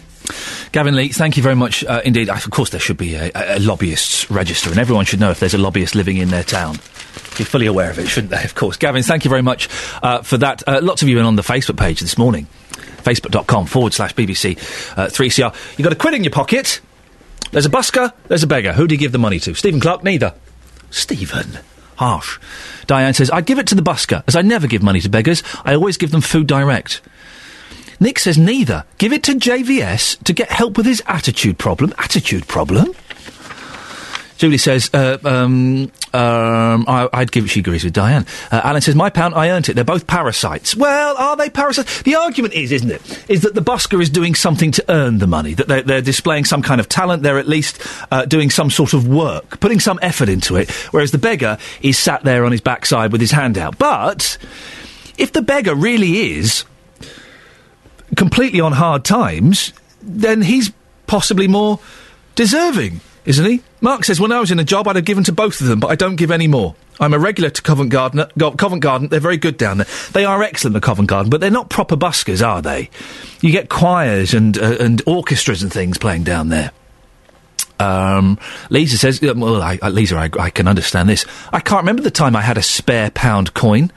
Gavin 0.72 0.95
Lee, 0.95 1.10
thank 1.10 1.35
you 1.35 1.43
very 1.43 1.56
much 1.56 1.84
uh, 1.84 2.02
indeed. 2.06 2.30
Uh, 2.30 2.35
Of 2.35 2.49
course, 2.49 2.69
there 2.69 2.80
should 2.80 2.98
be 2.98 3.15
a, 3.15 3.31
a, 3.35 3.60
lobbyists 3.60 4.30
register, 4.31 4.69
and 4.69 4.80
everyone 4.80 5.06
should 5.06 5.19
know 5.19 5.31
if 5.31 5.39
there's 5.39 5.53
a 5.53 5.57
lobbyist 5.57 5.95
living 5.95 6.18
in 6.18 6.30
their 6.30 6.43
town. 6.43 6.76
Be 7.38 7.43
fully 7.43 7.65
aware 7.65 7.89
of 7.89 7.99
it, 7.99 8.07
shouldn't 8.07 8.31
they? 8.31 8.43
Of 8.43 8.56
course. 8.56 8.77
Gavin, 8.77 9.03
thank 9.03 9.26
you 9.26 9.30
very 9.30 9.41
much 9.41 9.68
uh, 10.02 10.22
for 10.22 10.38
that. 10.38 10.64
Uh, 10.68 10.80
lots 10.81 11.02
of 11.02 11.10
you 11.10 11.15
been 11.15 11.26
on 11.26 11.35
the 11.35 11.41
Facebook 11.41 11.77
page 11.77 11.99
this 11.99 12.18
morning. 12.18 12.48
Facebook.com 13.03 13.65
forward 13.65 13.93
slash 13.93 14.14
BBC 14.14 14.57
uh, 14.98 15.07
3CR. 15.07 15.77
you 15.77 15.84
got 15.84 15.93
a 15.93 15.98
quid 15.98 16.14
in 16.14 16.23
your 16.23 16.31
pocket. 16.31 16.81
There's 17.52 17.65
a 17.65 17.69
busker, 17.69 18.14
there's 18.27 18.43
a 18.43 18.48
beggar. 18.48 18.73
Who 18.73 18.88
do 18.88 18.95
you 18.95 18.99
give 18.99 19.11
the 19.11 19.18
money 19.18 19.39
to? 19.39 19.53
Stephen 19.56 19.80
Clark? 19.80 20.03
Neither. 20.03 20.34
Stephen. 20.89 21.60
Harsh. 21.95 22.39
Diane 22.88 23.14
says, 23.14 23.30
I'd 23.30 23.45
give 23.45 23.60
it 23.60 23.68
to 23.68 23.76
the 23.76 23.81
busker, 23.81 24.23
as 24.27 24.35
I 24.35 24.41
never 24.41 24.68
give 24.68 24.81
money 24.81 25.02
to 25.02 25.10
beggars. 25.10 25.43
I 25.65 25.76
always 25.76 25.98
give 25.98 26.11
them 26.11 26.22
food 26.22 26.48
direct. 26.48 27.02
Nick 28.02 28.18
says 28.18 28.38
neither. 28.38 28.84
Give 28.98 29.14
it 29.14 29.22
to 29.23 29.34
JVS 29.34 30.23
to 30.23 30.34
get 30.34 30.49
help 30.49 30.76
with 30.76 30.88
his 30.88 31.03
attitude 31.06 31.60
problem. 31.60 31.94
Attitude 31.99 32.48
problem? 32.48 32.95
Julie 34.40 34.57
says, 34.57 34.90
uh, 34.91 35.19
um, 35.23 35.91
um, 36.15 36.86
I, 36.88 37.07
I'd 37.14 37.32
give 37.32 37.45
it, 37.45 37.49
she 37.49 37.60
agrees 37.60 37.84
with 37.84 37.94
Diane. 37.94 38.26
Uh, 38.52 38.60
Alan 38.64 38.82
says, 38.82 38.95
my 38.95 39.11
pound, 39.11 39.36
I 39.36 39.52
earned 39.52 39.69
it. 39.69 39.76
They're 39.76 39.84
both 39.84 40.07
parasites. 40.07 40.76
Well, 40.76 41.15
are 41.15 41.38
they 41.38 41.52
parasites? 41.52 42.02
The 42.02 42.15
argument 42.15 42.56
is, 42.56 42.72
isn't 42.72 42.90
it, 42.90 43.30
is 43.30 43.41
that 43.41 43.53
the 43.53 43.61
busker 43.61 44.02
is 44.02 44.10
doing 44.10 44.34
something 44.34 44.72
to 44.72 44.86
earn 44.90 45.19
the 45.19 45.28
money, 45.28 45.53
that 45.53 45.68
they're, 45.68 45.84
they're 45.84 46.02
displaying 46.02 46.45
some 46.45 46.64
kind 46.64 46.82
of 46.82 46.90
talent, 46.90 47.22
they're 47.22 47.38
at 47.38 47.48
least 47.48 47.86
uh, 48.10 48.26
doing 48.26 48.49
some 48.49 48.72
sort 48.72 48.94
of 48.94 49.07
work, 49.07 49.60
putting 49.60 49.80
some 49.80 49.99
effort 50.02 50.28
into 50.28 50.56
it, 50.56 50.72
whereas 50.90 51.11
the 51.11 51.19
beggar 51.19 51.60
is 51.84 51.99
sat 51.99 52.23
there 52.23 52.45
on 52.45 52.52
his 52.52 52.61
backside 52.61 53.11
with 53.11 53.22
his 53.22 53.32
hand 53.32 53.60
out. 53.60 53.78
But 53.78 54.40
if 55.19 55.34
the 55.34 55.44
beggar 55.44 55.76
really 55.76 56.32
is 56.32 56.65
completely 58.16 58.60
on 58.60 58.72
hard 58.74 59.06
times, 59.06 59.74
then 60.02 60.42
he's 60.42 60.72
possibly 61.08 61.48
more 61.48 61.80
deserving, 62.36 63.02
isn't 63.26 63.46
he? 63.46 63.62
Mark 63.82 64.04
says, 64.06 64.20
when 64.20 64.32
I 64.32 64.40
was 64.40 64.52
in 64.52 64.60
a 64.60 64.64
job, 64.64 64.88
I'd 64.88 64.96
have 64.96 65.06
given 65.06 65.24
to 65.26 65.32
both 65.32 65.60
of 65.62 65.68
them, 65.68 65.80
but 65.80 65.88
I 65.88 65.96
don't 65.96 66.16
give 66.16 66.32
any 66.32 66.48
more. 66.48 66.76
I'm 67.00 67.14
a 67.14 67.20
regular 67.20 67.50
to 67.50 67.62
Covent 67.62 67.90
Garden. 67.90 68.24
Covent 68.58 68.84
Garden, 68.84 69.08
they're 69.08 69.20
very 69.20 69.38
good 69.38 69.58
down 69.58 69.78
there. 69.78 69.88
They 70.12 70.24
are 70.24 70.44
excellent 70.44 70.76
at 70.76 70.84
Covent 70.84 71.10
Garden, 71.10 71.32
but 71.32 71.42
they're 71.42 71.50
not 71.50 71.70
proper 71.70 71.98
buskers, 71.98 72.46
are 72.46 72.62
they? 72.62 72.92
You 73.42 73.52
get 73.52 73.70
choirs 73.70 74.36
and 74.36 74.56
uh, 74.58 74.78
and 74.80 75.02
orchestras 75.08 75.64
and 75.64 75.74
things 75.74 75.98
playing 75.98 76.24
down 76.24 76.50
there. 76.50 76.72
Um, 77.80 78.38
Lisa 78.70 78.98
says, 78.98 79.20
well, 79.22 79.64
I, 79.64 79.80
Lisa, 79.90 80.16
I, 80.16 80.30
I 80.40 80.52
can 80.52 80.68
understand 80.68 81.10
this. 81.10 81.26
I 81.52 81.60
can't 81.60 81.82
remember 81.82 82.04
the 82.04 82.12
time 82.12 82.36
I 82.36 82.42
had 82.42 82.60
a 82.60 82.62
spare 82.62 83.10
pound 83.10 83.56
coin. 83.56 83.92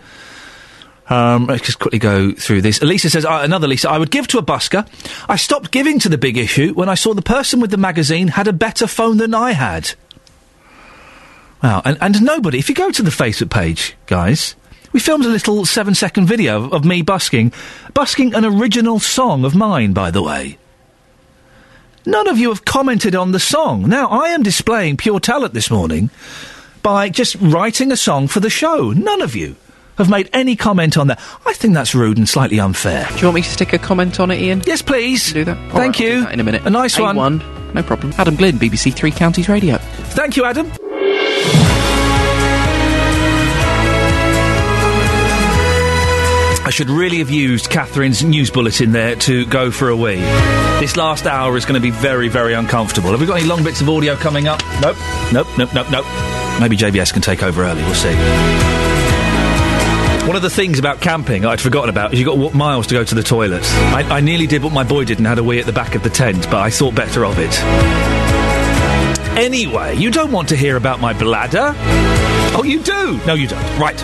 Um, 1.09 1.47
let's 1.47 1.66
just 1.66 1.78
quickly 1.78 1.98
go 1.98 2.32
through 2.32 2.62
this. 2.62 2.81
Elisa 2.81 3.10
says, 3.10 3.26
uh, 3.26 3.40
another 3.43 3.68
Lisa, 3.68 3.90
I 3.90 3.98
would 3.98 4.10
give 4.10 4.26
to 4.28 4.39
a 4.39 4.43
busker. 4.43 4.89
I 5.28 5.36
stopped 5.36 5.70
giving 5.70 5.98
to 6.01 6.09
the 6.09 6.16
big 6.16 6.39
issue 6.39 6.72
when 6.72 6.89
I 6.89 6.94
saw 6.94 7.12
the 7.12 7.22
person 7.22 7.60
with 7.60 7.70
the 7.70 7.76
magazine 7.76 8.28
had 8.28 8.48
a 8.48 8.52
better 8.52 8.86
phone 8.86 9.18
than 9.18 9.35
I 9.35 9.52
had. 9.52 9.94
Wow, 11.62 11.82
and, 11.85 11.98
and 12.01 12.22
nobody, 12.22 12.59
if 12.59 12.68
you 12.68 12.74
go 12.74 12.90
to 12.90 13.02
the 13.02 13.10
Facebook 13.10 13.51
page, 13.51 13.97
guys, 14.06 14.55
we 14.93 15.01
filmed 15.01 15.24
a 15.24 15.28
little 15.28 15.64
seven 15.66 15.94
second 15.94 16.26
video 16.26 16.64
of, 16.64 16.72
of 16.72 16.85
me 16.85 17.02
busking, 17.02 17.52
busking 17.93 18.35
an 18.35 18.44
original 18.44 18.98
song 18.98 19.44
of 19.44 19.55
mine, 19.55 19.93
by 19.93 20.10
the 20.10 20.22
way. 20.22 20.59
None 22.06 22.28
of 22.28 22.39
you 22.39 22.51
have 22.51 22.64
commented 22.64 23.14
on 23.14 23.32
the 23.32 23.40
song. 23.40 23.89
Now, 23.89 24.09
I 24.09 24.28
am 24.28 24.43
displaying 24.43 24.98
pure 24.98 25.20
talent 25.20 25.55
this 25.55 25.70
morning 25.70 26.10
by 26.82 27.09
just 27.09 27.36
writing 27.36 27.90
a 27.90 27.97
song 27.97 28.28
for 28.28 28.40
the 28.40 28.51
show. 28.51 28.90
None 28.90 29.22
of 29.22 29.35
you 29.35 29.56
have 29.98 30.10
made 30.10 30.28
any 30.32 30.56
comment 30.56 30.96
on 30.96 31.08
that. 31.08 31.20
I 31.46 31.52
think 31.54 31.74
that's 31.74 31.94
rude 31.94 32.18
and 32.18 32.28
slightly 32.28 32.58
unfair. 32.60 33.06
Do 33.10 33.16
you 33.18 33.24
want 33.26 33.36
me 33.36 33.42
to 33.42 33.48
stick 33.48 33.72
a 33.72 33.78
comment 33.78 34.20
on 34.20 34.30
it, 34.30 34.40
Iain? 34.40 34.62
Yes, 34.66 34.82
please. 34.82 35.32
Do 35.32 35.44
that. 35.44 35.56
All 35.56 35.70
Thank 35.78 35.96
right, 35.96 36.00
you. 36.00 36.20
that 36.24 36.32
in 36.32 36.40
a 36.40 36.44
minute. 36.44 36.66
A 36.66 36.70
nice 36.70 36.98
one. 36.98 37.16
A1, 37.16 37.74
no 37.74 37.82
problem. 37.82 38.12
Adam 38.18 38.36
Glynn, 38.36 38.58
BBC 38.58 38.94
Three 38.94 39.10
Counties 39.12 39.48
Radio. 39.48 39.78
Thank 39.78 40.36
you, 40.36 40.44
Adam. 40.44 40.70
I 46.66 46.70
should 46.70 46.88
really 46.88 47.18
have 47.18 47.28
used 47.28 47.68
Catherine's 47.68 48.24
news 48.24 48.50
bulletin 48.50 48.92
there 48.92 49.16
to 49.16 49.44
go 49.46 49.70
for 49.70 49.90
a 49.90 49.96
wee. 49.96 50.16
This 50.80 50.96
last 50.96 51.26
hour 51.26 51.58
is 51.58 51.66
going 51.66 51.74
to 51.74 51.80
be 51.80 51.90
very, 51.90 52.28
very 52.28 52.54
uncomfortable. 52.54 53.10
Have 53.10 53.20
we 53.20 53.26
got 53.26 53.38
any 53.38 53.46
long 53.46 53.62
bits 53.62 53.82
of 53.82 53.88
audio 53.90 54.16
coming 54.16 54.48
up? 54.48 54.62
Nope. 54.80 54.96
Nope, 55.30 55.46
nope, 55.58 55.74
nope, 55.74 55.90
nope. 55.90 56.06
Maybe 56.60 56.76
JBS 56.78 57.12
can 57.12 57.20
take 57.20 57.42
over 57.42 57.64
early. 57.64 57.82
We'll 57.82 57.94
see. 57.94 58.84
One 60.26 60.36
of 60.36 60.42
the 60.42 60.51
things 60.51 60.78
about 60.78 61.02
camping 61.02 61.44
I'd 61.44 61.60
forgotten 61.60 61.90
about 61.90 62.14
is 62.14 62.18
you've 62.18 62.26
got 62.26 62.34
to 62.34 62.40
walk 62.40 62.55
miles 62.55 62.86
to 62.86 62.94
go 62.94 63.05
to 63.05 63.14
the 63.14 63.22
toilets. 63.22 63.70
I, 63.72 64.02
I 64.16 64.20
nearly 64.20 64.46
did 64.46 64.62
what 64.62 64.72
my 64.72 64.82
boy 64.82 65.05
did 65.05 65.18
and 65.18 65.26
had 65.26 65.38
a 65.38 65.44
wee 65.44 65.60
at 65.60 65.66
the 65.66 65.72
back 65.72 65.94
of 65.94 66.02
the 66.02 66.09
tent, 66.09 66.44
but 66.44 66.56
I 66.56 66.70
thought 66.70 66.94
better 66.94 67.26
of 67.26 67.38
it. 67.38 67.55
Anyway, 69.36 69.96
you 69.96 70.10
don't 70.10 70.32
want 70.32 70.48
to 70.48 70.56
hear 70.56 70.76
about 70.76 70.98
my 70.98 71.12
bladder. 71.12 71.72
Oh, 72.56 72.62
you 72.64 72.80
do? 72.82 73.20
No, 73.26 73.34
you 73.34 73.48
don't. 73.48 73.78
Right. 73.78 74.01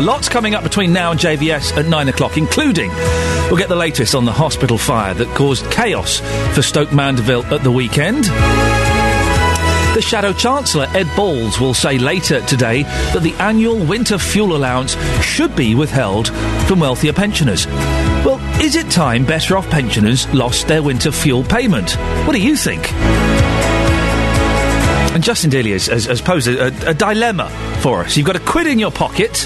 Lots 0.00 0.28
coming 0.28 0.54
up 0.54 0.62
between 0.62 0.92
now 0.92 1.10
and 1.10 1.18
JVS 1.18 1.76
at 1.76 1.86
nine 1.86 2.08
o'clock, 2.08 2.36
including 2.36 2.90
we'll 2.90 3.56
get 3.56 3.68
the 3.68 3.76
latest 3.76 4.14
on 4.14 4.26
the 4.26 4.32
hospital 4.32 4.78
fire 4.78 5.14
that 5.14 5.28
caused 5.34 5.68
chaos 5.70 6.20
for 6.54 6.62
Stoke 6.62 6.92
Mandeville 6.92 7.44
at 7.46 7.64
the 7.64 7.72
weekend. 7.72 8.26
The 9.94 10.02
Shadow 10.02 10.32
Chancellor, 10.32 10.86
Ed 10.88 11.08
Balls, 11.14 11.60
will 11.60 11.72
say 11.72 11.98
later 11.98 12.40
today 12.46 12.82
that 12.82 13.22
the 13.22 13.32
annual 13.34 13.78
winter 13.86 14.18
fuel 14.18 14.56
allowance 14.56 14.96
should 15.22 15.54
be 15.54 15.76
withheld 15.76 16.30
from 16.66 16.80
wealthier 16.80 17.12
pensioners. 17.12 17.68
Well, 18.24 18.40
is 18.60 18.74
it 18.74 18.90
time 18.90 19.24
better 19.24 19.56
off 19.56 19.70
pensioners 19.70 20.26
lost 20.34 20.66
their 20.66 20.82
winter 20.82 21.12
fuel 21.12 21.44
payment? 21.44 21.92
What 22.26 22.32
do 22.32 22.42
you 22.42 22.56
think? 22.56 22.92
And 25.14 25.22
Justin 25.22 25.52
Dealey 25.52 25.70
has, 25.74 25.86
has, 25.86 26.06
has 26.06 26.20
posed 26.20 26.48
a, 26.48 26.64
a, 26.64 26.90
a 26.90 26.94
dilemma 26.94 27.48
for 27.78 28.00
us. 28.00 28.16
You've 28.16 28.26
got 28.26 28.34
a 28.34 28.40
quid 28.40 28.66
in 28.66 28.80
your 28.80 28.90
pocket. 28.90 29.36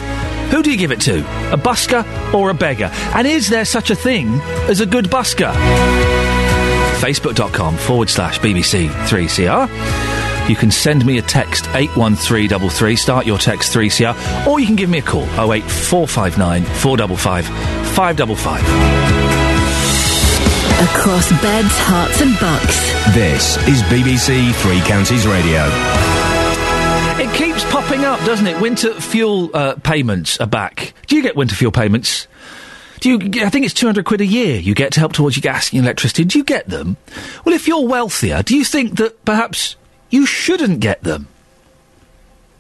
Who 0.51 0.62
do 0.62 0.70
you 0.70 0.79
give 0.79 0.93
it 0.93 1.03
to? 1.03 1.19
A 1.53 1.59
busker 1.59 2.33
or 2.33 2.49
a 2.49 2.55
beggar? 2.55 2.91
And 3.15 3.27
is 3.27 3.51
there 3.51 3.66
such 3.66 3.91
a 3.91 3.95
thing 3.95 4.41
as 4.70 4.81
a 4.81 4.87
good 4.87 5.11
busker? 5.11 5.53
Facebook.com 7.01 7.77
forward 7.77 8.09
slash 8.09 8.41
BBC 8.41 8.89
3CR. 8.89 10.07
You 10.49 10.57
can 10.57 10.70
send 10.70 11.05
me 11.05 11.19
a 11.19 11.23
text 11.23 11.66
81333, 11.75 12.97
start 12.97 13.27
your 13.27 13.37
text 13.39 13.75
3CR, 13.75 14.47
or 14.47 14.59
you 14.59 14.66
can 14.66 14.77
give 14.77 14.89
me 14.89 14.99
a 14.99 15.03
call 15.03 15.25
08459 15.53 16.65
455 16.65 17.47
555. 17.95 18.62
Across 20.81 21.31
beds, 21.43 21.69
Herts, 21.69 22.23
and 22.23 22.39
bucks. 22.41 22.79
This 23.15 23.57
is 23.69 23.83
BBC 23.85 24.55
Three 24.62 24.81
Counties 24.89 25.27
Radio. 25.27 25.65
It 27.20 27.35
keeps 27.37 27.65
popping 27.65 28.05
up, 28.05 28.20
doesn't 28.20 28.47
it? 28.47 28.61
Winter 28.61 28.95
fuel 28.95 29.51
uh, 29.55 29.75
payments 29.77 30.41
are 30.41 30.47
back. 30.47 30.95
Do 31.09 31.16
you 31.16 31.23
get 31.23 31.35
winter 31.37 31.57
fuel 31.57 31.73
payments? 31.73 32.29
Do 33.01 33.11
you? 33.11 33.19
get- 33.19 33.45
I 33.45 33.51
think 33.51 33.65
it's 33.65 33.75
two 33.75 33.87
hundred 33.87 34.05
quid 34.07 34.20
a 34.20 34.27
year 34.27 34.57
you 34.61 34.75
get 34.75 34.93
to 34.93 35.01
help 35.01 35.12
towards 35.12 35.37
your 35.37 35.43
gas 35.43 35.66
and 35.69 35.75
your 35.75 35.83
electricity. 35.85 36.25
Do 36.25 36.39
you 36.39 36.45
get 36.45 36.69
them? 36.69 36.97
Well, 37.45 37.55
if 37.55 37.66
you're 37.69 37.87
wealthier, 37.87 38.43
do 38.43 38.57
you 38.57 38.65
think 38.65 38.97
that 38.97 39.25
perhaps 39.25 39.75
you 40.10 40.26
shouldn't 40.26 40.80
get 40.80 41.02
them? 41.02 41.28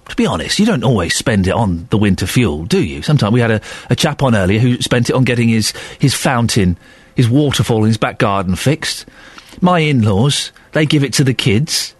To 0.08 0.16
be 0.16 0.26
honest, 0.26 0.58
you 0.58 0.64
don't 0.64 0.84
always 0.84 1.14
spend 1.14 1.46
it 1.46 1.52
on 1.52 1.86
the 1.90 1.98
winter 1.98 2.26
fuel, 2.26 2.64
do 2.64 2.82
you? 2.82 3.02
Sometimes 3.02 3.32
we 3.32 3.40
had 3.40 3.50
a, 3.50 3.60
a 3.90 3.96
chap 3.96 4.22
on 4.22 4.34
earlier 4.34 4.58
who 4.58 4.80
spent 4.80 5.10
it 5.10 5.14
on 5.14 5.24
getting 5.24 5.48
his 5.48 5.72
his 5.98 6.14
fountain, 6.14 6.78
his 7.14 7.28
waterfall 7.28 7.84
in 7.84 7.88
his 7.88 7.98
back 7.98 8.18
garden 8.18 8.56
fixed. 8.56 9.04
My 9.60 9.80
in-laws, 9.80 10.52
they 10.72 10.86
give 10.86 11.04
it 11.04 11.12
to 11.14 11.24
the 11.24 11.34
kids. 11.34 11.94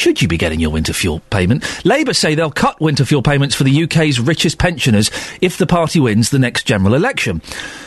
Should 0.00 0.22
you 0.22 0.28
be 0.28 0.38
getting 0.38 0.60
your 0.60 0.70
winter 0.70 0.94
fuel 0.94 1.20
payment? 1.28 1.84
Labour 1.84 2.14
say 2.14 2.34
they'll 2.34 2.50
cut 2.50 2.80
winter 2.80 3.04
fuel 3.04 3.20
payments 3.20 3.54
for 3.54 3.64
the 3.64 3.82
UK's 3.82 4.18
richest 4.18 4.56
pensioners 4.56 5.10
if 5.42 5.58
the 5.58 5.66
party 5.66 6.00
wins 6.00 6.30
the 6.30 6.38
next 6.38 6.62
general 6.62 6.94
election. 6.94 7.42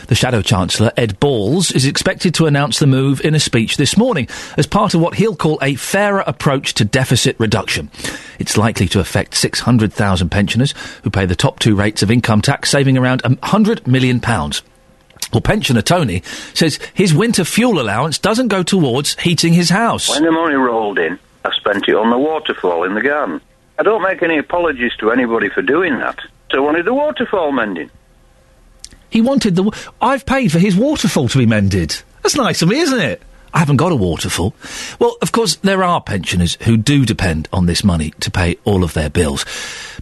The 0.06 0.14
Shadow 0.14 0.40
Chancellor, 0.40 0.92
Ed 0.96 1.18
Balls, 1.18 1.72
is 1.72 1.84
expected 1.84 2.32
to 2.34 2.46
announce 2.46 2.78
the 2.78 2.86
move 2.86 3.20
in 3.22 3.34
a 3.34 3.40
speech 3.40 3.78
this 3.78 3.96
morning 3.96 4.28
as 4.56 4.64
part 4.64 4.94
of 4.94 5.00
what 5.00 5.16
he'll 5.16 5.34
call 5.34 5.58
a 5.60 5.74
fairer 5.74 6.22
approach 6.24 6.74
to 6.74 6.84
deficit 6.84 7.34
reduction. 7.40 7.90
It's 8.38 8.56
likely 8.56 8.86
to 8.90 9.00
affect 9.00 9.34
600,000 9.34 10.28
pensioners 10.28 10.72
who 11.02 11.10
pay 11.10 11.26
the 11.26 11.34
top 11.34 11.58
two 11.58 11.74
rates 11.74 12.04
of 12.04 12.12
income 12.12 12.42
tax, 12.42 12.70
saving 12.70 12.96
around 12.96 13.24
£100 13.24 13.88
million. 13.88 14.20
Well, 14.20 15.40
pensioner 15.40 15.82
Tony 15.82 16.22
says 16.54 16.78
his 16.94 17.12
winter 17.12 17.42
fuel 17.42 17.80
allowance 17.80 18.18
doesn't 18.18 18.46
go 18.46 18.62
towards 18.62 19.18
heating 19.18 19.52
his 19.52 19.70
house. 19.70 20.08
When 20.08 20.22
the 20.22 20.30
money 20.30 20.54
rolled 20.54 21.00
in, 21.00 21.18
I 21.44 21.54
spent 21.56 21.88
it 21.88 21.94
on 21.94 22.10
the 22.10 22.18
waterfall 22.18 22.84
in 22.84 22.94
the 22.94 23.02
garden. 23.02 23.40
I 23.78 23.82
don't 23.82 24.02
make 24.02 24.22
any 24.22 24.38
apologies 24.38 24.92
to 24.98 25.10
anybody 25.10 25.48
for 25.48 25.62
doing 25.62 25.98
that. 25.98 26.18
So 26.50 26.58
I 26.58 26.60
wanted 26.60 26.86
the 26.86 26.94
waterfall 26.94 27.52
mending. 27.52 27.90
He 29.10 29.20
wanted 29.20 29.56
the. 29.56 29.70
I've 30.00 30.26
paid 30.26 30.50
for 30.50 30.58
his 30.58 30.76
waterfall 30.76 31.28
to 31.28 31.38
be 31.38 31.46
mended. 31.46 32.02
That's 32.22 32.36
nice 32.36 32.62
of 32.62 32.68
me, 32.68 32.78
isn't 32.78 33.00
it? 33.00 33.22
I 33.52 33.58
haven't 33.58 33.76
got 33.76 33.92
a 33.92 33.96
waterfall. 33.96 34.54
Well, 34.98 35.16
of 35.22 35.30
course, 35.30 35.56
there 35.56 35.84
are 35.84 36.00
pensioners 36.00 36.56
who 36.62 36.76
do 36.76 37.06
depend 37.06 37.48
on 37.52 37.66
this 37.66 37.84
money 37.84 38.10
to 38.20 38.30
pay 38.30 38.56
all 38.64 38.82
of 38.82 38.94
their 38.94 39.10
bills. 39.10 39.44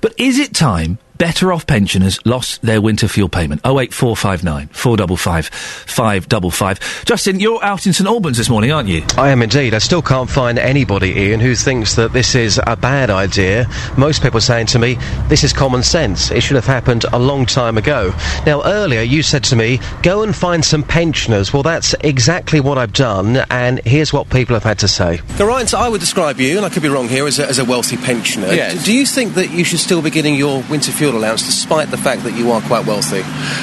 But 0.01 0.15
is 0.19 0.39
it 0.39 0.55
time 0.55 0.99
better 1.19 1.53
off 1.53 1.67
pensioners 1.67 2.19
lost 2.25 2.63
their 2.63 2.81
winter 2.81 3.09
fuel 3.09 3.29
payment? 3.29 3.61
08459 3.65 4.69
455 4.69 5.47
555. 5.47 7.05
Justin, 7.05 7.41
you're 7.41 7.63
out 7.65 7.87
in 7.87 7.93
St 7.93 8.09
Albans 8.09 8.39
this 8.39 8.49
morning, 8.49 8.73
aren't 8.73 8.89
you? 8.89 9.05
I 9.17 9.31
am 9.31 9.43
indeed. 9.43 9.75
I 9.75 9.79
still 9.79 10.03
can't 10.03 10.31
find 10.31 10.59
anybody, 10.59 11.13
Iain, 11.15 11.41
who 11.41 11.55
thinks 11.55 11.97
that 11.97 12.13
this 12.13 12.35
is 12.35 12.61
a 12.67 12.77
bad 12.77 13.11
idea. 13.11 13.67
Most 13.97 14.23
people 14.23 14.39
are 14.39 14.41
saying 14.41 14.67
to 14.67 14.79
me, 14.79 14.97
this 15.29 15.45
is 15.45 15.53
common 15.53 15.83
sense. 15.83 16.31
It 16.31 16.43
should 16.43 16.57
have 16.57 16.67
happened 16.67 17.05
a 17.13 17.19
long 17.19 17.47
time 17.47 17.79
ago. 17.79 18.15
Now, 18.47 18.63
earlier 18.65 19.03
you 19.03 19.23
said 19.23 19.45
to 19.45 19.57
me, 19.57 19.81
go 20.03 20.23
and 20.23 20.35
find 20.35 20.65
some 20.65 20.83
pensioners. 20.83 21.53
Well, 21.53 21.63
that's 21.63 21.95
exactly 22.01 22.61
what 22.61 22.79
I've 22.79 22.93
done, 22.93 23.39
and 23.51 23.81
here's 23.85 24.13
what 24.13 24.31
people 24.31 24.55
have 24.55 24.65
had 24.65 24.79
to 24.81 24.89
say. 24.89 25.21
Geraint, 25.37 25.71
so 25.71 25.79
I 25.79 25.89
would 25.89 26.01
describe 26.01 26.41
you, 26.41 26.57
and 26.57 26.65
I 26.65 26.69
could 26.69 26.83
be 26.83 26.89
wrong 26.89 27.09
here, 27.09 27.27
as 27.27 27.39
a, 27.39 27.47
as 27.47 27.59
a 27.59 27.65
wealthy 27.65 27.97
pensioner. 27.97 28.53
Yes. 28.53 28.85
Do 28.85 28.95
you 28.95 29.07
think 29.07 29.35
that 29.35 29.51
you 29.51 29.65
should 29.65 29.81
still 29.81 30.03
be 30.03 30.11
getting 30.11 30.35
your 30.35 30.63
winter 30.71 30.93
fuel 30.93 31.02
allowance 31.11 31.45
despite 31.45 31.91
the 31.91 31.97
fact 31.97 32.23
that 32.23 32.37
you 32.37 32.51
are 32.53 32.61
quite 32.63 32.87
wealthy? 32.87 33.21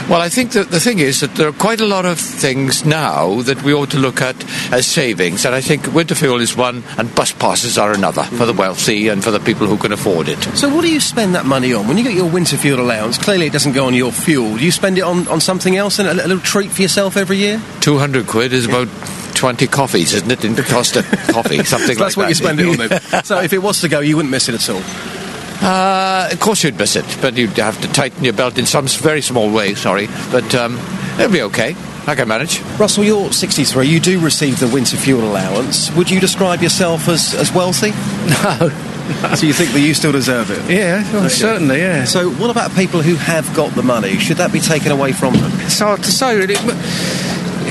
Well, 0.10 0.22
I 0.22 0.30
think 0.30 0.52
that 0.52 0.70
the 0.70 0.80
thing 0.80 1.00
is 1.00 1.22
that 1.22 1.36
there 1.36 1.48
are 1.48 1.54
quite 1.54 1.82
a 1.82 1.86
lot 1.86 2.06
of 2.06 2.20
things 2.20 2.86
now 2.86 3.42
that 3.44 3.64
we 3.64 3.74
ought 3.74 3.92
to 3.92 4.00
look 4.00 4.22
at 4.22 4.36
as 4.72 4.86
savings, 4.86 5.46
and 5.46 5.56
I 5.56 5.62
think 5.62 5.94
winter 5.94 6.16
fuel 6.16 6.40
is 6.42 6.56
one, 6.56 6.84
and 6.98 7.14
bus 7.16 7.32
passes 7.32 7.78
are 7.78 7.94
another 7.94 8.24
for 8.24 8.46
the 8.46 8.54
wealthy 8.54 9.08
and 9.08 9.24
for 9.24 9.32
the 9.32 9.40
people 9.40 9.68
who 9.68 9.78
can 9.78 9.92
afford 9.92 10.28
it. 10.28 10.42
So 10.56 10.74
what 10.74 10.82
do 10.82 10.92
you 10.92 11.00
spend 11.00 11.36
that 11.36 11.46
money 11.46 11.74
on? 11.74 11.88
When 11.88 11.98
you 11.98 12.04
get 12.04 12.14
your 12.14 12.30
winter 12.30 12.58
fuel 12.58 12.80
allowance, 12.80 13.18
clearly 13.18 13.48
it 13.48 13.54
doesn't 13.54 13.74
go 13.74 13.86
on 13.86 13.94
your 13.94 14.12
fuel. 14.12 14.58
Do 14.58 14.66
you 14.66 14.72
spend 14.72 14.98
it 14.98 15.04
on, 15.04 15.28
on 15.28 15.40
something 15.40 15.76
else 15.76 16.00
and 16.00 16.08
a, 16.08 16.12
a 16.12 16.28
little 16.28 16.40
treat 16.40 16.72
for 16.72 16.82
yourself 16.82 17.18
every 17.18 17.38
year? 17.38 17.62
200 17.82 18.28
quid 18.28 18.54
is 18.54 18.66
about 18.66 18.88
20 19.40 19.68
coffees, 19.68 20.14
isn't 20.14 20.30
it? 20.30 20.44
In 20.44 20.56
the 20.56 20.64
cost 20.64 20.98
of 20.98 21.06
coffee, 21.30 21.64
something 21.64 21.96
So 21.96 22.04
that's 22.04 22.18
what 22.18 22.28
you 22.28 22.36
spend 22.36 22.60
it 22.60 22.68
on 22.68 22.90
then. 22.90 23.24
so 23.24 23.40
if 23.40 23.54
it 23.54 23.60
was 23.60 23.80
to 23.82 23.88
go, 23.88 24.02
you 24.02 24.18
wouldn't 24.18 24.32
miss 24.32 24.50
it 24.50 24.56
at 24.56 24.70
all. 24.70 24.82
Uh, 25.62 26.30
of 26.32 26.40
course 26.40 26.64
you'd 26.64 26.78
miss 26.78 26.96
it, 26.96 27.06
but 27.22 27.36
you'd 27.36 27.58
have 27.58 27.80
to 27.82 27.88
tighten 27.90 28.24
your 28.24 28.34
belt 28.34 28.58
in 28.58 28.66
some 28.66 28.88
very 28.88 29.22
small 29.22 29.52
way, 29.52 29.76
sorry. 29.76 30.08
But 30.32 30.56
um, 30.56 30.78
it'll 31.20 31.32
be 31.32 31.42
okay. 31.44 31.76
I 32.08 32.16
can 32.16 32.28
manage. 32.28 32.62
Russell, 32.80 33.04
you're 33.04 33.32
63. 33.32 33.86
You 33.88 34.00
do 34.00 34.20
receive 34.20 34.60
the 34.60 34.68
winter 34.68 34.98
fuel 34.98 35.24
allowance. 35.24 35.92
Would 35.96 36.10
you 36.10 36.20
describe 36.20 36.62
yourself 36.62 37.08
as, 37.08 37.34
as 37.36 37.54
wealthy? 37.54 37.92
No. 38.30 38.72
so 39.36 39.48
you 39.48 39.54
think 39.54 39.72
that 39.72 39.80
you 39.80 39.96
still 39.96 40.12
deserve 40.12 40.52
it? 40.52 40.72
Yeah, 40.72 41.02
well, 41.12 41.28
certainly, 41.30 41.80
yeah. 41.80 42.04
So 42.04 42.30
what 42.30 42.52
about 42.52 42.76
people 42.76 43.02
who 43.02 43.16
have 43.16 43.52
got 43.56 43.74
the 43.74 43.82
money? 43.82 44.18
Should 44.20 44.38
that 44.38 44.54
be 44.54 44.60
taken 44.60 44.92
away 44.92 45.14
from 45.14 45.34
them? 45.34 45.52
It's 45.62 45.80
hard 45.80 46.04
to 46.04 46.12
say, 46.12 46.38
really. 46.38 46.56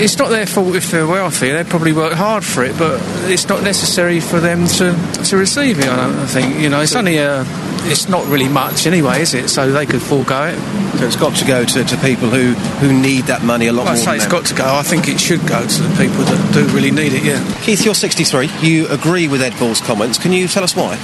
It's 0.01 0.17
not 0.19 0.31
their 0.31 0.47
fault 0.47 0.75
if 0.77 0.91
they're 0.91 1.07
wealthy. 1.07 1.51
They 1.51 1.65
probably 1.65 1.93
work 1.93 2.13
hard 2.13 2.45
for 2.45 2.63
it, 2.65 2.79
but 2.79 3.01
it's 3.31 3.49
not 3.49 3.63
necessary 3.63 4.21
for 4.21 4.39
them 4.41 4.67
to, 4.67 4.95
to 5.25 5.37
receive 5.37 5.79
it. 5.81 5.89
I 5.89 5.97
don't 5.97 6.27
think. 6.27 6.59
You 6.61 6.69
know, 6.69 6.81
it's 6.81 6.95
only 6.95 7.17
a. 7.19 7.45
It's 7.91 8.09
not 8.09 8.27
really 8.27 8.49
much 8.49 8.87
anyway, 8.87 9.23
is 9.23 9.35
it? 9.35 9.49
So 9.49 9.71
they 9.73 9.87
could 9.87 10.03
forego 10.03 10.53
it. 10.53 10.99
So 10.99 11.07
it's 11.07 11.17
got 11.17 11.37
to 11.37 11.47
go 11.47 11.65
to, 11.65 11.85
to 11.85 11.97
people 11.99 12.29
who, 12.29 12.53
who 12.81 12.93
need 13.01 13.25
that 13.27 13.43
money 13.45 13.69
a 13.69 13.73
lot 13.73 13.85
Well, 13.85 13.93
I 13.93 13.97
more. 13.97 14.05
say 14.05 14.17
it's 14.17 14.27
got 14.27 14.47
to 14.47 14.55
go. 14.55 14.65
I 14.67 14.83
think 14.83 15.09
it 15.09 15.21
should 15.21 15.47
go 15.47 15.65
to 15.67 15.83
the 15.83 15.89
people 15.97 16.25
that 16.25 16.51
do 16.53 16.67
really 16.75 16.91
need 16.91 17.13
it. 17.13 17.23
Yeah. 17.25 17.43
Keith, 17.63 17.85
you're 17.85 17.95
63. 17.95 18.51
You 18.61 18.89
agree 18.89 19.29
with 19.29 19.43
Ed 19.43 19.57
Balls' 19.59 19.81
comments. 19.81 20.19
Can 20.19 20.33
you 20.33 20.49
tell 20.49 20.65
us 20.65 20.75
why? 20.75 20.97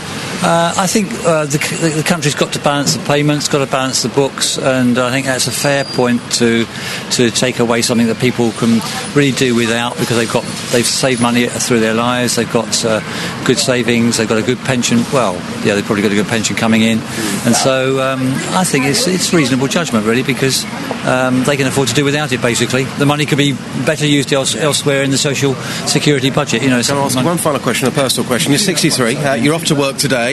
Uh, 0.42 0.74
I 0.76 0.86
think 0.86 1.12
uh, 1.24 1.46
the, 1.46 1.58
the 1.96 2.04
country's 2.04 2.34
got 2.34 2.52
to 2.54 2.58
balance 2.58 2.96
the 2.96 3.04
payments, 3.04 3.48
got 3.48 3.64
to 3.64 3.70
balance 3.70 4.02
the 4.02 4.08
books, 4.08 4.58
and 4.58 4.98
I 4.98 5.10
think 5.10 5.26
that's 5.26 5.46
a 5.46 5.52
fair 5.52 5.84
point 5.84 6.20
to 6.34 6.66
to 7.12 7.30
take 7.30 7.58
away 7.60 7.82
something 7.82 8.06
that 8.08 8.18
people 8.18 8.52
can 8.52 8.80
really 9.14 9.32
do 9.32 9.54
without 9.54 9.96
because 9.98 10.16
they've 10.16 10.32
got 10.32 10.44
they've 10.72 10.86
saved 10.86 11.22
money 11.22 11.46
through 11.46 11.80
their 11.80 11.94
lives, 11.94 12.36
they've 12.36 12.52
got 12.52 12.84
uh, 12.84 13.00
good 13.44 13.58
savings, 13.58 14.16
they've 14.16 14.28
got 14.28 14.38
a 14.38 14.42
good 14.42 14.58
pension. 14.58 14.98
Well, 15.12 15.34
yeah, 15.64 15.74
they've 15.74 15.84
probably 15.84 16.02
got 16.02 16.12
a 16.12 16.16
good 16.16 16.28
pension 16.28 16.56
coming 16.56 16.82
in, 16.82 16.98
and 17.46 17.54
so 17.54 18.00
um, 18.00 18.20
I 18.52 18.64
think 18.64 18.86
it's 18.86 19.06
it's 19.06 19.32
reasonable 19.32 19.68
judgment 19.68 20.06
really 20.06 20.22
because 20.22 20.64
um, 21.06 21.44
they 21.44 21.56
can 21.56 21.66
afford 21.66 21.88
to 21.88 21.94
do 21.94 22.04
without 22.04 22.32
it. 22.32 22.42
Basically, 22.42 22.84
the 22.84 23.06
money 23.06 23.26
could 23.26 23.38
be 23.38 23.52
better 23.86 24.06
used 24.06 24.32
else, 24.32 24.54
elsewhere 24.56 25.02
in 25.02 25.10
the 25.10 25.18
social 25.18 25.54
security 25.86 26.30
budget. 26.30 26.62
You 26.62 26.70
know, 26.70 26.82
Can 26.82 26.96
I 26.96 27.04
ask 27.04 27.16
one 27.24 27.38
final 27.38 27.60
question, 27.60 27.88
a 27.88 27.90
personal 27.90 28.26
question? 28.26 28.52
You're 28.52 28.58
63. 28.58 29.16
Uh, 29.16 29.34
you're 29.34 29.54
off 29.54 29.64
to 29.66 29.74
work 29.74 29.96
today. 29.96 30.23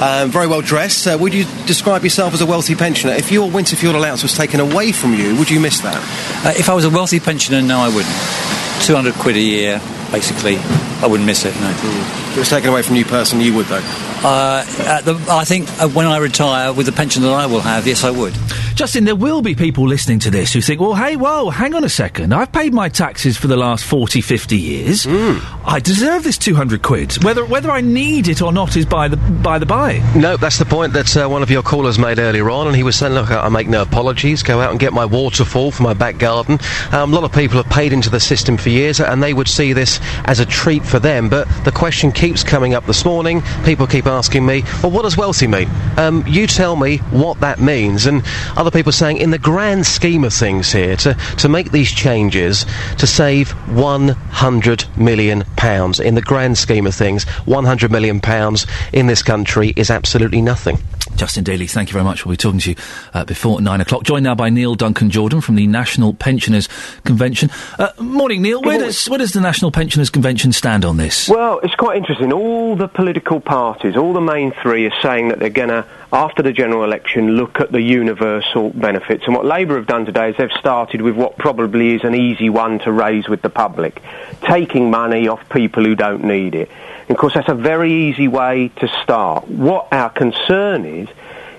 Um, 0.00 0.30
very 0.30 0.46
well 0.46 0.60
dressed. 0.60 1.06
Uh, 1.06 1.16
would 1.20 1.34
you 1.34 1.44
describe 1.66 2.02
yourself 2.04 2.34
as 2.34 2.40
a 2.40 2.46
wealthy 2.46 2.74
pensioner? 2.74 3.12
If 3.12 3.30
your 3.30 3.50
winter 3.50 3.76
fuel 3.76 3.96
allowance 3.96 4.22
was 4.22 4.36
taken 4.36 4.60
away 4.60 4.92
from 4.92 5.14
you, 5.14 5.36
would 5.36 5.50
you 5.50 5.60
miss 5.60 5.80
that? 5.80 5.96
Uh, 6.44 6.54
if 6.56 6.68
I 6.68 6.74
was 6.74 6.84
a 6.84 6.90
wealthy 6.90 7.20
pensioner, 7.20 7.62
no, 7.62 7.78
I 7.78 7.88
wouldn't. 7.88 8.84
200 8.84 9.14
quid 9.14 9.36
a 9.36 9.40
year, 9.40 9.80
basically, 10.12 10.58
I 11.02 11.06
wouldn't 11.06 11.26
miss 11.26 11.44
it, 11.44 11.54
no. 11.60 11.70
If 11.70 12.36
it 12.36 12.38
was 12.40 12.50
taken 12.50 12.70
away 12.70 12.82
from 12.82 12.96
you 12.96 13.04
personally, 13.04 13.46
you 13.46 13.54
would, 13.54 13.66
though? 13.66 13.82
Uh, 14.22 14.64
the, 15.02 15.24
I 15.30 15.44
think 15.44 15.68
uh, 15.80 15.88
when 15.88 16.06
I 16.06 16.18
retire 16.18 16.72
with 16.72 16.86
the 16.86 16.92
pension 16.92 17.22
that 17.22 17.32
I 17.32 17.46
will 17.46 17.60
have, 17.60 17.86
yes, 17.86 18.04
I 18.04 18.10
would. 18.10 18.34
Justin, 18.76 19.04
there 19.06 19.16
will 19.16 19.40
be 19.40 19.54
people 19.54 19.88
listening 19.88 20.18
to 20.18 20.30
this 20.30 20.52
who 20.52 20.60
think, 20.60 20.82
well, 20.82 20.94
hey, 20.94 21.16
whoa, 21.16 21.48
hang 21.48 21.74
on 21.74 21.82
a 21.82 21.88
second. 21.88 22.34
I've 22.34 22.52
paid 22.52 22.74
my 22.74 22.90
taxes 22.90 23.34
for 23.34 23.46
the 23.46 23.56
last 23.56 23.86
40, 23.86 24.20
50 24.20 24.54
years. 24.54 25.04
Hmm. 25.04 25.38
I 25.64 25.80
deserve 25.80 26.24
this 26.24 26.36
200 26.36 26.82
quid. 26.82 27.24
Whether 27.24 27.46
whether 27.46 27.70
I 27.70 27.80
need 27.80 28.28
it 28.28 28.42
or 28.42 28.52
not 28.52 28.76
is 28.76 28.84
by 28.84 29.08
the 29.08 29.16
by 29.16 29.58
the 29.58 29.64
by. 29.64 30.02
No, 30.14 30.36
that's 30.36 30.58
the 30.58 30.66
point 30.66 30.92
that 30.92 31.16
uh, 31.16 31.26
one 31.26 31.42
of 31.42 31.50
your 31.50 31.62
callers 31.62 31.98
made 31.98 32.18
earlier 32.18 32.50
on, 32.50 32.66
and 32.66 32.76
he 32.76 32.82
was 32.82 32.96
saying, 32.96 33.14
"Look, 33.14 33.30
I 33.30 33.46
I 33.46 33.48
make 33.48 33.66
no 33.66 33.80
apologies. 33.80 34.42
Go 34.42 34.60
out 34.60 34.70
and 34.72 34.78
get 34.78 34.92
my 34.92 35.06
waterfall 35.06 35.70
for 35.70 35.82
my 35.82 35.94
back 35.94 36.18
garden." 36.18 36.58
Um, 36.92 37.12
a 37.12 37.16
lot 37.16 37.24
of 37.24 37.32
people 37.32 37.56
have 37.62 37.72
paid 37.72 37.94
into 37.94 38.10
the 38.10 38.20
system 38.20 38.58
for 38.58 38.68
years, 38.68 39.00
and 39.00 39.22
they 39.22 39.32
would 39.32 39.48
see 39.48 39.72
this 39.72 40.00
as 40.26 40.38
a 40.38 40.46
treat 40.46 40.84
for 40.84 40.98
them. 40.98 41.30
But 41.30 41.48
the 41.64 41.72
question 41.72 42.12
keeps 42.12 42.44
coming 42.44 42.74
up 42.74 42.84
this 42.84 43.06
morning. 43.06 43.42
People 43.64 43.86
keep 43.86 44.06
asking 44.06 44.44
me, 44.44 44.64
"Well, 44.82 44.92
what 44.92 45.02
does 45.02 45.16
wealthy 45.16 45.46
mean?" 45.46 45.70
Um, 45.96 46.24
you 46.26 46.46
tell 46.46 46.76
me 46.76 46.98
what 47.10 47.40
that 47.40 47.58
means, 47.58 48.04
and 48.04 48.22
other 48.66 48.76
people 48.76 48.90
saying, 48.90 49.18
in 49.18 49.30
the 49.30 49.38
grand 49.38 49.86
scheme 49.86 50.24
of 50.24 50.34
things 50.34 50.72
here, 50.72 50.96
to 50.96 51.14
to 51.38 51.48
make 51.48 51.70
these 51.70 51.92
changes 51.92 52.66
to 52.98 53.06
save 53.06 53.52
100 53.76 54.84
million 54.98 55.44
pounds. 55.56 56.00
In 56.00 56.16
the 56.16 56.22
grand 56.22 56.58
scheme 56.58 56.84
of 56.84 56.94
things, 56.94 57.22
100 57.44 57.92
million 57.92 58.20
pounds 58.20 58.66
in 58.92 59.06
this 59.06 59.22
country 59.22 59.72
is 59.76 59.88
absolutely 59.88 60.42
nothing. 60.42 60.78
Justin 61.14 61.44
Dealey, 61.44 61.70
thank 61.70 61.88
you 61.88 61.92
very 61.92 62.04
much. 62.04 62.26
We'll 62.26 62.34
be 62.34 62.36
talking 62.36 62.60
to 62.60 62.70
you 62.70 62.76
uh, 63.14 63.24
before 63.24 63.60
nine 63.60 63.80
o'clock. 63.80 64.02
Joined 64.02 64.24
now 64.24 64.34
by 64.34 64.50
Neil 64.50 64.74
Duncan 64.74 65.10
Jordan 65.10 65.40
from 65.40 65.54
the 65.54 65.66
National 65.66 66.12
Pensioners 66.12 66.68
Convention. 67.04 67.50
Uh, 67.78 67.90
morning, 67.98 68.42
Neil. 68.42 68.60
Where 68.60 68.78
does, 68.78 69.08
where 69.08 69.18
does 69.18 69.32
the 69.32 69.40
National 69.40 69.70
Pensioners 69.70 70.10
Convention 70.10 70.52
stand 70.52 70.84
on 70.84 70.96
this? 70.96 71.28
Well, 71.28 71.60
it's 71.60 71.74
quite 71.74 71.96
interesting. 71.96 72.32
All 72.32 72.76
the 72.76 72.88
political 72.88 73.40
parties, 73.40 73.96
all 73.96 74.12
the 74.12 74.20
main 74.20 74.52
three, 74.62 74.86
are 74.86 75.00
saying 75.00 75.28
that 75.28 75.38
they're 75.38 75.48
going 75.48 75.70
to, 75.70 75.86
after 76.12 76.42
the 76.42 76.52
general 76.52 76.84
election, 76.84 77.32
look 77.32 77.60
at 77.60 77.72
the 77.72 77.80
universal 77.80 78.70
benefits. 78.70 79.24
And 79.26 79.34
what 79.34 79.44
Labour 79.44 79.76
have 79.76 79.86
done 79.86 80.06
today 80.06 80.30
is 80.30 80.36
they've 80.36 80.50
started 80.52 81.02
with 81.02 81.16
what 81.16 81.36
probably 81.36 81.94
is 81.94 82.04
an 82.04 82.14
easy 82.14 82.48
one 82.48 82.78
to 82.80 82.92
raise 82.92 83.28
with 83.28 83.42
the 83.42 83.50
public, 83.50 84.00
taking 84.42 84.90
money 84.90 85.28
off 85.28 85.48
people 85.48 85.84
who 85.84 85.94
don't 85.94 86.24
need 86.24 86.54
it. 86.54 86.70
And 87.08 87.10
of 87.10 87.16
course, 87.18 87.34
that's 87.34 87.48
a 87.48 87.54
very 87.54 87.92
easy 87.92 88.28
way 88.28 88.68
to 88.76 88.88
start. 89.02 89.48
What 89.48 89.88
our 89.92 90.10
concern 90.10 90.84
is, 90.84 91.08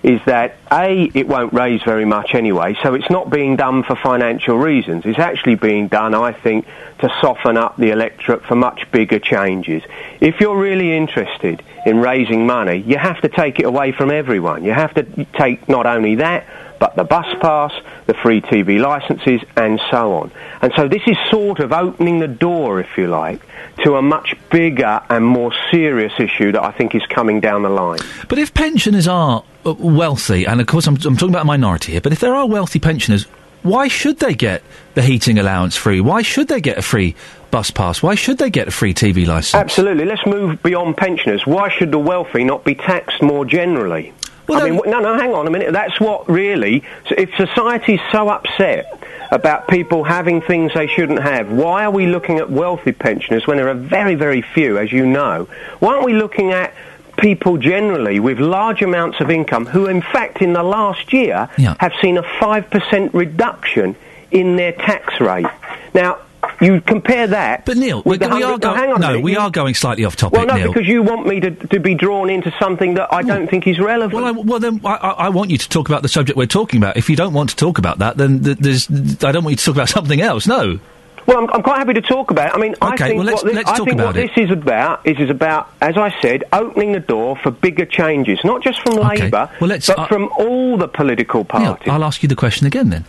is 0.08 0.22
that 0.26 0.56
A, 0.72 1.12
it 1.14 1.28
won't 1.28 1.52
raise 1.52 1.84
very 1.84 2.06
much 2.06 2.34
anyway, 2.34 2.78
so 2.82 2.94
it's 2.94 3.10
not 3.10 3.30
being 3.30 3.58
done 3.58 3.84
for 3.84 3.94
financial 3.94 4.58
reasons. 4.58 5.06
It's 5.06 5.20
actually 5.20 5.56
being 5.56 5.90
done, 5.90 6.16
I 6.16 6.32
think, 6.32 6.66
to 7.00 7.14
soften 7.20 7.58
up 7.58 7.76
the 7.76 7.92
electorate 7.92 8.46
for 8.46 8.56
much 8.56 8.90
bigger 8.90 9.20
changes. 9.20 9.84
If 10.22 10.40
you're 10.40 10.58
really 10.58 10.96
interested 10.96 11.62
in 11.86 12.00
raising 12.00 12.46
money, 12.46 12.78
you 12.78 12.98
have 12.98 13.20
to 13.20 13.28
take 13.28 13.60
it 13.60 13.66
away 13.66 13.92
from 13.92 14.10
everyone. 14.10 14.64
You 14.64 14.72
have 14.72 14.94
to 14.94 15.26
take 15.34 15.68
not 15.68 15.86
only 15.86 16.16
that, 16.16 16.48
but 16.80 16.96
the 16.96 17.04
bus 17.04 17.26
pass, 17.42 17.72
the 18.06 18.14
free 18.14 18.42
TV 18.42 18.80
licenses, 18.80 19.42
and 19.56 19.80
so 19.90 20.14
on. 20.14 20.32
And 20.62 20.72
so 20.76 20.88
this 20.88 21.02
is 21.08 21.18
sort 21.30 21.60
of 21.60 21.72
opening 21.72 22.20
the 22.20 22.28
door, 22.28 22.80
if 22.80 22.98
you 22.98 23.08
like, 23.08 23.42
to 23.84 23.96
a 23.96 24.02
much 24.02 24.36
bigger 24.52 25.02
and 25.10 25.26
more 25.26 25.54
serious 25.72 26.14
issue 26.20 26.52
that 26.52 26.64
I 26.64 26.72
think 26.72 26.96
is 26.96 27.06
coming 27.08 27.40
down 27.40 27.64
the 27.64 27.70
line. 27.70 28.00
But 28.28 28.40
if 28.40 28.54
pensioners 28.54 29.08
are 29.08 29.44
uh, 29.66 29.74
wealthy, 29.74 30.46
and 30.46 30.62
of 30.62 30.68
course 30.68 30.88
I'm, 30.88 30.96
I'm 30.96 31.16
talking 31.16 31.30
about 31.30 31.44
a 31.44 31.46
minority 31.46 31.94
here, 31.94 32.02
but 32.02 32.12
if 32.12 32.20
there 32.20 32.36
are 32.36 32.48
wealthy 32.48 32.80
pensioners, 32.80 33.26
why 33.64 33.88
should 33.88 34.20
they 34.20 34.34
get 34.34 34.64
the 34.94 35.02
heating 35.02 35.38
allowance 35.40 35.76
free? 35.76 36.00
Why 36.00 36.22
should 36.22 36.48
they 36.48 36.62
get 36.62 36.78
a 36.78 36.82
free 36.82 37.16
bus 37.52 37.72
pass? 37.72 38.02
Why 38.02 38.16
should 38.16 38.38
they 38.38 38.50
get 38.50 38.68
a 38.68 38.72
free 38.72 38.94
TV 38.94 39.28
license? 39.28 39.56
Absolutely. 39.56 40.06
Let's 40.06 40.26
move 40.26 40.62
beyond 40.64 40.96
pensioners. 40.98 41.46
Why 41.46 41.70
should 41.70 41.92
the 41.92 42.00
wealthy 42.00 42.44
not 42.44 42.64
be 42.64 42.76
taxed 42.76 43.22
more 43.22 43.46
generally? 43.46 44.14
I 44.50 44.70
mean, 44.70 44.82
no, 44.86 45.00
no, 45.00 45.18
hang 45.18 45.34
on 45.34 45.48
a 45.48 45.52
minute. 45.52 45.74
That's 45.74 46.00
what 46.00 46.30
really. 46.30 46.84
If 47.10 47.36
society's 47.36 48.00
so 48.12 48.30
upset 48.30 49.04
about 49.32 49.68
people 49.68 50.04
having 50.04 50.42
things 50.42 50.74
they 50.74 50.88
shouldn't 50.88 51.22
have, 51.22 51.52
why 51.52 51.86
are 51.86 51.92
we 51.92 52.08
looking 52.08 52.38
at 52.38 52.50
wealthy 52.50 52.94
pensioners 52.94 53.46
when 53.46 53.58
there 53.58 53.68
are 53.70 53.74
very, 53.74 54.16
very 54.16 54.42
few, 54.42 54.78
as 54.78 54.92
you 54.92 55.06
know? 55.06 55.48
Why 55.80 55.94
aren't 55.94 56.06
we 56.06 56.14
looking 56.14 56.52
at 56.52 56.74
people 57.18 57.58
generally 57.58 58.20
with 58.20 58.40
large 58.40 58.82
amounts 58.82 59.20
of 59.20 59.30
income 59.30 59.66
who, 59.66 59.88
in 59.88 60.02
fact, 60.02 60.42
in 60.42 60.54
the 60.54 60.64
last 60.64 61.12
year 61.12 61.50
have 61.58 61.94
seen 62.02 62.18
a 62.18 62.24
5% 62.24 63.14
reduction 63.14 63.96
in 64.32 64.56
their 64.56 64.72
tax 64.72 65.20
rate? 65.20 65.48
Now, 65.94 66.20
you 66.62 66.82
compare 66.82 67.28
that. 67.28 67.66
But 67.66 67.78
Neil, 67.78 68.02
we, 68.06 68.16
are 68.16 68.58
going. 68.58 68.62
hang 68.78 68.92
on 68.94 69.02
no, 69.02 69.08
minute, 69.10 69.24
we 69.24 69.34
you- 69.34 69.40
are 69.40 69.50
going 69.50 69.74
slightly 69.76 70.06
off 70.06 70.16
topic, 70.16 70.38
well, 70.38 70.46
no, 70.48 70.56
Neil. 70.56 70.74
because 70.74 70.88
you 70.88 71.04
want 71.04 71.28
me 71.28 71.40
to, 71.40 71.52
to 71.52 71.80
be 71.80 71.94
drawn 71.96 72.30
into 72.30 72.54
something 72.60 72.96
that 72.96 73.14
I 73.14 73.22
don't 73.22 73.50
think 73.50 73.68
is 73.68 73.80
relevant. 73.80 74.14
Well, 74.14 74.26
I, 74.26 74.32
well 74.32 74.60
then 74.60 74.82
I, 74.84 74.96
I 74.96 75.10
I 75.10 75.30
want 75.30 75.50
you 75.52 75.58
to 75.58 75.70
talk 75.70 75.90
about 75.90 76.02
the 76.02 76.10
subject 76.10 76.38
we're 76.38 76.46
talking 76.48 76.78
about. 76.80 76.98
If 76.98 77.10
you 77.10 77.16
don't 77.16 77.34
want 77.34 77.50
to 77.52 77.56
talk 77.56 77.78
about 77.78 78.00
that, 78.00 78.18
then 78.18 78.44
th- 78.44 78.58
there's. 78.58 78.90
I 79.24 79.32
don't 79.32 79.44
want 79.44 79.52
you 79.54 79.58
to 79.58 79.66
talk 79.66 79.76
about 79.76 79.90
something 79.98 80.22
else. 80.22 80.48
No. 80.48 80.80
Well, 81.26 81.40
I'm, 81.40 81.50
I'm 81.52 81.62
quite 81.62 81.80
happy 81.80 81.94
to 81.96 82.02
talk 82.02 82.32
about 82.32 82.52
it. 82.52 82.56
I 82.56 82.58
mean, 82.58 82.74
I 82.82 82.94
Okay, 82.94 83.08
think 83.10 83.18
well, 83.18 83.26
let's- 83.26 83.44
what, 83.44 83.48
this, 83.54 83.56
let's 83.56 83.70
I 83.70 83.76
think 83.84 83.92
about 83.92 84.06
what 84.06 84.18
it. 84.18 84.32
this 84.34 84.46
is 84.46 84.50
about 84.50 85.06
is, 85.06 85.20
is 85.20 85.30
about, 85.30 85.70
as 85.82 85.98
I 85.98 86.16
said, 86.22 86.46
opening 86.54 86.94
the 86.94 87.02
door 87.02 87.36
for 87.36 87.52
bigger 87.52 87.86
changes, 87.86 88.40
not 88.46 88.64
just 88.64 88.80
from 88.82 88.94
Labour, 88.96 89.50
Well, 89.60 89.70
let's- 89.70 89.88
but 89.88 90.00
uh, 90.00 90.08
from 90.08 90.30
all 90.38 90.78
the 90.78 90.88
political 90.88 91.40
Neil, 91.42 91.46
parties. 91.76 91.90
I'll 91.90 92.06
ask 92.06 92.24
you 92.24 92.30
the 92.30 92.38
question 92.38 92.66
again 92.66 92.92
then. 92.92 93.04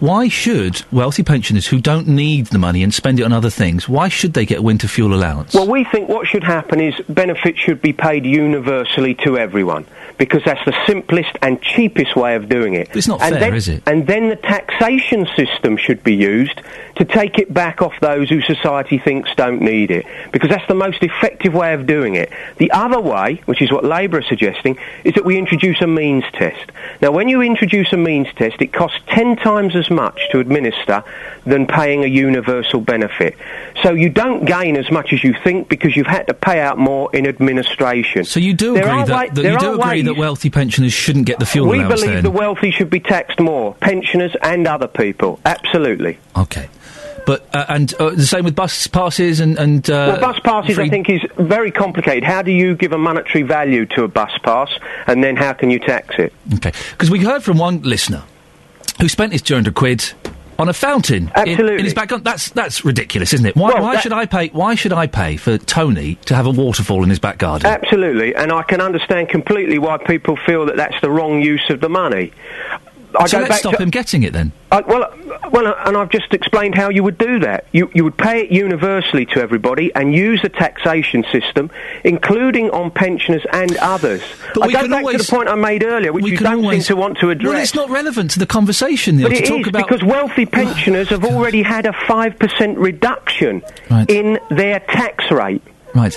Why 0.00 0.28
should 0.28 0.82
wealthy 0.90 1.22
pensioners 1.22 1.66
who 1.66 1.78
don't 1.78 2.08
need 2.08 2.46
the 2.46 2.58
money 2.58 2.82
and 2.82 2.92
spend 2.92 3.20
it 3.20 3.24
on 3.24 3.34
other 3.34 3.50
things, 3.50 3.86
why 3.86 4.08
should 4.08 4.32
they 4.32 4.46
get 4.46 4.64
winter 4.64 4.88
fuel 4.88 5.12
allowance? 5.12 5.52
Well, 5.52 5.68
we 5.68 5.84
think 5.84 6.08
what 6.08 6.26
should 6.26 6.42
happen 6.42 6.80
is 6.80 6.94
benefits 7.06 7.58
should 7.58 7.82
be 7.82 7.92
paid 7.92 8.24
universally 8.24 9.12
to 9.26 9.36
everyone 9.36 9.84
because 10.20 10.42
that's 10.44 10.62
the 10.66 10.76
simplest 10.86 11.30
and 11.40 11.62
cheapest 11.62 12.14
way 12.14 12.34
of 12.36 12.46
doing 12.46 12.74
it. 12.74 12.90
It's 12.94 13.08
not 13.08 13.22
and 13.22 13.30
fair, 13.32 13.40
then, 13.40 13.54
is 13.54 13.68
it? 13.70 13.82
And 13.86 14.06
then 14.06 14.28
the 14.28 14.36
taxation 14.36 15.26
system 15.34 15.78
should 15.78 16.04
be 16.04 16.14
used 16.14 16.60
to 16.96 17.06
take 17.06 17.38
it 17.38 17.52
back 17.54 17.80
off 17.80 17.94
those 18.02 18.28
who 18.28 18.42
society 18.42 18.98
thinks 18.98 19.30
don't 19.34 19.62
need 19.62 19.90
it 19.90 20.04
because 20.30 20.50
that's 20.50 20.68
the 20.68 20.74
most 20.74 21.02
effective 21.02 21.54
way 21.54 21.72
of 21.72 21.86
doing 21.86 22.16
it. 22.16 22.30
The 22.58 22.70
other 22.72 23.00
way, 23.00 23.40
which 23.46 23.62
is 23.62 23.72
what 23.72 23.82
Labour 23.82 24.18
are 24.18 24.22
suggesting, 24.22 24.76
is 25.04 25.14
that 25.14 25.24
we 25.24 25.38
introduce 25.38 25.80
a 25.80 25.86
means 25.86 26.24
test. 26.34 26.70
Now, 27.00 27.12
when 27.12 27.30
you 27.30 27.40
introduce 27.40 27.90
a 27.94 27.96
means 27.96 28.28
test, 28.36 28.60
it 28.60 28.74
costs 28.74 28.98
10 29.08 29.36
times 29.36 29.74
as 29.74 29.88
much 29.88 30.20
to 30.32 30.40
administer 30.40 31.02
than 31.46 31.66
paying 31.66 32.04
a 32.04 32.08
universal 32.08 32.82
benefit. 32.82 33.38
So 33.82 33.94
you 33.94 34.10
don't 34.10 34.44
gain 34.44 34.76
as 34.76 34.90
much 34.90 35.14
as 35.14 35.24
you 35.24 35.34
think 35.42 35.70
because 35.70 35.96
you've 35.96 36.06
had 36.06 36.26
to 36.26 36.34
pay 36.34 36.60
out 36.60 36.76
more 36.76 37.08
in 37.16 37.26
administration. 37.26 38.24
So 38.24 38.40
you 38.40 38.52
do 38.52 38.74
There 38.74 38.82
agree 38.86 39.04
that, 39.04 39.10
wa- 39.10 39.34
that 39.34 39.34
there 39.42 39.52
you 39.52 39.58
do 39.58 39.74
agree 39.80 40.02
ways- 40.02 40.04
that 40.14 40.20
wealthy 40.20 40.50
pensioners 40.50 40.92
shouldn't 40.92 41.26
get 41.26 41.38
the 41.38 41.46
fuel 41.46 41.68
we 41.68 41.78
allowance 41.78 42.00
believe 42.00 42.14
then? 42.16 42.24
the 42.24 42.30
wealthy 42.30 42.70
should 42.70 42.90
be 42.90 43.00
taxed 43.00 43.40
more, 43.40 43.74
pensioners 43.74 44.34
and 44.42 44.66
other 44.66 44.88
people. 44.88 45.40
Absolutely. 45.44 46.18
Okay. 46.36 46.68
But 47.26 47.46
uh, 47.54 47.66
and 47.68 47.92
uh, 47.94 48.10
the 48.10 48.26
same 48.26 48.44
with 48.44 48.56
bus 48.56 48.86
passes 48.86 49.40
and 49.40 49.58
and 49.58 49.88
uh, 49.90 50.18
well, 50.18 50.20
bus 50.32 50.40
passes, 50.40 50.76
free- 50.76 50.86
I 50.86 50.88
think, 50.88 51.08
is 51.08 51.20
very 51.36 51.70
complicated. 51.70 52.24
How 52.24 52.42
do 52.42 52.50
you 52.50 52.74
give 52.74 52.92
a 52.92 52.98
monetary 52.98 53.42
value 53.42 53.86
to 53.86 54.04
a 54.04 54.08
bus 54.08 54.32
pass, 54.42 54.70
and 55.06 55.22
then 55.22 55.36
how 55.36 55.52
can 55.52 55.70
you 55.70 55.78
tax 55.78 56.14
it? 56.18 56.32
Okay, 56.54 56.72
because 56.92 57.10
we 57.10 57.20
heard 57.20 57.42
from 57.42 57.58
one 57.58 57.82
listener 57.82 58.22
who 59.00 59.08
spent 59.08 59.32
his 59.32 59.42
two 59.42 59.54
hundred 59.54 59.74
quid 59.74 60.12
on 60.60 60.68
a 60.68 60.72
fountain 60.72 61.30
in- 61.46 61.58
in, 61.68 61.84
his 61.84 61.94
back 61.94 62.08
garden. 62.08 62.24
That's 62.24 62.50
that's 62.50 62.84
ridiculous, 62.84 63.32
isn't 63.32 63.46
it? 63.46 63.56
Why, 63.56 63.70
Well, 63.72 63.82
why 63.82 63.94
that- 63.94 64.02
should 64.02 64.12
I 64.12 64.26
pay? 64.26 64.48
Why 64.48 64.74
should 64.74 64.92
I 64.92 65.06
pay 65.06 65.36
for 65.36 65.58
Tony 65.58 66.16
to 66.26 66.34
have 66.34 66.46
a 66.46 66.50
waterfall 66.50 67.02
in 67.02 67.08
his 67.10 67.18
back 67.18 67.38
garden? 67.38 67.66
Absolutely, 67.70 68.34
and 68.34 68.52
I 68.52 68.62
can 68.62 68.80
understand 68.80 69.28
completely 69.28 69.78
why 69.78 69.96
people 69.98 70.36
feel 70.36 70.66
that 70.66 70.76
that's 70.76 71.00
the 71.00 71.10
wrong 71.10 71.40
use 71.42 71.68
of 71.70 71.80
the 71.80 71.88
money. 71.88 72.32
I 73.18 73.26
so 73.26 73.38
go 73.38 73.42
let's 73.42 73.48
back 73.50 73.58
stop 73.60 73.76
to- 73.76 73.82
him 73.82 73.90
getting 73.90 74.22
it 74.22 74.32
then. 74.32 74.52
Uh, 74.70 74.82
well, 74.86 75.12
well, 75.50 75.66
uh, 75.66 75.74
and 75.84 75.96
I've 75.96 76.10
just 76.10 76.32
explained 76.32 76.74
how 76.76 76.90
you 76.90 77.02
would 77.02 77.18
do 77.18 77.40
that. 77.40 77.66
You 77.72 77.90
you 77.94 78.04
would 78.04 78.16
pay 78.16 78.42
it 78.42 78.50
universally 78.52 79.26
to 79.26 79.40
everybody 79.40 79.92
and 79.94 80.14
use 80.14 80.42
the 80.42 80.48
taxation 80.48 81.24
system, 81.32 81.70
including 82.04 82.70
on 82.70 82.90
pensioners 82.92 83.42
and 83.52 83.76
others. 83.78 84.22
But 84.54 84.62
I 84.62 84.66
we 84.68 84.72
go 84.72 84.88
back 84.88 85.00
always- 85.04 85.16
to 85.18 85.22
the 85.24 85.30
point 85.36 85.48
I 85.48 85.54
made 85.56 85.82
earlier, 85.82 86.12
which 86.12 86.24
you 86.26 86.36
don't 86.36 86.64
always- 86.64 86.86
seem 86.86 86.96
to 86.96 87.00
want 87.00 87.18
to 87.18 87.30
address. 87.30 87.52
Well, 87.52 87.60
it's 87.60 87.74
not 87.74 87.90
relevant 87.90 88.30
to 88.32 88.38
the 88.38 88.46
conversation, 88.46 89.16
Neil. 89.16 89.28
But 89.28 89.36
to 89.36 89.42
it 89.42 89.46
talk 89.48 89.60
is 89.62 89.66
about 89.68 89.88
because 89.88 90.02
wealthy 90.04 90.46
pensioners 90.60 91.08
have 91.08 91.24
already 91.24 91.62
had 91.62 91.86
a 91.86 91.92
five 92.06 92.38
percent 92.38 92.78
reduction 92.78 93.62
in 94.08 94.38
their 94.50 94.80
tax 94.80 95.30
rate. 95.30 95.62
Right. 95.94 96.16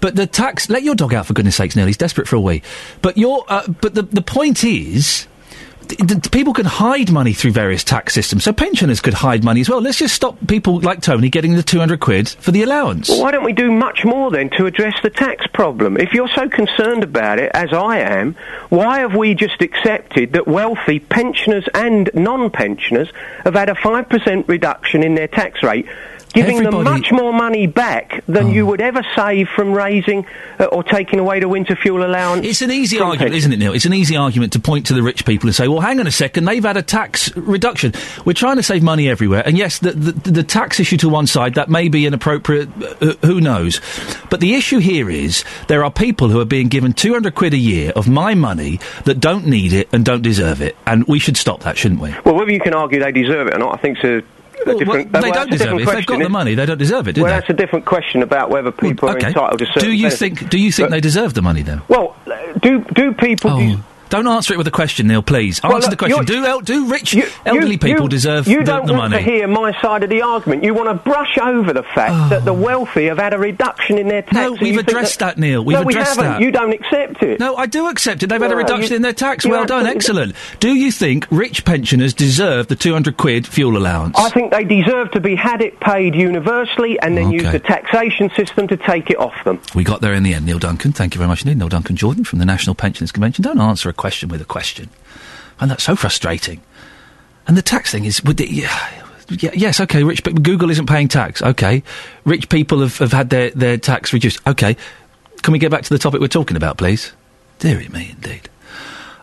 But 0.00 0.16
the 0.16 0.26
tax. 0.26 0.68
Let 0.70 0.82
your 0.82 0.94
dog 0.94 1.12
out 1.14 1.26
for 1.26 1.34
goodness 1.34 1.56
sakes, 1.56 1.76
Neil. 1.76 1.86
He's 1.86 1.96
desperate 1.98 2.26
for 2.26 2.36
a 2.36 2.40
wee. 2.40 2.62
But 3.02 3.18
your. 3.18 3.44
Uh, 3.48 3.68
but 3.68 3.94
the 3.94 4.02
the 4.02 4.22
point 4.22 4.64
is. 4.64 5.26
Th- 5.96 6.30
People 6.30 6.52
can 6.52 6.66
hide 6.66 7.10
money 7.10 7.32
through 7.32 7.52
various 7.52 7.82
tax 7.84 8.14
systems, 8.14 8.44
so 8.44 8.52
pensioners 8.52 9.00
could 9.00 9.14
hide 9.14 9.44
money 9.44 9.60
as 9.60 9.68
well. 9.68 9.80
Let's 9.80 9.98
just 9.98 10.14
stop 10.14 10.36
people 10.46 10.80
like 10.80 11.00
Tony 11.02 11.28
getting 11.28 11.54
the 11.54 11.62
two 11.62 11.78
hundred 11.78 12.00
quid 12.00 12.28
for 12.28 12.50
the 12.50 12.62
allowance. 12.62 13.08
Well, 13.08 13.20
why 13.22 13.30
don't 13.30 13.44
we 13.44 13.52
do 13.52 13.70
much 13.70 14.04
more 14.04 14.30
then 14.30 14.50
to 14.50 14.66
address 14.66 14.94
the 15.02 15.10
tax 15.10 15.46
problem? 15.48 15.96
If 15.96 16.12
you're 16.12 16.28
so 16.28 16.48
concerned 16.48 17.02
about 17.04 17.38
it, 17.38 17.50
as 17.54 17.72
I 17.72 17.98
am, 17.98 18.36
why 18.68 19.00
have 19.00 19.14
we 19.14 19.34
just 19.34 19.60
accepted 19.62 20.32
that 20.32 20.46
wealthy 20.46 20.98
pensioners 20.98 21.66
and 21.74 22.10
non-pensioners 22.14 23.08
have 23.44 23.54
had 23.54 23.68
a 23.68 23.74
5% 23.74 24.48
reduction 24.48 25.02
in 25.02 25.14
their 25.14 25.28
tax 25.28 25.62
rate, 25.62 25.86
giving 26.32 26.56
them 26.58 26.66
Everybody- 26.66 26.88
Oh. 26.88 26.92
much 26.98 27.12
more 27.12 27.32
money 27.32 27.66
back 27.66 28.22
than 28.26 28.50
you 28.50 28.64
would 28.66 28.80
ever 28.80 29.02
save 29.16 29.48
from 29.48 29.72
raising 29.72 30.24
uh, 30.58 30.64
or 30.66 30.82
taking 30.82 31.18
away 31.18 31.40
the 31.40 31.48
winter 31.48 31.76
fuel 31.76 32.04
allowance? 32.04 32.46
It's 32.46 32.62
an 32.62 32.70
easy 32.70 32.98
argument, 33.00 33.34
isn't 33.34 33.52
it, 33.52 33.58
Neil? 33.58 33.72
It's 33.72 33.84
an 33.86 33.94
easy 33.94 34.16
argument 34.16 34.52
to 34.54 34.60
point 34.60 34.86
to 34.86 34.94
the 34.94 35.02
rich 35.02 35.24
people 35.24 35.48
and 35.48 35.54
say, 35.54 35.68
well, 35.68 35.80
hang 35.80 36.00
on 36.00 36.06
a 36.06 36.10
second, 36.12 36.44
they've 36.44 36.62
had 36.64 36.76
a 36.76 36.82
tax 36.82 37.34
reduction. 37.36 37.92
We're 38.24 38.32
trying 38.32 38.56
to 38.56 38.62
save 38.62 38.82
money 38.82 39.08
everywhere. 39.08 39.42
And 39.44 39.58
yes, 39.58 39.78
the, 39.78 39.92
the, 39.92 40.30
the 40.30 40.42
tax 40.42 40.78
issue 40.80 40.96
to 40.98 41.08
one 41.08 41.26
side, 41.26 41.54
that 41.54 41.68
may 41.68 41.88
be 41.88 42.06
inappropriate, 42.06 42.68
uh, 43.00 43.14
who 43.26 43.40
knows. 43.40 43.80
But 44.30 44.40
the 44.40 44.54
issue 44.54 44.78
here 44.78 45.10
is 45.10 45.44
there 45.68 45.84
are 45.84 45.90
people 45.90 46.28
who 46.28 46.40
are 46.40 46.44
being 46.44 46.68
given 46.68 46.92
200 46.92 47.34
quid 47.34 47.54
a 47.54 47.58
year 47.58 47.92
of 47.96 48.08
my 48.08 48.34
money 48.34 48.78
that 49.04 49.20
don't 49.20 49.46
need 49.46 49.72
it 49.72 49.88
and 49.92 50.04
don't 50.04 50.22
deserve 50.22 50.60
it. 50.62 50.76
And 50.86 51.04
we 51.06 51.18
should 51.18 51.36
stop 51.36 51.60
that, 51.64 51.76
shouldn't 51.76 52.00
we? 52.00 52.14
Well, 52.24 52.34
whether 52.34 52.52
you 52.52 52.60
can 52.60 52.74
argue 52.74 53.00
they 53.00 53.12
deserve 53.12 53.48
it 53.48 53.54
or 53.54 53.58
not, 53.58 53.74
I 53.74 53.80
think 53.82 53.98
it's 53.98 54.04
a 54.04 54.39
Well, 54.66 54.78
different. 54.78 55.12
well, 55.12 55.22
they 55.22 55.30
don't 55.30 55.50
deserve 55.50 55.78
it. 55.78 55.82
If 55.82 55.90
they've 55.90 56.06
got 56.06 56.18
the 56.18 56.28
money, 56.28 56.54
they 56.54 56.66
don't 56.66 56.78
deserve 56.78 57.08
it, 57.08 57.12
do 57.14 57.22
well, 57.22 57.32
they? 57.32 57.38
that's 57.38 57.50
a 57.50 57.54
different 57.54 57.84
question 57.86 58.22
about 58.22 58.50
whether 58.50 58.70
people 58.70 59.08
are 59.08 59.16
okay. 59.16 59.28
entitled 59.28 59.58
to 59.60 59.66
certain 59.66 59.82
Do 59.82 59.92
you 59.92 60.04
benefits. 60.10 60.18
think? 60.18 60.50
Do 60.50 60.58
you 60.58 60.70
think 60.72 60.88
But- 60.88 60.96
they 60.96 61.00
deserve 61.00 61.34
the 61.34 61.42
money 61.42 61.62
then? 61.62 61.82
Well, 61.88 62.14
do 62.60 62.84
do 62.94 63.12
people? 63.14 63.50
Oh, 63.52 63.84
don't 64.10 64.26
answer 64.26 64.52
it 64.54 64.58
with 64.58 64.66
a 64.66 64.70
question, 64.70 65.06
Neil. 65.08 65.22
Please 65.22 65.60
Well, 65.62 65.74
answer 65.76 65.86
look, 65.90 65.98
the 65.98 66.04
question. 66.04 66.24
Do 66.26 66.44
el- 66.44 66.60
do 66.60 66.86
rich 66.90 67.14
You- 67.14 67.24
elderly 67.46 67.72
you- 67.72 67.78
people 67.78 68.04
you- 68.04 68.08
deserve 68.08 68.46
You 68.46 68.58
the, 68.58 68.64
don't 68.64 68.96
want 68.96 69.12
to 69.14 69.20
hear 69.20 69.46
my 69.48 69.72
side 69.80 70.02
of 70.02 70.10
the 70.10 70.22
argument. 70.22 70.62
You 70.64 70.74
want 70.74 70.88
to 70.88 70.94
brush 70.94 71.38
over 71.38 71.72
the 71.72 71.82
fact 71.82 72.12
oh. 72.14 72.28
that 72.30 72.44
the 72.44 72.52
wealthy 72.52 73.06
have 73.06 73.18
had 73.18 73.32
a 73.34 73.38
reduction 73.38 73.98
in 73.98 74.08
their 74.08 74.22
tax. 74.22 74.34
No, 74.34 74.52
we've 74.52 74.78
addressed 74.78 75.20
that, 75.20 75.38
Neil. 75.38 75.64
We've 75.64 75.76
no, 75.78 75.82
we 75.84 75.94
addressed 75.94 76.16
haven't. 76.16 76.32
that. 76.32 76.40
You 76.40 76.50
don't 76.50 76.72
accept 76.72 77.22
it. 77.22 77.40
No, 77.40 77.56
I 77.56 77.66
do 77.66 77.88
accept 77.88 78.22
it. 78.22 78.28
They've 78.28 78.40
had 78.40 78.52
a 78.52 78.56
reduction 78.56 78.90
you- 78.90 78.96
in 78.96 79.02
their 79.02 79.12
tax. 79.12 79.46
Well 79.46 79.64
done, 79.64 79.86
excellent. 79.86 80.34
Do 80.58 80.74
you 80.74 80.90
think 80.92 81.26
rich 81.30 81.64
pensioners 81.64 82.12
deserve 82.12 82.66
the 82.68 82.76
200 82.76 83.16
quid 83.16 83.46
fuel 83.46 83.76
allowance? 83.76 84.16
I 84.18 84.28
think 84.30 84.50
they 84.52 84.64
deserve 84.64 85.10
to 85.12 85.20
be 85.20 85.36
had 85.36 85.60
it 85.62 85.78
paid 85.80 86.14
universally 86.14 86.98
and 87.00 87.16
then 87.16 87.30
use 87.30 87.50
the 87.50 87.58
taxation 87.60 88.30
system 88.36 88.66
to 88.68 88.76
take 88.76 89.10
it 89.10 89.18
off 89.18 89.34
them. 89.44 89.60
We 89.74 89.84
got 89.84 90.00
there 90.00 90.14
in 90.14 90.22
the 90.22 90.34
end, 90.34 90.46
Neil 90.46 90.58
Duncan. 90.58 90.92
Thank 90.92 91.14
you 91.14 91.18
very 91.18 91.28
much 91.28 91.42
indeed. 91.42 91.58
Neil 91.58 91.68
Duncan 91.68 91.96
Jordan 91.96 92.24
from 92.24 92.38
the 92.40 92.44
National 92.44 92.74
Pensioners 92.74 93.12
Convention. 93.12 93.42
Don't 93.44 93.60
answer 93.60 93.88
a 93.88 93.92
question 94.00 94.30
with 94.30 94.40
a 94.40 94.46
question. 94.46 94.88
And 95.60 95.70
that's 95.70 95.84
so 95.84 95.94
frustrating. 95.94 96.60
And 97.46 97.56
the 97.56 97.62
tax 97.62 97.92
thing 97.92 98.06
is, 98.06 98.24
with 98.24 98.38
the, 98.38 98.46
yeah, 98.48 99.50
yes, 99.54 99.78
okay, 99.80 100.02
rich 100.02 100.24
people, 100.24 100.42
Google 100.42 100.70
isn't 100.70 100.86
paying 100.86 101.06
tax. 101.06 101.42
Okay. 101.42 101.82
Rich 102.24 102.48
people 102.48 102.80
have, 102.80 102.96
have 102.98 103.12
had 103.12 103.30
their, 103.30 103.50
their 103.50 103.76
tax 103.76 104.12
reduced. 104.12 104.40
Okay. 104.46 104.76
Can 105.42 105.52
we 105.52 105.58
get 105.58 105.70
back 105.70 105.82
to 105.82 105.90
the 105.90 105.98
topic 105.98 106.20
we're 106.20 106.28
talking 106.28 106.56
about, 106.56 106.78
please? 106.78 107.12
Deary 107.58 107.88
me, 107.88 108.10
indeed. 108.12 108.48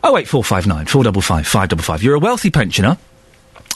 Oh, 0.04 0.16
08459 0.16 0.86
455 0.86 1.48
555. 1.48 2.04
You're 2.04 2.16
a 2.16 2.20
wealthy 2.20 2.52
pensioner. 2.52 2.98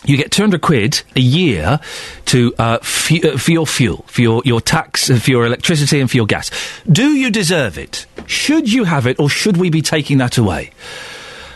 You 0.03 0.17
get 0.17 0.31
200 0.31 0.61
quid 0.61 1.01
a 1.15 1.19
year 1.21 1.79
to, 2.25 2.53
uh, 2.57 2.79
fu- 2.79 3.21
uh, 3.27 3.37
for 3.37 3.51
your 3.51 3.67
fuel, 3.67 4.03
for 4.07 4.21
your, 4.21 4.41
your 4.45 4.59
tax, 4.59 5.09
uh, 5.11 5.17
for 5.17 5.29
your 5.29 5.45
electricity 5.45 5.99
and 5.99 6.09
for 6.09 6.17
your 6.17 6.25
gas. 6.25 6.49
Do 6.91 7.11
you 7.11 7.29
deserve 7.29 7.77
it? 7.77 8.07
Should 8.25 8.71
you 8.71 8.85
have 8.85 9.05
it 9.05 9.19
or 9.19 9.29
should 9.29 9.57
we 9.57 9.69
be 9.69 9.81
taking 9.83 10.17
that 10.17 10.37
away? 10.39 10.71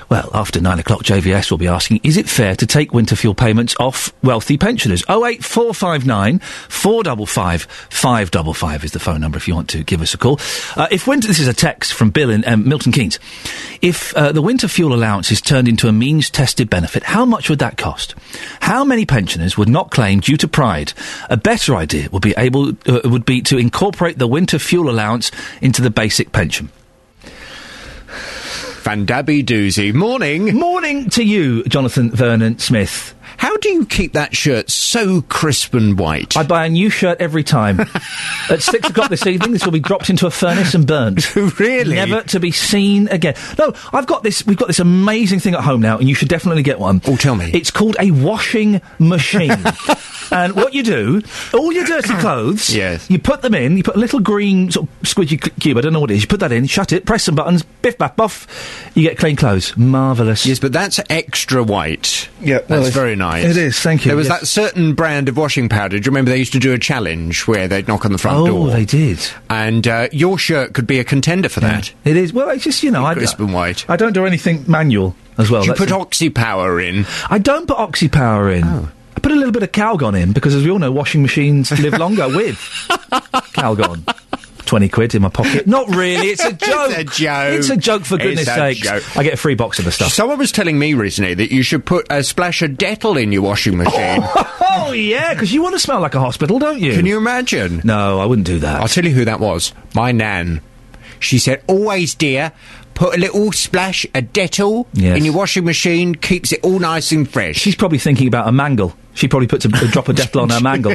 Well, 0.09 0.29
after 0.33 0.61
nine 0.61 0.79
o'clock, 0.79 1.03
JVS 1.03 1.49
will 1.49 1.57
be 1.57 1.67
asking, 1.67 2.01
is 2.03 2.17
it 2.17 2.29
fair 2.29 2.55
to 2.55 2.67
take 2.67 2.93
winter 2.93 3.15
fuel 3.15 3.33
payments 3.33 3.75
off 3.79 4.13
wealthy 4.23 4.57
pensioners? 4.57 5.03
08459 5.09 6.39
455 6.39 7.63
555 7.63 8.83
is 8.83 8.91
the 8.91 8.99
phone 8.99 9.21
number 9.21 9.37
if 9.37 9.47
you 9.47 9.55
want 9.55 9.69
to 9.69 9.83
give 9.83 10.01
us 10.01 10.13
a 10.13 10.17
call. 10.17 10.39
Uh, 10.75 10.87
if 10.91 11.07
winter, 11.07 11.27
this 11.27 11.39
is 11.39 11.47
a 11.47 11.53
text 11.53 11.93
from 11.93 12.11
Bill 12.11 12.29
in 12.29 12.47
um, 12.47 12.67
Milton 12.67 12.91
Keynes. 12.91 13.19
If 13.81 14.15
uh, 14.15 14.31
the 14.31 14.41
winter 14.41 14.67
fuel 14.67 14.93
allowance 14.93 15.31
is 15.31 15.41
turned 15.41 15.67
into 15.67 15.87
a 15.87 15.91
means 15.91 16.29
tested 16.29 16.69
benefit, 16.69 17.03
how 17.03 17.25
much 17.25 17.49
would 17.49 17.59
that 17.59 17.77
cost? 17.77 18.13
How 18.59 18.83
many 18.83 19.05
pensioners 19.05 19.57
would 19.57 19.69
not 19.69 19.91
claim 19.91 20.19
due 20.19 20.37
to 20.37 20.47
pride? 20.47 20.93
A 21.29 21.37
better 21.37 21.75
idea 21.75 22.09
would 22.11 22.21
be 22.21 22.35
able, 22.37 22.69
uh, 22.87 23.01
would 23.05 23.25
be 23.25 23.41
to 23.43 23.57
incorporate 23.57 24.19
the 24.19 24.27
winter 24.27 24.59
fuel 24.59 24.89
allowance 24.89 25.31
into 25.61 25.81
the 25.81 25.89
basic 25.89 26.31
pension. 26.31 26.69
Vandabby 28.85 29.43
doozy. 29.43 29.91
Morning. 29.91 30.53
Morning 30.53 31.09
to 31.09 31.23
you, 31.23 31.63
Jonathan 31.63 32.11
Vernon 32.11 32.59
Smith. 32.59 33.14
How 33.37 33.55
do 33.57 33.69
you 33.69 33.85
keep 33.85 34.13
that 34.13 34.35
shirt 34.35 34.69
so 34.69 35.21
crisp 35.21 35.73
and 35.73 35.97
white? 35.97 36.35
I 36.37 36.43
buy 36.43 36.65
a 36.65 36.69
new 36.69 36.89
shirt 36.89 37.19
every 37.21 37.43
time. 37.43 37.79
At 38.49 38.61
six 38.61 38.89
o'clock 38.89 39.09
this 39.09 39.25
evening, 39.27 39.51
this 39.51 39.65
will 39.65 39.71
be 39.71 39.79
dropped 39.79 40.09
into 40.09 40.25
a 40.27 40.31
furnace 40.31 40.73
and 40.73 40.85
burnt. 40.87 41.35
really? 41.59 41.95
Never 41.95 42.21
to 42.23 42.39
be 42.39 42.51
seen 42.51 43.07
again. 43.09 43.35
No, 43.57 43.73
I've 43.93 44.07
got 44.07 44.23
this. 44.23 44.45
We've 44.45 44.57
got 44.57 44.67
this 44.67 44.79
amazing 44.79 45.39
thing 45.39 45.53
at 45.55 45.61
home 45.61 45.81
now, 45.81 45.97
and 45.97 46.07
you 46.07 46.15
should 46.15 46.29
definitely 46.29 46.63
get 46.63 46.79
one. 46.79 47.01
Oh, 47.07 47.15
tell 47.15 47.35
me. 47.35 47.51
It's 47.53 47.71
called 47.71 47.95
a 47.99 48.11
washing 48.11 48.81
machine. 48.99 49.51
and 50.31 50.55
what 50.55 50.73
you 50.73 50.83
do, 50.83 51.21
all 51.53 51.71
your 51.71 51.85
dirty 51.85 52.13
clothes, 52.19 52.73
Yes. 52.73 53.09
you 53.09 53.19
put 53.19 53.41
them 53.41 53.53
in. 53.53 53.77
You 53.77 53.83
put 53.83 53.95
a 53.95 53.99
little 53.99 54.19
green 54.19 54.71
sort 54.71 54.87
of 54.87 55.01
squidgy 55.01 55.41
cu- 55.41 55.49
cube. 55.59 55.77
I 55.77 55.81
don't 55.81 55.93
know 55.93 55.99
what 55.99 56.11
it 56.11 56.15
is. 56.15 56.21
You 56.23 56.27
put 56.27 56.39
that 56.41 56.51
in, 56.51 56.65
shut 56.67 56.91
it, 56.93 57.05
press 57.05 57.23
some 57.23 57.35
buttons, 57.35 57.63
biff, 57.63 57.97
baff, 57.97 58.15
buff. 58.15 58.91
You 58.95 59.03
get 59.03 59.17
clean 59.17 59.35
clothes. 59.35 59.75
Marvelous. 59.77 60.45
Yes, 60.45 60.59
but 60.59 60.71
that's 60.73 60.99
extra 61.09 61.63
white. 61.63 62.29
Yeah, 62.41 62.59
that's 62.59 62.71
it's- 62.87 62.93
very 62.93 63.14
nice. 63.15 63.43
it 63.45 63.57
is, 63.57 63.79
thank 63.79 64.05
you, 64.05 64.09
There 64.09 64.15
was 64.17 64.27
yes. 64.27 64.39
that 64.41 64.45
certain 64.47 64.93
brand 64.93 65.29
of 65.29 65.37
washing 65.37 65.69
powder. 65.69 65.97
Do 65.99 66.05
you 66.05 66.11
remember 66.11 66.31
they 66.31 66.37
used 66.37 66.53
to 66.53 66.59
do 66.59 66.73
a 66.73 66.79
challenge 66.79 67.47
where 67.47 67.67
they'd 67.67 67.87
knock 67.87 68.05
on 68.05 68.11
the 68.11 68.17
front 68.17 68.37
Oh, 68.39 68.45
door? 68.47 68.67
Oh, 68.67 68.69
they 68.71 68.85
did. 68.85 69.19
And 69.49 69.87
uh, 69.87 70.07
your 70.11 70.37
shirt 70.37 70.73
could 70.73 70.87
be 70.87 70.99
a 70.99 71.03
contender 71.03 71.49
for 71.49 71.59
that. 71.61 71.93
It 72.03 72.17
is. 72.17 72.33
Well, 72.33 72.49
it's 72.49 72.63
just 72.63 72.83
you 72.83 72.91
know, 72.91 73.05
I, 73.05 73.13
Crisp 73.13 73.39
and 73.39 73.53
white. 73.53 73.89
I 73.89 73.95
don't 73.95 74.13
do 74.13 74.25
anything 74.25 74.63
manual 74.67 75.15
as 75.37 75.49
well. 75.51 75.61
Do 75.63 75.69
you 75.69 75.73
put 75.75 75.89
the- 75.89 75.95
oxypower 75.95 76.83
in? 76.85 77.05
I 77.29 77.37
don't 77.39 77.67
put 77.67 77.77
oxypower 77.77 78.55
in. 78.55 78.63
I 78.63 79.19
put 79.21 79.31
a 79.31 79.35
little 79.35 79.51
bit 79.53 79.63
of 79.63 79.71
Calgon 79.71 80.19
in 80.19 80.33
because, 80.33 80.53
as 80.55 80.63
we 80.63 80.69
all 80.71 80.79
know, 80.79 80.91
washing 80.91 81.21
machines 81.21 81.71
live 81.79 81.97
longer 81.97 82.27
with 82.27 82.57
Calgon. 83.53 84.03
20 84.65 84.89
quid 84.89 85.15
in 85.15 85.21
my 85.21 85.29
pocket. 85.29 85.67
Not 85.67 85.89
really, 85.89 86.27
it's 86.27 86.43
a 86.43 86.53
joke. 86.53 86.91
It's 86.95 87.19
a 87.19 87.23
joke. 87.23 87.53
It's 87.53 87.69
a 87.69 87.77
joke, 87.77 88.05
for 88.05 88.17
goodness 88.17 88.45
sakes. 88.45 88.79
joke. 88.79 89.17
I 89.17 89.23
get 89.23 89.33
a 89.33 89.37
free 89.37 89.55
box 89.55 89.79
of 89.79 89.85
the 89.85 89.91
stuff. 89.91 90.11
Someone 90.11 90.37
was 90.37 90.51
telling 90.51 90.77
me 90.77 90.93
recently 90.93 91.33
that 91.33 91.51
you 91.51 91.63
should 91.63 91.85
put 91.85 92.07
a 92.09 92.23
splash 92.23 92.61
of 92.61 92.71
Dettol 92.71 93.21
in 93.21 93.31
your 93.31 93.41
washing 93.41 93.73
oh, 93.79 93.83
machine. 93.83 94.21
oh, 94.61 94.91
yeah, 94.93 95.33
because 95.33 95.53
you 95.53 95.61
want 95.61 95.73
to 95.75 95.79
smell 95.79 95.99
like 95.99 96.15
a 96.15 96.19
hospital, 96.19 96.59
don't 96.59 96.79
you? 96.79 96.93
Can 96.93 97.05
you 97.05 97.17
imagine? 97.17 97.81
No, 97.83 98.19
I 98.19 98.25
wouldn't 98.25 98.47
do 98.47 98.59
that. 98.59 98.81
I'll 98.81 98.87
tell 98.87 99.05
you 99.05 99.11
who 99.11 99.25
that 99.25 99.39
was. 99.39 99.73
My 99.93 100.11
nan. 100.11 100.61
She 101.19 101.39
said, 101.39 101.63
always, 101.67 102.13
dear, 102.13 102.51
put 102.95 103.15
a 103.15 103.19
little 103.19 103.51
splash 103.51 104.05
of 104.15 104.23
Dettol 104.33 104.87
Yes. 104.93 105.17
in 105.17 105.25
your 105.25 105.35
washing 105.35 105.65
machine, 105.65 106.15
keeps 106.15 106.51
it 106.51 106.61
all 106.63 106.79
nice 106.79 107.11
and 107.11 107.29
fresh. 107.29 107.57
She's 107.57 107.75
probably 107.75 107.99
thinking 107.99 108.27
about 108.27 108.47
a 108.47 108.51
mangle. 108.51 108.95
She 109.13 109.29
probably 109.29 109.47
puts 109.47 109.63
a, 109.63 109.69
a 109.69 109.87
drop 109.87 110.09
of 110.09 110.15
Dettol 110.17 110.41
on 110.41 110.49
her 110.49 110.59
mangle. 110.61 110.91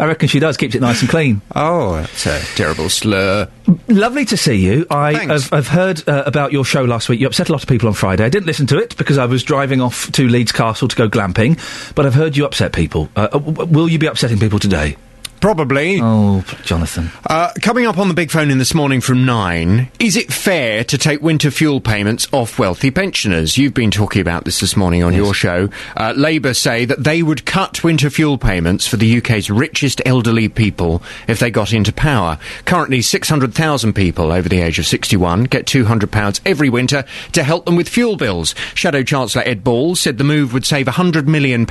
I 0.00 0.06
reckon 0.06 0.28
she 0.28 0.38
does. 0.38 0.56
Keeps 0.58 0.74
it 0.74 0.80
nice 0.82 1.00
and 1.00 1.08
clean. 1.08 1.40
Oh, 1.54 1.94
that's 1.96 2.26
a 2.26 2.38
terrible 2.56 2.88
slur. 2.90 3.48
Lovely 3.88 4.24
to 4.26 4.36
see 4.36 4.54
you. 4.56 4.86
I 4.90 5.14
have, 5.14 5.48
have 5.50 5.68
heard 5.68 6.06
uh, 6.08 6.24
about 6.26 6.52
your 6.52 6.64
show 6.64 6.84
last 6.84 7.08
week. 7.08 7.20
You 7.20 7.26
upset 7.26 7.48
a 7.48 7.52
lot 7.52 7.62
of 7.62 7.68
people 7.68 7.88
on 7.88 7.94
Friday. 7.94 8.24
I 8.24 8.28
didn't 8.28 8.46
listen 8.46 8.66
to 8.66 8.78
it 8.78 8.96
because 8.98 9.16
I 9.16 9.24
was 9.26 9.42
driving 9.42 9.80
off 9.80 10.12
to 10.12 10.28
Leeds 10.28 10.52
Castle 10.52 10.88
to 10.88 10.96
go 10.96 11.08
glamping. 11.08 11.58
But 11.94 12.04
I've 12.04 12.14
heard 12.14 12.36
you 12.36 12.44
upset 12.44 12.72
people. 12.74 13.08
Uh, 13.16 13.28
uh, 13.32 13.38
will 13.38 13.88
you 13.88 13.98
be 13.98 14.06
upsetting 14.06 14.38
people 14.38 14.58
today? 14.58 14.96
Probably. 15.42 15.98
Oh, 16.00 16.44
Jonathan. 16.62 17.10
Uh, 17.26 17.52
coming 17.60 17.84
up 17.84 17.98
on 17.98 18.06
the 18.06 18.14
big 18.14 18.30
phone 18.30 18.48
in 18.48 18.58
this 18.58 18.74
morning 18.74 19.00
from 19.00 19.26
nine, 19.26 19.90
is 19.98 20.14
it 20.14 20.32
fair 20.32 20.84
to 20.84 20.96
take 20.96 21.20
winter 21.20 21.50
fuel 21.50 21.80
payments 21.80 22.28
off 22.30 22.60
wealthy 22.60 22.92
pensioners? 22.92 23.58
You've 23.58 23.74
been 23.74 23.90
talking 23.90 24.22
about 24.22 24.44
this 24.44 24.60
this 24.60 24.76
morning 24.76 25.02
on 25.02 25.14
your 25.14 25.34
show. 25.34 25.68
Uh, 25.96 26.14
Labour 26.16 26.54
say 26.54 26.84
that 26.84 27.02
they 27.02 27.24
would 27.24 27.44
cut 27.44 27.82
winter 27.82 28.08
fuel 28.08 28.38
payments 28.38 28.86
for 28.86 28.96
the 28.96 29.18
UK's 29.18 29.50
richest 29.50 30.00
elderly 30.06 30.48
people 30.48 31.02
if 31.26 31.40
they 31.40 31.50
got 31.50 31.72
into 31.72 31.92
power. 31.92 32.38
Currently, 32.64 33.02
600,000 33.02 33.94
people 33.94 34.30
over 34.30 34.48
the 34.48 34.60
age 34.60 34.78
of 34.78 34.86
61 34.86 35.44
get 35.44 35.66
£200 35.66 36.40
every 36.46 36.70
winter 36.70 37.04
to 37.32 37.42
help 37.42 37.64
them 37.64 37.74
with 37.74 37.88
fuel 37.88 38.16
bills. 38.16 38.54
Shadow 38.74 39.02
Chancellor 39.02 39.42
Ed 39.44 39.64
Balls 39.64 39.98
said 39.98 40.18
the 40.18 40.24
move 40.24 40.52
would 40.52 40.64
save 40.64 40.86
£100 40.86 41.26
million 41.26 41.66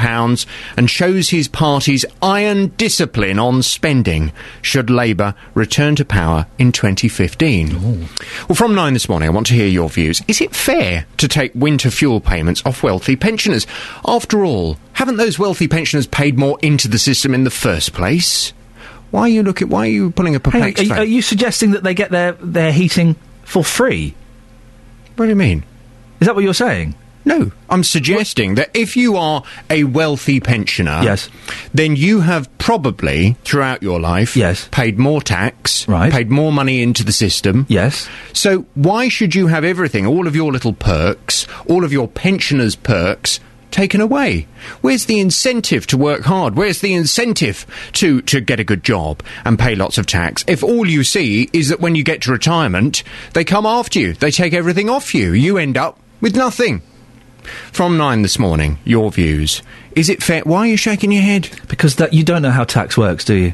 and 0.75 0.89
shows 0.89 1.29
his 1.29 1.47
party's 1.47 2.03
iron 2.21 2.67
discipline 2.75 3.39
on 3.39 3.60
spending 3.63 4.31
should 4.61 4.89
Labour 4.89 5.33
return 5.53 5.95
to 5.95 6.05
power 6.05 6.47
in 6.57 6.71
2015. 6.71 8.07
Well, 8.47 8.55
from 8.55 8.75
nine 8.75 8.93
this 8.93 9.07
morning, 9.09 9.27
I 9.29 9.31
want 9.31 9.47
to 9.47 9.53
hear 9.53 9.67
your 9.67 9.89
views. 9.89 10.21
Is 10.27 10.41
it 10.41 10.55
fair 10.55 11.05
to 11.17 11.27
take 11.27 11.53
winter 11.55 11.89
fuel 11.91 12.19
payments 12.21 12.61
off 12.65 12.83
wealthy 12.83 13.15
pensioners? 13.15 13.67
After 14.07 14.43
all, 14.45 14.77
haven't 14.93 15.17
those 15.17 15.37
wealthy 15.39 15.67
pensioners 15.67 16.07
paid 16.07 16.37
more 16.37 16.57
into 16.61 16.87
the 16.87 16.99
system 16.99 17.33
in 17.33 17.43
the 17.43 17.49
first 17.51 17.93
place? 17.93 18.53
Why 19.11 19.21
are 19.23 19.29
you 19.29 19.43
looking? 19.43 19.69
Why 19.69 19.87
are 19.87 19.91
you 19.91 20.11
pulling 20.11 20.35
a 20.35 20.39
on, 20.39 20.53
are, 20.79 20.83
you- 20.83 20.93
are 21.01 21.03
you 21.05 21.21
suggesting 21.21 21.71
that 21.71 21.83
they 21.83 21.93
get 21.93 22.11
their, 22.11 22.31
their 22.33 22.71
heating 22.71 23.15
for 23.43 23.63
free? 23.63 24.15
What 25.17 25.25
do 25.25 25.29
you 25.29 25.35
mean? 25.35 25.63
Is 26.19 26.27
that 26.27 26.35
what 26.35 26.43
you're 26.43 26.53
saying? 26.53 26.95
No, 27.23 27.51
I'm 27.69 27.83
suggesting 27.83 28.55
that 28.55 28.71
if 28.73 28.97
you 28.97 29.15
are 29.15 29.43
a 29.69 29.83
wealthy 29.83 30.39
pensioner, 30.39 31.01
Yes. 31.03 31.29
then 31.73 31.95
you 31.95 32.21
have 32.21 32.49
probably 32.57 33.35
throughout 33.43 33.83
your 33.83 33.99
life, 33.99 34.35
yes, 34.35 34.67
paid 34.71 34.97
more 34.97 35.21
tax, 35.21 35.87
Right. 35.87 36.11
paid 36.11 36.31
more 36.31 36.51
money 36.51 36.81
into 36.81 37.03
the 37.03 37.11
system, 37.11 37.65
yes. 37.69 38.09
So 38.33 38.65
why 38.73 39.07
should 39.07 39.35
you 39.35 39.47
have 39.47 39.63
everything, 39.63 40.07
all 40.07 40.25
of 40.27 40.35
your 40.35 40.51
little 40.51 40.73
perks, 40.73 41.45
all 41.67 41.83
of 41.83 41.93
your 41.93 42.07
pensioners' 42.07 42.75
perks? 42.75 43.39
Taken 43.69 44.01
away. 44.01 44.47
Where's 44.81 45.05
the 45.05 45.21
incentive 45.21 45.87
to 45.87 45.97
work 45.97 46.23
hard? 46.23 46.55
Where's 46.57 46.81
the 46.81 46.93
incentive 46.93 47.65
to, 47.93 48.21
to 48.23 48.41
get 48.41 48.59
a 48.59 48.65
good 48.65 48.83
job 48.83 49.23
and 49.45 49.57
pay 49.57 49.75
lots 49.75 49.97
of 49.97 50.05
tax? 50.07 50.43
If 50.45 50.61
all 50.61 50.85
you 50.85 51.05
see 51.05 51.49
is 51.53 51.69
that 51.69 51.79
when 51.79 51.95
you 51.95 52.03
get 52.03 52.21
to 52.23 52.31
retirement, 52.33 53.01
they 53.33 53.45
come 53.45 53.65
after 53.65 53.97
you, 53.99 54.11
they 54.13 54.29
take 54.29 54.53
everything 54.53 54.89
off 54.89 55.15
you, 55.15 55.31
you 55.31 55.57
end 55.57 55.77
up 55.77 55.97
with 56.19 56.35
nothing. 56.35 56.81
From 57.71 57.97
nine 57.97 58.21
this 58.21 58.37
morning, 58.39 58.79
your 58.85 59.11
views. 59.11 59.61
Is 59.95 60.09
it 60.09 60.21
fair? 60.23 60.41
Why 60.41 60.59
are 60.59 60.67
you 60.67 60.77
shaking 60.77 61.11
your 61.11 61.21
head? 61.23 61.49
Because 61.67 61.95
that 61.97 62.13
you 62.13 62.23
don't 62.23 62.41
know 62.41 62.51
how 62.51 62.63
tax 62.63 62.97
works, 62.97 63.25
do 63.25 63.35
you? 63.35 63.53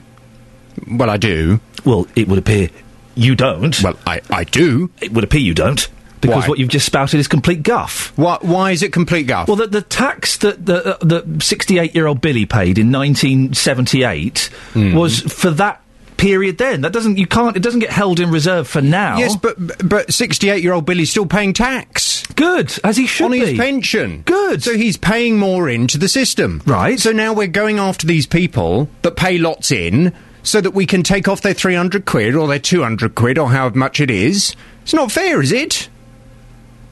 Well, 0.89 1.09
I 1.09 1.17
do. 1.17 1.59
Well, 1.85 2.07
it 2.15 2.27
would 2.27 2.39
appear 2.39 2.69
you 3.15 3.35
don't. 3.35 3.81
Well, 3.81 3.97
I, 4.05 4.21
I 4.29 4.43
do. 4.43 4.91
It 5.01 5.11
would 5.13 5.23
appear 5.23 5.41
you 5.41 5.53
don't. 5.55 5.87
Because 6.21 6.43
Why? 6.43 6.49
what 6.49 6.59
you've 6.59 6.69
just 6.69 6.85
spouted 6.85 7.19
is 7.19 7.27
complete 7.27 7.61
guff. 7.63 8.11
Why, 8.17 8.37
why 8.41 8.71
is 8.71 8.81
it 8.81 8.91
complete 8.91 9.27
guff? 9.27 9.47
Well, 9.47 9.55
the, 9.57 9.67
the 9.67 9.81
tax 9.83 10.37
that 10.37 10.65
the, 10.65 10.95
uh, 10.95 10.97
the 11.01 11.39
68 11.43 11.93
year 11.93 12.07
old 12.07 12.21
Billy 12.21 12.45
paid 12.47 12.77
in 12.79 12.91
1978 12.91 14.49
Hmm. 14.73 14.95
was 14.95 15.21
for 15.21 15.51
that 15.51 15.81
period 16.17 16.57
then. 16.57 16.81
That 16.81 16.93
doesn't, 16.93 17.17
you 17.17 17.27
can't, 17.27 17.55
it 17.55 17.61
doesn't 17.61 17.79
get 17.79 17.91
held 17.91 18.19
in 18.19 18.31
reserve 18.31 18.67
for 18.67 18.81
now. 18.81 19.17
Yes, 19.17 19.35
but 19.35 19.55
but 19.87 20.13
sixty-eight 20.13 20.63
year 20.63 20.73
old 20.73 20.85
Billy's 20.85 21.11
still 21.11 21.25
paying 21.25 21.53
tax. 21.53 22.25
Good, 22.35 22.73
as 22.83 22.97
he 22.97 23.07
should 23.07 23.25
on 23.25 23.31
be. 23.31 23.39
his 23.39 23.57
pension. 23.57 24.23
Good. 24.23 24.61
So 24.63 24.75
he's 24.75 24.97
paying 24.97 25.37
more 25.37 25.69
into 25.69 25.97
the 25.97 26.09
system. 26.09 26.61
Right. 26.65 26.99
So 26.99 27.11
now 27.11 27.33
we're 27.33 27.47
going 27.47 27.79
after 27.79 28.05
these 28.05 28.27
people 28.27 28.89
that 29.01 29.15
pay 29.15 29.37
lots 29.37 29.71
in, 29.71 30.13
so 30.43 30.61
that 30.61 30.71
we 30.71 30.85
can 30.85 31.03
take 31.03 31.27
off 31.27 31.41
their 31.41 31.53
three 31.53 31.75
hundred 31.75 32.05
quid 32.05 32.35
or 32.35 32.47
their 32.47 32.59
two 32.59 32.83
hundred 32.83 33.15
quid 33.15 33.37
or 33.37 33.49
however 33.49 33.77
much 33.77 33.99
it 34.01 34.11
is. 34.11 34.55
It's 34.83 34.93
not 34.93 35.11
fair, 35.11 35.41
is 35.41 35.51
it? 35.51 35.89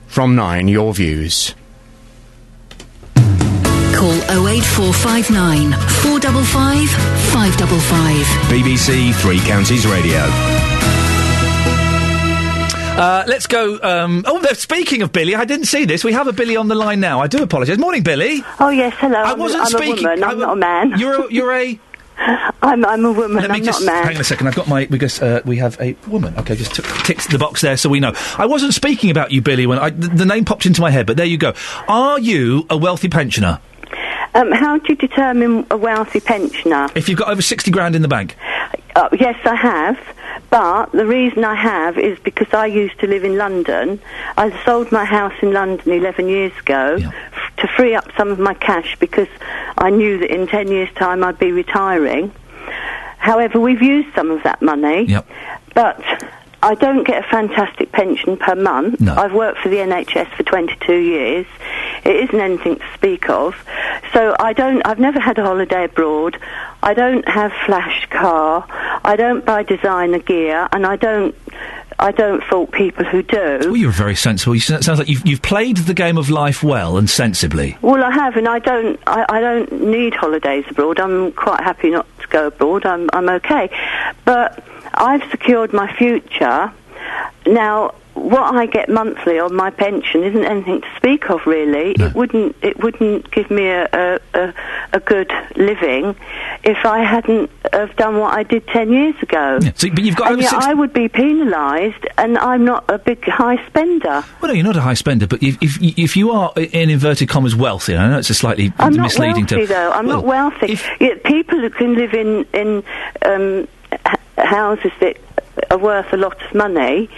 From 0.07 0.35
nine, 0.35 0.68
your 0.68 0.93
views. 0.93 1.56
Call 3.95 4.11
08459 4.47 5.72
455 5.72 6.89
555. 7.31 8.26
BBC 8.51 9.15
Three 9.22 9.39
Counties 9.39 9.88
Radio. 9.88 10.19
Uh, 12.97 13.23
let's 13.27 13.47
go. 13.47 13.80
Um, 13.81 14.23
oh, 14.27 14.41
speaking 14.53 15.01
of 15.01 15.11
Billy, 15.13 15.34
I 15.35 15.45
didn't 15.45 15.67
see 15.67 15.85
this. 15.85 16.03
We 16.03 16.11
have 16.13 16.27
a 16.27 16.34
Billy 16.34 16.57
on 16.57 16.67
the 16.67 16.76
line 16.76 16.99
now. 16.99 17.22
I 17.22 17.27
do 17.27 17.41
apologise. 17.41 17.77
Morning, 17.77 18.03
Billy. 18.03 18.43
Oh 18.59 18.69
yes, 18.69 18.93
hello. 18.97 19.17
I 19.17 19.31
I'm, 19.31 19.39
wasn't 19.39 19.61
I'm 19.61 19.67
speaking. 19.67 20.05
a 20.05 20.09
woman. 20.09 20.23
I'm 20.23 20.39
not 20.39 20.53
a 20.53 20.55
man. 20.57 20.99
You're 20.99 21.26
a, 21.27 21.34
you're 21.34 21.53
a. 21.53 21.80
I'm 22.17 22.85
I'm 22.85 23.05
a 23.05 23.11
woman. 23.13 23.41
Let 23.41 23.51
me 23.51 23.57
I'm 23.57 23.63
just 23.63 23.81
not 23.81 23.91
a 23.91 23.95
man. 23.95 24.03
hang 24.07 24.15
on 24.15 24.22
a 24.22 24.26
second. 24.26 24.47
I've 24.47 24.55
got 24.55 24.67
my 24.67 24.85
because 24.85 25.22
uh, 25.22 25.41
we 25.45 25.57
have 25.57 25.80
a 25.80 25.95
woman. 26.07 26.38
Okay, 26.39 26.55
just 26.55 26.76
t- 26.76 26.84
tick 27.03 27.22
the 27.30 27.38
box 27.38 27.61
there 27.61 27.77
so 27.77 27.89
we 27.89 27.99
know. 28.01 28.13
I 28.38 28.45
wasn't 28.45 28.73
speaking 28.73 29.09
about 29.09 29.31
you, 29.31 29.41
Billy. 29.41 29.65
When 29.67 29.80
I, 29.80 29.89
the, 29.89 30.07
the 30.07 30.26
name 30.26 30.43
popped 30.45 30.65
into 30.65 30.81
my 30.81 30.91
head, 30.91 31.05
but 31.05 31.15
there 31.17 31.26
you 31.26 31.38
go. 31.38 31.53
Are 31.88 32.19
you 32.19 32.65
a 32.69 32.76
wealthy 32.77 33.07
pensioner? 33.09 33.59
Um, 34.35 34.51
how 34.51 34.77
do 34.77 34.85
you 34.89 34.95
determine 34.95 35.65
a 35.71 35.77
wealthy 35.77 36.19
pensioner? 36.19 36.89
If 36.95 37.07
you've 37.09 37.17
got 37.17 37.29
over 37.29 37.41
sixty 37.41 37.71
grand 37.71 37.95
in 37.95 38.01
the 38.01 38.07
bank, 38.07 38.35
Uh, 38.95 39.09
yes, 39.19 39.35
I 39.45 39.55
have. 39.55 39.97
But 40.49 40.91
the 40.93 41.05
reason 41.05 41.43
I 41.43 41.55
have 41.55 41.97
is 41.97 42.17
because 42.19 42.47
I 42.53 42.65
used 42.67 42.97
to 42.99 43.07
live 43.07 43.23
in 43.25 43.37
London. 43.37 43.99
I 44.37 44.51
sold 44.63 44.89
my 44.91 45.03
house 45.03 45.33
in 45.41 45.51
London 45.51 45.91
11 45.91 46.29
years 46.29 46.53
ago 46.59 46.97
f- 47.01 47.55
to 47.57 47.67
free 47.75 47.93
up 47.95 48.07
some 48.15 48.29
of 48.29 48.39
my 48.39 48.53
cash 48.53 48.95
because 48.99 49.27
I 49.77 49.89
knew 49.89 50.17
that 50.19 50.31
in 50.31 50.47
10 50.47 50.69
years' 50.69 50.93
time 50.95 51.23
I'd 51.25 51.39
be 51.39 51.51
retiring. 51.51 52.31
However, 53.17 53.59
we've 53.59 53.81
used 53.81 54.13
some 54.15 54.31
of 54.31 54.43
that 54.43 54.61
money. 54.61 55.03
Yep. 55.05 55.27
But 55.73 56.01
I 56.65 56.73
don't 56.73 57.03
get 57.05 57.23
a 57.23 57.27
fantastic 57.27 57.91
pension 57.91 58.37
per 58.37 58.55
month. 58.55 58.99
I've 59.07 59.33
worked 59.33 59.59
for 59.59 59.69
the 59.69 59.77
NHS 59.77 60.35
for 60.35 60.41
22 60.41 60.95
years. 60.95 61.45
It 62.03 62.15
isn't 62.15 62.39
anything 62.39 62.77
to 62.77 62.85
speak 62.95 63.29
of. 63.29 63.55
So 64.13 64.35
I 64.39 64.53
don't. 64.53 64.81
I've 64.85 64.99
never 64.99 65.19
had 65.19 65.37
a 65.37 65.43
holiday 65.43 65.85
abroad. 65.85 66.39
I 66.81 66.95
don't 66.95 67.27
have 67.27 67.51
flash 67.67 68.07
car. 68.09 68.65
I 69.03 69.15
don't 69.15 69.45
buy 69.45 69.61
designer 69.61 70.17
gear, 70.19 70.67
and 70.71 70.87
I 70.87 70.95
don't. 70.95 71.35
I 71.99 72.11
don't 72.11 72.43
fault 72.43 72.71
people 72.71 73.05
who 73.05 73.21
do. 73.21 73.59
well, 73.61 73.77
you're 73.77 73.91
very 73.91 74.15
sensible. 74.15 74.55
You, 74.55 74.59
it 74.75 74.83
sounds 74.83 74.99
like 74.99 75.07
you've, 75.07 75.25
you've 75.25 75.41
played 75.41 75.77
the 75.77 75.93
game 75.93 76.17
of 76.17 76.29
life 76.29 76.61
well 76.61 76.97
and 76.97 77.09
sensibly. 77.09 77.77
Well, 77.81 78.03
I 78.03 78.11
have, 78.11 78.35
and 78.37 78.47
I 78.47 78.59
don't. 78.59 78.99
I, 79.05 79.25
I 79.29 79.39
don't 79.39 79.71
need 79.71 80.15
holidays 80.15 80.65
abroad. 80.69 80.99
I'm 80.99 81.31
quite 81.31 81.61
happy 81.61 81.91
not 81.91 82.07
to 82.21 82.27
go 82.27 82.47
abroad. 82.47 82.85
I'm 82.87 83.09
I'm 83.13 83.29
okay, 83.29 83.69
but 84.25 84.63
I've 84.95 85.30
secured 85.31 85.73
my 85.73 85.93
future. 85.95 86.72
Now, 87.45 87.93
what 88.15 88.55
I 88.55 88.65
get 88.65 88.88
monthly 88.88 89.39
on 89.39 89.53
my 89.53 89.69
pension 89.69 90.23
isn't 90.23 90.45
anything 90.45 90.81
to 90.81 90.88
speak 90.95 91.30
of, 91.30 91.45
really. 91.45 91.91
It 91.99 92.15
wouldn't. 92.15 92.55
It 92.61 92.80
wouldn't 92.81 93.30
give 93.31 93.51
me 93.51 93.67
a, 93.67 93.88
a 93.91 94.19
a 94.34 94.53
a 94.93 94.99
good 95.01 95.31
living 95.57 96.15
if 96.63 96.85
I 96.85 97.03
hadn't 97.03 97.51
have 97.73 97.93
done 97.97 98.17
what 98.17 98.34
I 98.34 98.43
did 98.43 98.65
ten 98.67 98.91
years 98.93 99.15
ago. 99.22 99.59
So, 99.76 99.89
but 99.89 99.99
you've 99.99 100.15
got 100.15 100.31
and 100.31 100.41
yet 100.41 100.49
six- 100.51 100.65
I 100.65 100.73
would 100.73 100.93
be 100.93 101.09
penalised, 101.09 102.07
and 102.17 102.38
I'm 102.38 102.63
not 102.63 102.85
a 102.89 102.97
big 102.97 103.23
high 103.26 103.63
spender. 103.67 104.23
Well, 104.41 104.47
no, 104.47 104.53
you're 104.53 104.63
not 104.63 104.77
a 104.77 104.81
high 104.81 104.93
spender, 104.93 105.27
but 105.27 105.43
if 105.43 105.57
if, 105.61 105.77
if 105.81 106.15
you 106.15 106.31
are 106.31 106.53
in 106.55 106.89
inverted 106.89 107.27
commas 107.27 107.53
wealthy, 107.55 107.95
I 107.97 108.07
know 108.09 108.17
it's 108.19 108.30
a 108.30 108.34
slightly 108.34 108.72
I'm 108.80 108.93
not 108.93 109.13
wealthy 109.19 109.43
term. 109.43 109.65
though. 109.65 109.91
I'm 109.91 110.07
Well, 110.07 110.17
not 110.17 110.26
wealthy. 110.26 110.80
Yet 111.01 111.23
people 111.26 111.59
who 111.59 111.69
can 111.69 111.95
live 111.95 112.13
in 112.13 112.45
in 112.53 112.84
um, 113.26 113.67
houses 114.37 114.91
that 114.99 115.17
are 115.71 115.77
worth 115.77 116.11
a 116.13 116.17
lot 116.17 116.41
of 116.43 116.53
money, 116.53 117.09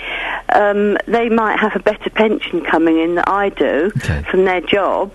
um, 0.50 0.98
they 1.08 1.30
might 1.30 1.60
have 1.60 1.76
a 1.76 1.80
better 1.80 2.10
pension 2.10 2.64
coming 2.64 3.00
in 3.00 3.16
than 3.16 3.26
I 3.28 3.50
do 3.50 3.90
from 4.30 4.46
their 4.46 4.62
job. 4.62 5.12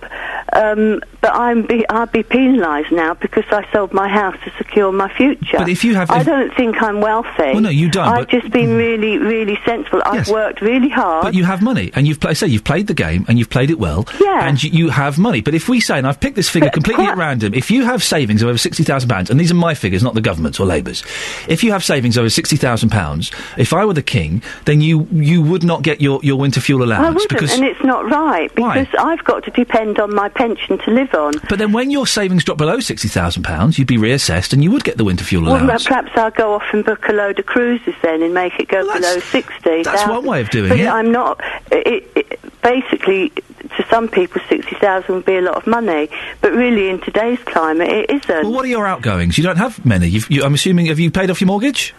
Um, 0.55 1.01
but 1.21 1.33
I'm 1.35 1.67
be, 1.67 1.89
I'll 1.89 2.07
be 2.07 2.23
penalised 2.23 2.93
now 2.93 3.15
because 3.15 3.45
I 3.51 3.67
sold 3.73 3.93
my 3.93 4.09
house 4.09 4.37
to 4.45 4.51
secure 4.59 4.93
my 4.93 5.13
future. 5.15 5.57
But 5.59 5.69
if 5.69 5.83
you 5.85 5.95
have- 5.95 6.11
I 6.11 6.23
don't 6.23 6.55
think 6.55 6.83
I'm 6.83 7.01
wealthy. 7.01 7.31
Well, 7.53 7.61
no, 7.61 7.69
you 7.71 7.89
don't, 7.89 8.07
I've 8.09 8.27
but- 8.27 8.29
just 8.29 8.51
been 8.51 8.77
really, 8.77 9.19
really 9.19 9.59
sensible. 9.65 10.03
I've 10.05 10.29
worked 10.29 10.61
really 10.61 10.89
hard. 10.89 11.23
But 11.23 11.35
you 11.35 11.45
have 11.45 11.63
money, 11.63 11.91
and 11.95 12.07
you've 12.07 12.21
pla- 12.21 12.31
I 12.31 12.33
say 12.35 12.49
you've 12.49 12.65
played 12.65 12.87
the 12.87 12.95
game, 12.95 13.25
and 13.29 13.39
you've 13.39 13.51
played 13.51 13.71
it 13.71 13.79
well. 13.79 14.07
Yeah. 14.21 14.47
And 14.47 14.63
you, 14.63 14.71
you 14.71 14.89
have 14.91 15.19
money. 15.19 15.41
But 15.41 15.55
if 15.55 15.69
we 15.69 15.81
say, 15.81 15.97
and 15.99 16.07
I've 16.07 16.21
picked 16.21 16.37
this 16.37 16.49
figure 16.49 16.71
completely 16.71 17.07
at 17.07 17.17
random, 17.17 17.55
if 17.55 17.71
you 17.71 17.85
have 17.85 18.03
savings 18.03 18.43
of 18.43 18.49
over 18.49 18.59
sixty 18.59 18.83
thousand 18.83 19.09
pounds, 19.09 19.31
and 19.31 19.39
these 19.41 19.51
are 19.51 19.55
my 19.57 19.75
figures, 19.75 20.03
not 20.03 20.15
the 20.15 20.21
government's 20.21 20.59
or 20.61 20.67
Labour's, 20.67 21.03
if 21.49 21.63
you 21.65 21.73
have 21.73 21.83
savings 21.85 22.19
over 22.19 22.29
sixty 22.29 22.57
thousand 22.57 22.91
pounds, 22.91 23.31
if 23.57 23.73
I 23.73 23.85
were 23.85 23.95
the 23.95 24.03
king, 24.03 24.43
then 24.67 24.81
you 24.81 25.07
you 25.13 25.41
would 25.43 25.63
not 25.65 25.83
get 25.83 26.01
your, 26.01 26.21
your 26.23 26.37
winter 26.37 26.61
fuel 26.61 26.83
I 26.83 26.85
allowance 26.87 27.15
wouldn't, 27.15 27.29
because 27.31 27.55
and 27.55 27.65
it's 27.65 27.83
not 27.85 28.11
right 28.11 28.51
Why? 28.59 28.81
because 28.83 28.95
I've 28.99 29.25
got 29.25 29.45
to 29.45 29.51
depend 29.53 29.99
on 29.99 30.15
my 30.15 30.29
pension 30.43 30.77
to 30.79 30.91
live 30.91 31.15
on. 31.15 31.35
But 31.49 31.59
then 31.61 31.71
when 31.71 31.91
your 31.93 32.07
savings 32.07 32.43
drop 32.43 32.59
below 32.59 32.79
£60,000, 32.79 33.79
you'd 33.79 33.87
be 33.87 33.97
reassessed 33.97 34.53
and 34.53 34.63
you 34.65 34.73
would 34.73 34.83
get 34.83 34.97
the 34.97 35.05
winter 35.05 35.25
fuel 35.25 35.47
allowance. 35.47 35.89
Well, 35.89 36.03
perhaps 36.03 36.19
I'll 36.19 36.31
go 36.33 36.55
off 36.55 36.65
and 36.73 36.85
book 36.85 37.09
a 37.09 37.13
load 37.13 37.39
of 37.39 37.47
cruises 37.47 37.95
then 38.03 38.23
and 38.23 38.35
make 38.35 38.59
it 38.59 38.67
go 38.67 38.93
below 38.93 39.21
60. 39.21 39.83
that's 39.83 40.09
one 40.09 40.25
way 40.25 40.41
of 40.41 40.51
doing 40.51 40.71
but 40.71 40.81
it. 40.81 40.89
I'm 40.89 41.13
not. 41.13 41.41
It, 41.71 42.11
it, 42.17 42.41
basically, 42.63 43.31
to 43.31 43.87
some 43.89 44.09
people, 44.09 44.41
60,000 44.49 45.15
would 45.15 45.25
be 45.25 45.37
a 45.37 45.43
lot 45.43 45.55
of 45.55 45.67
money. 45.69 46.09
But 46.41 46.53
really, 46.53 46.89
in 46.89 47.01
today's 47.01 47.39
climate, 47.45 47.89
it 47.89 48.11
isn't. 48.11 48.43
Well, 48.43 48.53
what 48.53 48.65
are 48.65 48.69
your 48.69 48.87
outgoings? 48.87 49.39
You 49.39 49.45
don't 49.45 49.59
have 49.59 49.85
many. 49.85 50.09
You've, 50.09 50.29
you, 50.29 50.43
I'm 50.43 50.55
assuming, 50.55 50.87
have 50.87 50.99
you 50.99 51.13
paid 51.13 51.31
off 51.31 51.41
your 51.41 51.47
mortgage? 51.47 51.95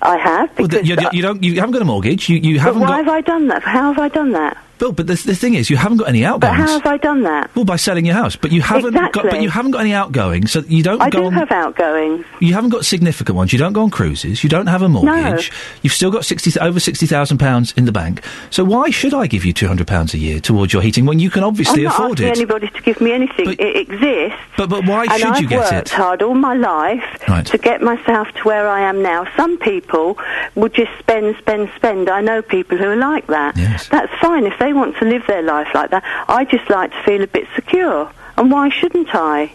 I 0.00 0.16
have. 0.16 0.58
Well, 0.58 0.68
you, 0.68 0.96
you 1.12 1.22
don't. 1.22 1.42
You 1.42 1.54
haven't 1.56 1.72
got 1.72 1.82
a 1.82 1.84
mortgage. 1.84 2.28
You, 2.28 2.38
you 2.38 2.58
haven't 2.58 2.80
why 2.80 2.88
got. 2.88 3.04
have 3.04 3.08
I 3.08 3.20
done 3.20 3.48
that? 3.48 3.62
How 3.62 3.92
have 3.92 3.98
I 3.98 4.08
done 4.08 4.32
that? 4.32 4.56
Bill, 4.82 4.90
but 4.90 5.06
the, 5.06 5.14
the 5.14 5.36
thing 5.36 5.54
is, 5.54 5.70
you 5.70 5.76
haven't 5.76 5.98
got 5.98 6.08
any 6.08 6.24
outgoings. 6.24 6.58
But 6.58 6.66
how 6.66 6.72
have 6.72 6.86
I 6.86 6.96
done 6.96 7.22
that? 7.22 7.54
Well, 7.54 7.64
by 7.64 7.76
selling 7.76 8.04
your 8.04 8.16
house, 8.16 8.34
but 8.34 8.50
you 8.50 8.60
haven't 8.62 8.94
got. 9.12 9.12
But 9.30 9.40
you 9.40 9.48
haven't 9.48 9.70
got 9.70 9.82
any 9.82 9.92
outgoings, 9.94 10.50
so 10.50 10.58
you 10.66 10.82
don't 10.82 11.00
I 11.00 11.08
go 11.08 11.20
do 11.20 11.26
on. 11.26 11.32
have 11.34 11.52
outgoings. 11.52 12.26
You 12.40 12.54
haven't 12.54 12.70
got 12.70 12.84
significant 12.84 13.36
ones. 13.36 13.52
You 13.52 13.60
don't 13.60 13.74
go 13.74 13.82
on 13.82 13.90
cruises. 13.90 14.42
You 14.42 14.50
don't 14.50 14.66
have 14.66 14.82
a 14.82 14.88
mortgage. 14.88 15.50
No. 15.52 15.56
You've 15.82 15.92
still 15.92 16.10
got 16.10 16.24
sixty 16.24 16.58
over 16.58 16.80
sixty 16.80 17.06
thousand 17.06 17.38
pounds 17.38 17.72
in 17.76 17.84
the 17.84 17.92
bank. 17.92 18.24
So 18.50 18.64
why 18.64 18.90
should 18.90 19.14
I 19.14 19.28
give 19.28 19.44
you 19.44 19.52
two 19.52 19.68
hundred 19.68 19.86
pounds 19.86 20.14
a 20.14 20.18
year 20.18 20.40
towards 20.40 20.72
your 20.72 20.82
heating 20.82 21.06
when 21.06 21.20
you 21.20 21.30
can 21.30 21.44
obviously 21.44 21.82
I'm 21.86 21.92
not 21.92 22.00
afford 22.00 22.20
it? 22.20 22.36
anybody 22.36 22.66
to 22.68 22.82
give 22.82 23.00
me 23.00 23.12
anything. 23.12 23.52
it 23.52 23.76
exists. 23.76 24.36
But 24.56 24.68
but 24.68 24.84
why 24.84 25.06
should 25.16 25.26
I've 25.28 25.40
you 25.42 25.48
get 25.48 25.70
worked 25.72 25.90
hard 25.90 26.22
all 26.22 26.34
my 26.34 26.54
life 26.54 27.04
Right. 27.28 27.46
to 27.46 27.56
get 27.56 27.82
myself 27.82 28.26
to 28.32 28.40
where 28.42 28.68
I 28.68 28.80
am 28.80 29.00
now. 29.00 29.28
Some 29.36 29.58
people 29.58 30.18
will 30.56 30.68
just 30.70 30.90
spend, 30.98 31.36
spend, 31.36 31.70
spend. 31.76 32.10
I 32.10 32.20
know 32.20 32.42
people 32.42 32.76
who 32.78 32.86
are 32.86 32.96
like 32.96 33.28
that. 33.28 33.54
That's 33.90 34.12
fine 34.20 34.44
if 34.44 34.58
they 34.58 34.71
want 34.72 34.96
to 34.98 35.04
live 35.04 35.26
their 35.26 35.42
life 35.42 35.68
like 35.74 35.90
that. 35.90 36.04
I 36.28 36.44
just 36.44 36.68
like 36.70 36.90
to 36.92 37.02
feel 37.02 37.22
a 37.22 37.26
bit 37.26 37.46
secure. 37.54 38.10
And 38.36 38.50
why 38.50 38.68
shouldn't 38.70 39.14
I? 39.14 39.52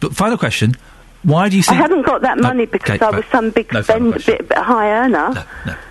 But 0.00 0.14
final 0.14 0.38
question: 0.38 0.76
Why 1.26 1.48
do 1.48 1.56
you 1.56 1.62
say 1.64 1.72
that? 1.72 1.78
I 1.78 1.82
haven't 1.82 2.06
got 2.06 2.22
that 2.22 2.38
money 2.38 2.66
because 2.66 3.02
okay, 3.02 3.04
I 3.04 3.10
was 3.10 3.24
some 3.32 3.50
big 3.50 3.72
No 3.72 3.82
spend, 3.82 4.24
bit, 4.24 4.48
bit 4.48 4.56
high 4.56 4.90
earner. 4.92 5.44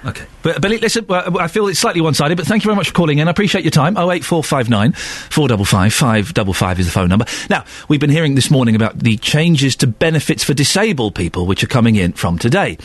Okay. 0.05 0.25
But, 0.43 0.61
but 0.61 0.71
listen, 0.71 1.05
well, 1.07 1.39
I 1.39 1.49
feel 1.49 1.67
it's 1.67 1.79
slightly 1.79 1.99
one-sided, 1.99 2.37
but 2.37 2.47
thank 2.47 2.63
you 2.63 2.69
very 2.69 2.77
much 2.77 2.87
for 2.87 2.93
calling 2.93 3.17
in. 3.17 3.27
I 3.27 3.31
appreciate 3.31 3.65
your 3.65 3.71
time. 3.71 3.97
08459 3.97 4.93
455 4.93 5.93
555 5.93 6.79
is 6.79 6.85
the 6.85 6.91
phone 6.93 7.09
number. 7.09 7.25
Now, 7.49 7.65
we've 7.89 7.99
been 7.99 8.09
hearing 8.09 8.35
this 8.35 8.49
morning 8.49 8.75
about 8.75 8.99
the 8.99 9.17
changes 9.17 9.75
to 9.77 9.87
benefits 9.87 10.41
for 10.43 10.53
disabled 10.53 11.15
people 11.15 11.45
which 11.45 11.63
are 11.65 11.67
coming 11.67 11.95
in 11.97 12.13
from 12.13 12.39
today. 12.39 12.77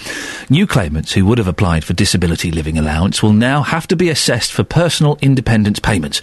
New 0.48 0.66
claimants 0.66 1.12
who 1.12 1.24
would 1.26 1.38
have 1.38 1.46
applied 1.46 1.84
for 1.84 1.92
disability 1.92 2.50
living 2.50 2.78
allowance 2.78 3.22
will 3.22 3.32
now 3.32 3.62
have 3.62 3.86
to 3.86 3.94
be 3.94 4.08
assessed 4.08 4.52
for 4.52 4.64
personal 4.64 5.18
independence 5.22 5.78
payments. 5.78 6.20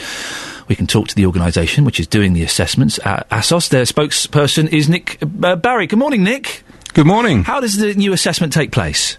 We 0.68 0.76
can 0.76 0.88
talk 0.88 1.08
to 1.08 1.16
the 1.16 1.26
organisation 1.26 1.86
which 1.86 2.00
is 2.00 2.08
doing 2.08 2.34
the 2.34 2.44
assessments. 2.44 3.00
Uh, 3.00 3.24
Atos, 3.32 3.70
their 3.70 3.84
spokesperson 3.84 4.72
is 4.72 4.90
Nick 4.90 5.18
uh, 5.44 5.56
Barry. 5.56 5.88
Good 5.88 6.00
morning, 6.00 6.24
Nick. 6.24 6.64
Good 6.94 7.08
morning. 7.08 7.44
How 7.44 7.60
does 7.60 7.78
the 7.78 7.94
new 7.94 8.14
assessment 8.14 8.52
take 8.54 8.72
place? 8.72 9.18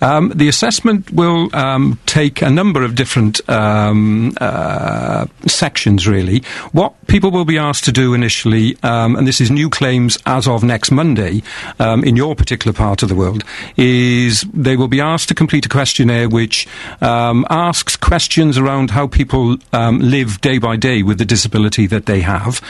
Um, 0.00 0.32
the 0.34 0.48
assessment 0.48 1.10
will 1.12 1.54
um, 1.54 1.98
take 2.06 2.42
a 2.42 2.50
number 2.50 2.82
of 2.82 2.94
different 2.94 3.46
um, 3.48 4.34
uh, 4.40 5.26
sections, 5.46 6.06
really. 6.06 6.42
What 6.72 6.94
people 7.06 7.30
will 7.30 7.44
be 7.44 7.58
asked 7.58 7.84
to 7.84 7.92
do 7.92 8.14
initially, 8.14 8.76
um, 8.82 9.16
and 9.16 9.26
this 9.26 9.40
is 9.40 9.50
new 9.50 9.70
claims 9.70 10.18
as 10.26 10.46
of 10.48 10.62
next 10.64 10.90
Monday 10.90 11.42
um, 11.78 12.04
in 12.04 12.16
your 12.16 12.34
particular 12.34 12.72
part 12.72 13.02
of 13.02 13.08
the 13.08 13.14
world, 13.14 13.44
is 13.76 14.42
they 14.52 14.76
will 14.76 14.88
be 14.88 15.00
asked 15.00 15.28
to 15.28 15.34
complete 15.34 15.66
a 15.66 15.68
questionnaire 15.68 16.28
which 16.28 16.66
um, 17.00 17.46
asks 17.50 17.96
questions 17.96 18.58
around 18.58 18.90
how 18.90 19.06
people 19.06 19.56
live 19.72 20.40
day 20.40 20.58
by 20.58 20.76
day 20.76 21.02
with 21.02 21.18
the 21.18 21.24
disability 21.24 21.86
that 21.86 22.06
they 22.06 22.20
have. 22.20 22.60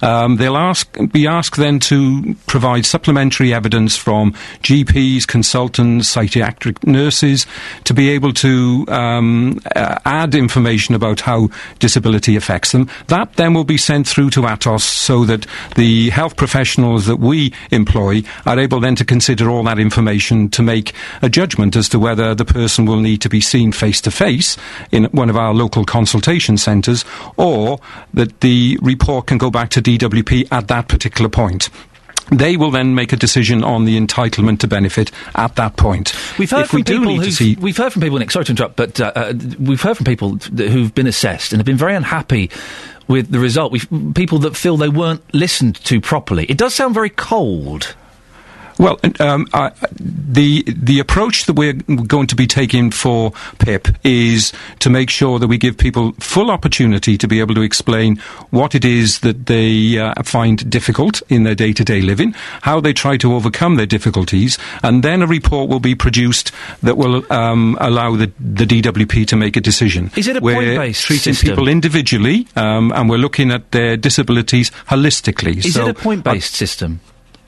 They'll 0.00 0.56
ask, 0.56 0.96
be 1.12 1.26
asked 1.26 1.56
then 1.56 1.80
to 1.80 2.34
provide 2.46 2.86
supplementary 2.86 3.52
evidence 3.52 3.96
from 3.96 4.32
GPs, 4.62 5.26
consultants, 5.26 6.08
psychiatric 6.44 6.86
nurses 6.86 7.46
to 7.84 7.94
be 7.94 8.10
able 8.10 8.32
to 8.32 8.84
um, 8.88 9.60
uh, 9.74 9.98
add 10.04 10.34
information 10.34 10.94
about 10.94 11.20
how 11.20 11.48
disability 11.78 12.36
affects 12.36 12.72
them. 12.72 12.88
That 13.08 13.34
then 13.34 13.54
will 13.54 13.64
be 13.64 13.78
sent 13.78 14.06
through 14.06 14.30
to 14.30 14.42
ATOS 14.42 14.82
so 14.82 15.24
that 15.24 15.46
the 15.76 16.10
health 16.10 16.36
professionals 16.36 17.06
that 17.06 17.16
we 17.16 17.52
employ 17.70 18.22
are 18.46 18.58
able 18.58 18.80
then 18.80 18.96
to 18.96 19.04
consider 19.04 19.50
all 19.50 19.62
that 19.64 19.78
information 19.78 20.50
to 20.50 20.62
make 20.62 20.92
a 21.22 21.28
judgment 21.28 21.76
as 21.76 21.88
to 21.90 21.98
whether 21.98 22.34
the 22.34 22.44
person 22.44 22.84
will 22.84 23.00
need 23.00 23.20
to 23.22 23.28
be 23.28 23.40
seen 23.40 23.72
face 23.72 24.00
to 24.02 24.10
face 24.10 24.56
in 24.92 25.04
one 25.06 25.30
of 25.30 25.36
our 25.36 25.54
local 25.54 25.84
consultation 25.84 26.56
centres 26.56 27.04
or 27.36 27.78
that 28.12 28.40
the 28.40 28.78
report 28.82 29.26
can 29.26 29.38
go 29.38 29.50
back 29.50 29.70
to 29.70 29.80
DWP 29.80 30.48
at 30.52 30.68
that 30.68 30.88
particular 30.88 31.30
point. 31.30 31.70
They 32.30 32.56
will 32.56 32.70
then 32.70 32.94
make 32.94 33.12
a 33.12 33.16
decision 33.16 33.62
on 33.62 33.84
the 33.84 34.00
entitlement 34.00 34.60
to 34.60 34.68
benefit 34.68 35.10
at 35.34 35.56
that 35.56 35.76
point. 35.76 36.14
We've 36.38 36.50
heard 36.50 36.62
if 36.62 36.70
from 36.70 36.78
we 36.78 36.84
people 36.84 37.04
need 37.06 37.24
to 37.24 37.32
see 37.32 37.56
we've 37.60 37.76
heard 37.76 37.92
from 37.92 38.02
people, 38.02 38.18
Nick, 38.18 38.30
sorry 38.30 38.46
to 38.46 38.52
interrupt, 38.52 38.76
but 38.76 39.00
uh, 39.00 39.12
uh, 39.14 39.32
we've 39.58 39.82
heard 39.82 39.96
from 39.96 40.04
people 40.04 40.38
th- 40.38 40.70
who've 40.70 40.94
been 40.94 41.06
assessed 41.06 41.52
and 41.52 41.60
have 41.60 41.66
been 41.66 41.76
very 41.76 41.94
unhappy 41.94 42.50
with 43.08 43.30
the 43.30 43.38
result. 43.38 43.72
We've, 43.72 43.86
people 44.14 44.38
that 44.40 44.56
feel 44.56 44.76
they 44.76 44.88
weren't 44.88 45.22
listened 45.34 45.76
to 45.84 46.00
properly. 46.00 46.46
It 46.46 46.56
does 46.56 46.74
sound 46.74 46.94
very 46.94 47.10
cold. 47.10 47.94
Well, 48.78 48.98
um, 49.20 49.46
I, 49.52 49.70
the 49.98 50.64
the 50.66 50.98
approach 50.98 51.46
that 51.46 51.54
we're 51.54 51.74
going 51.74 52.26
to 52.26 52.36
be 52.36 52.46
taking 52.46 52.90
for 52.90 53.32
PIP 53.58 53.88
is 54.02 54.52
to 54.80 54.90
make 54.90 55.10
sure 55.10 55.38
that 55.38 55.46
we 55.46 55.58
give 55.58 55.78
people 55.78 56.12
full 56.18 56.50
opportunity 56.50 57.16
to 57.16 57.28
be 57.28 57.40
able 57.40 57.54
to 57.54 57.62
explain 57.62 58.16
what 58.50 58.74
it 58.74 58.84
is 58.84 59.20
that 59.20 59.46
they 59.46 59.98
uh, 59.98 60.20
find 60.24 60.68
difficult 60.68 61.22
in 61.28 61.44
their 61.44 61.54
day 61.54 61.72
to 61.72 61.84
day 61.84 62.00
living, 62.00 62.32
how 62.62 62.80
they 62.80 62.92
try 62.92 63.16
to 63.18 63.34
overcome 63.34 63.76
their 63.76 63.86
difficulties, 63.86 64.58
and 64.82 65.02
then 65.02 65.22
a 65.22 65.26
report 65.26 65.68
will 65.68 65.80
be 65.80 65.94
produced 65.94 66.50
that 66.82 66.96
will 66.96 67.24
um, 67.32 67.78
allow 67.80 68.16
the, 68.16 68.30
the 68.40 68.64
DWP 68.64 69.26
to 69.28 69.36
make 69.36 69.56
a 69.56 69.60
decision. 69.60 70.10
Is 70.16 70.26
it 70.26 70.36
a 70.36 70.40
we're 70.40 70.54
point-based 70.54 71.04
treating 71.04 71.34
system? 71.34 71.50
people 71.50 71.68
individually, 71.68 72.48
um, 72.56 72.92
and 72.92 73.08
we're 73.08 73.18
looking 73.18 73.52
at 73.52 73.70
their 73.70 73.96
disabilities 73.96 74.70
holistically. 74.88 75.58
Is 75.58 75.74
so 75.74 75.86
it 75.86 75.90
a 75.90 75.94
point 75.94 76.24
based 76.24 76.54
system? 76.54 77.00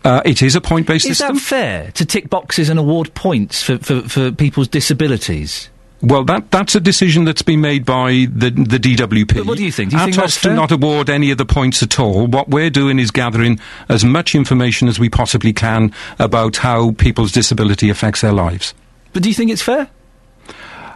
Uh, 0.07 0.23
it 0.25 0.41
is 0.41 0.55
a 0.55 0.61
point 0.61 0.87
based 0.87 1.05
system. 1.05 1.35
Is 1.37 1.43
that 1.43 1.49
fair 1.49 1.91
to 1.93 2.07
tick 2.07 2.31
boxes 2.31 2.69
and 2.69 2.79
award 2.79 3.13
points 3.15 3.61
for, 3.61 3.77
for, 3.79 4.03
for 4.03 4.31
people's 4.31 4.69
disabilities? 4.69 5.69
Well, 6.01 6.23
that 6.25 6.51
that's 6.53 6.77
a 6.77 6.81
decision 6.81 7.25
that's 7.25 7.43
been 7.43 7.61
made 7.61 7.85
by 7.85 8.29
the 8.31 8.51
the 8.51 8.79
DWP. 8.79 9.35
But 9.35 9.47
what 9.47 9.59
do 9.59 9.65
you 9.65 9.73
think? 9.73 9.91
Do 9.91 9.97
you 9.97 10.05
think 10.05 10.15
Atos 10.15 10.21
that's 10.21 10.43
do 10.43 10.55
not 10.55 10.71
award 10.71 11.11
any 11.11 11.33
of 11.33 11.39
the 11.39 11.45
points 11.45 11.83
at 11.83 11.99
all. 11.99 12.29
What 12.29 12.49
we're 12.49 12.71
doing 12.71 13.01
is 13.01 13.11
gathering 13.11 13.59
as 13.89 14.05
much 14.05 14.37
information 14.37 14.87
as 14.87 15.01
we 15.01 15.09
possibly 15.09 15.53
can 15.53 15.93
about 16.21 16.59
how 16.59 16.93
people's 16.93 17.33
disability 17.33 17.91
affects 17.91 18.21
their 18.21 18.33
lives. 18.33 18.75
But 19.13 19.25
do 19.25 19.29
you 19.29 19.35
think 19.35 19.51
it's 19.51 19.63
fair? 19.63 19.89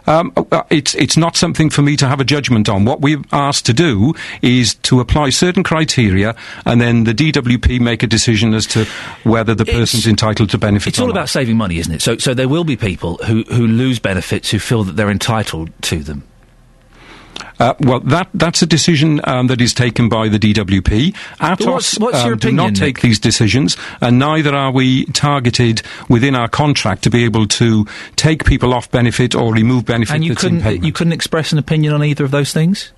Um, 0.07 0.33
uh, 0.35 0.63
it's 0.69 0.95
it's 0.95 1.17
not 1.17 1.35
something 1.35 1.69
for 1.69 1.81
me 1.81 1.95
to 1.97 2.07
have 2.07 2.19
a 2.19 2.23
judgment 2.23 2.69
on. 2.69 2.85
What 2.85 3.01
we're 3.01 3.21
asked 3.31 3.65
to 3.67 3.73
do 3.73 4.13
is 4.41 4.75
to 4.75 4.99
apply 4.99 5.29
certain 5.29 5.63
criteria, 5.63 6.35
and 6.65 6.81
then 6.81 7.03
the 7.03 7.13
DWP 7.13 7.79
make 7.79 8.03
a 8.03 8.07
decision 8.07 8.53
as 8.53 8.65
to 8.67 8.85
whether 9.23 9.55
the 9.55 9.65
person's 9.65 10.07
entitled 10.07 10.49
to 10.51 10.57
benefit. 10.57 10.89
It's 10.89 10.99
all 10.99 11.11
about 11.11 11.29
saving 11.29 11.57
money, 11.57 11.77
isn't 11.77 11.93
it? 11.93 12.01
So, 12.01 12.17
so 12.17 12.33
there 12.33 12.49
will 12.49 12.63
be 12.63 12.75
people 12.75 13.17
who, 13.17 13.43
who 13.43 13.67
lose 13.67 13.99
benefits 13.99 14.49
who 14.49 14.59
feel 14.59 14.83
that 14.83 14.93
they're 14.93 15.09
entitled 15.09 15.71
to 15.83 15.99
them. 15.99 16.23
Uh, 17.59 17.73
well, 17.79 17.99
that 18.01 18.29
that's 18.33 18.61
a 18.61 18.65
decision 18.65 19.21
um, 19.25 19.47
that 19.47 19.61
is 19.61 19.73
taken 19.73 20.09
by 20.09 20.27
the 20.29 20.39
DWP. 20.39 21.13
Atos 21.39 21.65
what's- 21.65 21.99
what's 21.99 22.17
um, 22.17 22.37
do 22.37 22.51
not 22.51 22.75
take 22.75 23.01
these 23.01 23.19
decisions, 23.19 23.77
and 24.01 24.17
neither 24.19 24.55
are 24.55 24.71
we 24.71 25.05
targeted 25.05 25.81
within 26.09 26.35
our 26.35 26.47
contract 26.47 27.03
to 27.03 27.09
be 27.09 27.23
able 27.23 27.47
to 27.47 27.85
take 28.15 28.45
people 28.45 28.73
off 28.73 28.89
benefit 28.91 29.35
or 29.35 29.53
remove 29.53 29.85
benefit 29.85 30.15
and 30.15 30.25
you 30.25 30.35
couldn't 30.35 30.83
you 30.83 30.91
couldn't 30.91 31.13
express 31.13 31.51
an 31.51 31.57
opinion 31.57 31.93
on 31.93 32.03
either 32.03 32.23
of 32.25 32.31
those 32.31 32.51
things. 32.53 32.91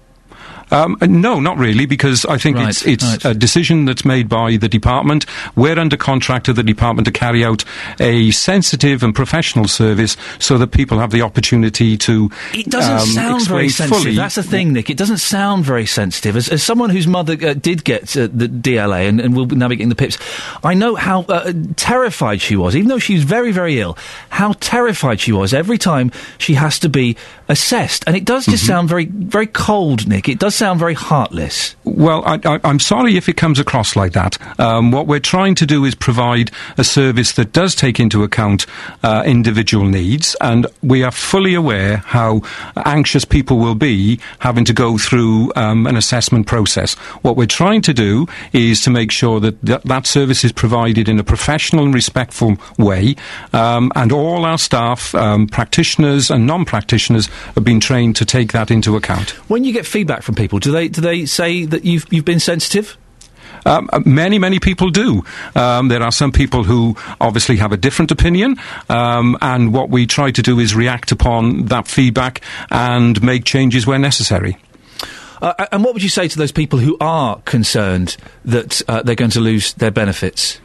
Um, 0.74 0.98
uh, 1.02 1.06
no, 1.06 1.40
not 1.40 1.58
really, 1.58 1.86
because 1.86 2.26
I 2.26 2.38
think 2.38 2.58
Right, 2.58 2.70
it's 2.70 2.86
it's 2.86 3.04
right. 3.04 3.26
a 3.26 3.34
decision 3.34 3.86
that's 3.86 4.04
made 4.04 4.28
by 4.28 4.58
the 4.58 4.68
department. 4.68 5.26
We're 5.56 5.78
under 5.78 5.98
contract 5.98 6.48
to 6.48 6.54
the 6.54 6.64
department 6.64 7.06
to 7.06 7.12
carry 7.12 7.46
out 7.46 7.64
a 8.00 8.32
sensitive 8.32 9.04
and 9.04 9.14
professional 9.14 9.68
service, 9.68 10.18
so 10.40 10.58
that 10.58 10.72
people 10.72 10.98
have 10.98 11.12
the 11.12 11.22
opportunity 11.22 11.98
to. 12.00 12.32
It 12.54 12.66
doesn't 12.66 12.92
um, 12.92 13.06
sound 13.06 13.48
very 13.48 13.70
sensitive. 13.70 14.04
fully 14.04 14.16
That's 14.16 14.36
the 14.36 14.44
thing, 14.44 14.74
Nick. 14.74 14.90
It 14.90 14.98
doesn't 14.98 15.20
sound 15.20 15.64
very 15.64 15.86
sensitive. 15.86 16.36
As, 16.36 16.50
as 16.50 16.64
someone 16.64 16.90
whose 16.90 17.08
mother 17.08 17.34
uh, 17.34 17.54
did 17.54 17.84
get 17.84 18.18
uh, 18.18 18.28
the 18.34 18.48
DLA 18.48 19.08
and, 19.08 19.22
and 19.22 19.36
will 19.36 19.46
be 19.46 19.56
navigating 19.56 19.90
the 19.90 19.96
PIPs, 19.96 20.18
I 20.64 20.74
know 20.74 20.96
how 20.96 21.22
uh, 21.24 21.54
terrified 21.76 22.42
she 22.42 22.56
was, 22.56 22.76
even 22.76 22.90
though 22.90 23.00
she 23.00 23.14
was 23.14 23.24
very, 23.24 23.52
very 23.52 23.80
ill, 23.80 23.98
how 24.30 24.54
terrified 24.60 25.20
she 25.20 25.32
was 25.32 25.54
every 25.54 25.78
time 25.78 26.12
she 26.40 26.56
has 26.56 26.80
to 26.80 26.90
be 26.90 27.16
assessed. 27.50 28.04
And 28.08 28.16
it 28.16 28.26
does 28.26 28.46
just 28.46 28.64
Mm-hmm. 28.64 28.72
sound 28.72 28.90
very, 28.90 29.06
very 29.06 29.48
cold, 29.48 30.08
Nick. 30.08 30.30
It 30.30 30.40
does 30.40 30.56
sound 30.56 30.80
very 30.80 30.94
heartless. 30.94 31.76
Well, 31.94 32.24
I, 32.26 32.60
I'm 32.64 32.80
sorry 32.80 33.18
if 33.18 33.30
it 33.30 33.38
comes 33.38 33.60
across 33.60 33.96
like 33.96 34.14
that. 34.14 34.40
Um, 34.60 34.92
what 34.92 35.06
we're 35.06 35.20
trying 35.20 35.54
to 35.56 35.66
do 35.68 35.86
is 35.86 35.94
provide 35.94 36.50
a 36.76 36.84
service 36.84 37.34
that 37.34 37.52
does 37.52 37.76
take 37.76 38.00
into 38.00 38.24
account 38.24 38.66
uh, 39.04 39.22
individual 39.26 39.86
needs, 39.86 40.36
and 40.42 40.66
we 40.82 41.04
are 41.04 41.12
fully 41.12 41.54
aware 41.54 41.98
how 41.98 42.42
anxious 42.84 43.26
people 43.26 43.60
will 43.60 43.76
be 43.76 44.20
having 44.40 44.66
to 44.66 44.74
go 44.74 44.98
through 44.98 45.54
um, 45.56 45.86
an 45.86 45.96
assessment 45.96 46.48
process. 46.48 46.96
What 47.22 47.38
we're 47.38 47.46
trying 47.46 47.84
to 47.84 47.94
do 47.94 48.26
is 48.54 48.82
to 48.82 48.90
make 48.90 49.12
sure 49.12 49.40
that 49.40 49.64
th- 49.64 49.84
that 49.84 50.08
service 50.08 50.44
is 50.44 50.52
provided 50.52 51.08
in 51.08 51.20
a 51.20 51.24
professional 51.24 51.86
and 51.86 51.94
respectful 51.94 52.58
way, 52.80 53.16
um, 53.54 53.92
and 53.96 54.12
all 54.12 54.46
our 54.46 54.58
staff, 54.58 55.14
um, 55.14 55.46
practitioners 55.46 56.32
and 56.32 56.48
non-practitioners, 56.48 57.28
have 57.54 57.64
been 57.64 57.80
trained 57.80 58.16
to 58.16 58.26
take 58.26 58.52
that 58.52 58.72
into 58.72 58.96
account. 58.96 59.30
When 59.48 59.64
you 59.64 59.72
get 59.72 59.86
feedback 59.86 60.24
from 60.24 60.34
people, 60.34 60.58
do 60.58 60.72
they 60.72 60.88
do 60.88 61.00
they 61.00 61.28
say 61.28 61.66
that 61.66 61.83
you've 61.84 62.06
you've 62.12 62.26
been 62.26 62.40
sensitive? 62.40 62.98
Um, 63.66 63.90
uh, 63.94 64.02
many, 64.06 64.40
many 64.40 64.60
people 64.60 64.90
do. 64.90 65.24
Um, 65.56 65.88
there 65.88 66.04
are 66.04 66.12
some 66.12 66.32
people 66.32 66.64
who 66.64 66.98
obviously 67.22 67.58
have 67.58 67.72
a 67.72 67.78
different 67.78 68.12
opinion, 68.12 68.58
um, 68.90 69.38
and 69.42 69.74
what 69.74 69.90
we 69.90 70.06
try 70.06 70.32
to 70.32 70.42
do 70.42 70.60
is 70.60 70.76
react 70.76 71.12
upon 71.12 71.66
that 71.66 71.88
feedback 71.88 72.42
and 72.70 73.22
make 73.24 73.46
changes 73.46 73.88
where 73.88 74.00
necessary. 74.00 74.58
Uh, 75.42 75.66
and 75.72 75.84
what 75.84 75.94
would 75.94 76.04
you 76.04 76.10
say 76.10 76.28
to 76.28 76.38
those 76.38 76.52
people 76.52 76.80
who 76.80 76.98
are 77.00 77.42
concerned 77.42 78.18
that 78.46 78.82
uh, 78.88 79.02
they're 79.04 79.16
going 79.16 79.32
to 79.32 79.42
lose 79.42 79.74
their 79.74 79.92
benefits? 79.92 80.60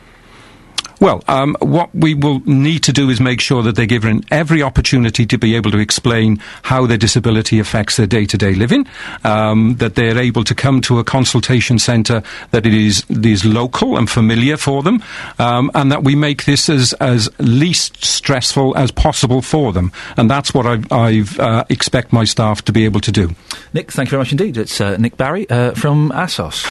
Well, 1.01 1.23
um, 1.29 1.57
what 1.61 1.95
we 1.95 2.15
will 2.15 2.41
need 2.45 2.83
to 2.85 2.93
do 2.93 3.09
is 3.09 3.20
make 3.20 3.41
sure 3.41 3.62
that 3.62 3.77
they're 3.77 3.87
given 3.87 4.25
every 4.31 4.62
opportunity 4.62 5.27
to 5.27 5.39
be 5.39 5.55
able 5.55 5.70
to 5.70 5.79
explain 5.79 6.39
how 6.62 6.87
their 6.87 6.99
disability 6.99 7.61
affects 7.61 7.97
their 7.97 8.07
day-to-day 8.07 8.55
living, 8.55 8.87
um, 9.25 9.77
that 9.77 9.95
they're 9.95 10.19
able 10.19 10.43
to 10.45 10.55
come 10.55 10.81
to 10.83 10.99
a 10.99 11.05
consultation 11.05 11.79
centre 11.79 12.23
that 12.51 12.66
it 12.66 12.75
is, 12.75 13.05
is 13.11 13.45
local 13.45 13.97
and 13.97 14.11
familiar 14.11 14.57
for 14.57 14.83
them, 14.83 15.03
um, 15.39 15.70
and 15.75 15.93
that 15.93 16.03
we 16.03 16.16
make 16.16 16.45
this 16.47 16.69
as, 16.69 16.93
as 16.95 17.29
least 17.39 18.05
stressful 18.05 18.77
as 18.77 18.91
possible 18.91 19.41
for 19.41 19.73
them. 19.73 19.93
And 20.16 20.29
that's 20.29 20.53
what 20.53 20.66
I 20.66 20.79
I've, 20.91 21.39
uh, 21.39 21.65
expect 21.69 22.12
my 22.12 22.25
staff 22.25 22.65
to 22.65 22.73
be 22.73 22.85
able 22.85 23.01
to 23.01 23.12
do. 23.12 23.35
Nick, 23.73 23.93
thank 23.93 24.09
you 24.09 24.11
very 24.11 24.20
much 24.23 24.33
indeed. 24.33 24.57
It's 24.57 24.81
uh, 24.81 24.97
Nick 24.97 25.16
Barry 25.16 25.49
uh, 25.49 25.73
from 25.75 26.11
Atos. 26.11 26.66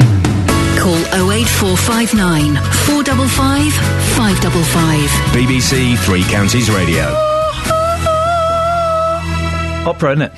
Call 0.78 0.96
08459 1.32 2.56
455 2.86 3.74
555. 4.16 5.10
BBC 5.34 5.98
Three 6.06 6.24
Counties 6.24 6.70
Radio. 6.70 7.04
Opera, 9.90 10.12
isn't 10.14 10.22
it? 10.22 10.32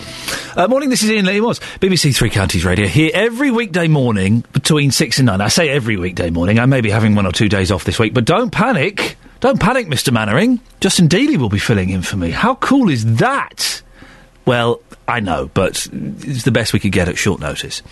Uh, 0.57 0.67
morning, 0.67 0.89
this 0.89 1.03
is 1.03 1.09
Iain 1.09 1.25
Lee 1.25 1.41
Moss. 1.41 1.59
BBC 1.79 2.15
Three 2.15 2.29
Counties 2.29 2.63
Radio 2.65 2.87
here 2.87 3.11
every 3.13 3.51
weekday 3.51 3.87
morning 3.87 4.43
between 4.53 4.91
6 4.91 5.19
and 5.19 5.25
9. 5.27 5.41
I 5.41 5.47
say 5.49 5.69
every 5.69 5.97
weekday 5.97 6.29
morning. 6.29 6.57
I 6.59 6.65
may 6.65 6.81
be 6.81 6.89
having 6.89 7.15
one 7.15 7.25
or 7.25 7.31
two 7.31 7.49
days 7.49 7.71
off 7.71 7.83
this 7.83 7.99
week, 7.99 8.13
but 8.13 8.25
don't 8.25 8.51
panic. 8.51 9.17
Don't 9.41 9.59
panic, 9.59 9.87
Mr. 9.87 10.11
Mainwaring. 10.13 10.59
Justin 10.79 11.07
Dealey 11.07 11.37
will 11.37 11.49
be 11.49 11.59
filling 11.59 11.89
in 11.89 12.01
for 12.01 12.15
me. 12.17 12.31
How 12.31 12.55
cool 12.55 12.89
is 12.89 13.17
that? 13.17 13.81
Well, 14.49 14.81
I 15.07 15.19
know, 15.19 15.51
but 15.53 15.87
it's 15.93 16.41
the 16.41 16.49
best 16.51 16.73
we 16.73 16.79
could 16.79 16.91
get 16.91 17.07
at 17.07 17.19
short 17.19 17.39
notice. 17.39 17.83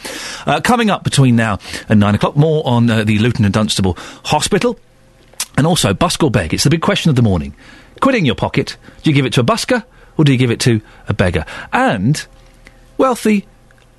Uh, 0.43 0.59
coming 0.59 0.89
up 0.89 1.03
between 1.03 1.35
now 1.35 1.59
and 1.88 1.99
9 1.99 2.15
o'clock, 2.15 2.35
more 2.35 2.63
on 2.65 2.89
uh, 2.89 3.03
the 3.03 3.19
Luton 3.19 3.45
and 3.45 3.53
Dunstable 3.53 3.95
Hospital. 4.25 4.79
And 5.55 5.67
also, 5.67 5.93
busk 5.93 6.23
or 6.23 6.31
beg? 6.31 6.55
It's 6.55 6.63
the 6.63 6.71
big 6.71 6.81
question 6.81 7.11
of 7.11 7.15
the 7.15 7.21
morning. 7.21 7.53
Quid 8.01 8.15
in 8.15 8.25
your 8.25 8.34
pocket. 8.34 8.75
Do 9.03 9.11
you 9.11 9.13
give 9.13 9.27
it 9.27 9.34
to 9.34 9.41
a 9.41 9.43
busker 9.43 9.84
or 10.17 10.25
do 10.25 10.31
you 10.31 10.38
give 10.39 10.49
it 10.49 10.59
to 10.61 10.81
a 11.07 11.13
beggar? 11.13 11.45
And 11.71 12.25
wealthy 12.97 13.45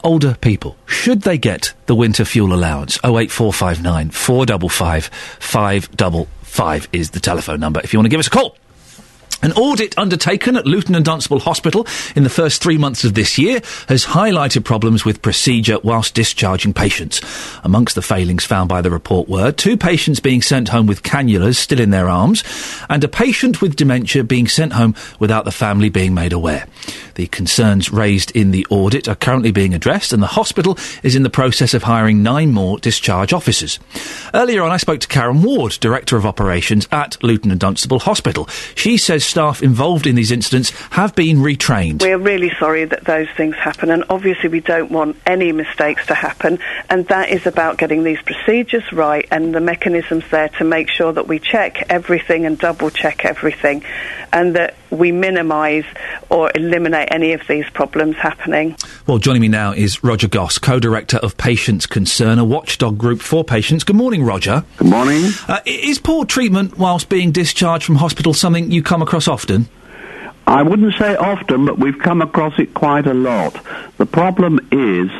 older 0.03 0.37
people, 0.41 0.77
should 0.85 1.23
they 1.23 1.39
get 1.39 1.75
the 1.87 1.95
winter 1.95 2.25
fuel 2.25 2.53
allowance? 2.53 2.99
08459 3.05 4.11
455 4.11 5.05
555 5.39 6.89
is 6.93 7.11
the 7.11 7.21
telephone 7.21 7.61
number 7.61 7.81
if 7.85 7.93
you 7.93 8.01
want 8.01 8.07
to 8.07 8.11
give 8.11 8.19
us 8.19 8.27
a 8.27 8.31
call. 8.31 8.57
An 9.41 9.53
audit 9.53 9.97
undertaken 9.97 10.57
at 10.57 10.67
Luton 10.67 10.97
and 10.97 11.05
Dunstable 11.05 11.39
Hospital 11.39 11.87
in 12.17 12.25
the 12.25 12.31
first 12.31 12.61
three 12.61 12.77
months 12.77 13.05
of 13.05 13.15
this 13.15 13.39
year 13.39 13.61
has 13.89 14.05
highlighted 14.05 14.65
problems 14.65 15.05
with 15.05 15.23
procedure 15.23 15.79
whilst 15.85 16.15
discharging 16.15 16.75
patients. 16.75 17.21
Amongst 17.63 17.95
the 17.95 18.03
failings 18.03 18.45
found 18.45 18.69
by 18.69 18.83
the 18.83 18.91
report 18.91 19.29
were 19.29 19.53
two 19.53 19.77
patients 19.77 20.19
being 20.19 20.43
sent 20.43 20.71
home 20.71 20.89
with 20.89 21.05
cannulas 21.05 21.55
still 21.55 21.79
in 21.79 21.91
their 21.91 22.09
arms 22.09 22.43
and 22.91 23.05
a 23.05 23.09
patient 23.09 23.63
with 23.63 23.77
dementia 23.77 24.25
being 24.25 24.49
sent 24.49 24.73
home 24.73 24.97
without 25.21 25.45
the 25.45 25.53
family 25.53 25.89
being 25.89 26.15
made 26.15 26.33
aware. 26.33 26.67
The 27.15 27.29
concerns 27.29 27.93
raised 27.93 28.33
in 28.33 28.51
the 28.51 28.67
audit 28.71 29.09
are 29.09 29.15
currently 29.15 29.53
being 29.53 29.73
addressed 29.73 30.13
and 30.13 30.23
the 30.23 30.27
hospital 30.27 30.77
is 31.05 31.15
in 31.15 31.23
the 31.23 31.31
process 31.31 31.75
of 31.75 31.85
hiring 31.85 32.25
nine 32.25 32.53
more 32.53 32.79
discharge 32.79 33.33
officers. 33.33 33.79
Earlier 34.35 34.63
on 34.63 34.73
I 34.73 34.79
spoke 34.79 35.01
to 35.01 35.09
Karen 35.09 35.43
Ward, 35.43 35.79
Director 35.81 36.17
of 36.17 36.27
Operations 36.27 36.89
at 36.91 37.23
Luton 37.23 37.53
and 37.53 37.61
Dunstable 37.61 38.01
Hospital. 38.01 38.49
She 38.75 38.97
says 38.97 39.28
staff 39.29 39.63
involved 39.63 40.07
in 40.07 40.15
these 40.15 40.33
incidents 40.33 40.71
have 40.91 41.15
been 41.15 41.39
retrained. 41.39 42.03
We're 42.03 42.19
really 42.19 42.51
sorry 42.59 42.85
that 42.85 43.05
those 43.05 43.29
things 43.37 43.55
happen, 43.57 43.91
and 43.91 44.05
obviously 44.09 44.49
we 44.49 44.61
don't 44.61 44.91
want 44.91 45.17
any 45.27 45.53
mistakes 45.53 46.07
to 46.07 46.15
happen. 46.15 46.59
And 46.91 47.07
that 47.09 47.31
is 47.31 47.47
about 47.47 47.79
getting 47.79 48.05
these 48.05 48.21
procedures 48.23 48.93
right 48.93 49.27
and 49.31 49.55
the 49.55 49.61
mechanisms 49.61 50.25
there 50.31 50.49
to 50.51 50.65
make 50.65 50.89
sure 50.89 51.13
that 51.13 51.29
we 51.29 51.39
check 51.39 51.85
everything 51.89 52.47
and 52.47 52.59
double 52.59 52.91
check 52.91 53.25
everything, 53.25 53.85
and 54.33 54.57
that 54.57 54.75
we 54.91 55.13
minimise 55.13 55.85
or 56.31 56.51
eliminate 56.55 57.09
any 57.11 57.33
of 57.33 57.43
these 57.47 57.69
problems 57.71 58.17
happening. 58.17 58.75
Well, 59.07 59.19
joining 59.19 59.43
me 59.43 59.49
now 59.49 59.73
is 59.73 60.03
Roger 60.03 60.29
Goss, 60.29 60.59
co-director 60.59 61.19
of 61.19 61.37
Patients 61.37 61.87
Concern, 61.87 62.39
a 62.39 62.45
watchdog 62.45 62.97
group 62.97 63.21
for 63.21 63.45
patients. 63.45 63.85
Good 63.85 63.97
morning, 63.97 64.25
Roger. 64.25 64.65
Good 64.79 64.89
morning. 64.89 65.31
Uh, 65.47 65.61
is 65.67 65.99
poor 65.99 66.25
treatment 66.25 66.79
whilst 66.79 67.09
being 67.09 67.33
discharged 67.33 67.85
from 67.85 67.97
hospital 67.97 68.33
something 68.33 68.71
you 68.71 68.83
come 68.83 69.03
across 69.03 69.18
often? 69.27 69.69
I 70.47 70.63
wouldn't 70.63 70.95
say 70.95 71.17
often, 71.17 71.67
but 71.67 71.79
we've 71.79 71.99
come 71.99 72.23
across 72.23 72.59
it 72.59 72.73
quite 72.75 73.07
a 73.07 73.15
lot. 73.15 73.59
The 73.99 74.07
problem 74.07 74.61
is 74.71 75.11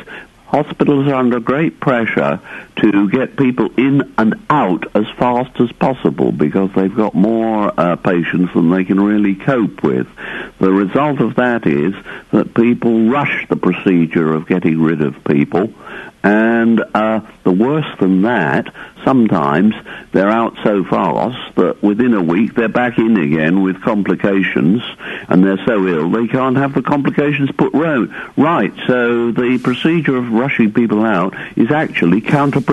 hospitals 0.47 1.07
are 1.07 1.15
under 1.15 1.39
great 1.39 1.79
pressure 1.79 2.39
to 2.81 3.09
get 3.09 3.37
people 3.37 3.69
in 3.77 4.13
and 4.17 4.35
out 4.49 4.85
as 4.95 5.05
fast 5.17 5.59
as 5.59 5.71
possible 5.73 6.31
because 6.31 6.69
they've 6.75 6.95
got 6.95 7.13
more 7.13 7.73
uh, 7.77 7.95
patients 7.95 8.53
than 8.53 8.69
they 8.69 8.83
can 8.83 8.99
really 8.99 9.35
cope 9.35 9.83
with. 9.83 10.07
The 10.59 10.71
result 10.71 11.19
of 11.19 11.35
that 11.35 11.65
is 11.67 11.93
that 12.31 12.53
people 12.53 13.09
rush 13.09 13.47
the 13.49 13.55
procedure 13.55 14.33
of 14.33 14.47
getting 14.47 14.81
rid 14.81 15.01
of 15.01 15.23
people 15.23 15.73
and 16.23 16.83
uh, 16.93 17.21
the 17.43 17.51
worse 17.51 17.87
than 17.99 18.23
that, 18.23 18.73
sometimes 19.05 19.73
they're 20.11 20.29
out 20.29 20.57
so 20.63 20.83
fast 20.83 21.55
that 21.55 21.81
within 21.81 22.13
a 22.13 22.21
week 22.21 22.55
they're 22.55 22.67
back 22.67 22.97
in 22.97 23.15
again 23.15 23.63
with 23.63 23.81
complications, 23.81 24.83
and 25.29 25.45
they're 25.45 25.63
so 25.65 25.87
ill 25.87 26.09
they 26.09 26.27
can't 26.27 26.57
have 26.57 26.73
the 26.73 26.81
complications 26.81 27.51
put 27.53 27.73
ro- 27.73 28.13
right. 28.35 28.73
So 28.85 29.31
the 29.31 29.59
procedure 29.63 30.17
of 30.17 30.31
rushing 30.31 30.73
people 30.73 31.05
out 31.05 31.35
is 31.55 31.71
actually 31.71 32.21
counterproductive. 32.21 32.68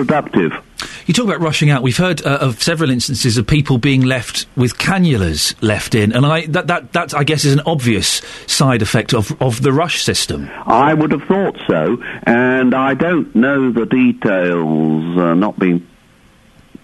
You 1.05 1.13
talk 1.13 1.25
about 1.25 1.39
rushing 1.39 1.69
out. 1.69 1.81
We've 1.83 1.97
heard 1.97 2.25
uh, 2.25 2.37
of 2.41 2.61
several 2.61 2.89
instances 2.89 3.37
of 3.37 3.47
people 3.47 3.77
being 3.77 4.01
left 4.01 4.45
with 4.55 4.77
cannulas 4.77 5.55
left 5.61 5.95
in, 5.95 6.11
and 6.11 6.25
I 6.25 6.45
that 6.47 6.67
that 6.67 6.93
that 6.93 7.13
I 7.13 7.23
guess 7.23 7.45
is 7.45 7.53
an 7.53 7.61
obvious 7.65 8.21
side 8.45 8.81
effect 8.81 9.13
of 9.13 9.35
of 9.41 9.61
the 9.61 9.71
rush 9.71 10.03
system. 10.03 10.49
I 10.65 10.93
would 10.93 11.11
have 11.11 11.23
thought 11.23 11.57
so, 11.67 12.01
and 12.23 12.75
I 12.75 12.93
don't 12.93 13.33
know 13.35 13.71
the 13.71 13.85
details, 13.85 15.17
uh, 15.17 15.33
not 15.33 15.57
being 15.57 15.87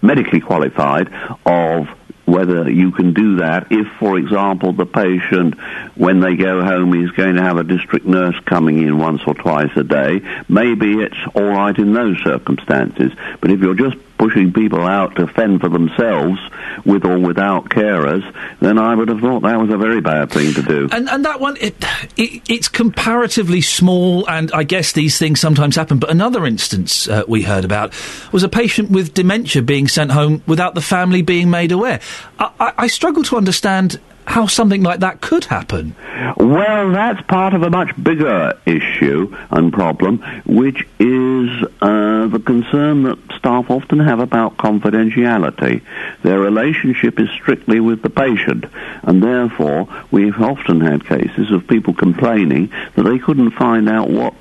medically 0.02 0.40
qualified, 0.40 1.12
of 1.46 1.88
whether 2.26 2.70
you 2.70 2.90
can 2.90 3.12
do 3.12 3.36
that 3.36 3.68
if, 3.70 3.86
for 3.98 4.18
example, 4.18 4.72
the 4.72 4.86
patient, 4.86 5.54
when 5.94 6.20
they 6.20 6.36
go 6.36 6.64
home, 6.64 6.94
is 6.94 7.10
going 7.12 7.36
to 7.36 7.42
have 7.42 7.58
a 7.58 7.64
district 7.64 8.06
nurse 8.06 8.38
coming 8.46 8.78
in 8.78 8.98
once 8.98 9.22
or 9.26 9.34
twice 9.34 9.70
a 9.76 9.84
day. 9.84 10.20
Maybe 10.48 11.00
it's 11.00 11.18
all 11.34 11.44
right 11.44 11.76
in 11.76 11.92
those 11.92 12.22
circumstances, 12.22 13.12
but 13.40 13.50
if 13.50 13.60
you're 13.60 13.74
just 13.74 13.96
pushing 14.18 14.52
people 14.52 14.80
out 14.80 15.16
to 15.16 15.26
fend 15.26 15.60
for 15.60 15.68
themselves 15.68 16.38
with 16.84 17.04
or 17.04 17.18
without 17.18 17.68
carers, 17.68 18.22
then 18.60 18.78
I 18.78 18.94
would 18.94 19.08
have 19.08 19.20
thought 19.20 19.40
that 19.40 19.58
was 19.58 19.70
a 19.70 19.76
very 19.76 20.00
bad 20.00 20.30
thing 20.30 20.54
to 20.54 20.62
do. 20.62 20.88
And 20.92 21.08
and 21.08 21.24
that 21.24 21.40
one, 21.40 21.56
it, 21.60 21.74
it 22.16 22.42
it's 22.48 22.68
comparatively 22.68 23.60
small, 23.60 24.28
and 24.28 24.52
I 24.52 24.62
guess 24.62 24.92
these 24.92 25.18
things 25.18 25.40
sometimes 25.40 25.76
happen. 25.76 25.98
But 25.98 26.10
another 26.10 26.46
instance 26.46 27.08
uh, 27.08 27.24
we 27.28 27.42
heard 27.42 27.64
about 27.64 27.92
was 28.32 28.42
a 28.42 28.48
patient 28.48 28.90
with 28.90 29.14
dementia 29.14 29.62
being 29.62 29.88
sent 29.88 30.12
home 30.12 30.42
without 30.46 30.74
the 30.74 30.82
family 30.82 31.22
being 31.22 31.50
made 31.50 31.72
aware. 31.72 32.00
I, 32.38 32.50
I, 32.60 32.72
I 32.78 32.86
struggle 32.86 33.22
to 33.24 33.36
understand 33.36 34.00
how 34.26 34.46
something 34.46 34.82
like 34.82 35.00
that 35.00 35.20
could 35.20 35.44
happen. 35.44 35.94
Well, 36.36 36.90
that's 36.90 37.20
part 37.26 37.54
of 37.54 37.62
a 37.62 37.70
much 37.70 37.90
bigger 38.02 38.58
issue 38.66 39.36
and 39.50 39.72
problem, 39.72 40.18
which 40.46 40.86
is 40.98 41.50
uh, 41.80 42.26
the 42.28 42.42
concern 42.44 43.04
that 43.04 43.18
staff 43.36 43.70
often 43.70 43.98
have 44.00 44.20
about 44.20 44.56
confidentiality. 44.56 45.82
Their 46.22 46.40
relationship 46.40 47.20
is 47.20 47.28
strictly 47.30 47.80
with 47.80 48.02
the 48.02 48.10
patient, 48.10 48.64
and 49.02 49.22
therefore 49.22 49.88
we've 50.10 50.40
often 50.40 50.80
had 50.80 51.06
cases 51.06 51.50
of 51.52 51.66
people 51.66 51.94
complaining 51.94 52.72
that 52.94 53.02
they 53.02 53.18
couldn't 53.18 53.52
find 53.52 53.88
out 53.88 54.08
what 54.08 54.34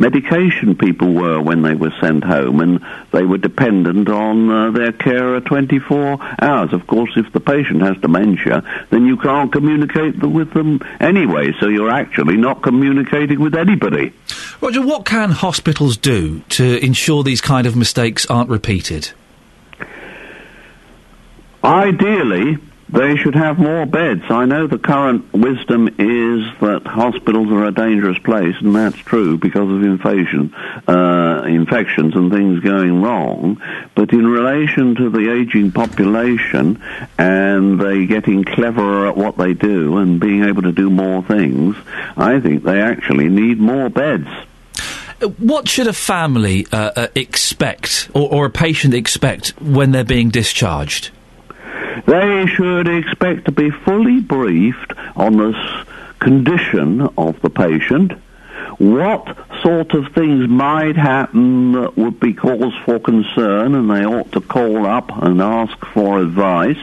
medication 0.00 0.74
people 0.74 1.12
were 1.12 1.40
when 1.40 1.62
they 1.62 1.74
were 1.74 1.92
sent 2.00 2.24
home, 2.24 2.60
and 2.60 2.84
they 3.12 3.22
were 3.22 3.38
dependent 3.38 4.08
on 4.08 4.50
uh, 4.50 4.70
their 4.70 4.92
carer 4.92 5.40
24 5.40 6.18
hours. 6.42 6.72
Of 6.72 6.86
course, 6.86 7.10
if 7.16 7.30
the 7.32 7.38
patient 7.38 7.82
has 7.82 7.96
dementia, 7.98 8.64
then 8.90 9.04
you 9.04 9.18
can't 9.18 9.52
communicate 9.52 10.14
th- 10.20 10.32
with 10.32 10.52
them 10.54 10.80
anyway, 10.98 11.52
so 11.60 11.68
you're 11.68 11.90
actually 11.90 12.38
not 12.38 12.62
communicating 12.62 13.40
with 13.40 13.54
anybody. 13.54 14.12
Roger, 14.60 14.84
what 14.84 15.04
can 15.04 15.30
hospitals 15.30 15.96
do 15.96 16.40
to 16.48 16.84
ensure 16.84 17.22
these 17.22 17.42
kind 17.42 17.66
of 17.66 17.76
mistakes 17.76 18.26
aren't 18.26 18.48
repeated? 18.48 19.12
Ideally, 21.62 22.56
they 22.92 23.16
should 23.16 23.34
have 23.34 23.58
more 23.58 23.86
beds. 23.86 24.22
I 24.30 24.46
know 24.46 24.66
the 24.66 24.78
current 24.78 25.32
wisdom 25.32 25.88
is 25.88 26.46
that 26.60 26.82
hospitals 26.84 27.50
are 27.50 27.64
a 27.64 27.72
dangerous 27.72 28.18
place, 28.18 28.56
and 28.60 28.74
that's 28.74 28.96
true 28.96 29.38
because 29.38 29.68
of 29.68 29.82
infection, 29.82 30.52
uh, 30.88 31.42
infections 31.46 32.16
and 32.16 32.32
things 32.32 32.60
going 32.60 33.00
wrong. 33.00 33.62
But 33.94 34.12
in 34.12 34.26
relation 34.26 34.96
to 34.96 35.10
the 35.10 35.32
aging 35.32 35.72
population 35.72 36.82
and 37.16 37.80
they 37.80 38.06
getting 38.06 38.44
cleverer 38.44 39.08
at 39.08 39.16
what 39.16 39.36
they 39.36 39.54
do 39.54 39.98
and 39.98 40.18
being 40.18 40.44
able 40.44 40.62
to 40.62 40.72
do 40.72 40.90
more 40.90 41.22
things, 41.22 41.76
I 42.16 42.40
think 42.40 42.64
they 42.64 42.80
actually 42.80 43.28
need 43.28 43.60
more 43.60 43.88
beds. 43.88 44.28
What 45.38 45.68
should 45.68 45.86
a 45.86 45.92
family 45.92 46.66
uh, 46.72 46.92
uh, 46.96 47.06
expect, 47.14 48.10
or, 48.14 48.32
or 48.32 48.46
a 48.46 48.50
patient 48.50 48.94
expect, 48.94 49.50
when 49.60 49.92
they're 49.92 50.02
being 50.02 50.30
discharged? 50.30 51.10
They 52.06 52.46
should 52.46 52.88
expect 52.88 53.46
to 53.46 53.52
be 53.52 53.70
fully 53.70 54.20
briefed 54.20 54.92
on 55.16 55.36
the 55.36 55.86
condition 56.18 57.00
of 57.16 57.40
the 57.40 57.50
patient, 57.50 58.12
what 58.78 59.36
sort 59.62 59.92
of 59.94 60.12
things 60.14 60.48
might 60.48 60.96
happen 60.96 61.72
that 61.72 61.96
would 61.96 62.20
be 62.20 62.32
cause 62.32 62.74
for 62.84 62.98
concern, 62.98 63.74
and 63.74 63.90
they 63.90 64.04
ought 64.04 64.32
to 64.32 64.40
call 64.40 64.86
up 64.86 65.10
and 65.22 65.40
ask 65.40 65.84
for 65.86 66.20
advice. 66.20 66.78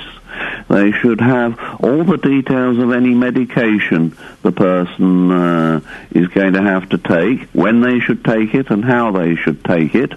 They 0.70 0.92
should 0.92 1.22
have 1.22 1.58
all 1.80 2.04
the 2.04 2.18
details 2.18 2.78
of 2.78 2.92
any 2.92 3.16
medication 3.16 4.16
the 4.44 4.52
person 4.52 5.32
uh, 5.32 5.82
is 6.12 6.28
going 6.28 6.54
to 6.54 6.62
have 6.62 6.90
to 6.90 6.98
take, 6.98 7.48
when 7.54 7.82
they 7.82 8.00
should 8.00 8.24
take 8.24 8.54
it, 8.54 8.70
and 8.70 8.84
how 8.84 9.12
they 9.12 9.36
should 9.36 9.64
take 9.64 9.96
it. 9.96 10.14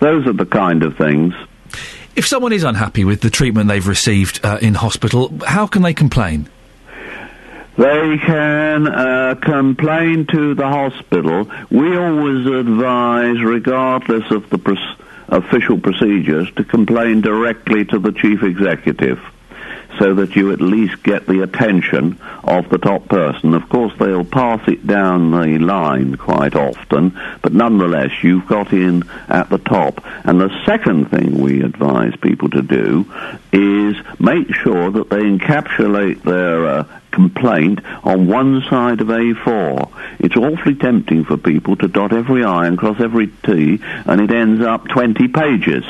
Those 0.00 0.26
are 0.26 0.32
the 0.32 0.46
kind 0.46 0.82
of 0.82 0.98
things. 0.98 1.34
If 2.14 2.26
someone 2.26 2.52
is 2.52 2.62
unhappy 2.62 3.04
with 3.04 3.20
the 3.22 3.30
treatment 3.30 3.68
they've 3.68 3.86
received 3.86 4.44
uh, 4.44 4.58
in 4.60 4.74
hospital, 4.74 5.32
how 5.46 5.66
can 5.66 5.82
they 5.82 5.94
complain? 5.94 6.48
They 7.78 8.18
can 8.18 8.86
uh, 8.86 9.34
complain 9.40 10.26
to 10.26 10.54
the 10.54 10.68
hospital. 10.68 11.50
We 11.70 11.96
always 11.96 12.46
advise, 12.46 13.40
regardless 13.40 14.30
of 14.30 14.50
the 14.50 14.58
pros- 14.58 14.96
official 15.28 15.78
procedures, 15.78 16.52
to 16.56 16.64
complain 16.64 17.22
directly 17.22 17.86
to 17.86 17.98
the 17.98 18.12
chief 18.12 18.42
executive 18.42 19.18
so 19.98 20.14
that 20.14 20.36
you 20.36 20.52
at 20.52 20.60
least 20.60 21.02
get 21.02 21.26
the 21.26 21.42
attention 21.42 22.18
of 22.44 22.68
the 22.68 22.78
top 22.78 23.08
person. 23.08 23.54
Of 23.54 23.68
course, 23.68 23.92
they'll 23.98 24.24
pass 24.24 24.66
it 24.68 24.86
down 24.86 25.30
the 25.30 25.58
line 25.58 26.16
quite 26.16 26.54
often, 26.54 27.18
but 27.42 27.52
nonetheless, 27.52 28.10
you've 28.22 28.46
got 28.46 28.72
in 28.72 29.04
at 29.28 29.50
the 29.50 29.58
top. 29.58 30.04
And 30.24 30.40
the 30.40 30.64
second 30.64 31.10
thing 31.10 31.40
we 31.40 31.62
advise 31.62 32.14
people 32.16 32.50
to 32.50 32.62
do 32.62 33.06
is 33.52 33.96
make 34.18 34.54
sure 34.54 34.90
that 34.90 35.10
they 35.10 35.22
encapsulate 35.22 36.22
their 36.22 36.66
uh, 36.66 37.00
complaint 37.12 37.80
on 38.02 38.26
one 38.26 38.62
side 38.68 39.00
of 39.00 39.08
A4. 39.08 39.90
It's 40.18 40.36
awfully 40.36 40.74
tempting 40.74 41.24
for 41.24 41.36
people 41.36 41.76
to 41.76 41.88
dot 41.88 42.12
every 42.12 42.44
I 42.44 42.66
and 42.66 42.76
cross 42.76 43.00
every 43.00 43.28
T, 43.28 43.80
and 43.82 44.20
it 44.20 44.30
ends 44.30 44.62
up 44.64 44.88
20 44.88 45.28
pages. 45.28 45.84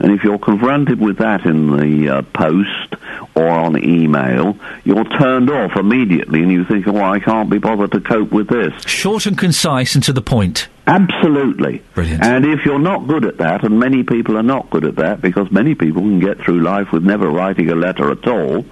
And 0.00 0.12
if 0.12 0.24
you're 0.24 0.38
confronted 0.38 1.00
with 1.00 1.18
that 1.18 1.44
in 1.44 1.76
the 1.76 2.08
uh, 2.08 2.22
post 2.22 2.94
or 3.34 3.48
on 3.48 3.82
email, 3.82 4.56
you're 4.84 5.04
turned 5.04 5.50
off 5.50 5.76
immediately, 5.76 6.42
and 6.42 6.50
you 6.50 6.64
think, 6.64 6.86
oh, 6.86 7.02
I 7.02 7.20
can't 7.20 7.50
be 7.50 7.58
bothered 7.58 7.92
to 7.92 8.00
cope 8.00 8.32
with 8.32 8.48
this. 8.48 8.72
Short 8.86 9.26
and 9.26 9.36
concise 9.36 9.94
and 9.94 10.04
to 10.04 10.12
the 10.12 10.22
point. 10.22 10.68
Absolutely. 10.86 11.82
Brilliant. 11.94 12.22
And 12.22 12.46
if 12.46 12.64
you're 12.64 12.78
not 12.78 13.06
good 13.06 13.26
at 13.26 13.36
that, 13.38 13.62
and 13.62 13.78
many 13.78 14.02
people 14.02 14.38
are 14.38 14.42
not 14.42 14.70
good 14.70 14.84
at 14.86 14.96
that, 14.96 15.20
because 15.20 15.50
many 15.50 15.74
people 15.74 16.00
can 16.00 16.18
get 16.18 16.38
through 16.38 16.60
life 16.60 16.92
with 16.92 17.04
never 17.04 17.28
writing 17.28 17.68
a 17.70 17.74
letter 17.74 18.10
at 18.10 18.26
all, 18.26 18.64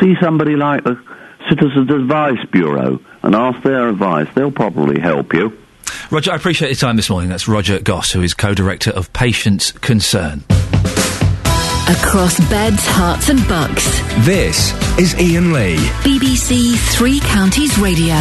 see 0.00 0.14
somebody 0.20 0.54
like 0.54 0.84
the 0.84 1.00
Citizens 1.48 1.90
Advice 1.90 2.44
Bureau 2.50 3.00
and 3.22 3.34
ask 3.34 3.62
their 3.62 3.88
advice. 3.88 4.28
They'll 4.34 4.50
probably 4.50 5.00
help 5.00 5.32
you. 5.32 5.56
Roger, 6.10 6.32
I 6.32 6.36
appreciate 6.36 6.68
your 6.68 6.76
time 6.76 6.96
this 6.96 7.10
morning. 7.10 7.28
That's 7.30 7.48
Roger 7.48 7.80
Goss, 7.80 8.12
who 8.12 8.22
is 8.22 8.34
co-director 8.34 8.90
of 8.90 9.12
Patients 9.12 9.72
Concern. 9.72 10.44
Across 11.88 12.40
beds, 12.50 12.84
Herts, 12.86 13.30
and 13.30 13.48
bucks. 13.48 13.98
This 14.26 14.72
is 14.98 15.14
Iain 15.14 15.52
Lee. 15.52 15.76
BBC 16.04 16.76
Three 16.94 17.20
Counties 17.20 17.78
Radio. 17.78 18.14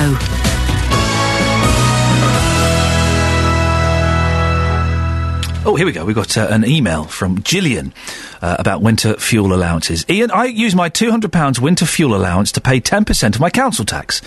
Oh, 5.69 5.75
here 5.75 5.85
we 5.85 5.91
go. 5.91 6.05
We've 6.05 6.15
got 6.15 6.37
uh, 6.37 6.47
an 6.49 6.63
email 6.63 7.03
from 7.03 7.43
Gillian 7.43 7.93
uh, 8.41 8.55
about 8.57 8.81
winter 8.81 9.15
fuel 9.15 9.53
allowances. 9.53 10.05
Iain, 10.09 10.31
I 10.31 10.45
use 10.45 10.73
my 10.73 10.89
£200 10.89 11.59
winter 11.59 11.85
fuel 11.85 12.15
allowance 12.15 12.53
to 12.53 12.61
pay 12.61 12.79
10% 12.79 13.35
of 13.35 13.41
my 13.41 13.49
council 13.49 13.83
tax. 13.83 14.21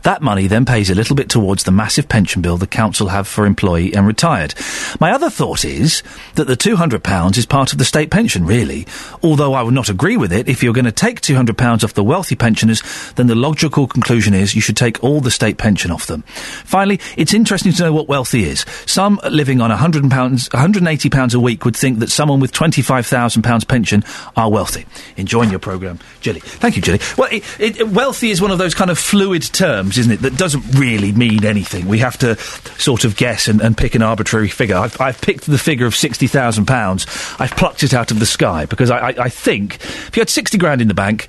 That 0.00 0.20
money 0.20 0.48
then 0.48 0.64
pays 0.64 0.90
a 0.90 0.96
little 0.96 1.14
bit 1.14 1.28
towards 1.28 1.62
the 1.62 1.70
massive 1.70 2.08
pension 2.08 2.42
bill 2.42 2.56
the 2.56 2.66
council 2.66 3.06
have 3.06 3.28
for 3.28 3.46
employee 3.46 3.94
and 3.94 4.04
retired. 4.04 4.54
My 4.98 5.12
other 5.12 5.30
thought 5.30 5.64
is 5.64 6.02
that 6.34 6.48
the 6.48 6.56
£200 6.56 7.38
is 7.38 7.46
part 7.46 7.70
of 7.70 7.78
the 7.78 7.84
state 7.84 8.10
pension, 8.10 8.44
really. 8.44 8.84
Although 9.22 9.54
I 9.54 9.62
would 9.62 9.74
not 9.74 9.90
agree 9.90 10.16
with 10.16 10.32
it, 10.32 10.48
if 10.48 10.60
you're 10.60 10.72
going 10.72 10.86
to 10.86 10.92
take 10.92 11.20
£200 11.20 11.84
off 11.84 11.94
the 11.94 12.02
wealthy 12.02 12.34
pensioners, 12.34 12.82
then 13.14 13.28
the 13.28 13.36
logical 13.36 13.86
conclusion 13.86 14.34
is 14.34 14.56
you 14.56 14.60
should 14.60 14.76
take 14.76 15.04
all 15.04 15.20
the 15.20 15.30
state 15.30 15.56
pension 15.56 15.92
off 15.92 16.08
them. 16.08 16.22
Finally, 16.22 16.98
it's 17.16 17.32
interesting 17.32 17.70
to 17.70 17.84
know 17.84 17.92
what 17.92 18.08
wealthy 18.08 18.42
is. 18.42 18.66
Some 18.86 19.20
living 19.30 19.60
on 19.60 19.70
£100, 19.70 20.48
£180 20.80 21.34
a 21.34 21.40
week 21.40 21.64
would 21.64 21.76
think 21.76 21.98
that 22.00 22.10
someone 22.10 22.40
with 22.40 22.52
£25,000 22.52 23.68
pension 23.68 24.04
are 24.36 24.50
wealthy. 24.50 24.86
Enjoying 25.16 25.50
your 25.50 25.58
programme, 25.58 25.98
Jilly. 26.20 26.40
Thank 26.40 26.76
you, 26.76 26.82
Jilly. 26.82 27.00
Well, 27.16 27.28
it, 27.30 27.44
it, 27.58 27.88
wealthy 27.88 28.30
is 28.30 28.40
one 28.40 28.50
of 28.50 28.58
those 28.58 28.74
kind 28.74 28.90
of 28.90 28.98
fluid 28.98 29.42
terms, 29.42 29.98
isn't 29.98 30.12
it, 30.12 30.20
that 30.22 30.36
doesn't 30.36 30.62
really 30.78 31.12
mean 31.12 31.44
anything. 31.44 31.86
We 31.86 31.98
have 31.98 32.18
to 32.18 32.36
sort 32.36 33.04
of 33.04 33.16
guess 33.16 33.48
and, 33.48 33.60
and 33.60 33.76
pick 33.76 33.94
an 33.94 34.02
arbitrary 34.02 34.48
figure. 34.48 34.76
I've, 34.76 35.00
I've 35.00 35.20
picked 35.20 35.46
the 35.46 35.58
figure 35.58 35.86
of 35.86 35.94
£60,000. 35.94 37.40
I've 37.40 37.50
plucked 37.52 37.82
it 37.82 37.94
out 37.94 38.10
of 38.10 38.18
the 38.18 38.26
sky 38.26 38.66
because 38.66 38.90
I, 38.90 38.98
I, 38.98 39.14
I 39.24 39.28
think 39.28 39.76
if 39.76 40.16
you 40.16 40.20
had 40.20 40.30
60 40.30 40.58
grand 40.58 40.80
in 40.80 40.88
the 40.88 40.94
bank, 40.94 41.28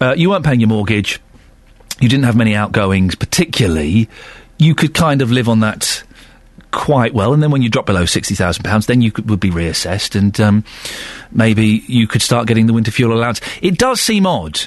uh, 0.00 0.14
you 0.16 0.30
weren't 0.30 0.44
paying 0.44 0.60
your 0.60 0.68
mortgage, 0.68 1.20
you 2.00 2.08
didn't 2.08 2.24
have 2.24 2.36
many 2.36 2.54
outgoings 2.54 3.14
particularly, 3.14 4.08
you 4.58 4.74
could 4.74 4.94
kind 4.94 5.22
of 5.22 5.30
live 5.30 5.48
on 5.48 5.60
that 5.60 6.02
quite 6.76 7.14
well. 7.14 7.32
And 7.32 7.42
then 7.42 7.50
when 7.50 7.62
you 7.62 7.70
drop 7.70 7.86
below 7.86 8.04
sixty 8.04 8.34
thousand 8.34 8.62
pounds, 8.62 8.86
then 8.86 9.00
you 9.00 9.10
could, 9.10 9.28
would 9.30 9.40
be 9.40 9.50
reassessed, 9.50 10.14
and 10.14 10.38
um, 10.38 10.64
maybe 11.32 11.82
you 11.88 12.06
could 12.06 12.22
start 12.22 12.46
getting 12.46 12.66
the 12.66 12.74
winter 12.74 12.90
fuel 12.90 13.12
allowance. 13.12 13.40
It 13.62 13.78
does 13.78 14.00
seem 14.00 14.26
odd 14.26 14.60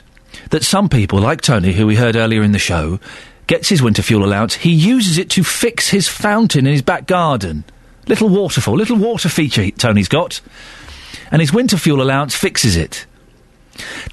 that 0.50 0.64
some 0.64 0.90
people, 0.90 1.20
like 1.20 1.42
Tony, 1.42 1.72
who 1.72 1.86
we 1.86 1.96
heard 1.96 2.16
earlier 2.16 2.42
in 2.42 2.52
the 2.52 2.60
show, 2.60 3.00
gets 3.48 3.70
his 3.70 3.82
winter 3.82 4.02
fuel 4.02 4.26
allowance. 4.26 4.56
He 4.56 4.72
uses 4.72 5.18
it 5.18 5.30
to 5.32 5.44
fix 5.44 5.90
his 5.90 6.08
fountain 6.08 6.66
in 6.66 6.74
his 6.74 6.82
back 6.82 7.06
garden. 7.06 7.64
Little 8.08 8.30
waterfall, 8.30 8.76
little 8.76 8.98
water 8.98 9.30
feature 9.30 9.70
Tony's 9.70 10.10
got, 10.10 10.42
and 11.32 11.42
his 11.42 11.54
winter 11.54 11.78
fuel 11.78 12.02
allowance 12.02 12.36
fixes 12.36 12.76
it. 12.76 13.06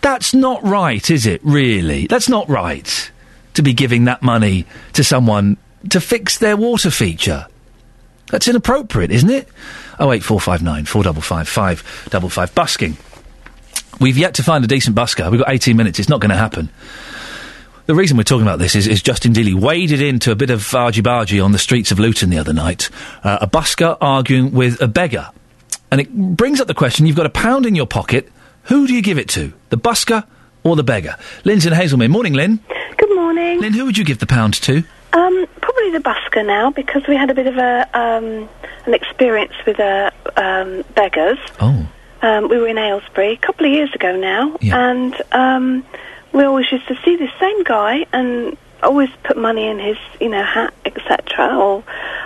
That's 0.02 0.34
not 0.34 0.62
right, 0.62 1.10
is 1.10 1.26
it? 1.26 1.40
Really, 1.42 2.06
that's 2.06 2.28
not 2.28 2.48
right 2.48 3.10
to 3.54 3.62
be 3.62 3.72
giving 3.72 4.04
that 4.04 4.22
money 4.22 4.66
to 4.92 5.02
someone 5.02 5.56
to 5.88 6.00
fix 6.00 6.36
their 6.36 6.58
water 6.58 6.90
feature. 6.90 7.46
That's 8.30 8.48
inappropriate, 8.48 9.10
isn't 9.10 9.30
it? 9.30 9.48
Oh 9.98 10.12
eight 10.12 10.22
four 10.22 10.40
five 10.40 10.62
nine 10.62 10.84
four 10.84 11.02
double 11.02 11.22
five 11.22 11.48
five 11.48 12.06
double 12.10 12.28
five. 12.28 12.54
Busking. 12.54 12.96
We've 14.00 14.18
yet 14.18 14.34
to 14.34 14.42
find 14.42 14.64
a 14.64 14.68
decent 14.68 14.96
busker. 14.96 15.30
We've 15.30 15.40
got 15.40 15.50
eighteen 15.50 15.76
minutes. 15.76 15.98
It's 15.98 16.08
not 16.08 16.20
going 16.20 16.30
to 16.30 16.36
happen. 16.36 16.68
The 17.86 17.94
reason 17.94 18.16
we're 18.16 18.24
talking 18.24 18.42
about 18.42 18.58
this 18.58 18.74
is, 18.74 18.88
is 18.88 19.00
Justin 19.00 19.32
Dealey 19.32 19.54
waded 19.54 20.02
into 20.02 20.32
a 20.32 20.34
bit 20.34 20.50
of 20.50 20.74
argy 20.74 21.02
bargy 21.02 21.42
on 21.42 21.52
the 21.52 21.58
streets 21.58 21.92
of 21.92 22.00
Luton 22.00 22.30
the 22.30 22.38
other 22.38 22.52
night. 22.52 22.90
Uh, 23.22 23.38
a 23.42 23.46
busker 23.46 23.96
arguing 24.00 24.50
with 24.50 24.82
a 24.82 24.88
beggar. 24.88 25.30
And 25.92 26.00
it 26.00 26.12
brings 26.12 26.60
up 26.60 26.66
the 26.66 26.74
question 26.74 27.06
you've 27.06 27.16
got 27.16 27.26
a 27.26 27.30
pound 27.30 27.64
in 27.64 27.76
your 27.76 27.86
pocket. 27.86 28.28
Who 28.64 28.88
do 28.88 28.92
you 28.92 29.02
give 29.02 29.18
it 29.18 29.28
to? 29.30 29.52
The 29.70 29.78
busker 29.78 30.26
or 30.64 30.74
the 30.74 30.82
beggar? 30.82 31.16
Lynn's 31.44 31.64
in 31.64 31.72
Hazlemere. 31.72 32.10
Morning, 32.10 32.32
Lynn. 32.32 32.58
Good 32.96 33.14
morning. 33.14 33.60
Lynn, 33.60 33.72
who 33.72 33.84
would 33.84 33.96
you 33.96 34.04
give 34.04 34.18
the 34.18 34.26
pound 34.26 34.54
to? 34.54 34.82
Um, 35.12 35.46
probably 35.60 35.90
the 35.92 36.00
busker 36.00 36.44
now 36.44 36.70
because 36.70 37.02
we 37.08 37.16
had 37.16 37.30
a 37.30 37.34
bit 37.34 37.46
of 37.46 37.56
a 37.56 37.88
um, 37.98 38.48
an 38.86 38.94
experience 38.94 39.54
with 39.66 39.80
uh, 39.80 40.10
um, 40.36 40.84
beggars. 40.94 41.38
Oh. 41.60 41.86
Um, 42.22 42.48
we 42.48 42.58
were 42.58 42.66
in 42.68 42.78
Aylesbury 42.78 43.32
a 43.32 43.36
couple 43.36 43.66
of 43.66 43.72
years 43.72 43.92
ago 43.94 44.16
now, 44.16 44.56
and 44.78 45.14
um, 45.32 45.84
we 46.32 46.44
always 46.44 46.70
used 46.72 46.88
to 46.88 46.96
see 47.04 47.16
this 47.16 47.30
same 47.38 47.62
guy 47.64 48.06
and 48.12 48.56
always 48.82 49.08
put 49.24 49.36
money 49.36 49.66
in 49.68 49.78
his, 49.78 49.96
you 50.20 50.28
know, 50.28 50.42
hat, 50.42 50.74
etc. 50.84 51.56
Or 51.56 51.82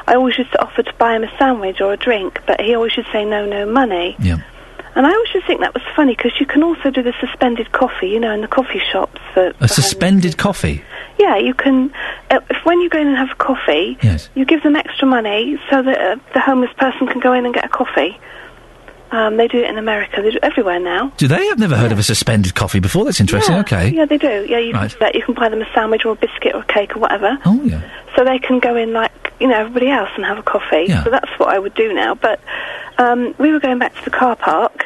I 0.06 0.14
always 0.14 0.36
used 0.38 0.52
to 0.52 0.62
offer 0.62 0.82
to 0.82 0.92
buy 0.94 1.14
him 1.16 1.24
a 1.24 1.38
sandwich 1.38 1.80
or 1.80 1.92
a 1.92 1.96
drink, 1.96 2.40
but 2.46 2.60
he 2.60 2.74
always 2.74 2.96
used 2.96 3.08
to 3.08 3.12
say 3.12 3.24
no, 3.24 3.46
no 3.46 3.66
money. 3.66 4.16
Yeah. 4.18 4.38
And 4.96 5.06
I 5.06 5.12
always 5.12 5.30
just 5.32 5.46
think 5.46 5.60
that 5.60 5.72
was 5.72 5.84
funny 5.94 6.16
because 6.16 6.32
you 6.40 6.46
can 6.46 6.62
also 6.64 6.90
do 6.90 7.02
the 7.02 7.14
suspended 7.20 7.70
coffee, 7.72 8.08
you 8.08 8.18
know, 8.18 8.32
in 8.32 8.40
the 8.40 8.48
coffee 8.48 8.80
shops. 8.92 9.20
For, 9.34 9.52
A 9.60 9.68
suspended 9.68 10.36
coffee. 10.36 10.82
yeah, 11.18 11.36
you 11.36 11.54
can. 11.54 11.92
Uh, 12.30 12.38
if 12.48 12.64
when 12.64 12.80
you 12.80 12.88
go 12.88 12.98
in 13.00 13.08
and 13.08 13.16
have 13.16 13.30
a 13.32 13.34
coffee, 13.34 13.98
Yes. 14.02 14.28
you 14.34 14.44
give 14.44 14.62
them 14.62 14.76
extra 14.76 15.06
money 15.06 15.58
so 15.68 15.82
that 15.82 16.00
uh, 16.00 16.16
the 16.34 16.40
homeless 16.40 16.70
person 16.78 17.06
can 17.08 17.20
go 17.20 17.32
in 17.32 17.44
and 17.44 17.52
get 17.54 17.64
a 17.64 17.68
coffee. 17.68 18.18
Um, 19.12 19.36
they 19.38 19.48
do 19.48 19.58
it 19.58 19.68
in 19.68 19.76
America. 19.76 20.22
They 20.22 20.30
do 20.30 20.36
it 20.36 20.44
everywhere 20.44 20.78
now. 20.78 21.12
Do 21.16 21.26
they? 21.26 21.50
I've 21.50 21.58
never 21.58 21.76
heard 21.76 21.90
of 21.90 21.98
a 21.98 22.02
suspended 22.04 22.54
coffee 22.54 22.78
before. 22.78 23.04
That's 23.04 23.18
interesting. 23.20 23.54
Yeah, 23.56 23.60
Okay. 23.62 23.88
Yeah, 23.90 24.04
they 24.04 24.18
do. 24.18 24.46
Yeah, 24.48 24.58
you 24.58 24.72
Right. 24.72 24.96
can. 24.96 25.10
You 25.14 25.22
can 25.24 25.34
buy 25.34 25.48
them 25.48 25.60
a 25.60 25.66
sandwich 25.74 26.04
or 26.04 26.12
a 26.12 26.14
biscuit 26.14 26.54
or 26.54 26.60
a 26.60 26.64
cake 26.66 26.94
or 26.94 27.00
whatever. 27.00 27.36
Oh 27.44 27.60
yeah. 27.64 27.80
So 28.14 28.24
they 28.24 28.38
can 28.38 28.60
go 28.60 28.76
in 28.76 28.92
like 28.92 29.10
you 29.40 29.48
know 29.48 29.56
everybody 29.58 29.90
else 29.90 30.10
and 30.14 30.24
have 30.24 30.38
a 30.38 30.44
coffee. 30.44 30.84
Yeah. 30.86 31.02
So 31.02 31.10
that's 31.10 31.30
what 31.38 31.48
I 31.48 31.58
would 31.58 31.74
do 31.74 31.92
now. 31.92 32.14
But 32.14 32.38
um, 32.98 33.34
we 33.38 33.50
were 33.52 33.58
going 33.58 33.80
back 33.80 33.96
to 33.96 34.04
the 34.04 34.10
car 34.10 34.36
park 34.36 34.84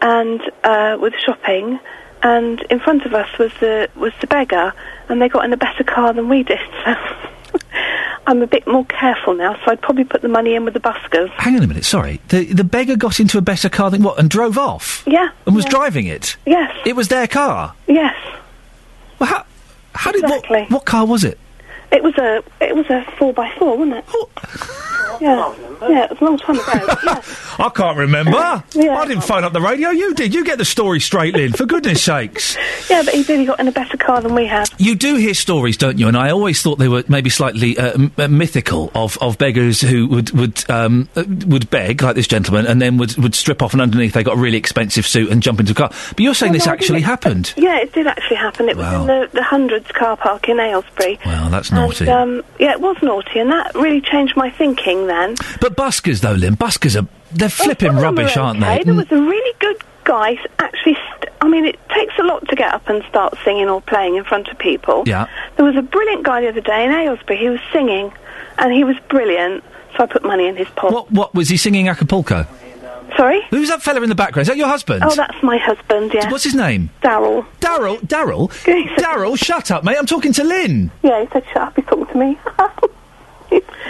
and 0.00 0.40
uh, 0.62 0.96
with 1.00 1.14
shopping, 1.26 1.80
and 2.24 2.62
in 2.70 2.80
front 2.80 3.04
of 3.04 3.14
us 3.14 3.28
was 3.38 3.52
the 3.60 3.88
was 3.94 4.12
the 4.20 4.26
beggar, 4.26 4.72
and 5.08 5.22
they 5.22 5.28
got 5.28 5.44
in 5.44 5.52
a 5.52 5.56
better 5.56 5.84
car 5.84 6.12
than 6.12 6.28
we 6.28 6.42
did. 6.42 6.58
So 6.84 6.94
I'm 8.26 8.42
a 8.42 8.46
bit 8.46 8.66
more 8.66 8.86
careful 8.86 9.34
now. 9.34 9.54
So 9.64 9.70
I'd 9.70 9.82
probably 9.82 10.04
put 10.04 10.22
the 10.22 10.28
money 10.28 10.54
in 10.54 10.64
with 10.64 10.74
the 10.74 10.80
buskers. 10.80 11.30
Hang 11.32 11.56
on 11.56 11.62
a 11.62 11.66
minute. 11.66 11.84
Sorry. 11.84 12.20
The 12.28 12.46
the 12.46 12.64
beggar 12.64 12.96
got 12.96 13.20
into 13.20 13.38
a 13.38 13.42
better 13.42 13.68
car 13.68 13.90
than 13.90 14.02
what 14.02 14.18
and 14.18 14.30
drove 14.30 14.58
off. 14.58 15.04
Yeah. 15.06 15.28
And 15.46 15.54
was 15.54 15.66
yeah. 15.66 15.70
driving 15.70 16.06
it. 16.06 16.36
Yes. 16.46 16.74
It 16.86 16.96
was 16.96 17.08
their 17.08 17.28
car. 17.28 17.74
Yes. 17.86 18.16
Well, 19.18 19.28
how 19.28 19.44
how 19.92 20.10
did 20.10 20.24
what 20.24 20.70
what 20.70 20.86
car 20.86 21.06
was 21.06 21.24
it? 21.24 21.38
It 21.92 22.02
was 22.02 22.14
a 22.18 22.42
it 22.60 22.74
was 22.74 22.86
a 22.90 23.04
four 23.18 23.32
by 23.32 23.50
four, 23.58 23.76
wasn't 23.76 23.96
it? 23.98 24.04
Oh. 24.08 24.30
Yeah, 25.20 25.54
yeah, 25.88 26.04
it 26.04 26.10
was 26.10 26.20
a 26.20 26.24
long 26.24 26.38
time 26.38 26.56
ago. 26.56 26.98
yeah. 27.04 27.22
I 27.64 27.70
can't 27.72 27.96
remember. 27.96 28.64
Yeah. 28.72 28.96
I 28.98 29.06
didn't 29.06 29.22
phone 29.22 29.44
up 29.44 29.52
the 29.52 29.60
radio. 29.60 29.90
You 29.90 30.12
did. 30.12 30.34
You 30.34 30.44
get 30.44 30.58
the 30.58 30.64
story 30.64 30.98
straight, 30.98 31.34
Lynn. 31.34 31.52
For 31.52 31.66
goodness 31.66 32.02
sakes. 32.02 32.56
yeah, 32.90 33.02
but 33.04 33.14
he. 33.14 33.22
He 33.34 33.46
got 33.46 33.58
in 33.58 33.66
a 33.66 33.72
better 33.72 33.96
car 33.96 34.20
than 34.20 34.34
we 34.34 34.46
had. 34.46 34.68
You 34.78 34.94
do 34.94 35.16
hear 35.16 35.34
stories, 35.34 35.76
don't 35.76 35.98
you? 35.98 36.06
And 36.08 36.16
I 36.16 36.30
always 36.30 36.62
thought 36.62 36.78
they 36.78 36.88
were 36.88 37.02
maybe 37.08 37.30
slightly 37.30 37.76
uh, 37.76 37.92
m- 37.94 38.12
uh, 38.16 38.28
mythical 38.28 38.92
of, 38.94 39.18
of 39.20 39.38
beggars 39.38 39.80
who 39.80 40.06
would 40.08 40.30
would 40.32 40.68
um, 40.70 41.08
uh, 41.16 41.24
would 41.46 41.68
beg 41.70 42.02
like 42.02 42.14
this 42.14 42.28
gentleman, 42.28 42.66
and 42.66 42.80
then 42.82 42.96
would 42.98 43.16
would 43.16 43.34
strip 43.34 43.60
off 43.62 43.72
and 43.72 43.82
underneath 43.82 44.12
they 44.12 44.22
got 44.22 44.36
a 44.36 44.40
really 44.40 44.56
expensive 44.58 45.06
suit 45.06 45.30
and 45.30 45.42
jump 45.42 45.58
into 45.58 45.72
a 45.72 45.74
car. 45.74 45.88
But 46.10 46.20
you're 46.20 46.34
saying 46.34 46.52
Well, 46.52 46.58
this 46.58 46.66
no, 46.66 46.72
actually 46.72 47.00
happened. 47.00 47.54
Yeah, 47.56 47.78
it 47.78 47.92
did 47.92 48.06
actually 48.06 48.36
happen. 48.36 48.68
It 48.68 48.76
was 48.76 48.92
in 48.92 49.06
the, 49.06 49.28
the 49.32 49.42
hundreds 49.42 49.90
car 49.92 50.16
park 50.16 50.48
in 50.48 50.60
Aylesbury. 50.60 51.18
Well, 51.26 51.50
that's 51.50 51.72
naughty. 51.74 52.08
And, 52.08 52.38
um, 52.38 52.44
yeah, 52.58 52.72
it 52.72 52.80
was 52.80 52.96
naughty, 53.02 53.38
and 53.38 53.50
that 53.50 53.74
really 53.74 54.00
changed 54.00 54.36
my 54.36 54.50
thinking 54.50 55.06
then. 55.06 55.36
But 55.60 55.76
buskers, 55.76 56.20
though, 56.20 56.32
Lynn, 56.32 56.56
buskers 56.56 57.00
are 57.00 57.06
they're 57.32 57.48
flipping 57.48 57.88
Some 57.88 57.96
of 57.96 58.02
them 58.02 58.14
rubbish, 58.16 58.36
were 58.36 58.42
aren't 58.42 58.62
okay. 58.62 58.78
they? 58.78 58.84
There 58.84 58.94
was 58.94 59.10
a 59.10 59.16
really 59.20 59.56
good 59.58 59.82
guy. 60.04 60.38
Actually, 60.58 60.94
st- 60.94 61.32
I 61.40 61.48
mean, 61.48 61.64
it 61.64 61.78
takes 61.90 62.14
a 62.18 62.22
lot 62.22 62.46
to 62.48 62.56
get 62.56 62.72
up 62.72 62.88
and 62.88 63.02
start 63.08 63.36
singing 63.44 63.68
or 63.68 63.80
playing 63.82 64.16
in 64.16 64.24
front 64.24 64.48
of 64.48 64.58
people. 64.58 65.02
Yeah. 65.06 65.26
There 65.56 65.64
was 65.64 65.76
a 65.76 65.82
brilliant 65.82 66.22
guy 66.24 66.40
the 66.42 66.48
other 66.48 66.60
day 66.60 66.84
in 66.84 66.92
Aylesbury. 66.92 67.38
He 67.38 67.48
was 67.48 67.60
singing, 67.72 68.12
and 68.58 68.72
he 68.72 68.84
was 68.84 68.96
brilliant. 69.08 69.64
So 69.96 70.04
I 70.04 70.06
put 70.06 70.24
money 70.24 70.46
in 70.48 70.56
his 70.56 70.68
pot. 70.70 70.92
What 70.92 71.10
what 71.12 71.34
was 71.34 71.48
he 71.48 71.56
singing 71.56 71.88
Acapulco? 71.88 72.46
Sorry. 73.16 73.40
Who's 73.50 73.68
that 73.68 73.82
fella 73.82 74.02
in 74.02 74.08
the 74.08 74.14
background? 74.14 74.42
Is 74.42 74.48
that 74.48 74.56
your 74.56 74.68
husband? 74.68 75.02
Oh, 75.04 75.14
that's 75.14 75.40
my 75.42 75.56
husband. 75.58 76.12
Yeah. 76.12 76.30
What's 76.30 76.44
his 76.44 76.54
name? 76.54 76.90
Daryl. 77.02 77.46
Daryl. 77.60 77.98
Daryl. 78.00 78.48
Daryl, 78.96 79.38
shut 79.38 79.70
up, 79.70 79.84
mate. 79.84 79.96
I'm 79.98 80.06
talking 80.06 80.32
to 80.32 80.44
Lynn. 80.44 80.90
Yeah, 81.02 81.22
he 81.24 81.28
said, 81.32 81.44
"Shut 81.52 81.62
up." 81.62 81.76
He's 81.76 81.84
talking 81.86 82.06
to 82.06 82.16
me. 82.18 82.38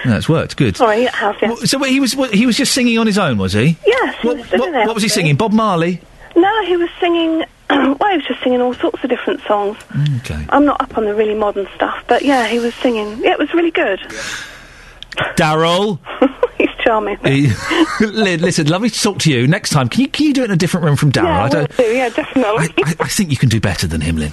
No, 0.04 0.16
it's 0.18 0.28
worked. 0.28 0.58
Good. 0.58 0.76
Sorry, 0.76 1.06
at 1.06 1.14
house. 1.14 1.36
Yeah. 1.40 1.48
W- 1.48 1.66
So 1.66 1.82
he 1.84 1.98
was 1.98 2.14
what, 2.14 2.34
he 2.34 2.44
was 2.44 2.58
just 2.58 2.74
singing 2.74 2.98
on 2.98 3.06
his 3.06 3.16
own, 3.16 3.38
was 3.38 3.54
he? 3.54 3.78
Yes. 3.86 4.14
he 4.20 4.28
What, 4.28 4.36
was 4.36 4.50
what, 4.50 4.68
in 4.68 4.74
what 4.86 4.92
was 4.94 5.02
he 5.02 5.08
singing? 5.08 5.36
Bob 5.36 5.52
Marley. 5.52 6.02
No, 6.36 6.64
he 6.66 6.76
was 6.76 6.90
singing. 7.00 7.44
well, 7.70 7.94
he 8.10 8.16
was 8.18 8.24
just 8.28 8.42
singing 8.42 8.60
all 8.60 8.74
sorts 8.74 9.02
of 9.02 9.08
different 9.08 9.40
songs. 9.46 9.78
Mm, 9.88 10.18
okay. 10.20 10.44
I'm 10.50 10.66
not 10.66 10.82
up 10.82 10.98
on 10.98 11.06
the 11.06 11.14
really 11.14 11.34
modern 11.34 11.66
stuff, 11.74 12.04
but 12.06 12.22
yeah, 12.22 12.46
he 12.46 12.58
was 12.58 12.74
singing. 12.74 13.16
Yeah, 13.22 13.30
it 13.32 13.38
was 13.38 13.54
really 13.54 13.70
good. 13.70 14.00
Daryl. 15.36 15.98
He's 16.58 16.68
charming. 16.84 17.16
He- 17.24 17.50
Lynn, 18.00 18.40
listen, 18.42 18.66
lovely 18.68 18.90
to 18.90 19.00
talk 19.00 19.18
to 19.20 19.32
you. 19.32 19.46
Next 19.46 19.70
time, 19.70 19.88
can 19.88 20.02
you 20.02 20.08
can 20.08 20.26
you 20.26 20.32
do 20.34 20.42
it 20.42 20.46
in 20.46 20.50
a 20.52 20.56
different 20.56 20.84
room 20.86 20.96
from 20.96 21.10
Daryl? 21.12 21.24
yeah, 21.24 21.42
I 21.44 21.48
don't. 21.48 21.68
will 21.78 21.84
do. 21.84 21.92
Yeah, 21.96 22.08
definitely. 22.10 22.68
I, 22.84 22.94
I 23.00 23.08
think 23.08 23.30
you 23.30 23.36
can 23.36 23.48
do 23.48 23.60
better 23.60 23.86
than 23.86 24.00
him, 24.00 24.16
Lynn. 24.16 24.32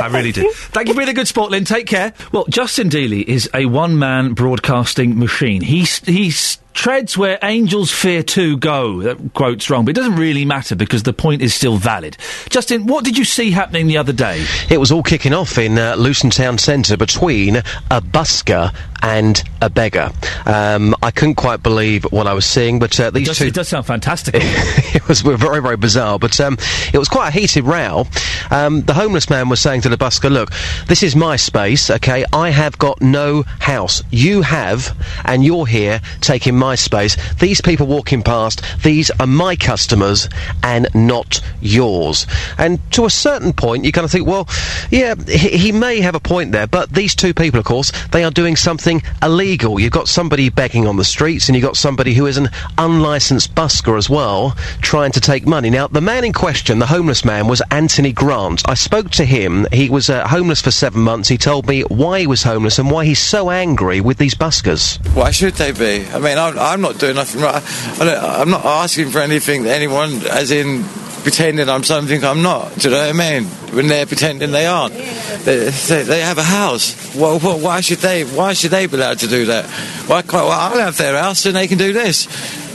I 0.00 0.06
really 0.08 0.32
do. 0.32 0.50
Thank 0.54 0.88
you 0.88 0.94
for 0.94 0.98
being 0.98 1.10
a 1.10 1.14
good 1.14 1.28
sport, 1.28 1.50
Lynn. 1.50 1.64
Take 1.64 1.86
care. 1.86 2.12
Well, 2.32 2.46
Justin 2.48 2.88
Dealey 2.88 3.22
is 3.22 3.48
a 3.54 3.66
one-man 3.66 4.32
broadcasting 4.34 5.18
machine. 5.18 5.60
He 5.60 5.82
s- 5.82 6.04
he 6.04 6.32
treads 6.72 7.18
where 7.18 7.36
angels 7.42 7.90
fear 7.90 8.22
to 8.22 8.56
go. 8.56 9.02
That 9.02 9.34
quote's 9.34 9.68
wrong, 9.68 9.84
but 9.84 9.90
it 9.90 10.00
doesn't 10.00 10.14
really 10.16 10.44
matter 10.44 10.76
because 10.76 11.02
the 11.02 11.12
point 11.12 11.42
is 11.42 11.52
still 11.52 11.76
valid. 11.76 12.16
Justin, 12.48 12.86
what 12.86 13.04
did 13.04 13.18
you 13.18 13.24
see 13.24 13.50
happening 13.50 13.88
the 13.88 13.98
other 13.98 14.12
day? 14.12 14.46
It 14.70 14.78
was 14.78 14.90
all 14.92 15.02
kicking 15.02 15.34
off 15.34 15.58
in 15.58 15.76
uh, 15.76 15.96
Luton 15.96 16.30
Town 16.30 16.58
Centre 16.58 16.96
between 16.96 17.56
a 17.56 18.00
busker 18.00 18.72
and 19.02 19.42
a 19.62 19.70
beggar. 19.70 20.10
Um, 20.46 20.94
I 21.02 21.10
couldn't 21.10 21.34
quite 21.36 21.62
believe 21.62 22.04
what 22.04 22.26
I 22.26 22.32
was 22.34 22.44
seeing, 22.44 22.78
but 22.78 22.98
uh, 22.98 23.04
It 23.04 23.14
these 23.14 23.26
does, 23.28 23.38
two. 23.38 23.46
it 23.46 23.54
does 23.54 23.68
sound 23.68 23.86
fantastic. 23.86 24.34
it 24.38 25.06
was 25.08 25.20
very, 25.20 25.60
very 25.62 25.76
bizarre, 25.76 26.18
but 26.18 26.38
um, 26.40 26.56
it 26.92 26.98
was 26.98 27.08
quite 27.08 27.28
a 27.28 27.30
heated 27.32 27.64
row. 27.64 28.06
Um, 28.50 28.82
the 28.82 28.94
homeless 28.94 29.30
man 29.30 29.48
was 29.48 29.60
saying 29.60 29.82
to 29.82 29.88
the 29.88 29.96
busker, 29.96 30.30
"Look, 30.30 30.50
this 30.86 31.02
is 31.02 31.14
my 31.14 31.36
space. 31.36 31.90
Okay, 31.90 32.24
I 32.32 32.50
have 32.50 32.78
got 32.78 33.00
no 33.00 33.42
house. 33.60 34.02
You 34.10 34.42
have, 34.42 34.96
and 35.24 35.44
you're 35.44 35.66
here 35.66 36.00
taking 36.20 36.56
my 36.56 36.74
space. 36.74 37.16
These 37.34 37.60
people 37.60 37.86
walking 37.86 38.22
past, 38.22 38.62
these 38.82 39.10
are 39.20 39.26
my 39.26 39.56
customers, 39.56 40.28
and 40.62 40.88
not 40.94 41.40
yours." 41.60 42.26
And 42.58 42.78
to 42.92 43.04
a 43.04 43.10
certain 43.10 43.52
point, 43.52 43.84
you 43.84 43.92
kind 43.92 44.04
of 44.04 44.10
think, 44.10 44.26
well, 44.26 44.48
yeah, 44.90 45.14
he, 45.28 45.56
he 45.56 45.72
may 45.72 46.00
have 46.00 46.14
a 46.14 46.20
point 46.20 46.52
there, 46.52 46.66
but 46.66 46.90
these 46.92 47.14
two 47.14 47.34
people, 47.34 47.60
of 47.60 47.66
course, 47.66 47.92
they 48.12 48.24
are 48.24 48.30
doing 48.30 48.56
something 48.56 48.89
illegal. 49.22 49.78
You've 49.78 49.92
got 49.92 50.08
somebody 50.08 50.48
begging 50.48 50.86
on 50.86 50.96
the 50.96 51.04
streets, 51.04 51.48
and 51.48 51.54
you've 51.54 51.64
got 51.64 51.76
somebody 51.76 52.14
who 52.14 52.26
is 52.26 52.36
an 52.36 52.48
unlicensed 52.78 53.54
busker 53.54 53.96
as 53.96 54.10
well, 54.10 54.56
trying 54.80 55.12
to 55.12 55.20
take 55.20 55.46
money. 55.46 55.70
Now, 55.70 55.86
the 55.86 56.00
man 56.00 56.24
in 56.24 56.32
question, 56.32 56.78
the 56.80 56.86
homeless 56.86 57.24
man, 57.24 57.46
was 57.46 57.62
Anthony 57.70 58.12
Grant. 58.12 58.62
I 58.68 58.74
spoke 58.74 59.10
to 59.12 59.24
him. 59.24 59.66
He 59.72 59.88
was 59.90 60.10
uh, 60.10 60.26
homeless 60.26 60.60
for 60.60 60.70
seven 60.70 61.02
months. 61.02 61.28
He 61.28 61.38
told 61.38 61.68
me 61.68 61.82
why 61.82 62.20
he 62.20 62.26
was 62.26 62.42
homeless 62.42 62.78
and 62.78 62.90
why 62.90 63.04
he's 63.04 63.20
so 63.20 63.50
angry 63.50 64.00
with 64.00 64.18
these 64.18 64.34
buskers. 64.34 64.98
Why 65.14 65.30
should 65.30 65.54
they 65.54 65.72
be? 65.72 66.06
I 66.10 66.18
mean, 66.18 66.38
I'm, 66.38 66.58
I'm 66.58 66.80
not 66.80 66.98
doing 66.98 67.14
nothing 67.14 67.42
right. 67.42 67.62
I 68.00 68.40
I'm 68.40 68.50
not 68.50 68.64
asking 68.64 69.10
for 69.10 69.20
anything 69.20 69.64
that 69.64 69.74
anyone, 69.74 70.12
as 70.30 70.50
in 70.50 70.84
pretending 71.22 71.68
I'm 71.68 71.84
something 71.84 72.24
I'm 72.24 72.42
not. 72.42 72.74
Do 72.76 72.88
you 72.88 72.94
know 72.94 73.00
what 73.00 73.14
I 73.14 73.40
mean? 73.40 73.44
When 73.74 73.86
they're 73.88 74.06
pretending 74.06 74.50
they 74.50 74.66
aren't. 74.66 74.94
They, 74.94 75.68
they, 75.68 76.02
they 76.02 76.20
have 76.20 76.38
a 76.38 76.42
house. 76.42 77.14
Well, 77.14 77.38
why 77.38 77.80
should 77.82 77.98
they? 77.98 78.24
Why 78.24 78.52
should 78.52 78.70
they 78.70 78.79
be 78.86 78.96
allowed 78.96 79.18
to 79.20 79.28
do 79.28 79.46
that? 79.46 79.66
Why 80.06 80.22
can't? 80.22 80.46
Well, 80.46 80.50
I'll 80.50 80.78
have 80.78 80.96
their 80.96 81.20
house 81.20 81.46
and 81.46 81.56
they 81.56 81.66
can 81.66 81.78
do 81.78 81.92
this. 81.92 82.26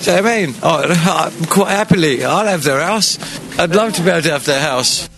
Do 0.04 0.12
you 0.12 0.22
know 0.22 0.30
I 0.30 0.46
mean? 0.46 0.56
Oh, 0.62 1.46
quite 1.50 1.72
happily. 1.72 2.24
I'll 2.24 2.46
have 2.46 2.64
their 2.64 2.82
house. 2.82 3.18
I'd 3.58 3.76
love 3.76 3.94
to 3.94 4.02
be 4.04 4.10
able 4.10 4.22
to 4.24 4.32
have 4.32 4.46
their 4.46 4.62
house. 4.62 5.10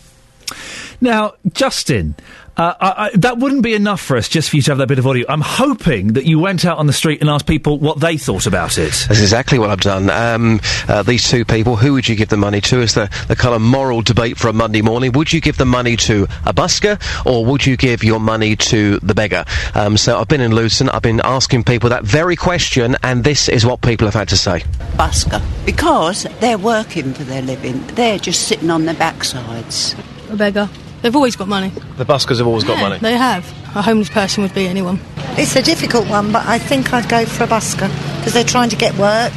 Now, 1.00 1.34
Justin, 1.54 2.16
uh, 2.58 2.74
I, 2.80 2.94
I, 3.06 3.18
that 3.18 3.38
wouldn't 3.38 3.62
be 3.62 3.74
enough 3.74 4.02
for 4.02 4.18
us 4.18 4.28
just 4.28 4.50
for 4.50 4.56
you 4.56 4.62
to 4.64 4.72
have 4.72 4.78
that 4.80 4.88
bit 4.88 5.00
of 5.00 5.06
audio. 5.08 5.26
I'm 5.30 5.42
hoping 5.42 6.14
that 6.14 6.26
you 6.26 6.40
went 6.40 6.66
out 6.66 6.78
on 6.78 6.88
the 6.88 6.94
street 6.94 7.22
and 7.22 7.30
asked 7.30 7.46
people 7.48 7.78
what 7.78 8.00
they 8.00 8.18
thought 8.18 8.48
about 8.48 8.78
it. 8.78 9.06
That's 9.08 9.22
exactly 9.22 9.60
what 9.60 9.70
I've 9.70 9.82
done. 9.82 10.10
Um, 10.10 10.60
uh, 10.88 11.04
these 11.04 11.30
two 11.30 11.46
people, 11.46 11.76
who 11.76 11.94
would 11.94 12.08
you 12.08 12.16
give 12.16 12.30
the 12.30 12.38
money 12.38 12.62
to? 12.62 12.82
Is 12.82 12.96
the, 12.96 13.10
the 13.28 13.36
kind 13.36 13.54
of 13.54 13.62
moral 13.62 14.02
debate 14.02 14.38
for 14.38 14.48
a 14.48 14.54
Monday 14.54 14.82
morning. 14.82 15.12
Would 15.12 15.32
you 15.32 15.40
give 15.40 15.58
the 15.58 15.66
money 15.66 15.96
to 15.98 16.24
a 16.46 16.54
busker 16.54 17.00
or 17.26 17.46
would 17.46 17.66
you 17.66 17.78
give 17.78 18.04
your 18.04 18.20
money 18.20 18.56
to 18.56 19.00
the 19.00 19.14
beggar? 19.14 19.46
Um, 19.76 19.98
so 19.98 20.20
I've 20.20 20.28
been 20.28 20.42
in 20.42 20.56
Luton, 20.56 20.90
I've 20.90 21.02
been 21.04 21.22
asking 21.24 21.64
people 21.64 21.90
that 21.90 22.04
very 22.04 22.36
question, 22.36 22.96
and 23.04 23.24
this 23.24 23.50
is 23.50 23.66
what 23.66 23.82
people 23.82 24.08
have 24.08 24.16
had 24.16 24.30
to 24.30 24.38
say. 24.38 24.64
busker 24.96 25.42
because 25.66 26.26
they're 26.40 26.58
working 26.58 27.14
for 27.14 27.24
their 27.24 27.42
living. 27.42 27.86
They're 27.88 28.18
just 28.18 28.48
sitting 28.48 28.72
on 28.72 28.86
their 28.86 28.96
backsides. 28.96 29.96
A 30.32 30.36
beggar. 30.36 30.70
They've 31.02 31.15
always 31.15 31.36
got 31.36 31.48
money. 31.48 31.69
The 31.98 32.06
buskers 32.06 32.38
have 32.40 32.48
always 32.48 32.64
got 32.64 32.80
money. 32.80 32.98
They 32.99 33.18
have. 33.18 33.45
A 33.76 33.82
homeless 33.82 34.10
person 34.10 34.44
would 34.44 34.53
be 34.53 34.68
anyone. 34.68 34.99
It's 35.38 35.56
a 35.56 35.61
difficult 35.61 36.10
one, 36.10 36.32
but 36.32 36.45
I 36.48 36.57
think 36.57 36.91
I'd 36.94 37.07
go 37.07 37.26
for 37.26 37.44
a 37.44 37.48
busker 37.48 37.90
because 38.18 38.34
they're 38.34 38.44
trying 38.44 38.69
to 38.69 38.76
get 38.76 38.98
work 38.98 39.34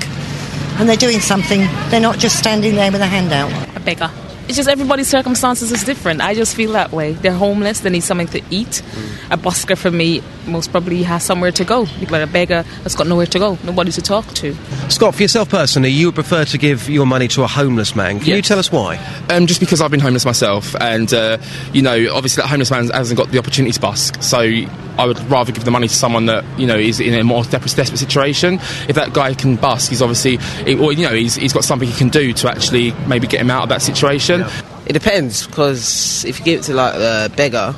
and 0.79 0.89
they're 0.89 0.97
doing 0.97 1.21
something. 1.21 1.61
They're 1.91 2.01
not 2.01 2.19
just 2.19 2.39
standing 2.39 2.75
there 2.77 2.91
with 2.91 3.03
a 3.03 3.07
handout. 3.07 3.51
a 3.77 3.81
beggar. 3.81 4.11
It's 4.49 4.57
just 4.57 4.69
everybody's 4.69 5.09
circumstances 5.09 5.71
is 5.71 5.85
different. 5.85 6.21
I 6.23 6.35
just 6.35 6.57
feel 6.57 6.73
that 6.73 6.91
way. 6.91 7.13
They're 7.13 7.33
homeless. 7.33 7.81
They 7.81 7.91
need 7.91 8.03
something 8.03 8.27
to 8.29 8.43
eat. 8.51 8.83
A 9.31 9.37
busker 9.39 9.77
for 9.79 9.91
me 9.91 10.23
most 10.51 10.71
probably 10.71 11.03
has 11.03 11.25
somewhere 11.25 11.53
to 11.53 11.65
go. 11.65 11.87
But 12.09 12.23
a 12.23 12.27
beggar 12.27 12.65
that's 12.83 12.95
got 12.95 13.07
nowhere 13.07 13.27
to 13.27 13.39
go, 13.39 13.59
nobody 13.65 13.93
to 13.93 14.03
talk 14.03 14.27
to. 14.35 14.55
Scott, 14.91 15.15
for 15.15 15.23
yourself 15.23 15.49
personally, 15.49 15.91
you 15.91 16.07
would 16.07 16.15
prefer 16.15 16.45
to 16.45 16.59
give 16.59 16.89
your 16.89 17.07
money 17.07 17.29
to 17.29 17.43
a 17.43 17.47
homeless 17.47 17.95
man. 17.95 18.21
Can 18.21 18.37
you 18.37 18.43
tell 18.43 18.59
us 18.59 18.71
why? 18.71 18.97
Um, 19.31 19.47
just 19.47 19.61
because 19.61 19.81
I've 19.81 19.91
been 19.91 20.01
homeless 20.01 20.25
myself, 20.25 20.75
and 20.81 21.13
uh, 21.13 21.39
you 21.73 21.83
know, 21.83 22.15
obviously 22.15 22.43
that 22.43 22.49
homeless 22.49 22.71
man 22.71 22.89
hasn't 22.89 23.19
got 23.19 23.31
the 23.31 23.39
opportunity 23.39 23.73
to 23.73 23.81
busk, 23.81 24.23
so 24.23 24.41
I 24.41 25.07
would 25.07 25.19
rather 25.31 25.53
give 25.53 25.65
the 25.65 25.71
money 25.71 25.89
to 25.89 25.95
someone 25.95 26.27
that 26.27 26.45
you 26.59 26.67
know 26.67 26.77
is 26.77 27.01
in 27.01 27.15
a 27.15 27.25
more 27.25 27.43
desperate, 27.45 27.75
desperate 27.77 27.99
situation. 27.99 28.55
If 28.89 28.97
that 28.97 29.13
guy 29.13 29.35
can 29.35 29.57
busk, 29.57 29.91
he's 29.91 30.03
obviously, 30.03 30.37
or 30.77 30.93
you 30.93 31.07
know, 31.07 31.15
he's, 31.15 31.37
he's 31.37 31.53
got 31.53 31.65
something 31.65 31.89
he 31.89 31.97
can 31.97 32.09
do 32.09 32.33
to 32.35 32.49
actually 32.49 32.93
maybe 33.07 33.27
get 33.27 33.41
him 33.41 33.51
out 33.51 33.63
of 33.63 33.69
that 33.71 33.83
situation. 33.83 34.45
It 34.87 34.93
depends 34.93 35.47
because 35.47 36.25
if 36.25 36.39
you 36.39 36.45
give 36.45 36.61
it 36.61 36.63
to 36.65 36.75
like 36.75 36.95
a 36.95 37.31
beggar, 37.35 37.75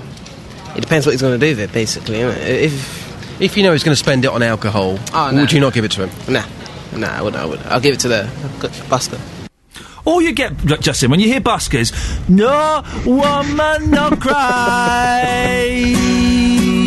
it 0.77 0.81
depends 0.81 1.07
what 1.07 1.12
he's 1.12 1.20
going 1.23 1.39
to 1.39 1.44
do 1.47 1.53
with 1.53 1.61
it. 1.61 1.73
Basically, 1.73 2.16
innit? 2.19 2.36
if 2.39 3.40
If 3.40 3.57
you 3.57 3.62
know 3.62 3.73
he's 3.73 3.82
going 3.85 3.93
to 3.94 3.99
spend 4.05 4.24
it 4.24 4.31
on 4.31 4.43
alcohol, 4.43 4.99
Oh, 5.12 5.31
no. 5.31 5.40
would 5.43 5.53
you 5.53 5.61
not 5.61 5.73
give 5.73 5.85
it 5.85 5.90
to 5.93 6.07
him? 6.07 6.32
nah, 6.32 6.44
nah, 6.97 7.09
I 7.19 7.23
wouldn't. 7.23 7.43
I 7.43 7.47
would. 7.47 7.61
I'll 7.66 7.81
give 7.81 7.94
it 7.94 8.01
to 8.01 8.09
the 8.09 8.23
busker. 8.89 9.19
All 10.05 10.20
you 10.20 10.32
get, 10.32 10.65
look, 10.65 10.81
Justin, 10.81 11.11
when 11.12 11.20
you 11.20 11.28
hear 11.28 11.40
buskers, 11.40 11.93
no 12.28 12.82
woman, 13.07 13.90
no 13.90 14.11
cry. 14.20 15.94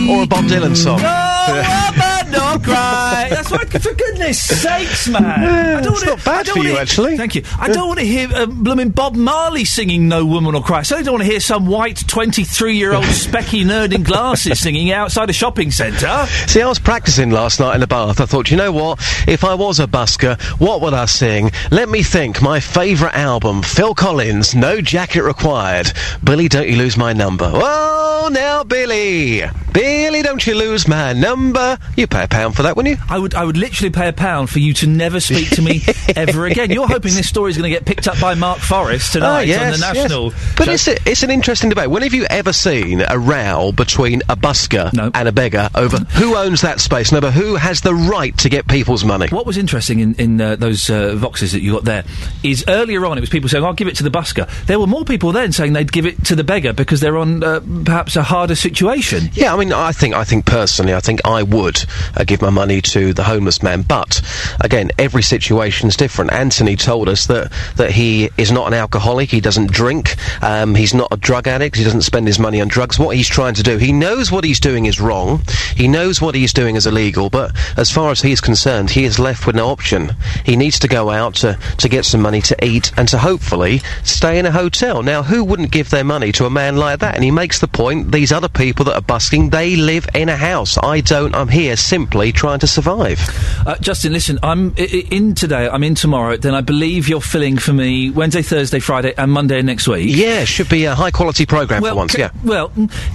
Or 0.10 0.24
a 0.24 0.28
Bob 0.28 0.46
Dylan 0.46 0.76
song. 0.76 1.02
No 1.02 1.06
woman, 2.40 2.62
no 2.62 2.66
cry. 2.74 3.28
That's 3.30 3.52
right, 3.52 3.68
for 3.70 3.94
goodness 3.94 4.42
sakes, 4.42 5.08
man. 5.08 5.24
Yeah, 5.24 5.78
I 5.78 5.82
don't 5.82 5.94
it's 5.94 6.02
wanna- 6.06 6.16
not 6.18 6.26
bad 6.26 6.48
for 6.48 6.60
you, 6.60 6.70
hear- 6.72 6.80
actually. 6.80 7.18
Thank 7.18 7.36
you. 7.36 7.44
I 7.60 7.68
don't 7.70 7.88
want 7.88 8.00
to 8.00 8.06
hear 8.06 8.30
um, 8.34 8.64
blooming 8.64 8.90
Bob 8.90 9.16
Marley 9.16 9.66
singing 9.66 10.08
No 10.08 10.26
Woman 10.26 10.54
Will 10.54 10.62
Cry. 10.62 10.80
I 10.80 10.82
certainly 10.84 11.06
don't 11.06 11.14
want 11.16 11.24
to 11.26 11.30
hear 11.32 11.40
some 11.40 11.68
white 11.68 12.04
23 12.08 12.76
year 12.78 12.94
old 12.94 13.04
specky 13.06 13.64
nerd 13.66 13.94
in 13.94 14.04
glasses 14.04 14.60
singing 14.60 14.92
outside 14.92 15.30
a 15.30 15.34
shopping 15.34 15.72
centre. 15.72 16.26
See, 16.48 16.62
I 16.62 16.68
was 16.68 16.80
practicing 16.80 17.30
last 17.32 17.60
night 17.60 17.76
in 17.76 17.82
the 17.82 17.88
bath. 17.88 18.20
I 18.22 18.26
thought, 18.26 18.52
you 18.52 18.58
know 18.58 18.72
what? 18.72 19.00
If 19.28 19.44
I 19.44 19.54
was 19.56 19.80
a 19.80 19.88
busker, 19.88 20.40
what 20.60 20.82
would 20.82 20.94
I 20.94 21.06
sing? 21.06 21.52
Let 21.72 21.90
me 21.90 22.04
think. 22.04 22.42
My 22.42 22.60
favourite 22.60 23.16
album, 23.16 23.62
Phil 23.62 23.94
Collins, 23.96 24.56
No 24.56 24.82
Jacket 24.82 25.24
Required. 25.24 25.92
Billy, 26.24 26.48
don't 26.48 26.68
you 26.68 26.76
lose 26.78 26.98
my 26.98 27.14
number. 27.14 27.50
Oh, 27.54 28.30
now, 28.32 28.64
Billy. 28.64 29.44
Billy, 29.74 30.22
don't 30.22 30.46
you 30.46 30.56
lose 30.56 30.88
my 30.88 31.14
number. 31.14 31.78
You 31.96 32.08
pay 32.08 32.25
a 32.26 32.28
pound 32.28 32.56
for 32.56 32.64
that, 32.64 32.76
wouldn't 32.76 32.98
you? 32.98 33.04
I 33.10 33.18
would, 33.18 33.34
I 33.36 33.44
would 33.46 33.56
literally 33.58 33.90
pay 33.92 34.08
a 34.10 34.14
pound 34.14 34.50
for 34.50 34.60
you 34.60 34.74
to 34.74 34.88
never 34.88 35.20
speak 35.20 35.50
to 35.52 35.62
me 35.62 35.82
ever 36.16 36.46
again. 36.46 36.72
You're 36.72 36.88
hoping 36.88 37.14
this 37.14 37.30
story 37.30 37.52
is 37.52 37.58
going 37.58 37.72
to 37.72 37.76
get 37.76 37.86
picked 37.86 38.08
up 38.08 38.20
by 38.20 38.34
Mark 38.36 38.60
Forrest 38.60 39.14
tonight 39.14 39.28
Ah, 39.28 39.40
on 39.42 39.48
yes, 39.48 39.76
the 39.80 39.80
yes. 39.86 39.96
national. 39.96 40.34
But 40.58 40.68
it's, 40.68 40.88
a, 40.88 40.96
it's 41.10 41.24
an 41.24 41.32
interesting 41.32 41.70
debate. 41.70 41.90
When 41.90 42.02
have 42.04 42.14
you 42.14 42.26
ever 42.30 42.52
seen 42.52 43.02
a 43.08 43.18
row 43.18 43.72
between 43.72 44.22
a 44.28 44.36
busker 44.36 44.92
and 45.14 45.28
a 45.28 45.32
beggar 45.32 45.70
over 45.76 45.98
who 46.16 46.36
owns 46.36 46.62
that 46.62 46.80
space, 46.80 47.12
no, 47.12 47.22
but 47.22 47.34
who 47.34 47.56
has 47.56 47.82
the 47.82 47.94
right 47.94 48.38
to 48.40 48.50
get 48.50 48.68
people's 48.68 49.06
money? 49.06 49.28
What 49.30 49.46
was 49.46 49.58
interesting 49.58 50.00
in, 50.00 50.16
in 50.16 50.42
uh, 50.42 50.56
those 50.56 50.90
uh, 50.90 51.16
voxes 51.18 51.52
that 51.54 51.62
you 51.62 51.74
got 51.74 51.86
there 51.86 52.04
is 52.44 52.66
earlier 52.68 53.06
on 53.06 53.18
it 53.18 53.22
was 53.22 53.30
people 53.30 53.50
saying, 53.50 53.64
I'll 53.64 53.74
give 53.74 53.88
it 53.88 53.96
to 53.98 54.04
the 54.04 54.12
busker. 54.12 54.50
There 54.66 54.80
were 54.80 54.88
more 54.88 55.06
people 55.06 55.32
then 55.32 55.52
saying 55.52 55.74
they'd 55.74 55.92
give 55.92 56.06
it 56.06 56.24
to 56.26 56.36
the 56.36 56.44
beggar 56.44 56.74
because 56.74 57.00
they're 57.00 57.18
on 57.18 57.44
uh, 57.44 57.62
perhaps 57.86 58.16
a 58.16 58.24
harder 58.24 58.56
situation. 58.56 59.30
Yeah, 59.34 59.54
I 59.54 59.58
mean, 59.58 59.72
I 59.72 59.92
think, 59.92 60.16
I 60.16 60.24
think 60.24 60.46
personally, 60.46 60.94
I 60.94 61.00
think 61.00 61.22
I 61.26 61.44
would 61.44 61.86
uh, 62.16 62.24
give 62.24 62.42
my 62.42 62.50
money 62.50 62.82
to 62.82 63.14
the 63.14 63.24
homeless 63.24 63.62
man. 63.62 63.82
But 63.82 64.22
again, 64.62 64.92
every 64.98 65.24
situation 65.24 65.88
is 65.88 65.96
different. 65.96 66.32
Anthony 66.32 66.76
told 66.76 67.10
us 67.10 67.28
that 67.28 67.52
that 67.76 67.92
he 67.92 68.30
is 68.38 68.52
not 68.52 68.68
an 68.68 68.74
alcoholic. 68.74 69.30
He 69.30 69.42
doesn't 69.42 69.72
drink. 69.72 70.16
Um, 70.44 70.76
he's 70.76 70.94
not 70.94 71.10
a 71.12 71.18
drug 71.18 71.48
addict. 71.48 71.76
He 71.76 71.84
doesn't 71.84 72.02
spend 72.02 72.28
his 72.28 72.40
money 72.40 72.62
on 72.62 72.68
drugs. 72.68 72.98
What 72.98 73.16
he's 73.16 73.28
trying 73.28 73.56
to 73.56 73.64
do, 73.64 73.78
he 73.78 73.92
knows 73.92 74.32
what 74.32 74.44
he's 74.44 74.60
doing 74.60 74.86
is 74.86 75.00
wrong. 75.00 75.42
He 75.76 75.88
knows 75.88 76.22
what 76.22 76.36
he's 76.36 76.54
doing 76.54 76.76
is 76.76 76.88
illegal. 76.88 77.30
But 77.30 77.52
as 77.78 77.92
far 77.92 78.12
as 78.12 78.22
he's 78.22 78.42
concerned, 78.42 78.90
he 78.90 79.04
is 79.04 79.20
left 79.20 79.46
with 79.46 79.56
no 79.56 79.68
option. 79.68 80.16
He 80.46 80.56
needs 80.56 80.80
to 80.80 80.88
go 80.88 81.10
out 81.10 81.36
to 81.36 81.58
to 81.78 81.90
get 81.90 82.06
some 82.06 82.22
money 82.22 82.42
to 82.42 82.66
eat 82.66 82.92
and 82.98 83.08
to 83.10 83.18
hopefully 83.18 83.82
stay 84.04 84.40
in 84.40 84.46
a 84.46 84.52
hotel. 84.52 85.04
Now, 85.04 85.24
who 85.24 85.44
wouldn't 85.44 85.72
give 85.72 85.90
their 85.90 86.04
money 86.04 86.32
to 86.34 86.46
a 86.46 86.50
man 86.50 86.78
like 86.78 87.00
that? 87.00 87.16
And 87.16 87.24
he 87.24 87.32
makes 87.32 87.60
the 87.60 87.68
point: 87.68 88.12
these 88.12 88.32
other 88.32 88.50
people 88.50 88.86
that 88.86 88.96
are 88.96 89.02
busking, 89.02 89.50
they 89.50 89.76
live 89.76 90.08
in 90.14 90.30
a 90.30 90.38
house. 90.38 90.78
I 90.82 91.02
don't. 91.02 91.36
I'm 91.36 91.50
here 91.50 91.76
simply 91.76 92.05
trying 92.10 92.60
to 92.60 92.68
survive. 92.68 93.20
Uh, 93.66 93.76
Justin, 93.80 94.14
listen, 94.14 94.40
I'm 94.44 94.74
in 94.78 95.36
today, 95.36 95.68
I'm 95.68 95.84
in 95.84 95.96
tomorrow, 95.96 96.38
then 96.38 96.54
I 96.54 96.62
believe 96.62 97.08
you're 97.10 97.22
filling 97.22 97.58
for 97.58 97.74
me 97.74 98.10
Wednesday, 98.12 98.42
Thursday, 98.42 98.80
Friday, 98.80 99.14
and 99.18 99.32
Monday 99.32 99.62
next 99.62 99.88
week. 99.88 100.16
Yeah, 100.16 100.46
should 100.46 100.70
be 100.70 100.86
a 100.86 100.96
high 100.96 101.12
quality 101.12 101.46
program 101.46 101.84
for 101.84 101.96
once. 101.96 102.14
ca- 102.16 102.20
yeah. 102.22 102.30
Well, 102.44 102.72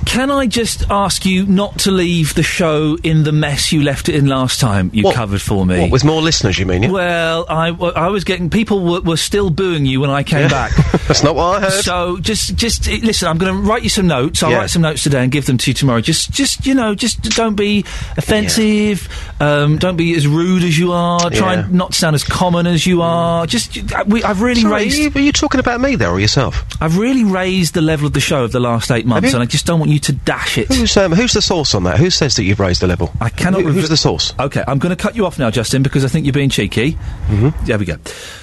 can 0.07 0.31
I 0.31 0.47
just 0.47 0.91
ask 0.91 1.25
you 1.25 1.47
not 1.47 1.79
to 1.81 1.91
leave 1.91 2.35
the 2.35 2.43
show 2.43 2.97
in 3.03 3.23
the 3.25 3.33
mess 3.33 3.73
you 3.73 3.83
left 3.83 4.09
it 4.09 4.15
in 4.15 4.27
last 4.27 4.61
time 4.61 4.91
you 4.93 5.05
What- 5.05 5.15
covered 5.15 5.43
for 5.43 5.65
me? 5.67 5.81
What, 5.83 5.91
with 5.91 6.05
more 6.05 6.23
listeners, 6.23 6.59
you 6.59 6.67
mean? 6.67 6.83
Yeah? 6.85 6.91
Well, 6.91 7.47
I, 7.49 7.69
I 7.69 8.09
was 8.09 8.25
getting 8.25 8.51
people 8.51 8.81
were, 8.85 9.01
were 9.01 9.17
still 9.17 9.51
booing 9.51 9.87
you 9.87 10.01
when 10.01 10.11
I 10.11 10.23
came 10.23 10.43
Yeah. 10.43 10.49
back. 10.49 10.73
That's 11.09 11.23
not 11.25 11.35
what 11.35 11.57
I 11.57 11.61
heard. 11.71 11.83
So 11.85 12.19
just 12.19 12.55
just 12.57 12.87
listen. 12.89 13.27
I'm 13.29 13.39
going 13.39 13.53
to 13.55 13.61
write 13.69 13.83
you 13.83 13.89
some 13.89 14.07
notes. 14.07 14.43
I'll 14.43 14.51
Yeah. 14.51 14.59
write 14.59 14.71
some 14.71 14.83
notes 14.83 15.03
today 15.03 15.23
and 15.23 15.33
give 15.33 15.47
them 15.47 15.59
to 15.59 15.71
you 15.71 15.75
tomorrow. 15.75 16.01
Just 16.01 16.31
just 16.31 16.67
you 16.67 16.75
know 16.75 16.95
just 16.95 17.21
don't 17.23 17.55
be 17.57 17.85
offensive. 18.17 18.65
Um, 19.41 19.79
don't 19.79 19.97
be 19.97 20.15
as 20.15 20.27
rude 20.27 20.63
as 20.65 20.79
you 20.79 20.93
are. 20.93 21.31
Try 21.31 21.55
Yeah. 21.55 21.67
not 21.71 21.95
sound 21.95 22.15
as 22.15 22.25
common 22.25 22.67
as 22.67 22.87
you 22.87 23.03
are. 23.03 23.47
Just 23.47 23.79
we, 24.07 24.23
I've 24.23 24.43
really 24.43 24.61
Sorry, 24.63 24.73
raised. 24.85 24.99
are 24.99 25.03
you, 25.03 25.11
are 25.15 25.21
you 25.21 25.33
talking 25.33 25.61
about 25.61 25.81
me 25.81 25.97
there 25.97 26.11
or 26.11 26.21
yourself? 26.21 26.65
I've 26.81 26.99
really 26.99 27.25
raised 27.25 27.75
the 27.75 27.81
level 27.81 28.07
of 28.07 28.13
the 28.13 28.21
show 28.21 28.45
of 28.45 28.53
the 28.53 28.61
last 28.61 28.91
eight 28.91 29.07
months, 29.07 29.33
and 29.33 29.43
I 29.43 29.47
just 29.47 29.67
don't 29.67 29.79
want 29.81 29.91
you 29.93 29.99
to 30.01 30.13
dash 30.13 30.59
it. 30.59 30.69
Who's 30.69 30.97
um, 30.97 31.13
who's 31.13 31.33
the 31.33 31.43
source 31.43 31.75
on 31.75 31.85
that? 31.85 31.99
Who 31.99 32.11
says 32.11 32.37
that 32.37 32.45
you've 32.45 32.61
raised 32.61 32.81
the 32.83 32.87
level? 32.87 33.13
I 33.21 33.29
cannot. 33.31 33.63
Who- 33.63 33.69
who's 33.73 33.87
revi- 33.87 33.89
the 33.91 33.97
source? 33.97 34.35
Okay, 34.39 34.63
I'm 34.67 34.79
going 34.79 34.95
to 34.95 35.01
cut 35.03 35.17
you 35.17 35.27
off 35.27 35.39
now, 35.39 35.51
Justin, 35.51 35.83
because 35.83 36.05
I 36.05 36.09
think 36.09 36.27
you're 36.27 36.33
being 36.33 36.51
cheeky. 36.51 36.93
Mm-hmm. 37.29 37.65
There 37.67 37.79
we 37.79 37.85
go. 37.87 37.97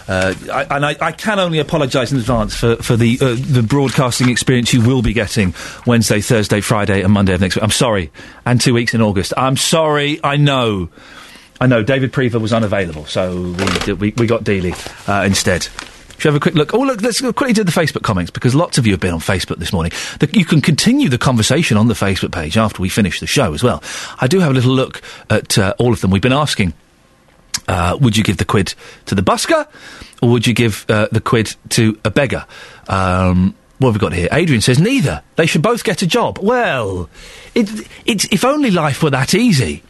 Uh, 0.07 0.33
I, 0.51 0.63
and 0.75 0.85
I, 0.85 0.95
I 1.01 1.11
can 1.11 1.37
only 1.39 1.59
apologise 1.59 2.11
in 2.13 2.17
advance 2.17 2.55
for, 2.55 2.77
for 2.77 2.95
the 2.95 3.17
uh, 3.21 3.35
the 3.37 3.61
broadcasting 3.61 4.29
experience 4.29 4.73
you 4.73 4.81
will 4.81 5.01
be 5.01 5.13
getting 5.13 5.53
Wednesday, 5.85 6.21
Thursday, 6.21 6.61
Friday, 6.61 7.01
and 7.01 7.11
Monday 7.13 7.33
of 7.33 7.41
next 7.41 7.55
week. 7.55 7.63
I'm 7.63 7.71
sorry, 7.71 8.11
and 8.45 8.59
two 8.61 8.73
weeks 8.73 8.93
in 8.93 9.01
August. 9.01 9.33
I'm 9.37 9.57
sorry. 9.57 10.16
I 10.23 10.37
know. 10.37 10.89
I 11.59 11.67
know. 11.67 11.83
David 11.83 12.13
Prever 12.13 12.39
was 12.39 12.53
unavailable, 12.53 13.05
so 13.05 13.53
we 13.87 13.93
we, 13.93 14.13
we 14.17 14.27
got 14.27 14.43
Dealey 14.43 14.73
uh, 15.07 15.25
instead. 15.25 15.67
Should 16.17 16.29
we 16.29 16.33
have 16.33 16.35
a 16.35 16.39
quick 16.39 16.55
look? 16.55 16.73
Oh, 16.73 16.79
look, 16.79 17.01
let's 17.01 17.21
quickly 17.21 17.53
do 17.53 17.63
the 17.63 17.71
Facebook 17.71 18.01
comments 18.01 18.31
because 18.31 18.55
lots 18.55 18.79
of 18.79 18.87
you 18.87 18.93
have 18.93 18.99
been 18.99 19.13
on 19.13 19.19
Facebook 19.19 19.57
this 19.57 19.71
morning. 19.71 19.91
The, 20.19 20.27
you 20.33 20.45
can 20.45 20.61
continue 20.61 21.09
the 21.09 21.19
conversation 21.19 21.77
on 21.77 21.87
the 21.89 21.93
Facebook 21.93 22.31
page 22.31 22.57
after 22.57 22.81
we 22.81 22.89
finish 22.89 23.19
the 23.19 23.27
show 23.27 23.53
as 23.53 23.61
well. 23.61 23.83
I 24.19 24.25
do 24.25 24.39
have 24.39 24.49
a 24.49 24.53
little 24.55 24.73
look 24.73 25.03
at 25.29 25.59
uh, 25.59 25.75
all 25.77 25.93
of 25.93 26.01
them. 26.01 26.09
We've 26.09 26.21
been 26.21 26.33
asking 26.33 26.73
uh, 27.67 27.97
would 28.01 28.17
you 28.17 28.23
give 28.23 28.37
the 28.37 28.45
quid 28.45 28.73
to 29.05 29.15
the 29.15 29.21
busker 29.21 29.67
or 30.21 30.29
would 30.29 30.47
you 30.47 30.53
give 30.53 30.85
uh, 30.89 31.07
the 31.11 31.21
quid 31.21 31.55
to 31.69 31.99
a 32.03 32.09
beggar? 32.09 32.45
Um, 32.87 33.55
what 33.79 33.89
have 33.89 33.95
we 33.95 33.99
got 33.99 34.13
here? 34.13 34.27
Adrian 34.31 34.61
says 34.61 34.79
neither. 34.79 35.21
They 35.35 35.45
should 35.45 35.61
both 35.61 35.83
get 35.83 36.01
a 36.01 36.07
job. 36.07 36.39
Well, 36.41 37.09
it, 37.53 37.87
it's, 38.05 38.25
if 38.31 38.43
only 38.43 38.71
life 38.71 39.03
were 39.03 39.11
that 39.11 39.35
easy. 39.35 39.83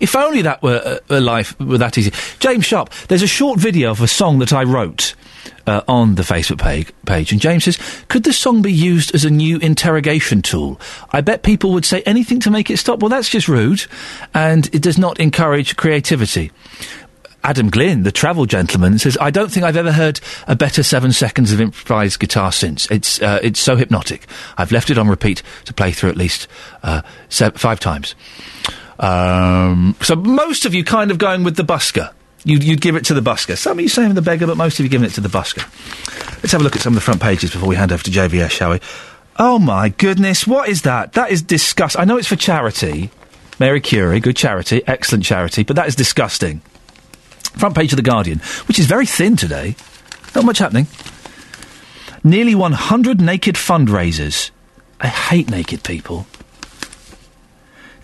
If 0.00 0.16
only 0.16 0.42
that 0.42 0.62
were 0.62 0.80
uh, 0.84 1.16
a 1.16 1.20
life 1.20 1.58
were 1.60 1.78
that 1.78 1.98
easy. 1.98 2.12
James 2.38 2.64
Sharp, 2.64 2.90
there's 3.08 3.22
a 3.22 3.28
short 3.28 3.60
video 3.60 3.90
of 3.90 4.00
a 4.00 4.08
song 4.08 4.38
that 4.38 4.52
I 4.52 4.64
wrote 4.64 5.14
uh, 5.66 5.82
on 5.86 6.14
the 6.14 6.22
Facebook 6.22 6.58
page, 6.58 6.90
page, 7.06 7.32
and 7.32 7.40
James 7.40 7.64
says, 7.64 7.78
"Could 8.08 8.24
this 8.24 8.38
song 8.38 8.62
be 8.62 8.72
used 8.72 9.14
as 9.14 9.24
a 9.24 9.30
new 9.30 9.58
interrogation 9.58 10.42
tool? 10.42 10.80
I 11.12 11.20
bet 11.20 11.42
people 11.42 11.72
would 11.72 11.84
say 11.84 12.02
anything 12.02 12.40
to 12.40 12.50
make 12.50 12.70
it 12.70 12.78
stop. 12.78 13.00
Well, 13.00 13.10
that's 13.10 13.28
just 13.28 13.46
rude, 13.46 13.84
and 14.34 14.66
it 14.74 14.82
does 14.82 14.98
not 14.98 15.20
encourage 15.20 15.76
creativity." 15.76 16.50
Adam 17.42 17.70
Glynn, 17.70 18.02
the 18.02 18.12
travel 18.12 18.44
gentleman, 18.44 18.98
says, 18.98 19.16
"I 19.20 19.30
don't 19.30 19.50
think 19.50 19.64
I've 19.64 19.76
ever 19.76 19.92
heard 19.92 20.20
a 20.46 20.54
better 20.54 20.82
seven 20.82 21.12
seconds 21.12 21.52
of 21.52 21.60
improvised 21.60 22.20
guitar 22.20 22.52
since. 22.52 22.90
It's 22.90 23.20
uh, 23.22 23.38
it's 23.42 23.60
so 23.60 23.76
hypnotic. 23.76 24.26
I've 24.58 24.72
left 24.72 24.90
it 24.90 24.98
on 24.98 25.08
repeat 25.08 25.42
to 25.64 25.72
play 25.72 25.92
through 25.92 26.10
at 26.10 26.16
least 26.16 26.48
uh, 26.82 27.02
se- 27.28 27.52
five 27.56 27.80
times." 27.80 28.14
Um, 29.00 29.96
so 30.02 30.14
most 30.14 30.66
of 30.66 30.74
you 30.74 30.84
kind 30.84 31.10
of 31.10 31.18
going 31.18 31.42
with 31.42 31.56
the 31.56 31.64
busker. 31.64 32.12
You'd, 32.44 32.62
you'd 32.62 32.80
give 32.80 32.96
it 32.96 33.06
to 33.06 33.14
the 33.14 33.20
busker. 33.20 33.56
Some 33.56 33.78
of 33.78 33.82
you 33.82 33.88
saying 33.88 34.14
the 34.14 34.22
beggar, 34.22 34.46
but 34.46 34.56
most 34.56 34.78
of 34.78 34.84
you 34.84 34.90
giving 34.90 35.06
it 35.06 35.14
to 35.14 35.20
the 35.20 35.28
busker. 35.28 35.64
Let's 36.42 36.52
have 36.52 36.60
a 36.60 36.64
look 36.64 36.76
at 36.76 36.82
some 36.82 36.92
of 36.92 36.94
the 36.94 37.02
front 37.02 37.20
pages 37.20 37.50
before 37.50 37.68
we 37.68 37.76
hand 37.76 37.92
over 37.92 38.02
to 38.02 38.10
JVS, 38.10 38.50
shall 38.50 38.70
we? 38.70 38.80
Oh 39.38 39.58
my 39.58 39.88
goodness, 39.88 40.46
what 40.46 40.68
is 40.68 40.82
that? 40.82 41.14
That 41.14 41.30
is 41.30 41.42
disgust. 41.42 41.98
I 41.98 42.04
know 42.04 42.18
it's 42.18 42.28
for 42.28 42.36
charity. 42.36 43.10
Marie 43.58 43.80
Curie, 43.80 44.20
good 44.20 44.36
charity, 44.36 44.82
excellent 44.86 45.24
charity, 45.24 45.64
but 45.64 45.76
that 45.76 45.86
is 45.86 45.94
disgusting. 45.94 46.60
Front 47.58 47.74
page 47.74 47.92
of 47.92 47.96
The 47.96 48.02
Guardian, 48.02 48.38
which 48.68 48.78
is 48.78 48.86
very 48.86 49.06
thin 49.06 49.36
today. 49.36 49.76
Not 50.34 50.44
much 50.44 50.58
happening. 50.58 50.86
Nearly 52.22 52.54
100 52.54 53.20
naked 53.20 53.56
fundraisers. 53.56 54.50
I 55.00 55.08
hate 55.08 55.50
naked 55.50 55.82
people. 55.82 56.26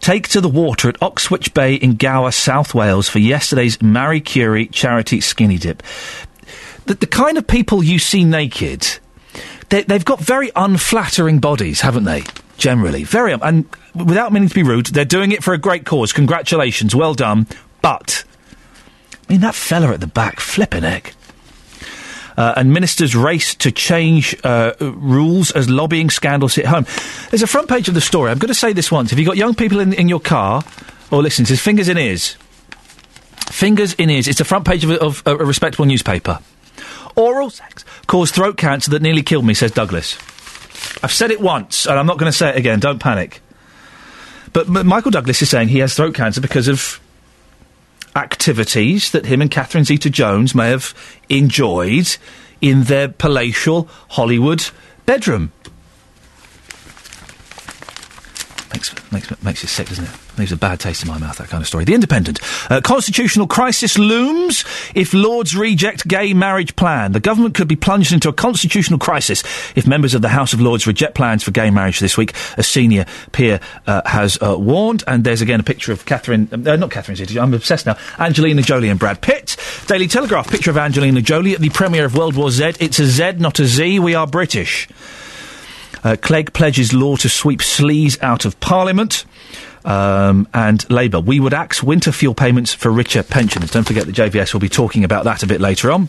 Take 0.07 0.28
to 0.28 0.41
the 0.41 0.49
water 0.49 0.89
at 0.89 1.03
Oxwich 1.03 1.53
Bay 1.53 1.74
in 1.74 1.97
Gower, 1.97 2.31
South 2.31 2.74
Wales 2.74 3.09
for 3.09 3.19
yesterday's 3.19 3.83
Marie 3.83 4.20
Curie 4.20 4.69
charity 4.69 5.20
skinny 5.20 5.59
dip. 5.59 5.83
The, 6.85 6.95
the 6.95 7.09
kind 7.09 7.37
of 7.37 7.49
people 7.49 7.83
you 7.83 7.99
see 7.99 8.23
naked, 8.23 8.87
they, 9.69 9.83
they've 9.83 10.05
got 10.05 10.20
very 10.20 10.53
unflattering 10.55 11.41
bodies, 11.41 11.81
haven't 11.81 12.05
they? 12.05 12.23
generally. 12.57 13.03
Very, 13.03 13.33
um, 13.33 13.41
and 13.43 13.66
without 13.97 14.33
meaning 14.33 14.49
to 14.49 14.55
be 14.55 14.62
rude, 14.62 14.87
they're 14.87 15.05
doing 15.05 15.33
it 15.33 15.43
for 15.43 15.55
a 15.55 15.59
great 15.59 15.85
cause. 15.85 16.12
Congratulations, 16.12 16.95
well 16.95 17.15
done. 17.15 17.49
But, 17.83 18.23
I 19.28 19.33
mean, 19.33 19.41
that 19.41 19.57
fella 19.57 19.89
at 19.89 19.99
the 19.99 20.07
back, 20.07 20.39
flipping 20.39 20.85
heck. 20.85 21.16
Uh, 22.37 22.53
and 22.57 22.71
ministers 22.71 23.17
race 23.17 23.55
to 23.55 23.71
change 23.73 24.37
uh, 24.45 24.75
rules 24.81 25.51
as 25.53 25.71
lobbying 25.71 26.11
scandals 26.11 26.55
hit 26.55 26.67
home. 26.67 26.85
There's 27.31 27.43
a 27.43 27.47
front 27.47 27.67
page 27.69 27.89
of 27.89 27.95
the 27.95 28.01
story. 28.03 28.31
I'm 28.31 28.39
going 28.39 28.49
to 28.49 28.55
say 28.55 28.75
this 28.75 28.93
once. 28.93 29.11
If 29.11 29.19
you've 29.19 29.27
got 29.27 29.39
young 29.39 29.55
people 29.55 29.81
in, 29.81 29.95
in 29.95 30.07
your 30.07 30.21
car, 30.21 30.63
or 31.11 31.23
listen, 31.23 31.45
it 31.45 31.49
says 31.49 31.61
fingers 31.63 31.89
in 31.89 31.97
ears. 31.97 32.37
Fingers 33.51 33.95
in 33.95 34.11
ears. 34.11 34.29
It's 34.29 34.37
the 34.39 34.45
front 34.45 34.67
page 34.67 34.85
of, 34.85 34.91
a- 34.91 35.01
of 35.01 35.23
a 35.27 35.37
respectable 35.37 35.87
newspaper. 35.87 36.41
Oral 37.15 37.49
sex 37.49 37.87
caused 38.07 38.35
throat 38.35 38.59
cancer 38.59 38.91
that 38.91 39.01
nearly 39.01 39.23
killed 39.23 39.47
me, 39.47 39.55
says 39.55 39.71
Douglas. 39.71 40.17
I've 41.03 41.13
said 41.13 41.31
it 41.31 41.41
once, 41.41 41.87
and 41.87 41.99
I'm 41.99 42.07
not 42.07 42.19
going 42.19 42.31
to 42.31 42.37
say 42.37 42.51
it 42.51 42.57
again. 42.57 42.81
Don't 42.81 42.99
panic. 42.99 43.41
But 44.53 44.67
M- 44.69 44.87
Michael 44.87 45.11
Douglas 45.11 45.41
is 45.41 45.49
saying 45.49 45.69
he 45.69 45.79
has 45.79 45.95
throat 45.95 46.15
cancer 46.15 46.43
because 46.43 46.69
of 46.69 47.01
activities 48.16 49.10
that 49.12 49.26
him 49.26 49.43
and 49.43 49.51
Catherine 49.51 49.84
Zeta-Jones 49.84 50.55
may 50.55 50.70
have 50.70 50.94
enjoyed 51.28 52.16
in 52.60 52.84
their 52.84 53.09
palatial 53.09 53.88
Hollywood 54.10 54.70
bedroom. 55.05 55.52
Makes, 58.72 59.12
makes, 59.12 59.43
makes 59.43 59.62
you 59.62 59.68
sick, 59.68 59.88
doesn't 59.88 60.05
it? 60.05 60.26
Leaves 60.39 60.53
a 60.53 60.57
bad 60.57 60.81
taste 60.81 61.03
in 61.03 61.09
my 61.09 61.19
mouth, 61.19 61.39
that 61.39 61.49
kind 61.49 61.63
of 61.63 61.67
story. 61.67 61.85
The 61.85 61.95
Independent. 61.95 62.41
Uh, 62.71 62.83
constitutional 62.83 63.47
crisis 63.47 63.99
looms 63.99 64.65
if 64.95 65.15
Lords 65.15 65.57
reject 65.57 66.07
gay 66.07 66.35
marriage 66.35 66.77
plan. 66.77 67.13
The 67.13 67.21
government 67.21 67.55
could 67.55 67.69
be 67.69 67.77
plunged 67.77 68.13
into 68.13 68.29
a 68.29 68.33
constitutional 68.35 68.99
crisis 68.99 69.43
if 69.75 69.87
members 69.87 70.15
of 70.15 70.21
the 70.21 70.29
House 70.29 70.53
of 70.53 70.61
Lords 70.61 70.87
reject 70.87 71.15
plans 71.15 71.43
for 71.43 71.53
gay 71.53 71.71
marriage 71.71 72.01
this 72.01 72.19
week, 72.19 72.35
a 72.59 72.63
senior 72.63 73.07
peer 73.33 73.61
uh, 73.87 74.03
has 74.05 74.39
uh, 74.43 74.57
warned. 74.59 75.05
And 75.07 75.25
there's 75.25 75.41
again 75.41 75.61
a 75.61 75.63
picture 75.63 75.93
of 75.93 76.05
Catherine, 76.05 76.49
uh, 76.53 76.77
not 76.77 76.91
Catherine 76.91 77.17
Zeta, 77.17 77.41
I'm 77.41 77.55
obsessed 77.55 77.87
now, 77.87 77.97
Angelina 78.19 78.61
Jolie 78.61 78.91
and 78.91 79.01
Brad 79.01 79.23
Pitt. 79.23 79.57
Daily 79.87 80.07
Telegraph, 80.07 80.51
picture 80.51 80.71
of 80.71 80.77
Angelina 80.77 81.23
Jolie 81.23 81.55
at 81.55 81.61
the 81.61 81.71
premiere 81.71 82.05
of 82.05 82.15
World 82.15 82.37
War 82.37 82.51
Z. 82.51 82.75
It's 82.79 82.99
a 82.99 83.07
Z, 83.07 83.33
not 83.39 83.59
a 83.59 83.65
Z. 83.65 84.01
We 84.01 84.15
are 84.15 84.27
British. 84.27 84.89
Uh, 86.05 86.15
Clegg 86.15 86.53
pledges 86.53 86.93
law 86.93 87.17
to 87.17 87.29
sweep 87.29 87.61
sleaze 87.61 88.23
out 88.23 88.45
of 88.45 88.61
Parliament. 88.61 89.25
Um, 89.87 90.49
and 90.53 90.89
Labour. 90.91 91.21
We 91.21 91.39
would 91.39 91.55
axe 91.55 91.81
winter 91.81 92.11
fuel 92.11 92.35
payments 92.35 92.75
for 92.75 92.91
richer 92.91 93.23
pensioners. 93.23 93.71
Don't 93.71 93.87
forget 93.87 94.05
that 94.07 94.15
JVS 94.17 94.53
will 94.53 94.61
be 94.61 94.69
talking 94.69 95.05
about 95.05 95.25
that 95.25 95.45
a 95.45 95.47
bit 95.47 95.61
later 95.61 95.93
on. 95.93 96.09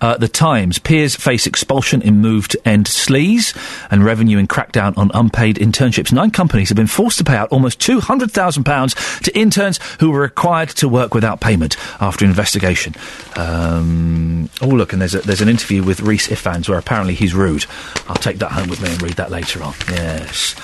Uh, 0.00 0.16
the 0.16 0.28
Times. 0.28 0.78
Peers 0.78 1.14
face 1.14 1.46
expulsion 1.46 2.02
in 2.02 2.20
move 2.20 2.48
to 2.48 2.68
end 2.68 2.86
sleaze 2.86 3.54
and 3.90 4.04
revenue 4.04 4.38
in 4.38 4.46
crackdown 4.46 4.96
on 4.96 5.10
unpaid 5.12 5.56
internships. 5.56 6.12
Nine 6.12 6.30
companies 6.30 6.68
have 6.70 6.76
been 6.76 6.86
forced 6.86 7.18
to 7.18 7.24
pay 7.24 7.36
out 7.36 7.50
almost 7.50 7.78
£200,000 7.80 9.22
to 9.22 9.38
interns 9.38 9.78
who 10.00 10.10
were 10.10 10.20
required 10.20 10.70
to 10.70 10.88
work 10.88 11.14
without 11.14 11.40
payment 11.40 11.76
after 12.00 12.24
investigation. 12.24 12.94
Um, 13.36 14.48
oh, 14.62 14.68
look, 14.68 14.92
and 14.92 15.00
there's, 15.00 15.14
a, 15.14 15.20
there's 15.20 15.42
an 15.42 15.48
interview 15.48 15.82
with 15.82 16.00
Rhys 16.00 16.28
Ifans 16.28 16.68
where 16.68 16.78
apparently 16.78 17.14
he's 17.14 17.34
rude. 17.34 17.66
I'll 18.08 18.16
take 18.16 18.38
that 18.38 18.52
home 18.52 18.68
with 18.68 18.80
me 18.82 18.90
and 18.90 19.02
read 19.02 19.14
that 19.14 19.30
later 19.30 19.62
on. 19.62 19.74
Yes. 19.88 20.54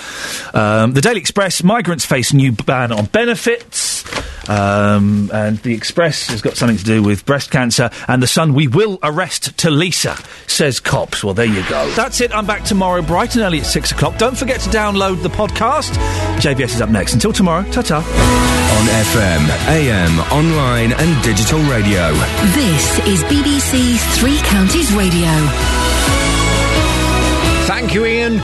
Um, 0.55 0.93
the 0.93 1.01
Daily 1.01 1.21
Express. 1.21 1.63
Migrants 1.63 2.05
face 2.05 2.33
new 2.33 2.53
ban 2.53 2.93
on 2.93 3.07
benefits. 3.07 4.05
Um, 4.49 5.31
and 5.33 5.59
the 5.59 5.75
Express 5.75 6.29
has 6.29 6.41
got 6.41 6.57
something 6.57 6.79
to 6.79 6.85
do 6.85 7.03
with 7.03 7.27
breast 7.27 7.51
cancer. 7.51 7.91
And 8.07 8.23
the 8.23 8.27
Sun, 8.27 8.55
we 8.55 8.69
will 8.69 8.99
arrest 9.03 9.26
Tulisa, 9.29 10.17
says 10.49 10.81
cops. 10.81 11.23
Well, 11.25 11.35
there 11.35 11.47
you 11.47 11.63
go. 11.69 11.91
That's 11.91 12.21
it. 12.21 12.35
I'm 12.35 12.47
back 12.47 12.65
tomorrow, 12.65 13.03
bright 13.03 13.35
and 13.35 13.43
early 13.43 13.61
at 13.61 13.67
six 13.67 13.93
o'clock. 13.93 14.19
Don't 14.19 14.37
forget 14.37 14.61
to 14.61 14.71
download 14.71 15.23
the 15.23 15.29
podcast. 15.29 15.93
JVS 16.39 16.75
is 16.77 16.81
up 16.81 16.91
next. 16.91 17.15
Until 17.15 17.33
tomorrow, 17.33 17.63
ta 17.71 17.83
ta. 17.83 17.99
On 17.99 18.87
FM, 18.87 19.43
AM, 19.69 20.21
online, 20.33 20.93
and 20.93 21.25
digital 21.25 21.59
radio. 21.71 22.13
This 22.55 22.99
is 23.07 23.23
BBC 23.25 23.99
Three 24.19 24.39
Counties 24.49 24.93
Radio. 24.95 25.29
Thank 27.67 27.95
you, 27.95 28.05
Iain. 28.05 28.35